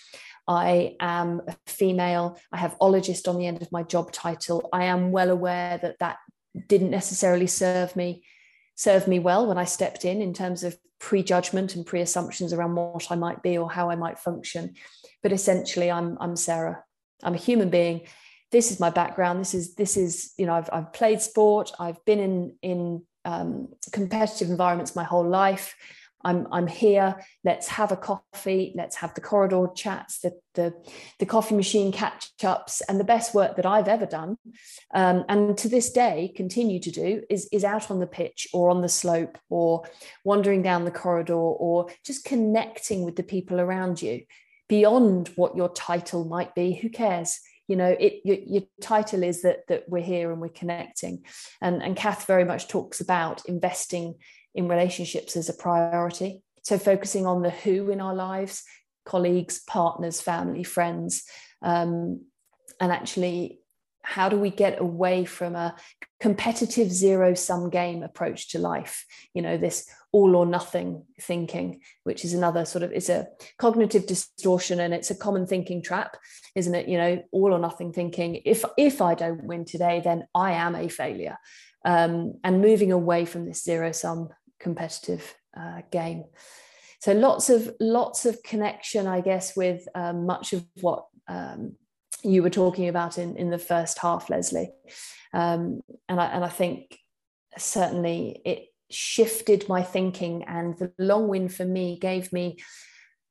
I 0.48 0.96
am 1.00 1.42
a 1.48 1.56
female. 1.68 2.40
I 2.52 2.58
have 2.58 2.78
ologist 2.80 3.28
on 3.28 3.38
the 3.38 3.46
end 3.46 3.62
of 3.62 3.72
my 3.72 3.84
job 3.84 4.12
title. 4.12 4.68
I 4.74 4.86
am 4.86 5.12
well 5.12 5.30
aware 5.30 5.78
that 5.78 6.00
that 6.00 6.18
didn't 6.68 6.90
necessarily 6.90 7.46
serve 7.46 7.96
me 7.96 8.24
serve 8.80 9.10
me 9.10 9.20
well 9.20 9.46
when 9.46 9.58
I 9.58 9.66
stepped 9.66 10.06
in 10.06 10.22
in 10.22 10.34
terms 10.34 10.64
of 10.64 10.78
prejudgment 11.00 11.76
and 11.76 11.86
pre-assumptions 11.86 12.54
around 12.54 12.76
what 12.76 13.12
I 13.12 13.16
might 13.16 13.44
be 13.44 13.58
or 13.58 13.70
how 13.70 13.90
I 13.90 13.98
might 13.98 14.18
function. 14.18 14.76
But 15.22 15.34
essentially, 15.34 15.92
I'm 15.92 16.18
I'm 16.22 16.38
Sarah. 16.38 16.82
I'm 17.22 17.34
a 17.34 17.46
human 17.50 17.70
being. 17.70 18.08
This 18.52 18.72
is 18.72 18.80
my 18.80 18.90
background. 18.90 19.42
This 19.42 19.54
is 19.54 19.76
this 19.76 19.98
is 19.98 20.34
you 20.38 20.46
know 20.46 20.54
I've 20.54 20.70
I've 20.72 20.94
played 20.94 21.22
sport. 21.22 21.74
I've 21.78 22.04
been 22.06 22.20
in 22.20 22.56
in 22.62 23.02
um, 23.26 23.68
competitive 23.92 24.50
environments 24.50 24.96
my 24.96 25.04
whole 25.04 25.28
life. 25.28 25.76
I'm 26.24 26.48
I'm 26.52 26.68
here. 26.68 27.16
Let's 27.44 27.68
have 27.70 27.92
a 27.92 27.98
coffee. 27.98 28.74
Let's 28.76 28.98
have 28.98 29.14
the 29.14 29.22
corridor 29.22 29.68
chats, 29.76 30.20
the 30.20 30.34
the, 30.56 30.74
the 31.20 31.26
coffee 31.26 31.56
machine 31.56 31.92
catch 31.92 32.32
ups, 32.44 32.82
and 32.82 33.00
the 33.00 33.06
best 33.06 33.34
work 33.34 33.56
that 33.56 33.66
I've 33.66 33.88
ever 33.88 34.06
done, 34.06 34.38
um, 34.94 35.24
and 35.30 35.58
to 35.60 35.70
this 35.70 35.92
day 35.92 36.34
continue 36.36 36.80
to 36.82 36.92
do 36.92 37.24
is 37.30 37.48
is 37.52 37.64
out 37.64 37.90
on 37.90 38.00
the 38.00 38.08
pitch 38.08 38.48
or 38.54 38.70
on 38.70 38.82
the 38.82 38.90
slope 38.90 39.38
or 39.50 39.84
wandering 40.24 40.62
down 40.62 40.86
the 40.86 40.92
corridor 40.92 41.34
or 41.34 41.90
just 42.04 42.26
connecting 42.26 43.04
with 43.04 43.16
the 43.16 43.24
people 43.24 43.62
around 43.62 44.02
you 44.02 44.24
beyond 44.68 45.30
what 45.36 45.56
your 45.56 45.70
title 45.70 46.26
might 46.26 46.54
be. 46.56 46.74
Who 46.74 46.90
cares? 46.90 47.40
you 47.70 47.76
know 47.76 47.96
it 48.00 48.22
your, 48.26 48.38
your, 48.46 48.64
title 48.82 49.22
is 49.24 49.44
that 49.44 49.60
that 49.68 49.88
we're 49.88 50.04
here 50.04 50.32
and 50.32 50.42
we're 50.42 50.50
connecting 50.50 51.24
and 51.62 51.84
and 51.84 51.96
Cath 51.96 52.26
very 52.26 52.44
much 52.44 52.68
talks 52.68 53.00
about 53.00 53.46
investing 53.46 54.16
in 54.60 54.68
relationships 54.68 55.38
as 55.38 55.50
a 55.50 55.54
priority. 55.54 56.32
so 56.64 56.78
focusing 56.78 57.26
on 57.26 57.42
the 57.42 57.50
who 57.64 57.90
in 57.90 58.02
our 58.02 58.16
lives 58.16 58.64
colleagues 59.06 59.60
partners 59.68 60.22
family 60.22 60.64
friends 60.64 61.24
um, 61.62 62.22
and 62.80 62.92
actually 62.92 63.60
how 64.10 64.28
do 64.28 64.38
we 64.38 64.50
get 64.50 64.82
away 64.82 65.24
from 65.24 65.56
a 65.56 65.76
competitive 66.20 66.92
zero 66.92 67.36
sum 67.36 67.70
game 67.70 68.02
approach 68.02 68.50
to 68.50 68.60
life? 68.60 69.06
You 69.36 69.44
know 69.44 69.58
this 69.58 69.88
all 70.12 70.36
or 70.36 70.46
nothing 70.48 71.06
thinking 71.22 71.82
which 72.04 72.26
is 72.26 72.34
another 72.34 72.66
sort 72.66 72.84
of 72.84 72.92
it's 72.92 73.10
a 73.10 73.28
cognitive 73.60 74.08
distortion 74.08 74.80
and 74.80 74.94
it's 74.96 75.12
a 75.12 75.16
common 75.16 75.46
thinking 75.46 75.84
trap 75.84 76.18
isn't 76.56 76.74
it? 76.74 76.88
You 76.88 76.98
know 76.98 77.24
all 77.32 77.54
or 77.54 77.60
nothing 77.60 77.94
thinking. 77.94 78.42
If 78.46 78.66
if 78.78 79.02
i 79.02 79.14
don't 79.14 79.44
win 79.44 79.66
today 79.66 80.02
then 80.04 80.28
i 80.34 80.54
am 80.54 80.76
a 80.76 80.88
failure. 80.88 81.38
Um, 81.86 82.34
and 82.44 82.62
moving 82.62 82.92
away 82.92 83.26
from 83.26 83.46
this 83.46 83.64
zero 83.64 83.92
sum 83.92 84.30
competitive 84.60 85.36
uh, 85.58 85.82
game 85.92 86.24
so 87.00 87.14
lots 87.14 87.50
of 87.50 87.72
lots 87.80 88.26
of 88.26 88.42
connection 88.44 89.08
i 89.08 89.22
guess 89.22 89.56
with 89.56 89.88
um, 89.96 90.26
much 90.26 90.54
of 90.54 90.66
what 90.82 91.06
um, 91.28 91.76
you 92.24 92.44
were 92.44 92.50
talking 92.50 92.88
about 92.88 93.18
in, 93.18 93.36
in 93.38 93.50
the 93.50 93.58
first 93.58 94.00
half, 94.00 94.30
Lesley. 94.30 94.72
Um, 95.34 95.82
and, 96.08 96.20
I, 96.20 96.26
and 96.26 96.44
I 96.44 96.50
think 96.50 96.98
certainly 97.58 98.42
it 98.46 98.66
shifted 98.90 99.70
my 99.70 99.84
thinking, 99.84 100.44
and 100.44 100.78
the 100.78 100.92
long 100.98 101.28
win 101.28 101.50
for 101.50 101.66
me 101.66 101.98
gave 102.00 102.34
me 102.34 102.58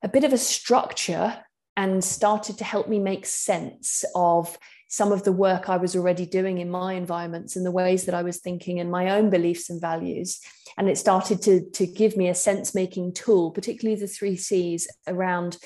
a 0.02 0.08
bit 0.08 0.24
of 0.24 0.32
a 0.32 0.38
structure 0.38 1.38
and 1.76 2.02
started 2.02 2.58
to 2.58 2.64
help 2.64 2.88
me 2.88 2.98
make 2.98 3.26
sense 3.26 4.04
of 4.14 4.56
some 4.88 5.12
of 5.12 5.22
the 5.22 5.32
work 5.32 5.68
I 5.68 5.76
was 5.76 5.94
already 5.94 6.26
doing 6.26 6.58
in 6.58 6.70
my 6.70 6.94
environments 6.94 7.56
and 7.56 7.64
the 7.64 7.70
ways 7.70 8.06
that 8.06 8.14
I 8.14 8.22
was 8.22 8.38
thinking 8.38 8.80
and 8.80 8.90
my 8.90 9.10
own 9.10 9.28
beliefs 9.28 9.68
and 9.68 9.80
values. 9.80 10.40
And 10.78 10.88
it 10.88 10.96
started 10.96 11.42
to, 11.42 11.68
to 11.70 11.86
give 11.86 12.16
me 12.16 12.28
a 12.28 12.34
sense 12.34 12.74
making 12.74 13.12
tool, 13.12 13.50
particularly 13.50 14.00
the 14.00 14.06
three 14.06 14.36
C's 14.36 14.88
around 15.06 15.58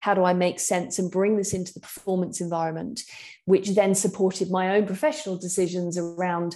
how 0.00 0.14
do 0.14 0.22
I 0.22 0.32
make 0.32 0.60
sense 0.60 1.00
and 1.00 1.10
bring 1.10 1.36
this 1.36 1.52
into 1.52 1.74
the 1.74 1.80
performance 1.80 2.40
environment, 2.40 3.02
which 3.46 3.70
then 3.70 3.96
supported 3.96 4.48
my 4.48 4.76
own 4.76 4.86
professional 4.86 5.36
decisions 5.36 5.98
around 5.98 6.54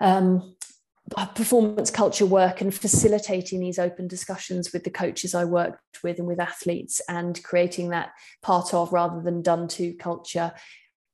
um, 0.00 0.56
performance 1.34 1.90
culture 1.90 2.26
work 2.26 2.60
and 2.60 2.74
facilitating 2.74 3.60
these 3.60 3.78
open 3.78 4.08
discussions 4.08 4.72
with 4.72 4.84
the 4.84 4.90
coaches 4.90 5.34
I 5.34 5.44
worked 5.44 6.02
with 6.02 6.18
and 6.18 6.26
with 6.26 6.40
athletes 6.40 7.00
and 7.08 7.40
creating 7.42 7.90
that 7.90 8.10
part 8.42 8.74
of 8.74 8.92
rather 8.92 9.22
than 9.22 9.40
done 9.40 9.68
to 9.68 9.94
culture, 9.94 10.52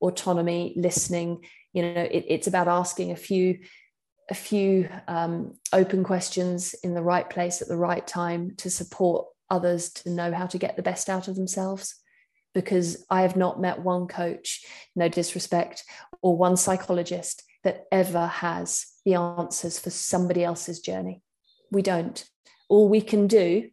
autonomy, 0.00 0.74
listening. 0.76 1.44
You 1.72 1.82
know, 1.82 2.02
it, 2.02 2.24
it's 2.28 2.46
about 2.46 2.68
asking 2.68 3.10
a 3.10 3.16
few 3.16 3.60
a 4.30 4.34
few 4.34 4.88
um, 5.06 5.54
open 5.72 6.02
questions 6.02 6.74
in 6.82 6.94
the 6.94 7.02
right 7.02 7.28
place 7.28 7.60
at 7.60 7.68
the 7.68 7.76
right 7.76 8.06
time 8.06 8.54
to 8.56 8.70
support 8.70 9.26
others 9.50 9.90
to 9.92 10.08
know 10.08 10.32
how 10.32 10.46
to 10.46 10.56
get 10.56 10.76
the 10.76 10.82
best 10.82 11.10
out 11.10 11.28
of 11.28 11.36
themselves 11.36 11.96
because 12.54 13.04
I 13.10 13.22
have 13.22 13.36
not 13.36 13.60
met 13.60 13.82
one 13.82 14.06
coach, 14.06 14.64
no 14.94 15.08
disrespect, 15.08 15.84
or 16.22 16.36
one 16.36 16.56
psychologist 16.56 17.42
that 17.64 17.84
ever 17.90 18.26
has 18.26 18.86
the 19.04 19.14
answers 19.14 19.78
for 19.78 19.90
somebody 19.90 20.44
else's 20.44 20.80
journey. 20.80 21.20
We 21.70 21.82
don't. 21.82 22.24
All 22.68 22.88
we 22.88 23.00
can 23.00 23.26
do 23.26 23.68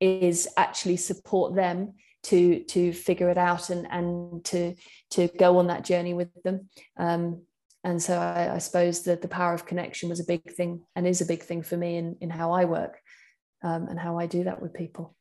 is 0.00 0.48
actually 0.56 0.96
support 0.96 1.54
them 1.54 1.94
to 2.26 2.64
to 2.64 2.92
figure 2.92 3.28
it 3.30 3.38
out 3.38 3.70
and 3.70 3.86
and 3.90 4.44
to 4.44 4.74
to 5.10 5.28
go 5.28 5.58
on 5.58 5.68
that 5.68 5.84
journey 5.84 6.14
with 6.14 6.28
them. 6.42 6.68
Um, 6.96 7.42
and 7.84 8.02
so 8.02 8.18
I, 8.18 8.54
I 8.54 8.58
suppose 8.58 9.04
that 9.04 9.22
the 9.22 9.28
power 9.28 9.54
of 9.54 9.66
connection 9.66 10.08
was 10.08 10.18
a 10.18 10.24
big 10.24 10.52
thing 10.52 10.82
and 10.96 11.06
is 11.06 11.20
a 11.20 11.26
big 11.26 11.42
thing 11.42 11.62
for 11.62 11.76
me 11.76 11.96
in 11.96 12.16
in 12.20 12.30
how 12.30 12.52
I 12.52 12.64
work 12.64 12.98
um, 13.62 13.86
and 13.88 13.98
how 13.98 14.18
I 14.18 14.26
do 14.26 14.44
that 14.44 14.60
with 14.60 14.74
people. 14.74 15.14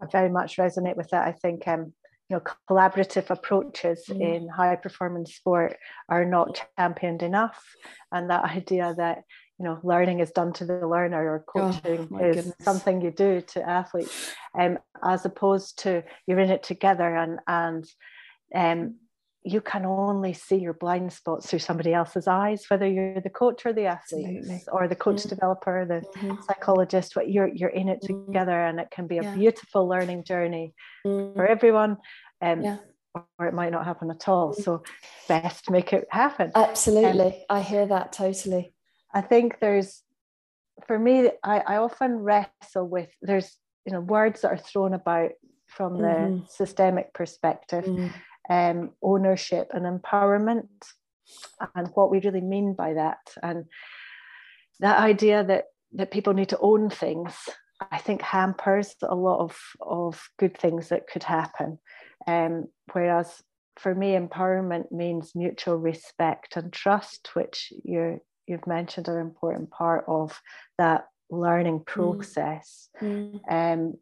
I 0.00 0.06
very 0.06 0.30
much 0.30 0.58
resonate 0.58 0.96
with 0.96 1.10
that. 1.10 1.26
I 1.26 1.32
think 1.32 1.66
um, 1.66 1.92
you 2.28 2.36
know 2.36 2.42
collaborative 2.70 3.30
approaches 3.30 4.04
mm. 4.08 4.20
in 4.20 4.48
high 4.48 4.76
performance 4.76 5.34
sport 5.34 5.76
are 6.08 6.24
not 6.24 6.64
championed 6.78 7.22
enough, 7.22 7.60
and 8.12 8.30
that 8.30 8.44
idea 8.56 8.94
that 8.96 9.24
you 9.58 9.64
know 9.64 9.78
learning 9.82 10.20
is 10.20 10.30
done 10.30 10.52
to 10.54 10.64
the 10.64 10.86
learner 10.86 11.22
or 11.24 11.44
oh, 11.48 11.72
coaching 11.72 12.08
oh, 12.12 12.18
is 12.18 12.36
goodness. 12.36 12.54
something 12.60 13.00
you 13.00 13.10
do 13.10 13.40
to 13.40 13.62
athletes, 13.62 14.34
um, 14.58 14.78
as 15.02 15.24
opposed 15.24 15.78
to 15.80 16.02
you're 16.26 16.40
in 16.40 16.50
it 16.50 16.62
together 16.62 17.16
and 17.16 17.40
and 17.46 17.84
um, 18.54 18.94
you 19.46 19.60
can 19.60 19.86
only 19.86 20.32
see 20.32 20.56
your 20.56 20.72
blind 20.72 21.12
spots 21.12 21.48
through 21.48 21.60
somebody 21.60 21.94
else's 21.94 22.26
eyes, 22.26 22.64
whether 22.68 22.86
you're 22.86 23.20
the 23.20 23.30
coach 23.30 23.64
or 23.64 23.72
the 23.72 23.86
athlete 23.86 24.38
Absolutely. 24.38 24.62
or 24.72 24.88
the 24.88 24.96
coach 24.96 25.18
mm-hmm. 25.18 25.28
developer, 25.28 25.86
the 25.86 26.18
mm-hmm. 26.18 26.42
psychologist, 26.48 27.14
what 27.14 27.30
you're 27.30 27.46
you're 27.46 27.70
in 27.70 27.88
it 27.88 28.02
mm-hmm. 28.02 28.26
together 28.26 28.60
and 28.66 28.80
it 28.80 28.90
can 28.90 29.06
be 29.06 29.18
a 29.18 29.22
yeah. 29.22 29.34
beautiful 29.36 29.88
learning 29.88 30.24
journey 30.24 30.74
mm-hmm. 31.06 31.34
for 31.34 31.46
everyone. 31.46 31.96
Um, 32.42 32.62
yeah. 32.62 32.78
or 33.38 33.46
it 33.46 33.54
might 33.54 33.70
not 33.70 33.86
happen 33.86 34.10
at 34.10 34.28
all. 34.28 34.52
Mm. 34.52 34.64
So 34.64 34.82
best 35.28 35.70
make 35.70 35.92
it 35.92 36.08
happen. 36.10 36.50
Absolutely. 36.54 37.26
Um, 37.26 37.32
I 37.48 37.60
hear 37.62 37.86
that 37.86 38.12
totally. 38.12 38.74
I 39.16 39.22
think 39.22 39.60
there's 39.60 40.02
for 40.86 40.98
me, 40.98 41.30
I, 41.42 41.60
I 41.60 41.76
often 41.78 42.18
wrestle 42.18 42.86
with 42.86 43.08
there's 43.22 43.56
you 43.86 43.92
know 43.92 44.00
words 44.00 44.42
that 44.42 44.52
are 44.52 44.58
thrown 44.58 44.92
about 44.92 45.30
from 45.66 45.98
the 45.98 46.08
mm-hmm. 46.08 46.44
systemic 46.48 47.14
perspective 47.14 47.84
mm. 47.86 48.12
um, 48.50 48.90
ownership 49.02 49.70
and 49.72 49.84
empowerment 49.86 50.68
and 51.74 51.88
what 51.94 52.10
we 52.10 52.20
really 52.20 52.42
mean 52.42 52.74
by 52.74 52.92
that. 52.92 53.18
And 53.42 53.64
that 54.80 54.98
idea 54.98 55.42
that 55.44 55.64
that 55.94 56.10
people 56.10 56.34
need 56.34 56.50
to 56.50 56.58
own 56.58 56.90
things 56.90 57.32
i 57.92 57.98
think 57.98 58.20
hampers 58.20 58.94
a 59.02 59.14
lot 59.14 59.38
of 59.38 59.56
of 59.80 60.28
good 60.38 60.56
things 60.58 60.88
that 60.90 61.08
could 61.08 61.22
happen. 61.22 61.78
Um, 62.26 62.66
whereas 62.92 63.42
for 63.78 63.94
me 63.94 64.12
empowerment 64.12 64.90
means 64.90 65.34
mutual 65.34 65.76
respect 65.76 66.56
and 66.56 66.72
trust 66.72 67.30
which 67.34 67.72
you 67.84 68.20
you've 68.46 68.66
mentioned 68.66 69.08
are 69.08 69.18
an 69.18 69.26
important 69.26 69.70
part 69.70 70.04
of 70.08 70.40
that 70.78 71.06
learning 71.30 71.80
mm. 71.80 71.86
process 71.86 72.88
mm. 73.00 73.40
Um, 73.50 73.94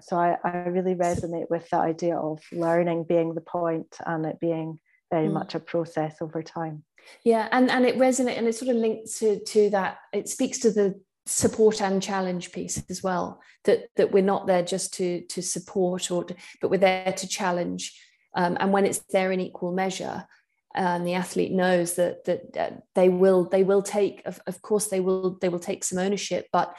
so 0.00 0.16
I, 0.16 0.36
I 0.42 0.56
really 0.68 0.94
resonate 0.94 1.50
with 1.50 1.68
the 1.70 1.76
idea 1.76 2.16
of 2.16 2.40
learning 2.50 3.04
being 3.04 3.34
the 3.34 3.40
point 3.40 3.96
and 4.04 4.26
it 4.26 4.40
being 4.40 4.80
very 5.10 5.28
mm. 5.28 5.32
much 5.32 5.54
a 5.54 5.60
process 5.60 6.16
over 6.20 6.42
time 6.42 6.84
yeah 7.22 7.48
and 7.52 7.70
and 7.70 7.84
it 7.84 7.96
resonates 7.98 8.38
and 8.38 8.48
it 8.48 8.54
sort 8.54 8.70
of 8.70 8.76
links 8.76 9.18
to 9.18 9.38
to 9.44 9.70
that 9.70 9.98
it 10.12 10.28
speaks 10.28 10.58
to 10.58 10.70
the 10.70 11.00
support 11.26 11.80
and 11.80 12.02
challenge 12.02 12.52
piece 12.52 12.82
as 12.90 13.02
well 13.02 13.40
that 13.64 13.88
that 13.96 14.12
we're 14.12 14.22
not 14.22 14.46
there 14.46 14.62
just 14.62 14.92
to 14.94 15.22
to 15.22 15.42
support 15.42 16.10
or 16.10 16.24
to, 16.24 16.34
but 16.60 16.70
we're 16.70 16.78
there 16.78 17.12
to 17.12 17.26
challenge 17.26 17.98
um, 18.36 18.56
and 18.60 18.72
when 18.72 18.84
it's 18.84 19.00
there 19.10 19.32
in 19.32 19.40
equal 19.40 19.72
measure 19.72 20.26
and 20.74 21.06
the 21.06 21.14
athlete 21.14 21.52
knows 21.52 21.94
that 21.94 22.24
that 22.24 22.56
uh, 22.56 22.70
they 22.94 23.08
will 23.08 23.44
they 23.48 23.62
will 23.62 23.82
take 23.82 24.22
of, 24.24 24.40
of 24.46 24.60
course 24.62 24.88
they 24.88 25.00
will 25.00 25.38
they 25.40 25.48
will 25.48 25.58
take 25.58 25.84
some 25.84 25.98
ownership 25.98 26.48
but 26.52 26.74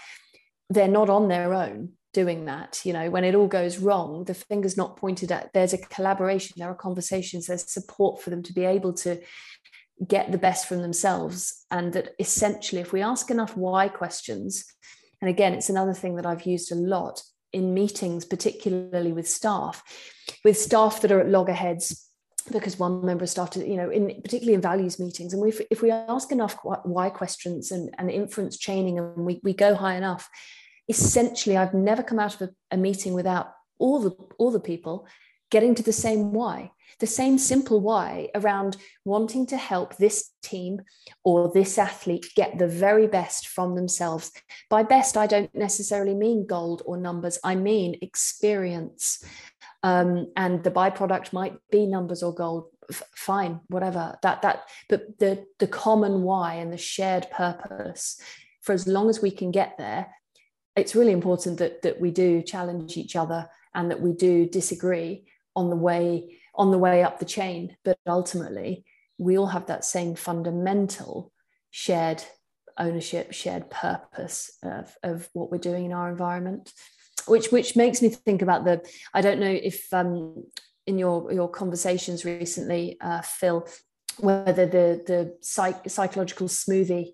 they're 0.70 0.88
not 0.88 1.10
on 1.10 1.28
their 1.28 1.54
own 1.54 1.94
doing 2.14 2.46
that. 2.46 2.82
You 2.84 2.94
know 2.94 3.10
when 3.10 3.24
it 3.24 3.36
all 3.36 3.48
goes 3.48 3.78
wrong 3.78 4.26
the 4.26 4.34
finger's 4.34 4.78
not 4.78 4.98
pointed 4.98 5.32
at 5.32 5.52
there's 5.54 5.74
a 5.74 5.78
collaboration 5.78 6.56
there 6.58 6.70
are 6.70 6.76
conversations 6.76 7.48
there's 7.48 7.70
support 7.72 8.22
for 8.22 8.30
them 8.30 8.44
to 8.44 8.54
be 8.54 8.66
able 8.66 8.94
to 8.94 9.22
get 10.06 10.32
the 10.32 10.38
best 10.38 10.68
from 10.68 10.82
themselves. 10.82 11.66
And 11.72 11.94
that 11.94 12.10
essentially 12.20 12.82
if 12.82 12.92
we 12.92 13.02
ask 13.02 13.32
enough 13.32 13.56
why 13.56 13.88
questions 13.88 14.66
and 15.22 15.30
again 15.30 15.54
it's 15.54 15.70
another 15.70 15.94
thing 15.94 16.16
that 16.16 16.26
i've 16.26 16.46
used 16.46 16.72
a 16.72 16.76
lot 16.76 17.22
in 17.54 17.74
meetings 17.74 18.26
particularly 18.26 19.14
with 19.14 19.28
staff 19.28 19.84
with 20.44 20.58
staff 20.58 21.02
that 21.02 21.12
are 21.12 21.22
at 21.22 21.30
loggerheads 21.30 22.05
because 22.52 22.78
one 22.78 23.06
member 23.06 23.24
of 23.24 23.30
staff 23.30 23.56
you 23.56 23.76
know 23.76 23.90
in 23.90 24.22
particularly 24.22 24.54
in 24.54 24.62
values 24.62 25.00
meetings 25.00 25.34
and 25.34 25.42
we 25.42 25.54
if 25.72 25.82
we 25.82 25.92
ask 25.92 26.32
enough 26.32 26.56
why 26.84 27.10
questions 27.10 27.72
and, 27.72 27.94
and 27.98 28.12
inference 28.12 28.58
chaining 28.58 29.00
and 29.00 29.26
we, 29.26 29.40
we 29.44 29.54
go 29.54 29.74
high 29.74 29.96
enough 29.96 30.30
essentially 30.88 31.58
I've 31.58 31.74
never 31.74 32.04
come 32.04 32.20
out 32.20 32.36
of 32.36 32.50
a, 32.50 32.50
a 32.72 32.78
meeting 32.78 33.14
without 33.14 33.52
all 33.80 34.00
the 34.00 34.12
all 34.38 34.52
the 34.52 34.60
people 34.60 35.08
getting 35.50 35.76
to 35.76 35.84
the 35.84 35.94
same 35.94 36.34
why 36.34 36.72
the 37.00 37.08
same 37.08 37.38
simple 37.38 37.82
why 37.82 38.30
around 38.36 38.78
wanting 39.04 39.46
to 39.48 39.58
help 39.58 39.98
this 39.98 40.32
team 40.42 40.82
or 41.24 41.52
this 41.54 41.78
athlete 41.78 42.28
get 42.36 42.58
the 42.58 42.68
very 42.68 43.08
best 43.08 43.48
from 43.48 43.76
themselves. 43.76 44.32
By 44.70 44.84
best, 44.84 45.18
I 45.18 45.28
don't 45.28 45.54
necessarily 45.54 46.14
mean 46.14 46.48
gold 46.48 46.84
or 46.86 46.98
numbers, 46.98 47.38
I 47.44 47.56
mean 47.56 47.98
experience. 48.02 49.24
Um, 49.86 50.32
and 50.36 50.64
the 50.64 50.72
byproduct 50.72 51.32
might 51.32 51.58
be 51.72 51.86
numbers 51.86 52.24
or 52.24 52.34
gold. 52.34 52.66
F- 52.90 53.04
fine, 53.16 53.62
whatever. 53.68 54.18
That 54.22 54.42
that, 54.42 54.64
but 54.90 55.20
the 55.20 55.46
the 55.60 55.68
common 55.68 56.24
why 56.24 56.56
and 56.56 56.72
the 56.74 56.78
shared 56.78 57.30
purpose. 57.32 58.20
For 58.62 58.74
as 58.74 58.88
long 58.88 59.10
as 59.10 59.22
we 59.22 59.32
can 59.32 59.52
get 59.52 59.78
there, 59.78 60.08
it's 60.76 60.96
really 60.96 61.12
important 61.12 61.60
that 61.60 61.82
that 61.84 62.00
we 62.02 62.12
do 62.12 62.42
challenge 62.42 62.98
each 62.98 63.16
other 63.16 63.48
and 63.74 63.92
that 63.92 64.02
we 64.02 64.14
do 64.14 64.48
disagree 64.48 65.26
on 65.56 65.70
the 65.70 65.76
way 65.76 66.38
on 66.56 66.72
the 66.72 66.78
way 66.78 67.04
up 67.04 67.20
the 67.20 67.26
chain 67.26 67.76
but 67.84 67.98
ultimately 68.08 68.86
we 69.18 69.38
all 69.38 69.48
have 69.48 69.66
that 69.68 69.84
same 69.86 70.16
fundamental 70.16 71.32
shared 71.70 72.24
ownership, 72.78 73.34
shared 73.34 73.70
purpose 73.70 74.58
of, 74.64 74.96
of 75.04 75.30
what 75.34 75.52
we're 75.52 75.58
doing 75.58 75.86
in 75.86 75.94
our 75.94 76.10
environment. 76.10 76.74
Which 77.28 77.52
which 77.52 77.76
makes 77.76 78.02
me 78.02 78.10
think 78.10 78.42
about 78.42 78.66
the. 78.66 78.88
I 79.14 79.22
don't 79.22 79.40
know 79.40 79.48
if 79.52 79.92
um, 79.94 80.46
in 80.88 80.98
your 80.98 81.32
your 81.32 81.50
conversations 81.50 82.26
recently, 82.26 82.98
uh, 83.02 83.22
Phil, 83.22 83.68
whether 84.18 84.66
the 84.66 85.04
the 85.06 85.38
psych, 85.42 85.90
psychological 85.90 86.48
smoothie 86.48 87.14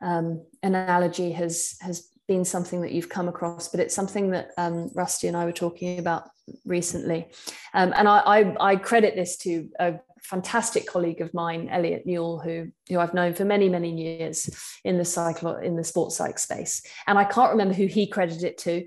um, 0.00 0.44
analogy 0.62 1.32
has 1.32 1.76
has 1.80 2.08
been 2.28 2.44
something 2.44 2.80
that 2.82 2.92
you've 2.92 3.08
come 3.08 3.28
across, 3.28 3.68
but 3.68 3.80
it's 3.80 3.94
something 3.94 4.30
that 4.30 4.50
um, 4.56 4.90
Rusty 4.94 5.28
and 5.28 5.36
I 5.36 5.44
were 5.44 5.52
talking 5.52 5.98
about 5.98 6.30
recently. 6.64 7.28
Um, 7.74 7.92
and 7.96 8.08
I, 8.08 8.18
I, 8.18 8.70
I, 8.70 8.76
credit 8.76 9.16
this 9.16 9.36
to 9.38 9.68
a 9.78 9.94
fantastic 10.22 10.86
colleague 10.86 11.20
of 11.20 11.34
mine, 11.34 11.68
Elliot 11.68 12.06
Newell, 12.06 12.38
who, 12.38 12.68
who 12.88 12.98
I've 12.98 13.14
known 13.14 13.34
for 13.34 13.44
many, 13.44 13.68
many 13.68 13.90
years 13.90 14.48
in 14.84 14.98
the 14.98 15.04
cycle 15.04 15.56
in 15.56 15.76
the 15.76 15.84
sports 15.84 16.16
psych 16.16 16.38
space. 16.38 16.82
And 17.06 17.18
I 17.18 17.24
can't 17.24 17.50
remember 17.50 17.74
who 17.74 17.86
he 17.86 18.06
credited 18.06 18.44
it 18.44 18.58
to. 18.58 18.86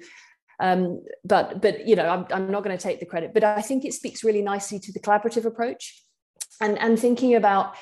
Um, 0.59 1.03
but 1.23 1.61
but 1.61 1.87
you 1.87 1.95
know 1.95 2.07
I'm, 2.07 2.25
I'm 2.31 2.51
not 2.51 2.63
going 2.63 2.77
to 2.77 2.81
take 2.81 3.01
the 3.01 3.05
credit 3.05 3.33
but 3.33 3.43
i 3.43 3.61
think 3.61 3.83
it 3.83 3.93
speaks 3.93 4.23
really 4.23 4.41
nicely 4.41 4.79
to 4.79 4.93
the 4.93 5.01
collaborative 5.01 5.43
approach 5.43 6.01
and 6.61 6.77
and 6.79 6.97
thinking 6.97 7.35
about 7.35 7.75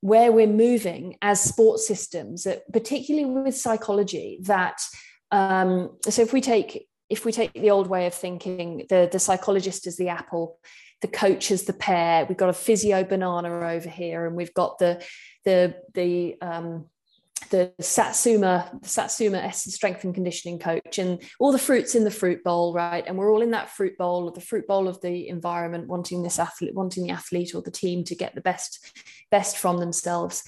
where 0.00 0.30
we're 0.30 0.46
moving 0.46 1.16
as 1.22 1.40
sports 1.40 1.86
systems, 1.86 2.46
particularly 2.72 3.26
with 3.26 3.56
psychology, 3.56 4.38
that 4.42 4.80
um, 5.32 5.96
so 6.08 6.22
if 6.22 6.32
we 6.32 6.40
take 6.40 6.86
if 7.08 7.24
we 7.24 7.32
take 7.32 7.52
the 7.52 7.70
old 7.70 7.86
way 7.86 8.06
of 8.06 8.14
thinking, 8.14 8.84
the, 8.88 9.08
the 9.10 9.18
psychologist 9.18 9.86
is 9.86 9.96
the 9.96 10.08
apple, 10.08 10.58
the 11.02 11.08
coach 11.08 11.52
is 11.52 11.64
the 11.64 11.72
pear, 11.72 12.24
we've 12.24 12.38
got 12.38 12.48
a 12.48 12.52
physio 12.52 13.04
banana 13.04 13.48
over 13.68 13.88
here, 13.88 14.26
and 14.26 14.36
we've 14.36 14.54
got 14.54 14.78
the 14.78 15.02
the 15.44 15.74
the 15.94 16.36
um, 16.42 16.86
the 17.50 17.72
Satsuma, 17.80 18.70
the 18.82 18.88
Satsuma 18.88 19.52
strength 19.52 20.04
and 20.04 20.14
conditioning 20.14 20.58
coach, 20.58 20.98
and 20.98 21.22
all 21.38 21.52
the 21.52 21.58
fruits 21.58 21.94
in 21.94 22.04
the 22.04 22.10
fruit 22.10 22.42
bowl, 22.44 22.72
right? 22.74 23.04
And 23.06 23.16
we're 23.16 23.32
all 23.32 23.42
in 23.42 23.52
that 23.52 23.70
fruit 23.70 23.96
bowl, 23.98 24.24
or 24.24 24.32
the 24.32 24.40
fruit 24.40 24.66
bowl 24.66 24.88
of 24.88 25.00
the 25.00 25.28
environment, 25.28 25.88
wanting 25.88 26.22
this 26.22 26.38
athlete, 26.38 26.74
wanting 26.74 27.04
the 27.04 27.12
athlete 27.12 27.54
or 27.54 27.62
the 27.62 27.70
team 27.70 28.04
to 28.04 28.14
get 28.14 28.34
the 28.34 28.40
best, 28.40 29.02
best 29.30 29.58
from 29.58 29.78
themselves 29.78 30.42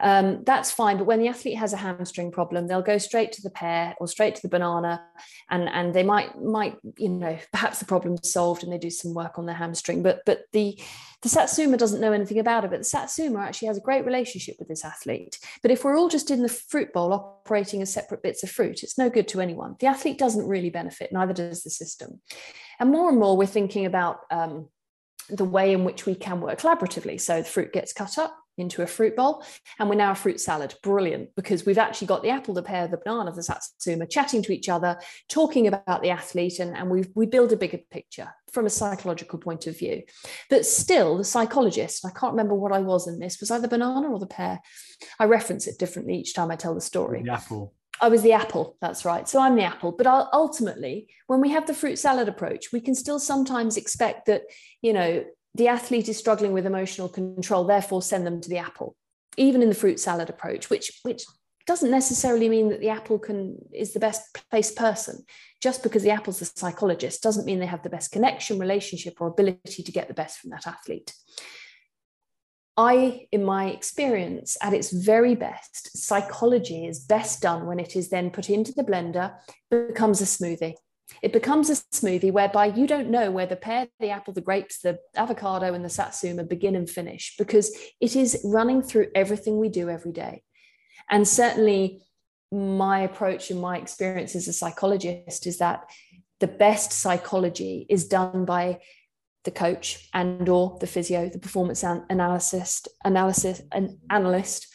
um, 0.00 0.44
that's 0.44 0.70
fine. 0.70 0.96
But 0.96 1.06
when 1.06 1.18
the 1.18 1.28
athlete 1.28 1.58
has 1.58 1.72
a 1.72 1.76
hamstring 1.76 2.30
problem, 2.30 2.66
they'll 2.66 2.82
go 2.82 2.98
straight 2.98 3.32
to 3.32 3.42
the 3.42 3.50
pear 3.50 3.94
or 3.98 4.06
straight 4.06 4.34
to 4.36 4.42
the 4.42 4.48
banana, 4.48 5.02
and 5.50 5.68
and 5.68 5.94
they 5.94 6.02
might 6.02 6.40
might 6.40 6.76
you 6.96 7.08
know 7.08 7.38
perhaps 7.52 7.78
the 7.78 7.84
problem's 7.84 8.30
solved 8.30 8.62
and 8.62 8.72
they 8.72 8.78
do 8.78 8.90
some 8.90 9.14
work 9.14 9.38
on 9.38 9.46
their 9.46 9.56
hamstring. 9.56 10.02
But 10.02 10.20
but 10.24 10.42
the 10.52 10.78
the 11.22 11.28
satsuma 11.28 11.76
doesn't 11.76 12.00
know 12.00 12.12
anything 12.12 12.38
about 12.38 12.64
it. 12.64 12.70
But 12.70 12.80
the 12.80 12.84
satsuma 12.84 13.40
actually 13.40 13.68
has 13.68 13.78
a 13.78 13.82
great 13.82 14.04
relationship 14.04 14.56
with 14.58 14.68
this 14.68 14.84
athlete. 14.84 15.38
But 15.62 15.70
if 15.70 15.84
we're 15.84 15.98
all 15.98 16.08
just 16.08 16.30
in 16.30 16.42
the 16.42 16.48
fruit 16.48 16.92
bowl 16.92 17.12
operating 17.12 17.82
as 17.82 17.92
separate 17.92 18.22
bits 18.22 18.42
of 18.42 18.50
fruit, 18.50 18.82
it's 18.82 18.98
no 18.98 19.10
good 19.10 19.28
to 19.28 19.40
anyone. 19.40 19.76
The 19.80 19.86
athlete 19.86 20.18
doesn't 20.18 20.46
really 20.46 20.70
benefit, 20.70 21.12
neither 21.12 21.32
does 21.32 21.62
the 21.64 21.70
system. 21.70 22.20
And 22.78 22.90
more 22.90 23.08
and 23.08 23.18
more, 23.18 23.36
we're 23.36 23.46
thinking 23.46 23.86
about 23.86 24.20
um, 24.30 24.68
the 25.28 25.44
way 25.44 25.72
in 25.72 25.84
which 25.84 26.06
we 26.06 26.14
can 26.14 26.40
work 26.40 26.60
collaboratively. 26.60 27.20
So 27.20 27.38
the 27.38 27.48
fruit 27.48 27.72
gets 27.72 27.92
cut 27.92 28.18
up, 28.18 28.36
into 28.58 28.82
a 28.82 28.86
fruit 28.86 29.16
bowl 29.16 29.44
and 29.78 29.88
we're 29.88 29.94
now 29.94 30.12
a 30.12 30.14
fruit 30.14 30.40
salad 30.40 30.74
brilliant 30.82 31.34
because 31.34 31.64
we've 31.64 31.78
actually 31.78 32.06
got 32.06 32.22
the 32.22 32.30
apple 32.30 32.54
the 32.54 32.62
pear 32.62 32.88
the 32.88 32.98
banana 32.98 33.32
the 33.32 33.42
satsuma 33.42 34.06
chatting 34.06 34.42
to 34.42 34.52
each 34.52 34.68
other 34.68 34.98
talking 35.28 35.66
about 35.66 36.02
the 36.02 36.10
athlete 36.10 36.58
and, 36.58 36.76
and 36.76 36.90
we 36.90 37.04
we 37.14 37.26
build 37.26 37.52
a 37.52 37.56
bigger 37.56 37.78
picture 37.90 38.28
from 38.52 38.66
a 38.66 38.70
psychological 38.70 39.38
point 39.38 39.66
of 39.66 39.78
view 39.78 40.02
but 40.50 40.64
still 40.66 41.18
the 41.18 41.24
psychologist 41.24 42.04
i 42.04 42.10
can't 42.10 42.32
remember 42.32 42.54
what 42.54 42.72
i 42.72 42.78
was 42.78 43.06
in 43.06 43.18
this 43.18 43.40
was 43.40 43.50
i 43.50 43.58
the 43.58 43.68
banana 43.68 44.08
or 44.08 44.18
the 44.18 44.26
pear 44.26 44.60
i 45.18 45.24
reference 45.24 45.66
it 45.66 45.78
differently 45.78 46.16
each 46.16 46.34
time 46.34 46.50
i 46.50 46.56
tell 46.56 46.74
the 46.74 46.80
story 46.80 47.22
the 47.22 47.32
apple 47.32 47.74
I 48.00 48.08
was 48.08 48.22
the 48.22 48.32
apple. 48.32 48.76
That's 48.80 49.04
right. 49.04 49.28
So 49.28 49.40
I'm 49.40 49.56
the 49.56 49.64
apple. 49.64 49.92
But 49.92 50.06
ultimately, 50.06 51.08
when 51.26 51.40
we 51.40 51.50
have 51.50 51.66
the 51.66 51.74
fruit 51.74 51.98
salad 51.98 52.28
approach, 52.28 52.72
we 52.72 52.80
can 52.80 52.94
still 52.94 53.18
sometimes 53.18 53.76
expect 53.76 54.26
that, 54.26 54.42
you 54.82 54.92
know, 54.92 55.24
the 55.54 55.68
athlete 55.68 56.08
is 56.08 56.16
struggling 56.16 56.52
with 56.52 56.66
emotional 56.66 57.08
control, 57.08 57.64
therefore 57.64 58.02
send 58.02 58.26
them 58.26 58.40
to 58.40 58.48
the 58.48 58.58
apple, 58.58 58.96
even 59.36 59.62
in 59.62 59.68
the 59.68 59.74
fruit 59.74 60.00
salad 60.00 60.30
approach, 60.30 60.70
which 60.70 61.00
which 61.02 61.24
doesn't 61.66 61.90
necessarily 61.90 62.48
mean 62.48 62.70
that 62.70 62.80
the 62.80 62.88
apple 62.88 63.18
can 63.18 63.58
is 63.74 63.92
the 63.92 64.00
best 64.00 64.22
placed 64.50 64.74
person. 64.74 65.24
Just 65.60 65.82
because 65.82 66.02
the 66.02 66.10
apple's 66.10 66.38
the 66.38 66.46
psychologist 66.46 67.22
doesn't 67.22 67.44
mean 67.44 67.58
they 67.58 67.66
have 67.66 67.82
the 67.82 67.90
best 67.90 68.10
connection, 68.10 68.58
relationship, 68.58 69.20
or 69.20 69.28
ability 69.28 69.82
to 69.82 69.92
get 69.92 70.08
the 70.08 70.14
best 70.14 70.38
from 70.38 70.50
that 70.50 70.66
athlete. 70.66 71.12
I, 72.78 73.26
in 73.32 73.44
my 73.44 73.70
experience, 73.70 74.56
at 74.62 74.72
its 74.72 74.92
very 74.92 75.34
best, 75.34 75.98
psychology 75.98 76.86
is 76.86 77.00
best 77.00 77.42
done 77.42 77.66
when 77.66 77.80
it 77.80 77.96
is 77.96 78.08
then 78.08 78.30
put 78.30 78.48
into 78.48 78.72
the 78.72 78.84
blender, 78.84 79.34
becomes 79.68 80.20
a 80.20 80.24
smoothie. 80.24 80.74
It 81.22 81.32
becomes 81.32 81.70
a 81.70 81.74
smoothie 81.74 82.32
whereby 82.32 82.66
you 82.66 82.86
don't 82.86 83.10
know 83.10 83.30
where 83.30 83.46
the 83.46 83.56
pear, 83.56 83.88
the 83.98 84.10
apple, 84.10 84.34
the 84.34 84.40
grapes, 84.40 84.80
the 84.80 84.98
avocado, 85.16 85.74
and 85.74 85.84
the 85.84 85.88
satsuma 85.88 86.44
begin 86.44 86.76
and 86.76 86.88
finish 86.88 87.34
because 87.38 87.76
it 88.00 88.14
is 88.14 88.40
running 88.44 88.82
through 88.82 89.08
everything 89.14 89.58
we 89.58 89.68
do 89.68 89.88
every 89.88 90.12
day. 90.12 90.42
And 91.10 91.26
certainly, 91.26 92.02
my 92.50 93.00
approach 93.00 93.50
and 93.50 93.60
my 93.60 93.78
experience 93.78 94.34
as 94.34 94.48
a 94.48 94.52
psychologist 94.52 95.46
is 95.46 95.58
that 95.58 95.84
the 96.40 96.46
best 96.46 96.92
psychology 96.92 97.86
is 97.88 98.06
done 98.06 98.44
by 98.44 98.78
the 99.44 99.50
coach 99.50 100.08
and 100.14 100.48
or 100.48 100.76
the 100.80 100.86
physio, 100.86 101.28
the 101.28 101.38
performance 101.38 101.84
analyst, 101.84 102.88
analysis 103.04 103.62
and 103.72 103.98
analyst, 104.10 104.66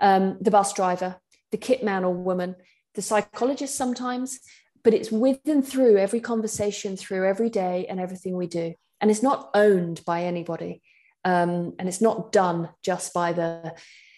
um, 0.00 0.38
the 0.40 0.50
bus 0.50 0.72
driver, 0.72 1.16
the 1.50 1.58
kit 1.58 1.82
man 1.82 2.04
or 2.04 2.14
woman, 2.14 2.56
the 2.94 3.02
psychologist 3.02 3.76
sometimes, 3.76 4.40
but 4.82 4.94
it's 4.94 5.10
with 5.10 5.40
and 5.46 5.66
through 5.66 5.98
every 5.98 6.20
conversation, 6.20 6.96
through 6.96 7.26
every 7.26 7.50
day 7.50 7.86
and 7.88 8.00
everything 8.00 8.36
we 8.36 8.46
do. 8.46 8.74
And 9.00 9.10
it's 9.10 9.22
not 9.22 9.50
owned 9.54 10.04
by 10.04 10.24
anybody. 10.24 10.82
Um, 11.24 11.74
and 11.78 11.88
it's 11.88 12.00
not 12.00 12.32
done 12.32 12.70
just 12.82 13.12
by 13.12 13.32
the 13.32 13.74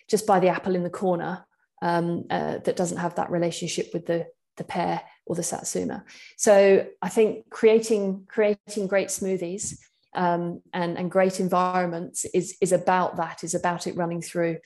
just 0.08 0.26
by 0.26 0.40
the 0.40 0.48
apple 0.48 0.74
in 0.74 0.82
the 0.82 0.90
corner 0.90 1.44
um, 1.80 2.24
uh, 2.30 2.58
that 2.58 2.76
doesn't 2.76 2.98
have 2.98 3.16
that 3.16 3.30
relationship 3.30 3.90
with 3.92 4.06
the 4.06 4.26
the 4.56 4.64
pear 4.64 5.02
or 5.26 5.34
the 5.34 5.42
satsuma. 5.42 6.04
So 6.36 6.86
I 7.00 7.08
think 7.08 7.48
creating 7.50 8.26
creating 8.28 8.86
great 8.86 9.08
smoothies 9.08 9.78
um, 10.14 10.60
and, 10.72 10.98
and 10.98 11.10
great 11.10 11.40
environments 11.40 12.24
is 12.26 12.56
is 12.60 12.72
about 12.72 13.16
that 13.16 13.42
is 13.44 13.54
about 13.54 13.86
it 13.86 13.96
running 13.96 14.20
through 14.20 14.58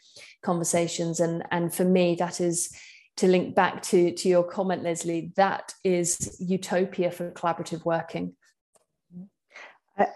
conversations 0.43 1.21
and 1.21 1.45
and 1.51 1.73
for 1.73 1.85
me 1.85 2.17
that 2.17 2.41
is 2.41 2.75
to 3.17 3.27
link 3.27 3.55
back 3.55 3.83
to, 3.83 4.13
to 4.13 4.29
your 4.29 4.45
comment, 4.45 4.83
Lesley, 4.83 5.33
that 5.37 5.75
is 5.83 6.37
utopia 6.39 7.11
for 7.11 7.31
collaborative 7.31 7.85
working. 7.85 8.35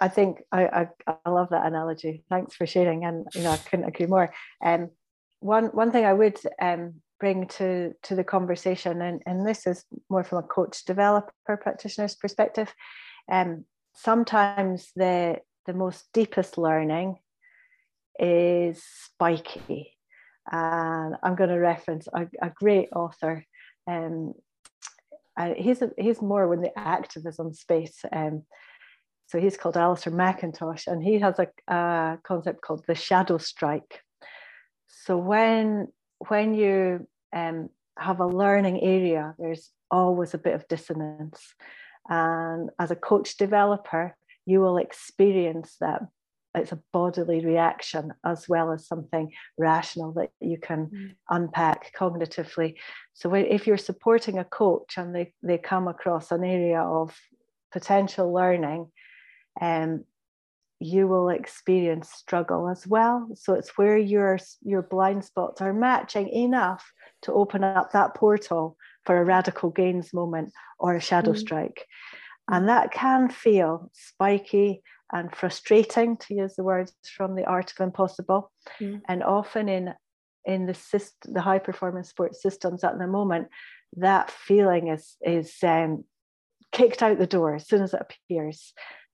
I, 0.00 0.08
think 0.08 0.42
I, 0.52 0.66
I, 0.66 0.88
I, 1.24 1.30
love 1.30 1.48
that 1.50 1.64
analogy. 1.64 2.22
Thanks 2.28 2.54
for 2.54 2.66
sharing, 2.66 3.06
and 3.06 3.26
you 3.34 3.42
know 3.42 3.52
I 3.52 3.56
couldn't 3.56 3.88
agree 3.88 4.04
more. 4.04 4.30
Um, 4.62 4.90
one 5.38 5.66
one 5.66 5.90
thing 5.90 6.04
I 6.04 6.12
would 6.12 6.38
um, 6.60 6.96
bring 7.18 7.46
to 7.46 7.94
to 8.02 8.14
the 8.14 8.22
conversation, 8.22 9.00
and, 9.00 9.22
and 9.24 9.46
this 9.46 9.66
is 9.66 9.86
more 10.10 10.22
from 10.22 10.38
a 10.38 10.46
coach 10.46 10.84
developer 10.84 11.32
practitioner's 11.56 12.14
perspective. 12.14 12.74
Um, 13.32 13.64
sometimes 13.94 14.90
the 14.94 15.38
the 15.64 15.72
most 15.72 16.04
deepest 16.12 16.58
learning 16.58 17.16
is 18.18 18.82
spiky 18.84 19.96
and 20.50 21.16
I'm 21.22 21.36
going 21.36 21.50
to 21.50 21.58
reference 21.58 22.08
a, 22.12 22.26
a 22.42 22.50
great 22.50 22.88
author. 22.94 23.44
Um, 23.86 24.34
he's 25.56 25.82
a, 25.82 25.90
he's 25.96 26.20
more 26.20 26.52
in 26.52 26.60
the 26.60 26.76
activism 26.78 27.52
space. 27.52 28.04
Um, 28.12 28.42
so 29.28 29.38
he's 29.38 29.56
called 29.56 29.76
Alastair 29.76 30.12
McIntosh, 30.12 30.88
and 30.88 31.02
he 31.02 31.20
has 31.20 31.38
a, 31.38 31.46
a 31.72 32.18
concept 32.24 32.62
called 32.62 32.84
the 32.86 32.96
shadow 32.96 33.38
strike. 33.38 34.00
So 34.88 35.16
when 35.16 35.88
when 36.28 36.54
you 36.54 37.06
um, 37.32 37.70
have 37.96 38.20
a 38.20 38.26
learning 38.26 38.82
area, 38.82 39.34
there's 39.38 39.70
always 39.90 40.34
a 40.34 40.38
bit 40.38 40.54
of 40.54 40.66
dissonance, 40.66 41.54
and 42.08 42.70
as 42.78 42.90
a 42.90 42.96
coach 42.96 43.36
developer, 43.36 44.16
you 44.46 44.60
will 44.60 44.78
experience 44.78 45.76
that 45.80 46.02
it's 46.54 46.72
a 46.72 46.82
bodily 46.92 47.44
reaction 47.44 48.12
as 48.24 48.48
well 48.48 48.72
as 48.72 48.86
something 48.86 49.32
rational 49.56 50.12
that 50.12 50.30
you 50.40 50.58
can 50.58 50.86
mm. 50.86 51.14
unpack 51.28 51.92
cognitively. 51.96 52.76
So 53.14 53.34
if 53.34 53.66
you're 53.66 53.76
supporting 53.76 54.38
a 54.38 54.44
coach 54.44 54.96
and 54.96 55.14
they, 55.14 55.32
they 55.42 55.58
come 55.58 55.86
across 55.86 56.32
an 56.32 56.42
area 56.44 56.80
of 56.80 57.16
potential 57.70 58.32
learning, 58.32 58.90
um, 59.60 60.04
you 60.80 61.06
will 61.06 61.28
experience 61.28 62.10
struggle 62.10 62.68
as 62.68 62.86
well. 62.86 63.28
So 63.34 63.52
it's 63.54 63.76
where 63.76 63.98
your 63.98 64.38
your 64.62 64.82
blind 64.82 65.24
spots 65.24 65.60
are 65.60 65.74
matching 65.74 66.28
enough 66.30 66.90
to 67.22 67.32
open 67.32 67.62
up 67.62 67.92
that 67.92 68.14
portal 68.14 68.78
for 69.04 69.18
a 69.18 69.24
radical 69.24 69.70
gains 69.70 70.14
moment 70.14 70.52
or 70.78 70.94
a 70.94 71.00
shadow 71.00 71.32
mm. 71.32 71.38
strike. 71.38 71.86
And 72.50 72.68
that 72.68 72.92
can 72.92 73.28
feel 73.28 73.90
spiky 73.92 74.82
and 75.12 75.34
frustrating, 75.34 76.16
to 76.18 76.34
use 76.34 76.54
the 76.56 76.64
words 76.64 76.92
from 77.16 77.34
the 77.34 77.44
Art 77.44 77.72
of 77.72 77.84
Impossible. 77.84 78.52
Mm. 78.80 79.02
And 79.08 79.22
often 79.22 79.68
in 79.68 79.94
in 80.46 80.66
the 80.66 80.74
system, 80.74 81.34
the 81.34 81.42
high 81.42 81.58
performance 81.58 82.08
sports 82.08 82.42
systems 82.42 82.82
at 82.82 82.98
the 82.98 83.06
moment, 83.06 83.48
that 83.96 84.30
feeling 84.30 84.88
is 84.88 85.16
is 85.22 85.54
um, 85.62 86.04
kicked 86.72 87.02
out 87.02 87.18
the 87.18 87.26
door 87.26 87.54
as 87.54 87.66
soon 87.66 87.82
as 87.82 87.94
it 87.94 88.00
appears 88.00 88.72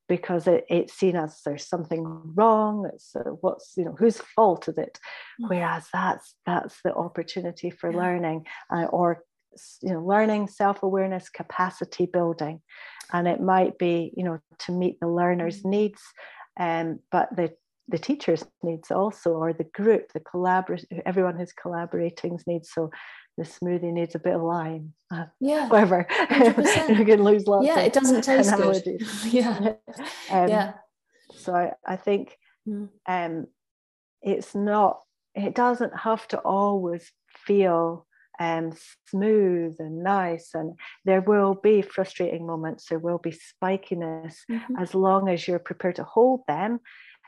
because 0.08 0.46
it, 0.46 0.64
it's 0.68 0.92
seen 0.92 1.16
as 1.16 1.40
there's 1.44 1.66
something 1.66 2.04
wrong 2.34 2.88
it's 2.92 3.16
uh, 3.16 3.30
what's 3.40 3.72
you 3.76 3.84
know 3.84 3.96
whose 3.98 4.18
fault 4.18 4.68
is 4.68 4.78
it 4.78 4.98
mm. 5.40 5.48
whereas 5.48 5.88
that's 5.92 6.34
that's 6.44 6.80
the 6.84 6.94
opportunity 6.94 7.70
for 7.70 7.90
yeah. 7.90 7.98
learning 7.98 8.46
uh, 8.72 8.84
or 8.84 9.22
you 9.82 9.92
know 9.92 10.04
learning 10.04 10.48
self-awareness 10.48 11.28
capacity 11.28 12.06
building 12.06 12.60
and 13.12 13.28
it 13.28 13.40
might 13.40 13.78
be 13.78 14.12
you 14.16 14.24
know 14.24 14.38
to 14.58 14.72
meet 14.72 14.98
the 15.00 15.08
learner's 15.08 15.62
mm. 15.62 15.70
needs 15.70 16.02
um, 16.58 16.98
but 17.10 17.34
the 17.36 17.52
the 17.88 17.98
teacher's 17.98 18.44
needs 18.62 18.90
also 18.90 19.32
or 19.32 19.52
the 19.52 19.64
group 19.64 20.12
the 20.12 20.20
collaborate 20.20 20.84
everyone 21.04 21.36
who's 21.36 21.52
collaborating's 21.52 22.44
needs 22.46 22.70
so 22.72 22.90
the 23.36 23.44
smoothie 23.44 23.92
needs 23.92 24.14
a 24.14 24.18
bit 24.18 24.34
of 24.34 24.42
lime. 24.42 24.92
Uh, 25.10 25.26
yeah. 25.40 25.68
Whatever. 25.68 26.06
you 26.30 27.04
can 27.04 27.22
lose 27.22 27.46
lots. 27.46 27.66
Yeah, 27.66 27.80
it 27.80 27.92
doesn't 27.92 28.22
taste 28.22 28.54
good. 28.56 29.02
yeah. 29.26 29.74
um, 30.30 30.48
yeah. 30.48 30.72
So 31.34 31.54
I, 31.54 31.72
I 31.86 31.96
think 31.96 32.36
mm. 32.66 32.88
um, 33.06 33.46
it's 34.22 34.54
not, 34.54 35.00
it 35.34 35.54
doesn't 35.54 35.94
have 35.96 36.26
to 36.28 36.38
always 36.38 37.10
feel 37.28 38.05
um, 38.38 38.72
smooth 39.08 39.76
and 39.78 40.02
nice. 40.02 40.50
And 40.54 40.78
there 41.04 41.20
will 41.20 41.54
be 41.54 41.82
frustrating 41.82 42.46
moments, 42.46 42.86
there 42.88 42.98
will 42.98 43.18
be 43.18 43.32
spikiness, 43.32 44.36
mm-hmm. 44.50 44.76
as 44.78 44.94
long 44.94 45.28
as 45.28 45.46
you're 45.46 45.58
prepared 45.58 45.96
to 45.96 46.04
hold 46.04 46.42
them 46.46 46.80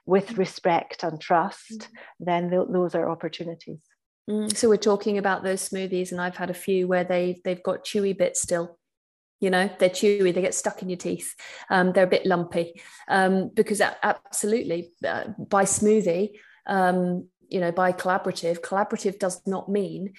with 0.06 0.39
respect 0.39 1.02
and 1.02 1.20
trust, 1.20 1.70
mm-hmm. 1.70 2.24
then 2.24 2.51
th- 2.51 2.68
those 2.70 2.94
are 2.94 3.10
opportunities. 3.10 3.80
Mm, 4.28 4.55
so 4.55 4.68
we're 4.68 4.76
talking 4.76 5.18
about 5.18 5.43
those 5.43 5.66
smoothies, 5.66 6.12
and 6.12 6.20
I've 6.20 6.36
had 6.36 6.51
a 6.51 6.55
few 6.55 6.86
where 6.86 7.05
they've 7.05 7.40
they've 7.44 7.62
got 7.62 7.85
chewy 7.85 8.16
bits 8.16 8.43
still. 8.43 8.78
You 9.40 9.51
know, 9.51 9.70
they're 9.78 9.89
chewy, 9.89 10.35
they 10.35 10.43
get 10.43 10.55
stuck 10.55 10.82
in 10.82 10.89
your 10.89 10.98
teeth. 10.98 11.35
Um, 11.70 11.93
they're 11.93 12.05
a 12.05 12.09
bit 12.09 12.26
lumpy 12.26 12.82
um, 13.09 13.51
because 13.55 13.80
absolutely 13.80 14.90
uh, 15.06 15.28
by 15.39 15.62
smoothie, 15.62 16.30
um, 16.66 17.28
you 17.48 17.60
know, 17.60 17.70
by 17.70 17.93
collaborative, 17.93 18.60
collaborative 18.60 19.18
does 19.20 19.40
not 19.47 19.68
mean 19.68 20.14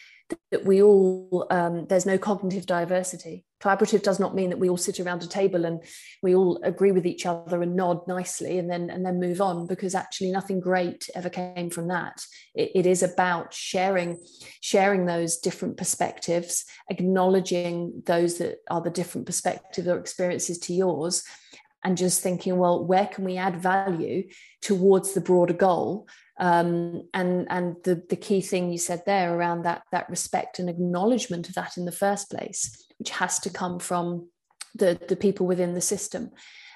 that 0.51 0.65
we 0.65 0.81
all 0.81 1.47
um, 1.49 1.85
there's 1.87 2.05
no 2.05 2.17
cognitive 2.17 2.65
diversity. 2.65 3.45
Collaborative 3.61 4.03
does 4.03 4.19
not 4.19 4.35
mean 4.35 4.49
that 4.49 4.59
we 4.59 4.69
all 4.69 4.77
sit 4.77 4.99
around 4.99 5.21
a 5.21 5.27
table 5.27 5.65
and 5.65 5.83
we 6.23 6.33
all 6.33 6.59
agree 6.63 6.91
with 6.91 7.05
each 7.05 7.25
other 7.25 7.61
and 7.61 7.75
nod 7.75 8.07
nicely 8.07 8.57
and 8.57 8.69
then 8.69 8.89
and 8.89 9.05
then 9.05 9.19
move 9.19 9.41
on 9.41 9.67
because 9.67 9.95
actually 9.95 10.31
nothing 10.31 10.59
great 10.59 11.09
ever 11.15 11.29
came 11.29 11.69
from 11.69 11.87
that. 11.87 12.23
It, 12.55 12.71
it 12.75 12.85
is 12.85 13.03
about 13.03 13.53
sharing 13.53 14.19
sharing 14.61 15.05
those 15.05 15.37
different 15.37 15.77
perspectives 15.77 16.65
acknowledging 16.89 18.03
those 18.05 18.37
that 18.37 18.57
are 18.69 18.81
the 18.81 18.89
different 18.89 19.27
perspectives 19.27 19.87
or 19.87 19.97
experiences 19.97 20.57
to 20.59 20.73
yours 20.73 21.23
and 21.83 21.97
just 21.97 22.21
thinking 22.21 22.57
well 22.57 22.85
where 22.85 23.07
can 23.07 23.23
we 23.23 23.37
add 23.37 23.61
value 23.61 24.27
towards 24.61 25.13
the 25.13 25.21
broader 25.21 25.53
goal 25.53 26.07
um, 26.39 27.07
and 27.13 27.47
and 27.49 27.75
the 27.83 28.01
the 28.09 28.15
key 28.15 28.41
thing 28.41 28.71
you 28.71 28.77
said 28.77 29.03
there 29.05 29.35
around 29.35 29.63
that 29.63 29.83
that 29.91 30.09
respect 30.09 30.57
and 30.57 30.69
acknowledgement 30.69 31.49
of 31.49 31.55
that 31.55 31.77
in 31.77 31.85
the 31.85 31.91
first 31.91 32.31
place, 32.31 32.87
which 32.97 33.09
has 33.09 33.39
to 33.39 33.49
come 33.49 33.77
from 33.77 34.29
the 34.73 34.99
the 35.09 35.17
people 35.17 35.45
within 35.45 35.73
the 35.73 35.81
system, 35.81 36.31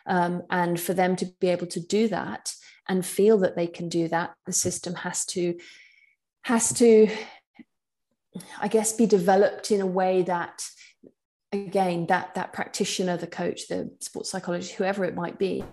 um, 0.06 0.44
and 0.50 0.80
for 0.80 0.94
them 0.94 1.16
to 1.16 1.26
be 1.40 1.48
able 1.48 1.68
to 1.68 1.80
do 1.80 2.10
that 2.10 2.54
and 2.90 3.06
feel 3.06 3.38
that 3.38 3.56
they 3.56 3.68
can 3.68 3.88
do 3.88 4.10
that, 4.10 4.34
the 4.46 4.52
system 4.52 4.96
has 4.96 5.26
to 5.28 5.58
has 6.44 6.74
to, 6.74 7.08
I 8.60 8.68
guess, 8.68 8.92
be 8.92 9.06
developed 9.06 9.72
in 9.72 9.80
a 9.80 9.88
way 9.88 10.24
that 10.24 10.62
again 11.54 12.08
that 12.08 12.36
that 12.36 12.52
practitioner 12.52 13.16
the 13.16 13.28
coach 13.28 13.68
the 13.68 13.96
sports 14.02 14.32
psychologist 14.32 14.74
whoever 14.74 15.06
it 15.06 15.14
might 15.14 15.38
be 15.38 15.64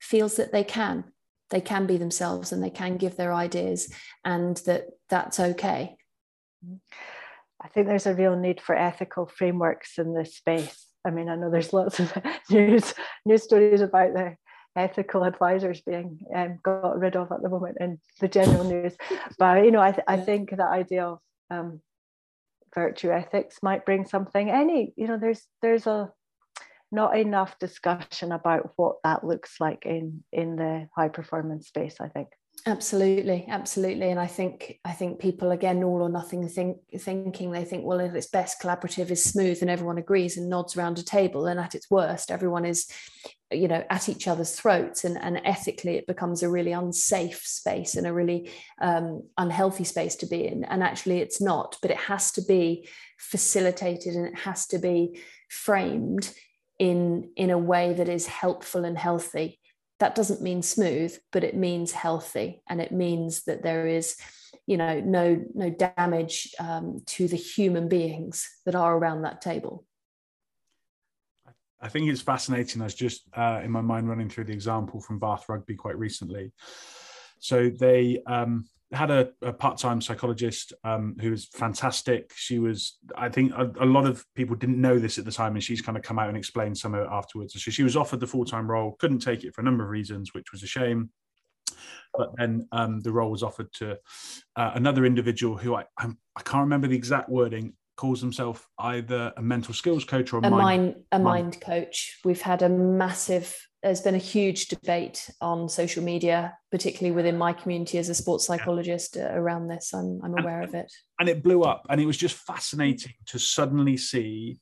feels 0.00 0.36
that 0.36 0.50
they 0.50 0.64
can 0.64 1.04
they 1.50 1.60
can 1.60 1.86
be 1.86 1.96
themselves 1.96 2.52
and 2.52 2.62
they 2.62 2.70
can 2.70 2.96
give 2.96 3.16
their 3.16 3.32
ideas 3.32 3.92
and 4.24 4.56
that 4.58 4.84
that's 5.08 5.40
okay. 5.40 5.96
I 7.62 7.68
think 7.68 7.86
there's 7.86 8.06
a 8.06 8.14
real 8.14 8.36
need 8.36 8.60
for 8.60 8.74
ethical 8.74 9.26
frameworks 9.26 9.98
in 9.98 10.14
this 10.14 10.36
space. 10.36 10.86
I 11.04 11.10
mean 11.10 11.30
i 11.30 11.34
know 11.34 11.50
there's 11.50 11.72
lots 11.72 11.98
of 11.98 12.12
news 12.50 12.94
news 13.24 13.42
stories 13.42 13.80
about 13.80 14.12
the 14.12 14.36
ethical 14.76 15.24
advisors 15.24 15.80
being 15.80 16.20
um, 16.34 16.58
got 16.62 16.98
rid 16.98 17.16
of 17.16 17.32
at 17.32 17.42
the 17.42 17.48
moment 17.48 17.78
in 17.80 17.98
the 18.20 18.28
general 18.28 18.64
news. 18.64 18.94
But 19.38 19.64
you 19.64 19.70
know 19.70 19.80
i, 19.80 19.92
th- 19.92 20.04
I 20.06 20.18
think 20.18 20.50
the 20.50 20.66
idea 20.66 21.06
of 21.06 21.18
um, 21.50 21.80
virtue 22.74 23.10
ethics 23.10 23.58
might 23.62 23.84
bring 23.84 24.06
something. 24.06 24.50
Any 24.50 24.92
you 24.96 25.06
know 25.06 25.18
there's 25.18 25.42
there's 25.62 25.86
a 25.86 26.10
not 26.92 27.16
enough 27.16 27.58
discussion 27.58 28.32
about 28.32 28.72
what 28.76 28.96
that 29.04 29.24
looks 29.24 29.60
like 29.60 29.86
in 29.86 30.22
in 30.32 30.56
the 30.56 30.88
high 30.94 31.08
performance 31.08 31.68
space 31.68 31.96
i 32.00 32.08
think. 32.08 32.28
Absolutely 32.66 33.46
absolutely. 33.48 34.10
And 34.10 34.20
i 34.20 34.26
think 34.26 34.80
i 34.84 34.92
think 34.92 35.18
people 35.18 35.50
again 35.50 35.82
all 35.82 36.02
or 36.02 36.10
nothing 36.10 36.46
think 36.48 36.78
thinking 36.98 37.52
they 37.52 37.64
think 37.64 37.84
well 37.84 38.00
if 38.00 38.14
it's 38.14 38.26
best 38.26 38.60
collaborative 38.60 39.10
is 39.10 39.24
smooth 39.24 39.58
and 39.62 39.70
everyone 39.70 39.96
agrees 39.96 40.36
and 40.36 40.50
nods 40.50 40.76
around 40.76 40.98
a 40.98 41.02
table. 41.02 41.46
And 41.46 41.58
at 41.58 41.74
its 41.74 41.90
worst 41.90 42.30
everyone 42.30 42.66
is 42.66 42.86
you 43.50 43.66
know 43.66 43.82
at 43.88 44.10
each 44.10 44.28
other's 44.28 44.52
throats. 44.52 45.04
And, 45.04 45.16
and 45.16 45.40
ethically 45.44 45.96
it 45.96 46.06
becomes 46.06 46.42
a 46.42 46.50
really 46.50 46.72
unsafe 46.72 47.42
space 47.46 47.94
and 47.94 48.06
a 48.06 48.12
really 48.12 48.50
um, 48.82 49.22
unhealthy 49.38 49.84
space 49.84 50.16
to 50.16 50.26
be 50.26 50.46
in. 50.46 50.64
And 50.64 50.82
actually 50.82 51.20
it's 51.20 51.40
not 51.40 51.76
but 51.80 51.90
it 51.90 51.96
has 51.96 52.30
to 52.32 52.42
be 52.42 52.88
facilitated 53.16 54.16
and 54.16 54.26
it 54.26 54.38
has 54.40 54.66
to 54.66 54.78
be 54.78 55.18
framed 55.48 56.30
in 56.80 57.30
in 57.36 57.50
a 57.50 57.58
way 57.58 57.92
that 57.92 58.08
is 58.08 58.26
helpful 58.26 58.84
and 58.84 58.98
healthy 58.98 59.60
that 60.00 60.14
doesn't 60.14 60.40
mean 60.40 60.62
smooth 60.62 61.14
but 61.30 61.44
it 61.44 61.54
means 61.54 61.92
healthy 61.92 62.62
and 62.68 62.80
it 62.80 62.90
means 62.90 63.44
that 63.44 63.62
there 63.62 63.86
is 63.86 64.16
you 64.66 64.78
know 64.78 64.98
no 64.98 65.44
no 65.54 65.68
damage 65.68 66.52
um, 66.58 67.02
to 67.04 67.28
the 67.28 67.36
human 67.36 67.86
beings 67.86 68.48
that 68.64 68.74
are 68.74 68.96
around 68.96 69.22
that 69.22 69.42
table 69.42 69.84
I 71.82 71.88
think 71.88 72.10
it's 72.10 72.20
fascinating. 72.20 72.82
I 72.82 72.84
was 72.84 72.94
just 72.94 73.22
uh, 73.34 73.62
in 73.64 73.70
my 73.70 73.80
mind 73.80 74.06
running 74.06 74.28
through 74.28 74.44
the 74.44 74.52
example 74.52 75.00
from 75.00 75.18
Bath 75.18 75.48
Rugby 75.48 75.76
quite 75.76 75.98
recently. 75.98 76.52
So 77.38 77.70
they 77.70 78.20
um, 78.26 78.66
had 78.92 79.10
a, 79.10 79.30
a 79.42 79.52
part-time 79.52 80.00
psychologist 80.00 80.72
um, 80.82 81.16
who 81.20 81.30
was 81.30 81.46
fantastic. 81.46 82.32
She 82.34 82.58
was, 82.58 82.98
I 83.14 83.28
think, 83.28 83.52
a, 83.52 83.70
a, 83.80 83.86
lot 83.86 84.04
of 84.04 84.24
people 84.34 84.56
didn't 84.56 84.80
know 84.80 84.98
this 84.98 85.18
at 85.18 85.24
the 85.24 85.32
time, 85.32 85.54
and 85.54 85.62
she's 85.62 85.80
kind 85.80 85.96
of 85.96 86.02
come 86.02 86.18
out 86.18 86.28
and 86.28 86.36
explained 86.36 86.76
some 86.76 86.94
of 86.94 87.02
it 87.02 87.08
afterwards. 87.10 87.54
So 87.54 87.70
she 87.70 87.84
was 87.84 87.96
offered 87.96 88.20
the 88.20 88.26
full-time 88.26 88.68
role, 88.68 88.96
couldn't 88.98 89.20
take 89.20 89.44
it 89.44 89.54
for 89.54 89.60
a 89.60 89.64
number 89.64 89.84
of 89.84 89.90
reasons, 89.90 90.34
which 90.34 90.50
was 90.52 90.62
a 90.62 90.66
shame. 90.66 91.10
But 92.14 92.30
then 92.36 92.68
um, 92.72 93.00
the 93.00 93.12
role 93.12 93.30
was 93.30 93.44
offered 93.44 93.72
to 93.74 93.98
uh, 94.56 94.72
another 94.74 95.06
individual 95.06 95.56
who 95.56 95.76
I, 95.76 95.84
I 95.96 96.08
I 96.36 96.42
can't 96.42 96.62
remember 96.62 96.88
the 96.88 96.96
exact 96.96 97.28
wording 97.28 97.74
calls 97.96 98.20
himself 98.20 98.66
either 98.78 99.32
a 99.36 99.42
mental 99.42 99.74
skills 99.74 100.04
coach 100.04 100.32
or 100.32 100.38
a, 100.38 100.46
a 100.46 100.50
mind, 100.50 100.60
mind 100.60 100.94
a 101.12 101.18
mind 101.18 101.60
coach. 101.60 102.18
We've 102.24 102.40
had 102.40 102.62
a 102.62 102.68
massive 102.68 103.56
there's 103.82 104.02
been 104.02 104.14
a 104.14 104.18
huge 104.18 104.68
debate 104.68 105.30
on 105.40 105.68
social 105.68 106.02
media, 106.02 106.56
particularly 106.70 107.14
within 107.14 107.38
my 107.38 107.52
community 107.52 107.98
as 107.98 108.08
a 108.08 108.14
sports 108.14 108.46
psychologist 108.46 109.16
uh, 109.16 109.30
around 109.32 109.68
this. 109.68 109.94
I'm, 109.94 110.20
I'm 110.22 110.38
aware 110.38 110.60
and, 110.60 110.68
of 110.68 110.74
it. 110.74 110.92
And 111.18 111.28
it 111.28 111.42
blew 111.42 111.62
up. 111.62 111.86
And 111.88 112.00
it 112.00 112.06
was 112.06 112.18
just 112.18 112.36
fascinating 112.36 113.14
to 113.26 113.38
suddenly 113.38 113.96
see 113.96 114.58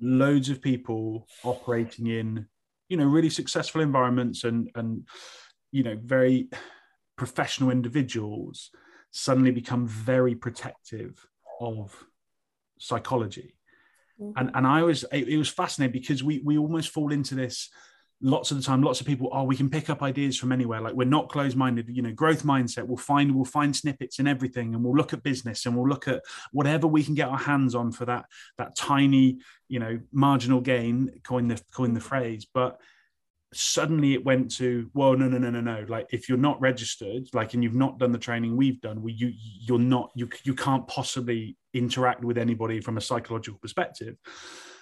loads 0.00 0.48
of 0.48 0.62
people 0.62 1.28
operating 1.44 2.06
in, 2.06 2.46
you 2.88 2.96
know, 2.96 3.04
really 3.04 3.30
successful 3.30 3.82
environments 3.82 4.44
and, 4.44 4.70
and 4.74 5.06
you 5.70 5.82
know, 5.82 5.98
very 6.02 6.48
professional 7.16 7.70
individuals 7.70 8.70
suddenly 9.10 9.50
become 9.50 9.86
very 9.86 10.34
protective 10.34 11.26
of 11.60 12.04
psychology. 12.78 13.56
Mm-hmm. 14.20 14.38
And, 14.38 14.50
and 14.54 14.66
I 14.66 14.82
was, 14.82 15.04
it, 15.12 15.28
it 15.28 15.36
was 15.36 15.50
fascinating 15.50 15.92
because 15.92 16.24
we, 16.24 16.40
we 16.42 16.56
almost 16.56 16.88
fall 16.88 17.12
into 17.12 17.34
this 17.34 17.68
lots 18.20 18.50
of 18.50 18.56
the 18.56 18.62
time 18.62 18.82
lots 18.82 19.00
of 19.00 19.06
people 19.06 19.28
oh 19.32 19.44
we 19.44 19.56
can 19.56 19.68
pick 19.68 19.90
up 19.90 20.02
ideas 20.02 20.36
from 20.36 20.52
anywhere. 20.52 20.80
Like 20.80 20.94
we're 20.94 21.04
not 21.04 21.28
closed 21.28 21.56
minded 21.56 21.88
you 21.88 22.02
know 22.02 22.12
growth 22.12 22.42
mindset. 22.42 22.86
We'll 22.86 22.96
find 22.96 23.34
we'll 23.34 23.44
find 23.44 23.74
snippets 23.74 24.18
in 24.18 24.26
everything 24.26 24.74
and 24.74 24.82
we'll 24.82 24.94
look 24.94 25.12
at 25.12 25.22
business 25.22 25.66
and 25.66 25.76
we'll 25.76 25.88
look 25.88 26.08
at 26.08 26.22
whatever 26.52 26.86
we 26.86 27.04
can 27.04 27.14
get 27.14 27.28
our 27.28 27.38
hands 27.38 27.74
on 27.74 27.92
for 27.92 28.04
that 28.06 28.26
that 28.58 28.76
tiny 28.76 29.38
you 29.68 29.78
know 29.78 30.00
marginal 30.12 30.60
gain 30.60 31.10
coin 31.22 31.48
the 31.48 31.60
coin 31.72 31.94
the 31.94 32.00
phrase. 32.00 32.46
But 32.52 32.80
suddenly 33.52 34.14
it 34.14 34.24
went 34.24 34.50
to 34.56 34.90
well 34.94 35.16
no 35.16 35.28
no 35.28 35.38
no 35.38 35.50
no 35.50 35.60
no. 35.60 35.84
Like 35.88 36.06
if 36.10 36.28
you're 36.28 36.38
not 36.38 36.60
registered 36.60 37.28
like 37.32 37.54
and 37.54 37.62
you've 37.62 37.74
not 37.74 37.98
done 37.98 38.12
the 38.12 38.18
training 38.18 38.56
we've 38.56 38.80
done 38.80 39.02
we 39.02 39.12
you 39.12 39.32
you're 39.36 39.78
not 39.78 40.10
you 40.14 40.28
you 40.44 40.54
can't 40.54 40.86
possibly 40.88 41.56
interact 41.72 42.24
with 42.24 42.38
anybody 42.38 42.80
from 42.80 42.96
a 42.96 43.00
psychological 43.00 43.58
perspective. 43.60 44.16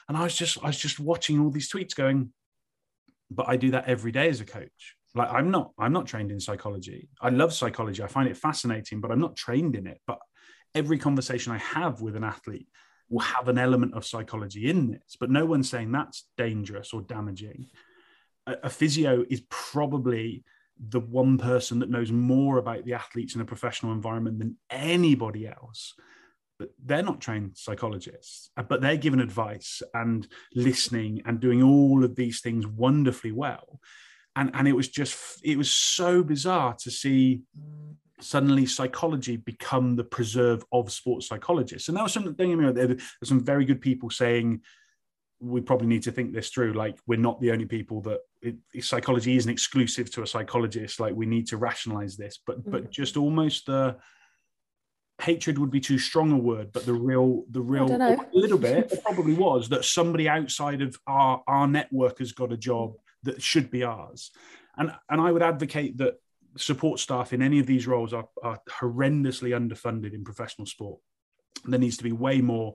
And 0.09 0.17
i 0.17 0.25
was 0.25 0.35
just 0.35 0.59
i 0.63 0.67
was 0.67 0.79
just 0.79 1.01
watching 1.01 1.41
all 1.41 1.51
these 1.51 1.71
tweets 1.71 1.95
going 1.95 2.33
but 3.35 3.49
I 3.49 3.57
do 3.57 3.71
that 3.73 3.89
every 3.89 4.13
day 4.13 4.29
as 4.29 4.41
a 4.41 4.45
coach. 4.45 4.97
Like 5.15 5.31
I'm 5.31 5.51
not, 5.51 5.73
I'm 5.79 5.93
not 5.93 6.07
trained 6.07 6.31
in 6.31 6.41
psychology. 6.41 7.09
I 7.21 7.29
love 7.31 7.53
psychology. 7.53 8.03
I 8.03 8.07
find 8.07 8.29
it 8.29 8.37
fascinating, 8.37 9.01
but 9.01 9.11
I'm 9.11 9.21
not 9.21 9.37
trained 9.37 9.77
in 9.77 9.87
it. 9.87 10.01
But 10.07 10.19
every 10.75 10.99
conversation 10.99 11.53
I 11.53 11.59
have 11.59 12.01
with 12.01 12.17
an 12.17 12.25
athlete 12.25 12.69
will 13.09 13.21
have 13.21 13.49
an 13.49 13.59
element 13.59 13.95
of 13.95 14.07
psychology 14.07 14.71
in 14.71 14.91
this, 14.91 15.17
but 15.21 15.31
no 15.31 15.45
one's 15.45 15.69
saying 15.69 15.93
that's 15.93 16.27
dangerous 16.39 16.93
or 16.95 17.03
damaging. 17.03 17.67
A, 18.47 18.55
a 18.65 18.71
physio 18.71 19.25
is 19.29 19.43
probably 19.51 20.45
the 20.89 21.01
one 21.01 21.37
person 21.37 21.79
that 21.81 21.91
knows 21.91 22.11
more 22.11 22.57
about 22.57 22.85
the 22.85 22.95
athletes 22.95 23.35
in 23.35 23.41
a 23.41 23.45
professional 23.45 23.93
environment 23.93 24.39
than 24.39 24.57
anybody 24.71 25.47
else 25.47 25.95
but 26.63 26.71
they're 26.85 27.03
not 27.03 27.21
trained 27.21 27.57
psychologists 27.57 28.51
but 28.69 28.81
they're 28.81 28.97
given 28.97 29.21
advice 29.21 29.83
and 29.95 30.29
listening 30.55 31.23
and 31.27 31.41
doing 31.41 31.63
all 31.63 32.05
of 32.05 32.15
these 32.15 32.41
things 32.41 32.67
wonderfully 32.67 33.33
well. 33.33 33.81
And 34.37 34.51
and 34.55 34.67
it 34.69 34.73
was 34.73 34.89
just 34.89 35.41
it 35.45 35.59
was 35.59 35.73
so 35.73 36.23
bizarre 36.23 36.75
to 36.83 36.91
see 36.91 37.43
suddenly 38.21 38.67
psychology 38.67 39.37
become 39.37 39.97
the 39.97 40.05
preserve 40.05 40.65
of 40.73 40.93
sports 40.93 41.27
psychologists. 41.27 41.89
And 41.89 41.97
that 41.97 42.05
was 42.05 42.13
something 42.13 42.51
you 42.51 42.57
know, 42.57 42.73
there's 42.73 43.03
some 43.25 43.45
very 43.45 43.65
good 43.65 43.81
people 43.81 44.11
saying 44.11 44.61
we 45.41 45.61
probably 45.61 45.89
need 45.89 46.05
to 46.05 46.13
think 46.13 46.33
this 46.33 46.51
through. 46.51 46.73
Like 46.73 46.99
we're 47.07 47.19
not 47.19 47.41
the 47.41 47.51
only 47.51 47.67
people 47.67 48.01
that 48.03 48.21
it, 48.41 48.57
psychology 48.81 49.37
isn't 49.37 49.51
exclusive 49.51 50.11
to 50.13 50.23
a 50.23 50.27
psychologist. 50.27 51.01
Like 51.01 51.15
we 51.15 51.27
need 51.27 51.49
to 51.49 51.57
rationalize 51.57 52.17
this. 52.17 52.39
But 52.47 52.61
mm-hmm. 52.61 52.71
but 52.71 52.91
just 52.91 53.17
almost 53.17 53.67
the 53.67 53.97
hatred 55.21 55.59
would 55.59 55.71
be 55.71 55.81
too 55.81 55.99
strong 55.99 56.33
a 56.33 56.37
word 56.37 56.73
but 56.73 56.85
the 56.85 56.93
real 56.93 57.45
the 57.51 57.61
real 57.61 57.87
a 57.93 58.19
little 58.33 58.59
bit 58.59 58.93
probably 59.05 59.35
was 59.35 59.69
that 59.69 59.85
somebody 59.85 60.29
outside 60.29 60.83
of 60.83 60.99
our 61.07 61.43
our 61.47 61.69
network 61.69 62.19
has 62.19 62.33
got 62.33 62.53
a 62.53 62.57
job 62.57 62.95
that 63.23 63.41
should 63.41 63.71
be 63.71 63.85
ours. 63.85 64.31
And 64.77 64.93
and 65.09 65.21
i 65.21 65.31
would 65.31 65.43
advocate 65.43 65.99
that 65.99 66.15
support 66.57 67.01
staff 67.01 67.33
in 67.33 67.43
any 67.43 67.59
of 67.59 67.67
these 67.67 67.87
roles 67.87 68.13
are, 68.13 68.29
are 68.43 68.61
horrendously 68.69 69.51
underfunded 69.51 70.13
in 70.13 70.25
professional 70.25 70.67
sport. 70.67 71.01
There 71.65 71.79
needs 71.79 71.97
to 71.99 72.05
be 72.05 72.13
way 72.13 72.41
more 72.41 72.75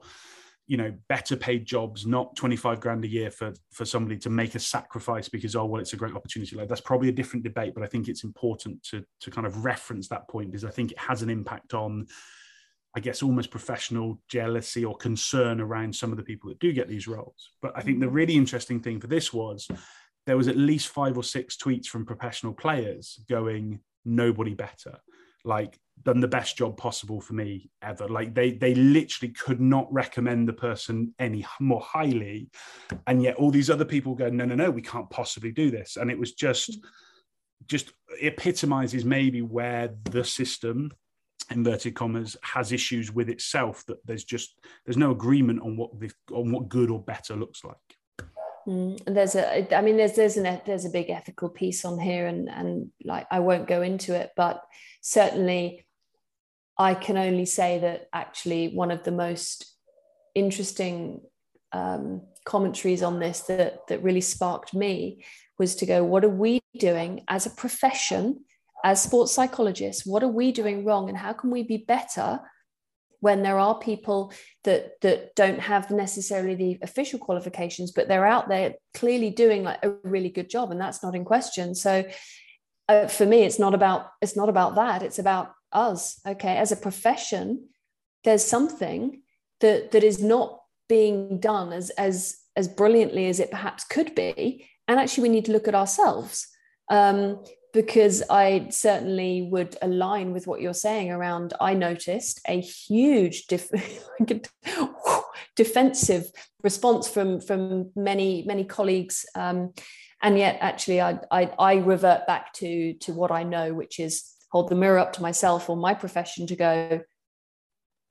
you 0.68 0.78
know 0.78 0.94
better 1.08 1.36
paid 1.36 1.66
jobs 1.66 2.06
not 2.06 2.36
25 2.36 2.80
grand 2.80 3.04
a 3.06 3.08
year 3.08 3.32
for 3.32 3.54
for 3.72 3.86
somebody 3.86 4.18
to 4.18 4.30
make 4.30 4.54
a 4.56 4.60
sacrifice 4.60 5.30
because 5.30 5.56
oh 5.56 5.66
well 5.66 5.82
it's 5.82 5.94
a 5.94 5.98
great 5.98 6.16
opportunity. 6.16 6.56
Like 6.56 6.68
that's 6.68 6.82
probably 6.82 7.10
a 7.10 7.14
different 7.14 7.44
debate 7.44 7.74
but 7.74 7.84
i 7.84 7.88
think 7.88 8.08
it's 8.08 8.24
important 8.24 8.84
to 8.84 9.04
to 9.22 9.32
kind 9.32 9.48
of 9.48 9.64
reference 9.64 10.08
that 10.10 10.28
point 10.28 10.52
because 10.52 10.66
i 10.66 10.70
think 10.70 10.92
it 10.92 11.00
has 11.00 11.22
an 11.22 11.30
impact 11.30 11.74
on 11.74 12.06
i 12.96 13.00
guess 13.00 13.24
almost 13.24 13.50
professional 13.50 14.20
jealousy 14.28 14.84
or 14.84 14.96
concern 14.98 15.62
around 15.62 15.96
some 15.96 16.12
of 16.12 16.18
the 16.18 16.24
people 16.24 16.50
that 16.50 16.60
do 16.60 16.74
get 16.74 16.88
these 16.88 17.08
roles. 17.08 17.52
But 17.62 17.72
i 17.76 17.82
think 17.82 18.00
the 18.00 18.10
really 18.10 18.36
interesting 18.36 18.80
thing 18.80 19.00
for 19.00 19.08
this 19.08 19.32
was 19.32 19.68
there 20.28 20.38
was 20.38 20.50
at 20.50 20.58
least 20.58 20.90
five 20.90 21.18
or 21.18 21.24
six 21.24 21.56
tweets 21.56 21.88
from 21.88 22.06
professional 22.06 22.54
players 22.54 23.20
going 23.30 23.80
nobody 24.04 24.54
better. 24.54 25.00
Like 25.44 25.80
done 26.04 26.20
the 26.20 26.28
best 26.28 26.58
job 26.58 26.78
possible 26.78 27.20
for 27.20 27.34
me 27.34 27.70
ever. 27.82 28.08
Like 28.08 28.34
they 28.34 28.52
they 28.52 28.76
literally 28.76 29.34
could 29.34 29.60
not 29.60 29.92
recommend 29.92 30.48
the 30.48 30.54
person 30.54 31.14
any 31.20 31.46
more 31.60 31.82
highly. 31.82 32.50
And 33.08 33.22
yet 33.22 33.36
all 33.36 33.52
these 33.52 33.70
other 33.70 33.86
people 33.86 34.16
go 34.16 34.30
no 34.30 34.46
no 34.46 34.56
no 34.56 34.72
we 34.72 34.82
can't 34.82 35.10
possibly 35.10 35.52
do 35.52 35.72
this. 35.72 35.98
And 35.98 36.10
it 36.10 36.20
was 36.20 36.34
just 36.34 36.86
just 37.66 37.92
epitomizes 38.22 39.04
maybe 39.04 39.42
where 39.42 39.90
the 40.06 40.24
system 40.24 40.92
inverted 41.50 41.96
commas 41.96 42.36
has 42.42 42.72
issues 42.72 43.12
with 43.12 43.30
itself 43.30 43.86
that 43.88 44.06
there's 44.06 44.24
just 44.24 44.60
there's 44.86 44.98
no 44.98 45.12
agreement 45.12 45.62
on 45.62 45.78
what 45.78 46.00
the 46.00 46.12
on 46.32 46.52
what 46.52 46.70
good 46.70 46.90
or 46.90 47.02
better 47.02 47.36
looks 47.36 47.64
like. 47.64 47.76
Mm, 48.68 49.02
there's 49.06 49.36
a, 49.36 49.76
I 49.76 49.82
mean, 49.82 49.96
there's 49.96 50.14
there's 50.14 50.38
an 50.38 50.62
there's 50.66 50.86
a 50.86 50.90
big 50.90 51.10
ethical 51.10 51.50
piece 51.50 51.86
on 51.86 52.00
here, 52.00 52.28
and 52.28 52.50
and 52.50 52.92
like 53.04 53.26
I 53.32 53.40
won't 53.40 53.68
go 53.68 53.82
into 53.82 54.14
it, 54.14 54.32
but 54.36 54.62
certainly 55.02 55.87
I 56.80 56.94
can 56.94 57.18
only 57.18 57.46
say 57.46 57.80
that 57.80 58.08
actually 58.14 58.70
one 58.70 58.92
of 58.92 59.04
the 59.04 59.12
most 59.12 59.66
interesting 60.36 61.22
um, 61.72 62.22
commentaries 62.46 63.04
on 63.04 63.20
this 63.20 63.42
that 63.42 63.88
that 63.88 64.04
really 64.04 64.22
sparked 64.22 64.74
me 64.74 65.24
was 65.58 65.76
to 65.76 65.86
go, 65.86 66.04
what 66.04 66.24
are 66.24 66.30
we 66.30 66.60
doing 66.78 67.24
as 67.28 67.46
a 67.46 67.50
profession, 67.50 68.44
as 68.84 69.02
sports 69.02 69.32
psychologists? 69.32 70.06
What 70.06 70.24
are 70.24 70.28
we 70.28 70.52
doing 70.52 70.86
wrong, 70.86 71.10
and 71.10 71.18
how 71.18 71.34
can 71.34 71.50
we 71.50 71.64
be 71.64 71.78
better? 71.78 72.40
when 73.20 73.42
there 73.42 73.58
are 73.58 73.80
people 73.80 74.32
that 74.64 75.00
that 75.02 75.36
don't 75.36 75.60
have 75.60 75.90
necessarily 75.92 76.56
the 76.56 76.78
official 76.82 77.20
qualifications 77.20 77.92
but 77.92 78.08
they're 78.08 78.26
out 78.26 78.48
there 78.48 78.76
clearly 78.94 79.30
doing 79.30 79.64
like 79.64 79.80
a 79.84 79.90
really 80.04 80.30
good 80.30 80.50
job 80.50 80.72
and 80.72 80.80
that's 80.80 81.04
not 81.04 81.16
in 81.16 81.26
question 81.26 81.74
so 81.74 82.04
uh, 82.90 83.08
for 83.08 83.26
me 83.26 83.44
it's 83.44 83.60
not 83.60 83.74
about 83.74 84.12
it's 84.22 84.36
not 84.36 84.50
about 84.50 84.76
that 84.76 85.02
it's 85.02 85.20
about 85.20 85.52
us 85.72 86.20
okay 86.26 86.58
as 86.58 86.72
a 86.72 86.78
profession 86.78 87.68
there's 88.24 88.44
something 88.44 89.22
that 89.60 89.92
that 89.92 90.04
is 90.04 90.22
not 90.22 90.62
being 90.88 91.40
done 91.40 91.74
as 91.74 91.90
as 91.92 92.38
as 92.56 92.68
brilliantly 92.68 93.28
as 93.28 93.40
it 93.40 93.52
perhaps 93.52 93.84
could 93.84 94.16
be 94.16 94.68
and 94.88 95.00
actually 95.00 95.24
we 95.24 95.30
need 95.30 95.46
to 95.46 95.52
look 95.52 95.68
at 95.68 95.76
ourselves 95.76 96.48
um, 96.90 97.44
because 97.74 98.24
I 98.30 98.70
certainly 98.70 99.50
would 99.52 99.78
align 99.82 100.32
with 100.32 100.48
what 100.48 100.62
you're 100.62 100.74
saying 100.74 101.12
around. 101.12 101.54
I 101.60 101.74
noticed 101.74 102.42
a 102.48 102.60
huge 102.60 103.48
def- 103.48 103.70
defensive 105.56 106.32
response 106.64 107.08
from 107.08 107.40
from 107.42 107.92
many 107.96 108.44
many 108.48 108.64
colleagues, 108.64 109.26
um, 109.36 109.74
and 110.22 110.38
yet 110.38 110.58
actually 110.62 111.02
I, 111.02 111.20
I, 111.30 111.52
I 111.60 111.76
revert 111.76 112.26
back 112.26 112.54
to 112.54 112.94
to 112.94 113.14
what 113.14 113.32
I 113.32 113.44
know, 113.44 113.74
which 113.74 114.00
is 114.00 114.24
hold 114.50 114.70
the 114.70 114.76
mirror 114.76 115.00
up 115.00 115.14
to 115.14 115.22
myself 115.22 115.70
or 115.70 115.76
my 115.76 115.94
profession 115.94 116.48
to 116.48 116.56
go, 116.56 117.02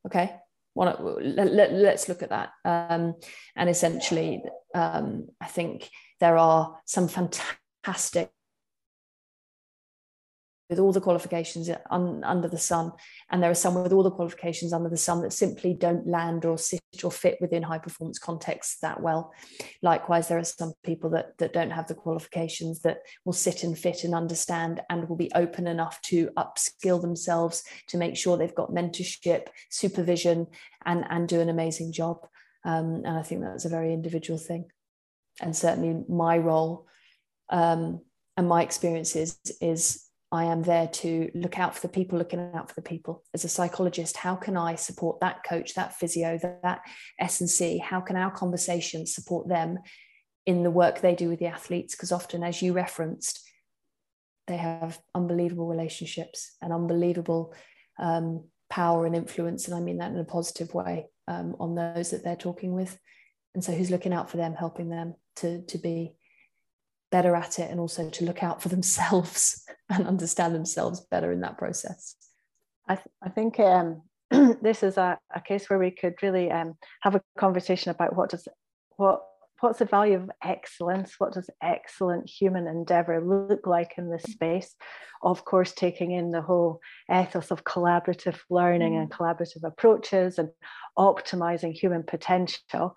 okay, 0.07 0.37
let, 0.75 1.53
let, 1.53 1.73
let's 1.73 2.09
look 2.09 2.23
at 2.23 2.31
that. 2.31 2.51
Um, 2.65 3.15
and 3.57 3.71
essentially, 3.71 4.43
um, 4.75 5.29
I 5.41 5.47
think 5.47 5.89
there 6.21 6.37
are 6.37 6.79
some 6.85 7.09
fantastic 7.09 8.31
with 10.69 10.79
all 10.79 10.93
the 10.93 11.01
qualifications 11.01 11.71
un, 11.91 12.23
under 12.25 12.49
the 12.49 12.59
sun, 12.59 12.93
and 13.31 13.43
there 13.43 13.51
are 13.51 13.55
some 13.55 13.75
with 13.75 13.93
all 13.93 14.03
the 14.03 14.11
qualifications 14.11 14.73
under 14.73 14.89
the 14.89 14.97
sun 14.97 15.23
that 15.23 15.33
simply 15.33 15.75
don't 15.75 16.07
land 16.07 16.45
or 16.45 16.59
sit 16.59 16.81
or 17.05 17.11
fit 17.11 17.39
within 17.41 17.63
high 17.63 17.79
performance 17.79 18.19
contexts 18.19 18.81
that 18.81 19.01
well. 19.01 19.33
Likewise, 19.83 20.29
there 20.29 20.39
are 20.39 20.45
some 20.45 20.73
people 20.85 21.11
that, 21.11 21.37
that 21.39 21.53
don't 21.53 21.71
have 21.71 21.87
the 21.87 21.95
qualifications 21.95 22.81
that 22.81 22.99
will 23.25 23.33
sit 23.33 23.63
and 23.63 23.79
fit 23.79 24.05
and 24.05 24.15
understand 24.15 24.81
and 24.91 25.09
will 25.09 25.17
be 25.17 25.31
open 25.35 25.67
enough 25.67 26.01
to 26.03 26.31
upskill 26.37 27.01
themselves 27.01 27.63
to 27.89 27.99
make 27.99 28.17
sure 28.17 28.37
they've 28.37 28.55
got 28.55 28.71
mentorship, 28.71 29.49
supervision, 29.71 30.47
and, 30.85 31.05
and 31.11 31.29
do 31.29 31.41
an 31.41 31.49
amazing 31.49 31.93
job. 31.93 32.27
Um, 32.65 33.03
and 33.05 33.17
I 33.17 33.23
think 33.23 33.43
that's 33.43 33.65
a 33.65 33.71
very 33.71 33.93
individual 33.93 34.39
thing. 34.39 34.67
And 35.41 35.55
certainly 35.55 36.05
my 36.09 36.39
role 36.39 36.87
um, 37.51 38.01
and 38.37 38.49
my 38.49 38.63
experiences 38.63 39.39
is 39.61 40.06
I 40.33 40.45
am 40.45 40.63
there 40.63 40.89
to 40.89 41.31
look 41.35 41.59
out 41.59 41.75
for 41.75 41.87
the 41.87 41.93
people, 41.93 42.19
looking 42.19 42.51
out 42.55 42.69
for 42.69 42.75
the 42.75 42.83
people. 42.83 43.23
As 43.33 43.45
a 43.45 43.49
psychologist, 43.49 44.17
how 44.17 44.35
can 44.35 44.57
I 44.57 44.75
support 44.75 45.21
that 45.21 45.45
coach, 45.45 45.75
that 45.75 45.97
physio, 45.97 46.39
that, 46.43 46.63
that 46.63 46.81
S&C? 47.21 47.79
How 47.79 48.01
can 48.01 48.17
our 48.17 48.31
conversations 48.31 49.15
support 49.15 49.49
them 49.49 49.79
in 50.45 50.63
the 50.63 50.71
work 50.71 51.01
they 51.01 51.15
do 51.15 51.29
with 51.29 51.39
the 51.39 51.47
athletes? 51.47 51.95
Because 51.95 52.11
often, 52.11 52.43
as 52.43 52.61
you 52.61 52.73
referenced, 52.73 53.49
they 54.49 54.57
have 54.57 54.99
unbelievable 55.15 55.69
relationships 55.69 56.57
and 56.61 56.73
unbelievable 56.73 57.55
um, 57.99 58.45
power 58.69 59.07
and 59.07 59.15
influence. 59.15 59.67
And 59.67 59.77
I 59.77 59.81
mean 59.81 59.99
that 59.99 60.11
in 60.11 60.19
a 60.19 60.25
positive 60.25 60.75
way 60.75 61.07
um, 61.29 61.55
on 61.61 61.77
those 61.77 62.11
that 62.11 62.25
they're 62.25 62.37
talking 62.37 62.73
with. 62.73 62.99
And 63.55 63.63
so, 63.63 63.73
who's 63.73 63.91
looking 63.91 64.13
out 64.13 64.29
for 64.29 64.37
them, 64.39 64.55
helping 64.55 64.89
them 64.89 65.15
to, 65.37 65.63
to 65.63 65.79
be 65.79 66.15
better 67.17 67.35
at 67.35 67.59
it 67.59 67.71
and 67.71 67.81
also 67.81 68.11
to 68.11 68.25
look 68.27 68.43
out 68.43 68.61
for 68.61 68.69
themselves 68.77 69.65
and 69.89 70.07
understand 70.07 70.55
themselves 70.55 71.07
better 71.11 71.33
in 71.33 71.41
that 71.41 71.57
process. 71.57 72.15
I, 72.87 72.97
th- 72.97 73.15
I 73.23 73.31
think 73.31 73.59
um, 73.59 74.03
this 74.61 74.83
is 74.83 74.99
a, 74.99 75.19
a, 75.35 75.41
case 75.41 75.71
where 75.71 75.79
we 75.79 75.91
could 75.91 76.15
really 76.23 76.51
um, 76.51 76.75
have 77.01 77.15
a 77.15 77.23
conversation 77.39 77.91
about 77.91 78.15
what 78.15 78.29
does 78.31 78.47
what 78.97 79.23
what's 79.61 79.79
the 79.79 79.87
value 79.87 80.17
of 80.17 80.31
excellence 80.45 81.15
what 81.19 81.33
does 81.33 81.49
excellent 81.63 82.29
human 82.29 82.67
endeavor 82.67 83.25
look 83.25 83.67
like 83.67 83.93
in 83.97 84.11
this 84.11 84.23
space 84.25 84.75
of 85.23 85.45
course 85.45 85.73
taking 85.73 86.11
in 86.13 86.31
the 86.31 86.43
whole 86.43 86.81
ethos 87.11 87.51
of 87.51 87.65
collaborative 87.65 88.39
learning 88.51 88.93
mm. 88.93 89.01
and 89.01 89.11
collaborative 89.11 89.65
approaches 89.65 90.39
and 90.39 90.51
optimizing 90.99 91.73
human 91.73 92.03
potential 92.03 92.95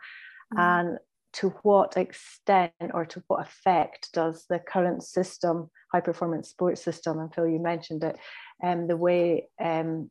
mm. 0.54 0.60
and 0.60 0.98
to 1.34 1.50
what 1.64 1.98
extent 1.98 2.72
or 2.94 3.06
to 3.06 3.24
what 3.28 3.42
effect 3.42 4.10
does 4.14 4.46
the 4.50 4.60
current 4.60 5.04
system, 5.04 5.70
high 5.92 6.00
performance 6.00 6.50
sports 6.50 6.84
system, 6.84 7.20
and 7.20 7.34
Phil, 7.34 7.48
you 7.48 7.60
mentioned 7.60 8.04
it, 8.04 8.18
um, 8.64 8.88
the 8.88 8.98
way 8.98 9.48
um, 9.60 10.10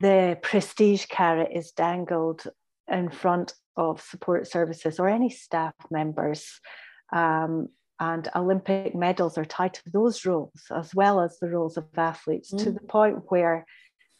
the 0.00 0.38
prestige 0.42 1.06
carrot 1.06 1.50
is 1.54 1.72
dangled 1.72 2.44
in 2.88 3.10
front 3.10 3.54
of 3.76 4.00
support 4.00 4.46
services 4.46 4.98
or 4.98 5.08
any 5.08 5.30
staff 5.30 5.74
members. 5.90 6.60
Um, 7.12 7.68
and 8.00 8.28
Olympic 8.34 8.94
medals 8.94 9.38
are 9.38 9.44
tied 9.44 9.74
to 9.74 9.82
those 9.92 10.26
roles 10.26 10.62
as 10.76 10.94
well 10.94 11.20
as 11.20 11.38
the 11.38 11.48
roles 11.48 11.76
of 11.76 11.86
athletes 11.96 12.52
mm. 12.52 12.62
to 12.64 12.72
the 12.72 12.80
point 12.80 13.22
where 13.28 13.64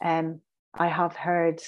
um, 0.03 0.39
I 0.73 0.87
have 0.87 1.15
heard 1.15 1.61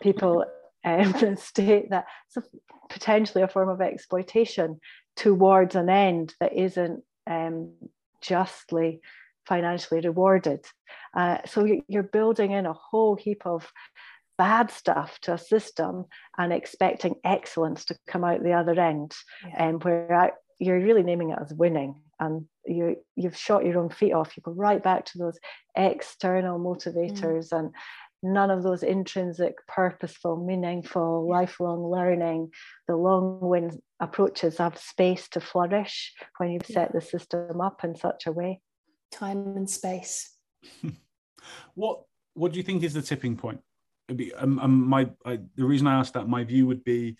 people 0.00 0.44
um, 0.84 1.36
state 1.36 1.90
that 1.90 2.06
it's 2.34 2.46
potentially 2.88 3.42
a 3.42 3.48
form 3.48 3.68
of 3.68 3.80
exploitation 3.80 4.80
towards 5.16 5.74
an 5.74 5.88
end 5.88 6.34
that 6.40 6.52
isn't 6.54 7.02
um, 7.26 7.72
justly 8.20 9.00
financially 9.46 10.00
rewarded. 10.00 10.64
Uh, 11.14 11.38
so 11.46 11.66
you're 11.88 12.02
building 12.02 12.52
in 12.52 12.66
a 12.66 12.72
whole 12.72 13.16
heap 13.16 13.42
of 13.44 13.70
bad 14.38 14.70
stuff 14.70 15.18
to 15.20 15.34
a 15.34 15.38
system 15.38 16.06
and 16.38 16.52
expecting 16.52 17.16
excellence 17.24 17.84
to 17.84 17.96
come 18.06 18.24
out 18.24 18.42
the 18.42 18.52
other 18.52 18.78
end, 18.80 19.12
yeah. 19.46 19.68
um, 19.68 19.78
where 19.80 20.12
I, 20.12 20.30
you're 20.58 20.80
really 20.80 21.02
naming 21.02 21.30
it 21.30 21.38
as 21.40 21.52
winning. 21.52 22.00
And 22.18 22.46
you, 22.64 22.96
you've 23.16 23.36
shot 23.36 23.64
your 23.64 23.78
own 23.78 23.90
feet 23.90 24.12
off. 24.12 24.36
You 24.36 24.42
go 24.42 24.52
right 24.52 24.82
back 24.82 25.06
to 25.06 25.18
those 25.18 25.38
external 25.76 26.58
motivators 26.58 27.48
mm. 27.48 27.58
and 27.58 27.70
none 28.22 28.50
of 28.50 28.62
those 28.62 28.82
intrinsic, 28.82 29.54
purposeful, 29.66 30.36
meaningful, 30.36 31.28
lifelong 31.28 31.90
learning, 31.90 32.50
the 32.86 32.96
long 32.96 33.40
wind 33.40 33.80
approaches 34.00 34.58
have 34.58 34.78
space 34.78 35.28
to 35.28 35.40
flourish 35.40 36.14
when 36.38 36.50
you've 36.50 36.66
set 36.66 36.92
the 36.92 37.00
system 37.00 37.60
up 37.60 37.82
in 37.84 37.96
such 37.96 38.26
a 38.26 38.32
way. 38.32 38.60
Time 39.10 39.56
and 39.56 39.68
space. 39.68 40.36
what 41.74 42.02
What 42.34 42.52
do 42.52 42.58
you 42.58 42.64
think 42.64 42.82
is 42.82 42.94
the 42.94 43.02
tipping 43.02 43.36
point? 43.36 43.60
Be, 44.14 44.32
um, 44.34 44.58
um, 44.58 44.88
my 44.88 45.10
I, 45.24 45.38
the 45.56 45.64
reason 45.64 45.86
I 45.86 45.98
asked 45.98 46.14
that, 46.14 46.28
my 46.28 46.44
view 46.44 46.66
would 46.66 46.84
be 46.84 47.16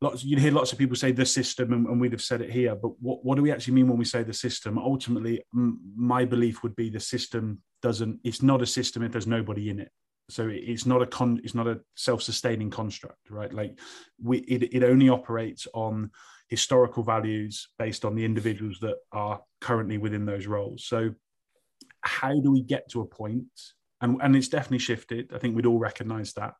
lots 0.00 0.24
you'd 0.24 0.40
hear 0.40 0.50
lots 0.50 0.72
of 0.72 0.78
people 0.78 0.96
say 0.96 1.12
the 1.12 1.24
system 1.24 1.72
and, 1.72 1.86
and, 1.86 2.00
we'd 2.00 2.12
have 2.12 2.22
said 2.22 2.40
it 2.40 2.50
here 2.50 2.74
but 2.74 2.90
what, 3.00 3.24
what 3.24 3.36
do 3.36 3.42
we 3.42 3.52
actually 3.52 3.74
mean 3.74 3.86
when 3.86 3.98
we 3.98 4.04
say 4.04 4.24
the 4.24 4.32
system 4.32 4.78
ultimately 4.78 5.40
m- 5.54 5.78
my 5.94 6.24
belief 6.24 6.62
would 6.62 6.74
be 6.74 6.90
the 6.90 6.98
system 6.98 7.62
doesn't 7.82 8.18
it's 8.24 8.42
not 8.42 8.60
a 8.62 8.66
system 8.66 9.04
if 9.04 9.12
there's 9.12 9.28
nobody 9.28 9.70
in 9.70 9.78
it 9.78 9.92
so 10.32 10.48
it's 10.50 10.86
not 10.86 11.02
a 11.02 11.06
con 11.06 11.40
it's 11.44 11.54
not 11.54 11.66
a 11.66 11.80
self-sustaining 11.94 12.70
construct 12.70 13.30
right? 13.30 13.52
Like 13.52 13.78
we 14.22 14.38
it, 14.38 14.74
it 14.74 14.84
only 14.84 15.08
operates 15.08 15.66
on 15.74 16.10
historical 16.48 17.02
values 17.02 17.68
based 17.78 18.04
on 18.04 18.14
the 18.14 18.24
individuals 18.24 18.78
that 18.80 18.96
are 19.12 19.40
currently 19.60 19.98
within 19.98 20.26
those 20.26 20.46
roles. 20.46 20.84
So 20.84 21.14
how 22.00 22.40
do 22.40 22.50
we 22.50 22.62
get 22.62 22.90
to 22.90 23.00
a 23.00 23.06
point 23.06 23.46
and 24.02 24.20
and 24.20 24.36
it's 24.36 24.48
definitely 24.48 24.80
shifted. 24.80 25.30
I 25.32 25.38
think 25.38 25.56
we'd 25.56 25.66
all 25.66 25.78
recognize 25.78 26.32
that. 26.34 26.54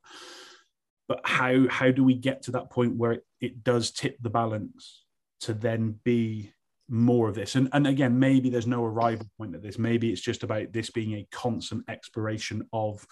But 1.08 1.20
how 1.24 1.68
how 1.68 1.90
do 1.90 2.04
we 2.04 2.14
get 2.14 2.42
to 2.42 2.52
that 2.52 2.70
point 2.70 2.96
where 2.96 3.12
it, 3.12 3.26
it 3.40 3.64
does 3.64 3.90
tip 3.90 4.16
the 4.22 4.30
balance 4.30 5.04
to 5.40 5.52
then 5.52 5.96
be 6.04 6.52
more 6.92 7.28
of 7.28 7.34
this. 7.34 7.54
And, 7.54 7.68
and 7.72 7.86
again 7.86 8.18
maybe 8.18 8.50
there's 8.50 8.66
no 8.66 8.84
arrival 8.84 9.26
point 9.38 9.54
at 9.54 9.62
this. 9.62 9.78
Maybe 9.78 10.12
it's 10.12 10.20
just 10.20 10.42
about 10.42 10.72
this 10.72 10.90
being 10.90 11.14
a 11.14 11.26
constant 11.32 11.84
exploration 11.88 12.68
of 12.72 13.04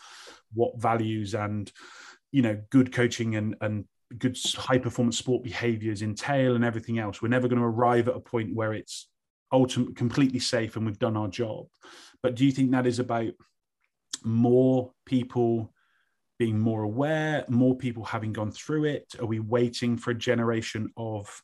what 0.52 0.78
values 0.78 1.34
and 1.34 1.72
you 2.30 2.42
know 2.42 2.60
good 2.70 2.92
coaching 2.92 3.36
and 3.36 3.56
and 3.60 3.86
good 4.18 4.36
high 4.54 4.78
performance 4.78 5.16
sport 5.16 5.42
behaviors 5.42 6.02
entail 6.02 6.56
and 6.56 6.64
everything 6.64 6.98
else. 6.98 7.22
We're 7.22 7.28
never 7.28 7.48
going 7.48 7.60
to 7.60 7.64
arrive 7.64 8.08
at 8.08 8.16
a 8.16 8.20
point 8.20 8.54
where 8.54 8.74
it's 8.74 9.08
ultimately 9.50 9.94
completely 9.94 10.40
safe 10.40 10.76
and 10.76 10.84
we've 10.84 10.98
done 10.98 11.16
our 11.16 11.28
job. 11.28 11.66
But 12.22 12.34
do 12.34 12.44
you 12.44 12.52
think 12.52 12.72
that 12.72 12.86
is 12.86 12.98
about 12.98 13.32
more 14.22 14.92
people 15.06 15.72
being 16.38 16.58
more 16.58 16.82
aware 16.82 17.44
more 17.48 17.76
people 17.76 18.04
having 18.04 18.32
gone 18.32 18.50
through 18.50 18.84
it? 18.84 19.06
Are 19.18 19.26
we 19.26 19.40
waiting 19.40 19.96
for 19.96 20.10
a 20.10 20.18
generation 20.18 20.90
of 20.98 21.42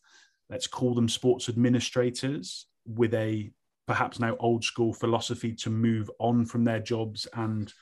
let's 0.50 0.66
call 0.66 0.94
them 0.94 1.08
sports 1.08 1.48
administrators 1.48 2.66
with 2.86 3.14
a 3.14 3.50
perhaps 3.86 4.18
now 4.18 4.36
old 4.38 4.64
school 4.64 4.92
philosophy 4.92 5.52
to 5.52 5.70
move 5.70 6.10
on 6.18 6.44
from 6.44 6.64
their 6.64 6.80
jobs 6.80 7.26
and 7.34 7.72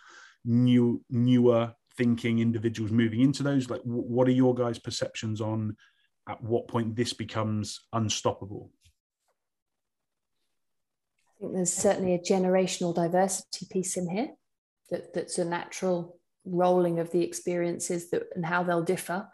new 0.44 1.02
newer 1.10 1.72
thinking 1.96 2.40
individuals 2.40 2.90
moving 2.90 3.20
into 3.20 3.42
those. 3.42 3.70
Like 3.70 3.82
what 3.82 4.28
are 4.28 4.32
your 4.32 4.54
guys 4.54 4.78
perceptions 4.78 5.40
on 5.40 5.76
at 6.28 6.42
what 6.42 6.68
point 6.68 6.96
this 6.96 7.12
becomes 7.12 7.80
unstoppable? 7.92 8.70
I 11.28 11.40
think 11.40 11.54
there's 11.54 11.72
certainly 11.72 12.14
a 12.14 12.18
generational 12.18 12.94
diversity 12.94 13.66
piece 13.70 13.96
in 13.96 14.08
here 14.08 14.28
that, 14.90 15.12
that's 15.14 15.38
a 15.38 15.44
natural 15.44 16.18
rolling 16.44 17.00
of 17.00 17.10
the 17.10 17.22
experiences 17.22 18.10
that 18.10 18.24
and 18.34 18.44
how 18.44 18.62
they'll 18.62 18.82
differ 18.82 19.26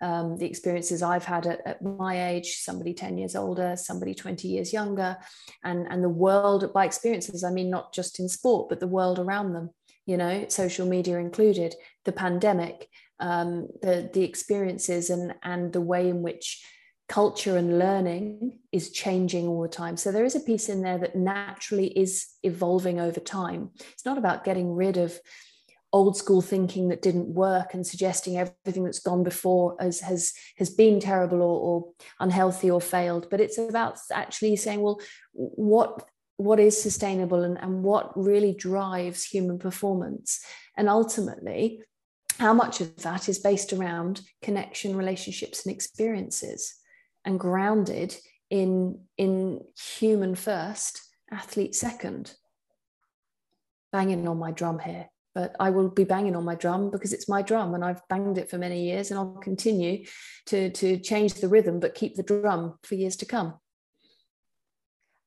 um, 0.00 0.36
the 0.36 0.46
experiences 0.46 1.02
I've 1.02 1.24
had 1.24 1.46
at, 1.46 1.66
at, 1.66 1.82
my 1.82 2.30
age, 2.30 2.58
somebody 2.58 2.92
10 2.92 3.18
years 3.18 3.34
older, 3.34 3.76
somebody 3.76 4.14
20 4.14 4.48
years 4.48 4.72
younger, 4.72 5.16
and, 5.64 5.86
and 5.90 6.04
the 6.04 6.08
world 6.08 6.72
by 6.72 6.84
experiences, 6.84 7.44
I 7.44 7.50
mean, 7.50 7.70
not 7.70 7.94
just 7.94 8.20
in 8.20 8.28
sport, 8.28 8.68
but 8.68 8.80
the 8.80 8.86
world 8.86 9.18
around 9.18 9.52
them, 9.52 9.70
you 10.04 10.16
know, 10.16 10.46
social 10.48 10.86
media 10.86 11.18
included, 11.18 11.74
the 12.04 12.12
pandemic, 12.12 12.88
um, 13.20 13.68
the, 13.82 14.10
the 14.12 14.22
experiences 14.22 15.10
and, 15.10 15.34
and 15.42 15.72
the 15.72 15.80
way 15.80 16.08
in 16.08 16.22
which 16.22 16.62
culture 17.08 17.56
and 17.56 17.78
learning 17.78 18.58
is 18.72 18.90
changing 18.90 19.46
all 19.46 19.62
the 19.62 19.68
time. 19.68 19.96
So 19.96 20.10
there 20.10 20.24
is 20.24 20.34
a 20.34 20.40
piece 20.40 20.68
in 20.68 20.82
there 20.82 20.98
that 20.98 21.16
naturally 21.16 21.86
is 21.98 22.26
evolving 22.42 23.00
over 23.00 23.20
time. 23.20 23.70
It's 23.92 24.04
not 24.04 24.18
about 24.18 24.44
getting 24.44 24.74
rid 24.74 24.96
of 24.96 25.18
old 25.92 26.16
school 26.16 26.42
thinking 26.42 26.88
that 26.88 27.02
didn't 27.02 27.28
work 27.28 27.72
and 27.72 27.86
suggesting 27.86 28.36
everything 28.36 28.84
that's 28.84 28.98
gone 28.98 29.22
before 29.22 29.76
as 29.80 30.00
has 30.00 30.32
has 30.58 30.70
been 30.70 31.00
terrible 31.00 31.40
or, 31.40 31.60
or 31.60 31.92
unhealthy 32.20 32.70
or 32.70 32.80
failed. 32.80 33.28
But 33.30 33.40
it's 33.40 33.58
about 33.58 33.98
actually 34.12 34.56
saying 34.56 34.80
well 34.80 35.00
what 35.32 36.08
what 36.38 36.60
is 36.60 36.80
sustainable 36.80 37.44
and, 37.44 37.56
and 37.58 37.82
what 37.82 38.12
really 38.14 38.52
drives 38.52 39.24
human 39.24 39.58
performance? 39.58 40.44
And 40.76 40.88
ultimately 40.88 41.82
how 42.38 42.52
much 42.52 42.82
of 42.82 42.94
that 42.98 43.30
is 43.30 43.38
based 43.38 43.72
around 43.72 44.20
connection 44.42 44.96
relationships 44.96 45.64
and 45.64 45.74
experiences 45.74 46.74
and 47.24 47.40
grounded 47.40 48.14
in 48.50 49.00
in 49.16 49.60
human 49.98 50.34
first 50.34 51.00
athlete 51.30 51.74
second. 51.74 52.34
Banging 53.92 54.28
on 54.28 54.38
my 54.38 54.50
drum 54.50 54.80
here 54.80 55.08
but 55.36 55.54
I 55.60 55.68
will 55.68 55.90
be 55.90 56.04
banging 56.04 56.34
on 56.34 56.46
my 56.46 56.54
drum 56.54 56.90
because 56.90 57.12
it's 57.12 57.28
my 57.28 57.42
drum 57.42 57.74
and 57.74 57.84
I've 57.84 58.00
banged 58.08 58.38
it 58.38 58.48
for 58.48 58.56
many 58.56 58.88
years 58.88 59.10
and 59.10 59.20
I'll 59.20 59.34
continue 59.42 60.06
to, 60.46 60.70
to 60.70 60.96
change 60.96 61.34
the 61.34 61.48
rhythm 61.48 61.78
but 61.78 61.94
keep 61.94 62.14
the 62.14 62.22
drum 62.22 62.78
for 62.82 62.94
years 62.94 63.16
to 63.16 63.26
come. 63.26 63.52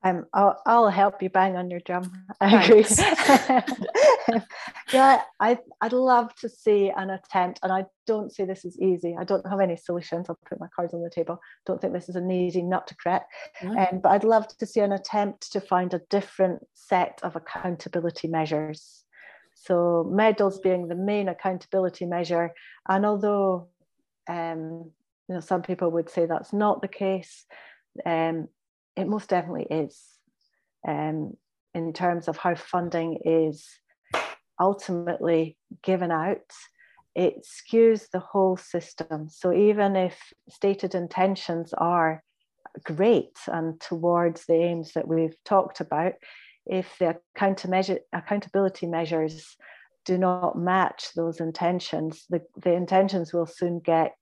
Um, 0.03 0.25
I'll, 0.33 0.59
I'll 0.65 0.89
help 0.89 1.21
you 1.21 1.29
bang 1.29 1.57
on 1.57 1.69
your 1.69 1.81
drum. 1.81 2.11
I 2.41 2.63
agree. 2.63 2.85
yeah, 4.93 5.21
I, 5.39 5.59
I'd 5.79 5.93
love 5.93 6.33
to 6.37 6.47
see 6.47 6.89
an 6.89 7.09
attempt, 7.09 7.59
and 7.61 7.71
I 7.71 7.85
don't 8.07 8.33
say 8.33 8.45
this 8.45 8.63
is 8.63 8.79
easy. 8.79 9.17
I 9.19 9.25
don't 9.25 9.45
have 9.45 9.59
any 9.59 9.75
solutions. 9.75 10.27
I'll 10.29 10.39
put 10.47 10.59
my 10.59 10.69
cards 10.73 10.93
on 10.93 11.03
the 11.03 11.09
table. 11.09 11.41
Don't 11.65 11.81
think 11.81 11.91
this 11.91 12.07
is 12.07 12.15
an 12.15 12.31
easy 12.31 12.61
nut 12.61 12.87
to 12.87 12.95
crack. 12.95 13.27
No. 13.61 13.77
Um, 13.77 13.99
but 14.01 14.13
I'd 14.13 14.23
love 14.23 14.47
to 14.47 14.65
see 14.65 14.79
an 14.79 14.93
attempt 14.93 15.51
to 15.51 15.59
find 15.59 15.93
a 15.93 16.01
different 16.09 16.65
set 16.73 17.19
of 17.21 17.35
accountability 17.35 18.29
measures 18.29 19.03
so 19.61 20.09
medals 20.09 20.59
being 20.59 20.87
the 20.87 20.95
main 20.95 21.27
accountability 21.27 22.05
measure, 22.05 22.53
and 22.87 23.05
although 23.05 23.67
um, 24.27 24.91
you 25.27 25.35
know 25.35 25.39
some 25.39 25.61
people 25.61 25.91
would 25.91 26.09
say 26.09 26.25
that's 26.25 26.53
not 26.53 26.81
the 26.81 26.87
case, 26.87 27.45
um, 28.05 28.47
it 28.95 29.07
most 29.07 29.29
definitely 29.29 29.67
is. 29.69 30.01
Um, 30.87 31.35
in 31.73 31.93
terms 31.93 32.27
of 32.27 32.37
how 32.37 32.55
funding 32.55 33.19
is 33.25 33.67
ultimately 34.59 35.57
given 35.83 36.11
out, 36.11 36.51
it 37.15 37.45
skews 37.45 38.09
the 38.11 38.19
whole 38.19 38.57
system. 38.57 39.27
So 39.29 39.53
even 39.53 39.95
if 39.95 40.17
stated 40.49 40.95
intentions 40.95 41.73
are 41.73 42.23
great 42.83 43.37
and 43.47 43.79
towards 43.79 44.45
the 44.45 44.55
aims 44.55 44.93
that 44.93 45.07
we've 45.07 45.35
talked 45.43 45.79
about, 45.79 46.13
if 46.69 46.95
the 46.99 47.17
accountability 48.13 48.85
measures 48.85 49.57
do 50.05 50.17
not 50.17 50.57
match 50.57 51.09
those 51.15 51.39
intentions, 51.39 52.25
the, 52.29 52.41
the 52.63 52.71
intentions 52.73 53.33
will 53.33 53.47
soon 53.47 53.79
get 53.79 54.15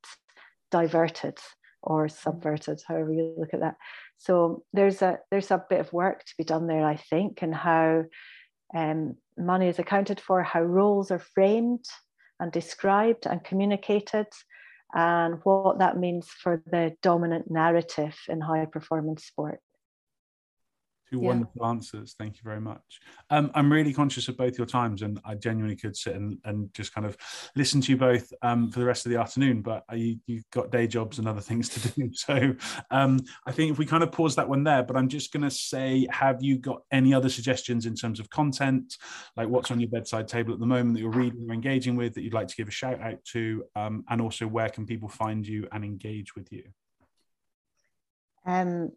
diverted 0.71 1.37
or 1.83 2.09
subverted, 2.09 2.81
however 2.87 3.11
you 3.11 3.35
look 3.37 3.53
at 3.53 3.59
that. 3.59 3.75
So 4.17 4.63
there's 4.73 5.01
a 5.01 5.19
there's 5.29 5.51
a 5.51 5.63
bit 5.69 5.79
of 5.79 5.93
work 5.93 6.23
to 6.25 6.33
be 6.37 6.43
done 6.43 6.67
there, 6.67 6.85
I 6.85 6.95
think, 6.95 7.41
and 7.41 7.53
how 7.53 8.05
um, 8.75 9.15
money 9.37 9.67
is 9.67 9.79
accounted 9.79 10.19
for, 10.19 10.41
how 10.41 10.61
roles 10.61 11.11
are 11.11 11.19
framed 11.19 11.85
and 12.39 12.51
described 12.51 13.25
and 13.27 13.43
communicated, 13.43 14.27
and 14.93 15.39
what 15.43 15.79
that 15.79 15.97
means 15.97 16.27
for 16.29 16.63
the 16.65 16.95
dominant 17.01 17.51
narrative 17.51 18.17
in 18.27 18.41
high 18.41 18.65
performance 18.65 19.25
sport. 19.25 19.59
Two 21.11 21.19
yeah. 21.21 21.27
wonderful 21.27 21.65
answers. 21.65 22.15
Thank 22.17 22.35
you 22.35 22.41
very 22.43 22.59
much. 22.59 22.99
Um, 23.29 23.49
I'm 23.55 23.71
really 23.71 23.93
conscious 23.93 24.27
of 24.27 24.35
both 24.35 24.57
your 24.57 24.67
times, 24.67 25.01
and 25.01 25.19
I 25.23 25.35
genuinely 25.35 25.77
could 25.77 25.95
sit 25.95 26.15
and, 26.15 26.37
and 26.43 26.73
just 26.73 26.93
kind 26.93 27.07
of 27.07 27.15
listen 27.55 27.79
to 27.81 27.91
you 27.91 27.97
both 27.97 28.31
um, 28.41 28.69
for 28.71 28.79
the 28.79 28.85
rest 28.85 29.05
of 29.05 29.11
the 29.11 29.19
afternoon. 29.19 29.61
But 29.61 29.83
you, 29.93 30.19
have 30.29 30.49
got 30.51 30.71
day 30.71 30.85
jobs 30.85 31.19
and 31.19 31.27
other 31.27 31.39
things 31.39 31.69
to 31.69 31.91
do. 31.95 32.11
So 32.13 32.55
um, 32.91 33.19
I 33.45 33.51
think 33.53 33.71
if 33.71 33.77
we 33.77 33.85
kind 33.85 34.03
of 34.03 34.11
pause 34.11 34.35
that 34.35 34.49
one 34.49 34.63
there, 34.63 34.83
but 34.83 34.97
I'm 34.97 35.07
just 35.07 35.31
going 35.31 35.43
to 35.43 35.51
say, 35.51 36.07
have 36.11 36.41
you 36.41 36.57
got 36.57 36.81
any 36.91 37.13
other 37.13 37.29
suggestions 37.29 37.85
in 37.85 37.95
terms 37.95 38.19
of 38.19 38.29
content, 38.29 38.95
like 39.37 39.47
what's 39.47 39.71
on 39.71 39.79
your 39.79 39.89
bedside 39.89 40.27
table 40.27 40.53
at 40.53 40.59
the 40.59 40.65
moment 40.65 40.93
that 40.95 41.01
you're 41.01 41.11
reading 41.11 41.47
or 41.49 41.53
engaging 41.53 41.95
with 41.95 42.15
that 42.15 42.23
you'd 42.23 42.33
like 42.33 42.47
to 42.49 42.55
give 42.55 42.67
a 42.67 42.71
shout 42.71 43.01
out 43.01 43.23
to, 43.31 43.63
um, 43.75 44.03
and 44.09 44.21
also 44.21 44.45
where 44.45 44.69
can 44.69 44.85
people 44.85 45.07
find 45.07 45.47
you 45.47 45.67
and 45.71 45.85
engage 45.85 46.35
with 46.35 46.51
you? 46.51 46.63
Um, 48.45 48.91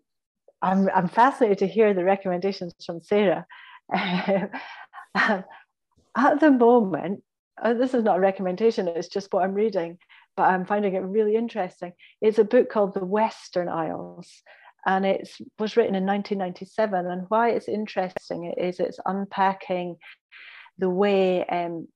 I'm, 0.62 0.88
I'm 0.94 1.08
fascinated 1.08 1.58
to 1.58 1.66
hear 1.66 1.94
the 1.94 2.04
recommendations 2.04 2.74
from 2.84 3.02
Sarah. 3.02 3.46
at 3.94 5.44
the 6.14 6.50
moment, 6.50 7.22
uh, 7.62 7.74
this 7.74 7.94
is 7.94 8.04
not 8.04 8.18
a 8.18 8.20
recommendation, 8.20 8.88
it's 8.88 9.08
just 9.08 9.32
what 9.32 9.44
I'm 9.44 9.54
reading, 9.54 9.98
but 10.36 10.44
I'm 10.44 10.64
finding 10.64 10.94
it 10.94 11.00
really 11.00 11.36
interesting. 11.36 11.92
It's 12.20 12.38
a 12.38 12.44
book 12.44 12.70
called 12.70 12.94
The 12.94 13.04
Western 13.04 13.68
Isles, 13.68 14.42
and 14.86 15.04
it 15.04 15.28
was 15.58 15.76
written 15.76 15.94
in 15.94 16.06
1997. 16.06 17.06
And 17.06 17.26
why 17.28 17.50
it's 17.50 17.68
interesting 17.68 18.52
is 18.56 18.80
it's 18.80 19.00
unpacking 19.04 19.96
the 20.78 20.90
way 20.90 21.44
um, 21.46 21.88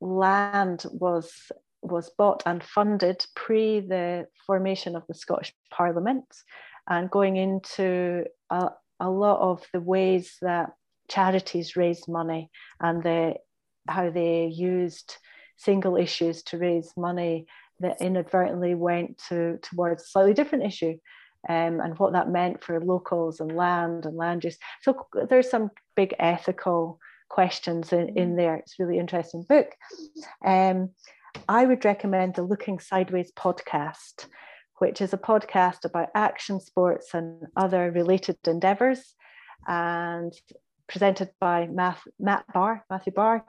land 0.00 0.84
was 0.90 1.50
was 1.82 2.10
bought 2.18 2.42
and 2.46 2.64
funded 2.64 3.24
pre 3.36 3.80
the 3.80 4.26
formation 4.46 4.96
of 4.96 5.04
the 5.06 5.14
Scottish 5.14 5.54
Parliament 5.70 6.24
and 6.88 7.10
going 7.10 7.36
into 7.36 8.24
a, 8.50 8.70
a 9.00 9.10
lot 9.10 9.40
of 9.40 9.64
the 9.72 9.80
ways 9.80 10.36
that 10.42 10.72
charities 11.08 11.76
raised 11.76 12.08
money 12.08 12.50
and 12.80 13.02
the, 13.02 13.34
how 13.88 14.10
they 14.10 14.46
used 14.46 15.16
single 15.56 15.96
issues 15.96 16.42
to 16.42 16.58
raise 16.58 16.92
money 16.96 17.46
that 17.80 18.00
inadvertently 18.00 18.74
went 18.74 19.18
to 19.28 19.58
towards 19.62 20.02
a 20.02 20.06
slightly 20.06 20.34
different 20.34 20.64
issue 20.64 20.96
um, 21.48 21.80
and 21.80 21.98
what 21.98 22.12
that 22.12 22.30
meant 22.30 22.62
for 22.62 22.80
locals 22.80 23.40
and 23.40 23.56
land 23.56 24.06
and 24.06 24.16
land 24.16 24.44
use. 24.44 24.58
So 24.82 25.06
there's 25.28 25.50
some 25.50 25.70
big 25.94 26.14
ethical 26.18 26.98
questions 27.28 27.92
in, 27.92 28.16
in 28.16 28.36
there. 28.36 28.56
It's 28.56 28.78
really 28.78 28.98
interesting 28.98 29.44
book. 29.48 29.68
Um, 30.44 30.90
I 31.48 31.66
would 31.66 31.84
recommend 31.84 32.34
the 32.34 32.42
Looking 32.42 32.78
Sideways 32.78 33.30
podcast 33.32 34.26
which 34.78 35.00
is 35.00 35.12
a 35.12 35.18
podcast 35.18 35.84
about 35.84 36.08
action 36.14 36.60
sports 36.60 37.14
and 37.14 37.46
other 37.56 37.90
related 37.90 38.36
endeavours, 38.46 39.14
and 39.66 40.32
presented 40.88 41.30
by 41.40 41.66
Matt, 41.66 41.98
Matt 42.18 42.44
Barr, 42.52 42.84
Matthew 42.90 43.12
Barr, 43.12 43.44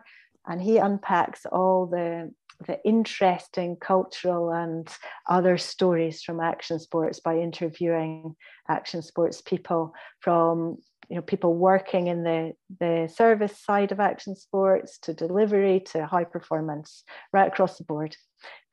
and 0.45 0.61
he 0.61 0.77
unpacks 0.77 1.45
all 1.45 1.85
the 1.85 2.31
the 2.65 2.83
interesting 2.83 3.75
cultural 3.75 4.51
and 4.51 4.87
other 5.29 5.59
stories 5.59 6.23
from 6.23 6.39
action 6.39 6.79
sports 6.79 7.19
by 7.19 7.37
interviewing 7.37 8.35
action 8.67 9.03
sports 9.03 9.41
people 9.41 9.93
from 10.21 10.77
you 11.07 11.15
know 11.15 11.21
people 11.21 11.53
working 11.53 12.07
in 12.07 12.23
the 12.23 12.53
the 12.79 13.11
service 13.13 13.61
side 13.63 13.91
of 13.91 13.99
action 13.99 14.35
sports 14.35 14.97
to 14.99 15.13
delivery 15.13 15.79
to 15.79 16.05
high 16.05 16.23
performance 16.23 17.03
right 17.31 17.47
across 17.47 17.77
the 17.77 17.83
board. 17.83 18.15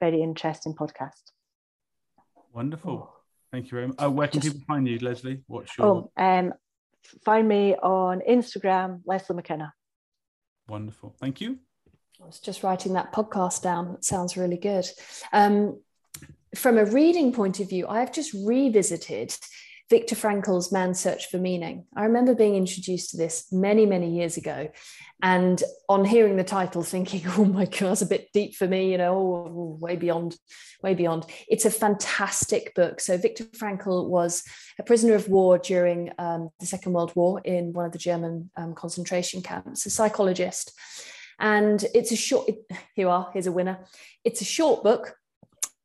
Very 0.01 0.23
interesting 0.23 0.75
podcast 0.75 1.34
Wonderful. 2.55 3.11
Oh. 3.11 3.21
Thank 3.51 3.67
you 3.67 3.71
very 3.71 3.89
much. 3.89 3.97
Uh, 4.03 4.11
where 4.11 4.29
can 4.29 4.41
Just, 4.41 4.55
people 4.55 4.67
find 4.67 4.89
you, 4.89 4.99
Lesley? 4.99 5.43
What's 5.47 5.77
your? 5.77 5.87
Oh, 5.87 6.13
um, 6.17 6.55
find 7.25 7.47
me 7.47 7.75
on 7.77 8.21
Instagram, 8.29 9.01
Lesley 9.05 9.37
McKenna. 9.37 9.73
Wonderful. 10.69 11.15
Thank 11.21 11.41
you. 11.41 11.59
I 12.23 12.27
was 12.27 12.41
just 12.41 12.63
writing 12.63 12.95
that 12.95 13.13
podcast 13.13 13.63
down. 13.63 13.95
It 13.95 14.05
sounds 14.05 14.37
really 14.37 14.57
good. 14.57 14.87
Um, 15.33 15.81
from 16.55 16.79
a 16.79 16.85
reading 16.85 17.33
point 17.33 17.61
of 17.61 17.69
view, 17.69 17.87
I've 17.87 18.13
just 18.13 18.33
revisited 18.33 19.37
Viktor 19.91 20.17
Frankl's 20.17 20.73
Man's 20.73 20.99
Search 20.99 21.29
for 21.29 21.37
Meaning. 21.37 21.85
I 21.95 22.05
remember 22.05 22.35
being 22.35 22.57
introduced 22.57 23.11
to 23.11 23.17
this 23.17 23.53
many, 23.53 23.85
many 23.85 24.11
years 24.11 24.37
ago. 24.37 24.71
And 25.23 25.63
on 25.89 26.05
hearing 26.05 26.37
the 26.37 26.45
title, 26.45 26.83
thinking, 26.83 27.23
oh 27.37 27.45
my 27.45 27.67
God, 27.67 27.93
it's 27.93 28.03
a 28.03 28.07
bit 28.07 28.29
deep 28.33 28.55
for 28.55 28.67
me, 28.67 28.91
you 28.91 28.99
know, 28.99 29.15
oh, 29.15 29.79
way 29.81 29.97
beyond, 29.97 30.37
way 30.83 30.95
beyond. 30.95 31.27
It's 31.49 31.67
a 31.67 31.71
fantastic 31.71 32.75
book. 32.75 33.01
So, 33.01 33.17
Viktor 33.19 33.45
Frankl 33.45 34.09
was 34.09 34.43
a 34.79 34.83
prisoner 34.83 35.15
of 35.15 35.29
war 35.29 35.59
during 35.59 36.13
um, 36.19 36.49
the 36.61 36.67
Second 36.67 36.93
World 36.93 37.13
War 37.15 37.41
in 37.41 37.73
one 37.73 37.85
of 37.85 37.93
the 37.93 37.99
German 37.99 38.51
um, 38.57 38.75
concentration 38.75 39.43
camps, 39.43 39.85
a 39.87 39.91
psychologist. 39.91 40.73
And 41.39 41.85
it's 41.95 42.13
a 42.13 42.17
short, 42.17 42.47
here 42.71 42.79
you 42.97 43.09
are, 43.11 43.31
here's 43.33 43.47
a 43.47 43.53
winner. 43.53 43.81
It's 44.25 44.41
a 44.41 44.47
short 44.47 44.83
book, 44.83 45.17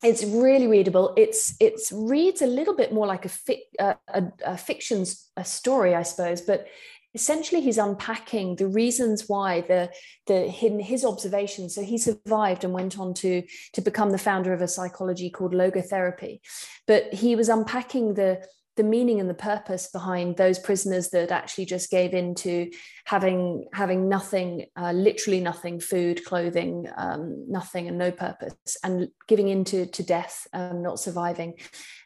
it's 0.03 0.23
really 0.23 0.67
readable. 0.67 1.13
It's 1.17 1.55
it's 1.59 1.91
reads 1.91 2.41
a 2.41 2.47
little 2.47 2.75
bit 2.75 2.93
more 2.93 3.07
like 3.07 3.25
a, 3.25 3.29
fi- 3.29 3.65
uh, 3.79 3.95
a, 4.07 4.23
a 4.45 4.57
fiction's 4.57 5.29
a 5.35 5.45
story 5.45 5.95
i 5.95 6.03
suppose 6.03 6.41
but 6.41 6.67
essentially 7.15 7.61
he's 7.61 7.77
unpacking 7.77 8.55
the 8.55 8.67
reasons 8.67 9.27
why 9.27 9.61
the 9.61 9.89
the 10.27 10.41
hidden 10.41 10.79
his 10.79 11.03
observations 11.03 11.73
so 11.73 11.81
he 11.81 11.97
survived 11.97 12.63
and 12.63 12.73
went 12.73 12.99
on 12.99 13.13
to 13.13 13.41
to 13.73 13.81
become 13.81 14.11
the 14.11 14.17
founder 14.17 14.53
of 14.53 14.61
a 14.61 14.67
psychology 14.67 15.29
called 15.29 15.53
logotherapy. 15.53 16.39
But 16.87 17.13
he 17.13 17.35
was 17.35 17.49
unpacking 17.49 18.13
the 18.13 18.45
the 18.79 18.83
meaning 18.85 19.19
and 19.19 19.29
the 19.29 19.33
purpose 19.33 19.87
behind 19.91 20.37
those 20.37 20.57
prisoners 20.57 21.09
that 21.09 21.31
actually 21.31 21.65
just 21.65 21.91
gave 21.91 22.13
in 22.13 22.33
to 22.33 22.71
having 23.03 23.65
having 23.73 24.07
nothing 24.07 24.67
uh, 24.77 24.93
literally 24.93 25.41
nothing 25.41 25.81
food 25.81 26.23
clothing 26.23 26.87
um, 26.95 27.43
nothing 27.49 27.89
and 27.89 27.97
no 27.97 28.09
purpose 28.09 28.77
and 28.85 29.09
giving 29.27 29.49
into 29.49 29.85
to 29.85 30.01
death 30.01 30.47
um, 30.53 30.81
not 30.81 30.97
surviving. 30.97 31.55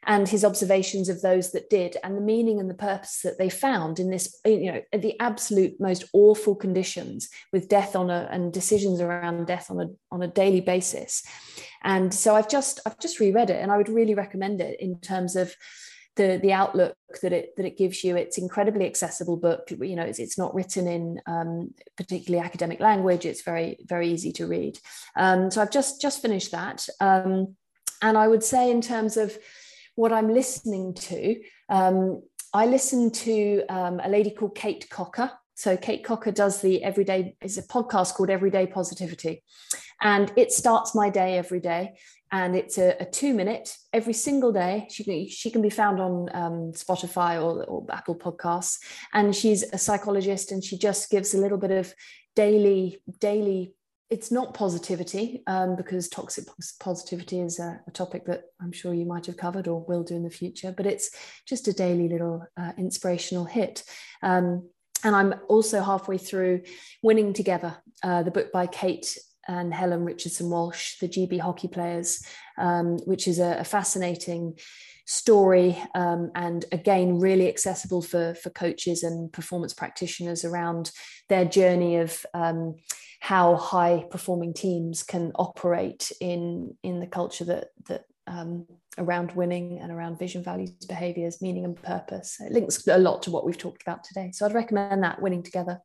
And 0.07 0.27
his 0.27 0.43
observations 0.43 1.09
of 1.09 1.21
those 1.21 1.51
that 1.51 1.69
did 1.69 1.95
and 2.03 2.17
the 2.17 2.21
meaning 2.21 2.59
and 2.59 2.67
the 2.67 2.73
purpose 2.73 3.21
that 3.23 3.37
they 3.37 3.49
found 3.49 3.99
in 3.99 4.09
this 4.09 4.39
you 4.43 4.71
know 4.71 4.81
the 4.97 5.19
absolute 5.19 5.79
most 5.79 6.05
awful 6.11 6.55
conditions 6.55 7.29
with 7.51 7.69
death 7.69 7.95
on 7.95 8.09
a 8.09 8.27
and 8.31 8.51
decisions 8.51 8.99
around 8.99 9.45
death 9.45 9.69
on 9.69 9.79
a 9.79 9.87
on 10.11 10.23
a 10.23 10.27
daily 10.27 10.61
basis. 10.61 11.21
And 11.83 12.11
so 12.11 12.33
i've 12.33 12.49
just 12.49 12.79
i've 12.87 12.97
just 12.97 13.19
reread 13.19 13.51
it 13.51 13.61
and 13.61 13.71
i 13.71 13.77
would 13.77 13.89
really 13.89 14.15
recommend 14.15 14.59
it 14.59 14.79
in 14.79 14.99
terms 15.01 15.35
of 15.35 15.53
the 16.15 16.39
the 16.41 16.53
outlook 16.53 16.95
that 17.21 17.33
it 17.33 17.55
that 17.57 17.65
it 17.65 17.77
gives 17.77 18.03
you. 18.03 18.15
It's 18.15 18.37
incredibly 18.37 18.85
accessible 18.85 19.37
book. 19.37 19.69
You 19.71 19.95
know, 19.95 20.03
it's, 20.03 20.19
it's 20.19 20.37
not 20.37 20.53
written 20.53 20.87
in 20.87 21.21
um, 21.25 21.73
particularly 21.97 22.45
academic 22.45 22.79
language. 22.79 23.25
It's 23.25 23.43
very 23.43 23.77
very 23.85 24.09
easy 24.09 24.31
to 24.33 24.47
read. 24.47 24.79
Um, 25.15 25.51
so 25.51 25.61
I've 25.61 25.71
just 25.71 26.01
just 26.01 26.21
finished 26.21 26.51
that, 26.51 26.87
um, 26.99 27.55
and 28.01 28.17
I 28.17 28.27
would 28.27 28.43
say 28.43 28.69
in 28.69 28.81
terms 28.81 29.17
of 29.17 29.37
what 29.95 30.11
I'm 30.11 30.33
listening 30.33 30.93
to, 30.95 31.41
um, 31.69 32.23
I 32.53 32.65
listen 32.65 33.11
to 33.11 33.63
um, 33.69 33.99
a 34.03 34.09
lady 34.09 34.31
called 34.31 34.55
Kate 34.55 34.89
Cocker. 34.89 35.31
So 35.55 35.77
Kate 35.77 36.03
Cocker 36.03 36.31
does 36.31 36.61
the 36.61 36.83
everyday 36.83 37.35
is 37.41 37.57
a 37.57 37.63
podcast 37.63 38.15
called 38.15 38.29
Everyday 38.29 38.67
Positivity, 38.67 39.43
and 40.03 40.31
it 40.35 40.51
starts 40.51 40.93
my 40.93 41.09
day 41.09 41.37
every 41.37 41.59
day 41.59 41.93
and 42.33 42.55
it's 42.55 42.79
a, 42.79 42.95
a, 42.99 43.05
two 43.05 43.31
minute 43.31 43.77
every 43.93 44.11
single 44.11 44.51
day. 44.51 44.87
She 44.89 45.03
can, 45.03 45.29
she 45.29 45.51
can 45.51 45.61
be 45.61 45.69
found 45.69 46.01
on 46.01 46.29
um, 46.33 46.71
Spotify 46.73 47.35
or, 47.35 47.63
or, 47.65 47.85
Apple 47.91 48.15
Podcasts, 48.15 48.79
and 49.13 49.35
she's 49.35 49.61
a 49.71 49.77
psychologist, 49.77 50.51
and 50.51 50.63
she 50.63 50.75
just 50.75 51.11
gives 51.11 51.35
a 51.35 51.37
little 51.37 51.59
bit 51.59 51.71
of 51.71 51.93
daily 52.35 52.97
daily. 53.19 53.75
It's 54.09 54.31
not 54.31 54.55
positivity 54.55 55.43
um, 55.47 55.75
because 55.75 56.09
toxic 56.09 56.45
positivity 56.79 57.39
is 57.39 57.59
a, 57.59 57.79
a, 57.87 57.91
topic 57.91 58.25
that 58.25 58.43
I'm 58.61 58.71
sure 58.71 58.93
you 58.93 59.05
might 59.05 59.27
have 59.27 59.37
covered 59.37 59.67
or 59.67 59.85
will 59.85 60.03
do 60.03 60.15
in 60.15 60.23
the 60.23 60.29
future, 60.29 60.73
but 60.75 60.87
it's 60.87 61.11
just 61.47 61.67
a 61.67 61.73
daily 61.73 62.09
little 62.09 62.45
uh, 62.57 62.73
inspirational 62.77 63.45
hit. 63.45 63.83
Um, 64.21 64.69
and 65.03 65.15
I'm 65.15 65.35
also 65.47 65.81
halfway 65.81 66.17
through 66.17 66.61
Winning 67.01 67.33
Together, 67.33 67.75
uh, 68.03 68.23
the 68.23 68.31
book 68.31 68.51
by 68.51 68.67
Kate 68.67 69.17
and 69.47 69.73
Helen 69.73 70.05
Richardson 70.05 70.49
Walsh, 70.49 70.97
the 70.99 71.07
GB 71.07 71.39
hockey 71.39 71.67
players, 71.67 72.25
um, 72.57 72.97
which 73.05 73.27
is 73.27 73.39
a, 73.39 73.57
a 73.59 73.63
fascinating 73.63 74.57
story 75.05 75.77
um, 75.95 76.31
and 76.33 76.65
again 76.71 77.19
really 77.19 77.49
accessible 77.49 78.01
for 78.01 78.35
for 78.35 78.49
coaches 78.51 79.03
and 79.03 79.33
performance 79.33 79.73
practitioners 79.73 80.45
around 80.45 80.91
their 81.27 81.43
journey 81.43 81.97
of 81.97 82.25
um, 82.33 82.75
how 83.19 83.55
high 83.55 84.05
performing 84.09 84.53
teams 84.53 85.03
can 85.03 85.31
operate 85.35 86.11
in 86.21 86.75
in 86.83 86.99
the 86.99 87.07
culture 87.07 87.45
that 87.45 87.67
that 87.87 88.05
um, 88.27 88.65
around 88.97 89.31
winning 89.33 89.79
and 89.79 89.91
around 89.91 90.19
vision, 90.19 90.43
values, 90.43 90.71
behaviors, 90.87 91.41
meaning, 91.41 91.65
and 91.65 91.81
purpose. 91.81 92.37
It 92.39 92.51
links 92.51 92.85
a 92.87 92.97
lot 92.97 93.23
to 93.23 93.31
what 93.31 93.45
we've 93.45 93.57
talked 93.57 93.81
about 93.81 94.03
today. 94.03 94.31
So 94.33 94.45
I'd 94.45 94.53
recommend 94.53 95.03
that 95.03 95.21
winning 95.21 95.43
together. 95.43 95.79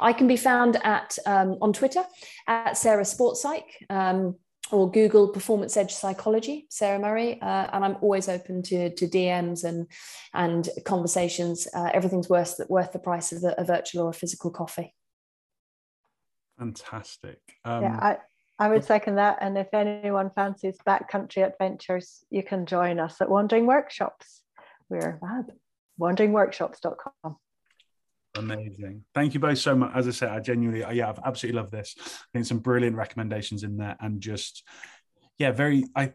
I 0.00 0.12
can 0.12 0.26
be 0.26 0.36
found 0.36 0.76
at 0.84 1.16
um, 1.26 1.56
on 1.60 1.72
Twitter 1.72 2.04
at 2.46 2.76
Sarah 2.76 3.04
Sports 3.04 3.42
Psych. 3.42 3.86
Um, 3.90 4.36
or 4.70 4.90
Google 4.90 5.28
Performance 5.28 5.76
Edge 5.78 5.94
Psychology, 5.94 6.66
Sarah 6.68 6.98
Murray, 6.98 7.40
uh, 7.40 7.68
and 7.72 7.82
I'm 7.82 7.96
always 8.02 8.28
open 8.28 8.62
to, 8.64 8.94
to 8.94 9.08
DMs 9.08 9.64
and 9.64 9.86
and 10.34 10.68
conversations. 10.84 11.66
Uh, 11.74 11.90
everything's 11.94 12.28
worth 12.28 12.60
worth 12.68 12.92
the 12.92 12.98
price 12.98 13.32
of 13.32 13.40
the, 13.40 13.58
a 13.58 13.64
virtual 13.64 14.04
or 14.04 14.10
a 14.10 14.12
physical 14.12 14.50
coffee. 14.50 14.94
Fantastic. 16.58 17.38
Um, 17.64 17.82
yeah, 17.82 17.98
I, 17.98 18.16
I 18.58 18.68
would 18.68 18.84
second 18.84 19.16
that. 19.16 19.38
And 19.40 19.56
if 19.56 19.72
anyone 19.72 20.30
fancies 20.34 20.78
backcountry 20.86 21.46
adventures, 21.46 22.24
you 22.30 22.42
can 22.42 22.66
join 22.66 22.98
us 22.98 23.20
at 23.20 23.30
Wandering 23.30 23.66
Workshops. 23.66 24.42
We're 24.88 25.20
at 25.22 25.44
wanderingworkshops.com. 26.00 27.36
Amazing. 28.36 29.04
Thank 29.14 29.34
you 29.34 29.40
both 29.40 29.58
so 29.58 29.74
much. 29.74 29.92
As 29.94 30.08
I 30.08 30.10
said, 30.10 30.30
I 30.30 30.40
genuinely, 30.40 30.84
yeah, 30.96 31.08
I've 31.08 31.20
absolutely 31.24 31.60
loved 31.60 31.72
this. 31.72 31.94
I 31.98 32.26
think 32.32 32.46
some 32.46 32.58
brilliant 32.58 32.96
recommendations 32.96 33.62
in 33.62 33.76
there 33.76 33.96
and 34.00 34.20
just, 34.20 34.64
yeah, 35.38 35.52
very, 35.52 35.84
I, 35.94 36.12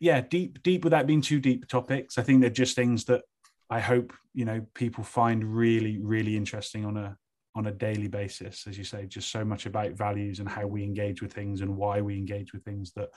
yeah, 0.00 0.20
deep, 0.20 0.62
deep 0.62 0.84
without 0.84 1.06
being 1.06 1.20
too 1.20 1.40
deep 1.40 1.68
topics. 1.68 2.18
I 2.18 2.22
think 2.22 2.40
they're 2.40 2.50
just 2.50 2.74
things 2.74 3.04
that 3.04 3.22
I 3.70 3.80
hope, 3.80 4.12
you 4.34 4.44
know, 4.44 4.66
people 4.74 5.04
find 5.04 5.44
really, 5.44 5.98
really 5.98 6.36
interesting 6.36 6.84
on 6.84 6.96
a, 6.96 7.16
on 7.54 7.66
a 7.66 7.72
daily 7.72 8.08
basis 8.08 8.66
as 8.66 8.78
you 8.78 8.84
say 8.84 9.06
just 9.06 9.30
so 9.30 9.44
much 9.44 9.66
about 9.66 9.92
values 9.92 10.38
and 10.38 10.48
how 10.48 10.66
we 10.66 10.82
engage 10.82 11.22
with 11.22 11.32
things 11.32 11.60
and 11.60 11.76
why 11.76 12.00
we 12.00 12.16
engage 12.16 12.52
with 12.52 12.64
things 12.64 12.92
that 12.92 13.10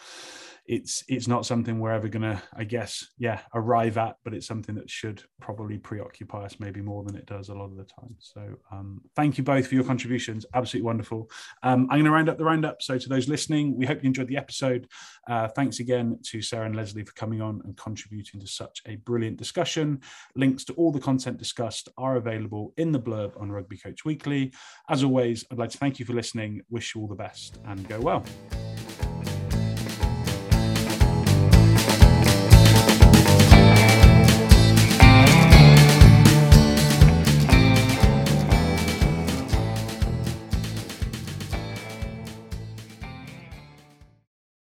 it's 0.65 1.03
it's 1.07 1.27
not 1.27 1.45
something 1.45 1.79
we're 1.79 1.91
ever 1.91 2.07
gonna 2.07 2.41
i 2.55 2.63
guess 2.63 3.07
yeah 3.17 3.41
arrive 3.53 3.97
at 3.97 4.17
but 4.23 4.33
it's 4.33 4.47
something 4.47 4.75
that 4.75 4.89
should 4.89 5.23
probably 5.39 5.77
preoccupy 5.77 6.43
us 6.45 6.59
maybe 6.59 6.81
more 6.81 7.03
than 7.03 7.15
it 7.15 7.25
does 7.25 7.49
a 7.49 7.53
lot 7.53 7.65
of 7.65 7.77
the 7.77 7.83
time. 7.83 8.15
So 8.19 8.41
um, 8.71 9.01
thank 9.15 9.37
you 9.37 9.43
both 9.43 9.67
for 9.67 9.75
your 9.75 9.83
contributions. 9.83 10.45
Absolutely 10.53 10.85
wonderful. 10.85 11.29
Um, 11.63 11.87
i'm 11.89 11.99
going 11.99 12.05
to 12.05 12.11
round 12.11 12.29
up 12.29 12.37
the 12.37 12.45
roundup. 12.45 12.81
So 12.81 12.97
to 12.97 13.09
those 13.09 13.27
listening 13.27 13.77
we 13.77 13.85
hope 13.85 14.03
you 14.03 14.07
enjoyed 14.07 14.27
the 14.27 14.37
episode. 14.37 14.87
Uh, 15.27 15.47
thanks 15.47 15.79
again 15.79 16.19
to 16.23 16.41
sarah 16.41 16.65
and 16.65 16.75
lesley 16.75 17.03
for 17.03 17.13
coming 17.13 17.41
on 17.41 17.61
and 17.63 17.77
contributing 17.77 18.39
to 18.39 18.47
such 18.47 18.81
a 18.87 18.95
brilliant 18.97 19.37
discussion. 19.37 20.01
Links 20.35 20.65
to 20.65 20.73
all 20.73 20.91
the 20.91 20.99
content 20.99 21.37
discussed 21.37 21.89
are 21.97 22.17
available 22.17 22.73
in 22.77 22.91
the 22.91 22.99
blurb 22.99 23.39
on 23.39 23.51
rugby 23.51 23.77
coach 23.77 24.05
weekly 24.25 24.51
as 24.89 25.03
always 25.03 25.45
i'd 25.51 25.57
like 25.57 25.69
to 25.69 25.77
thank 25.77 25.99
you 25.99 26.05
for 26.05 26.13
listening. 26.13 26.61
Wish 26.69 26.95
you 26.95 27.01
all 27.01 27.07
the 27.07 27.15
best 27.15 27.59
and 27.65 27.87
go 27.87 27.99
well 27.99 28.23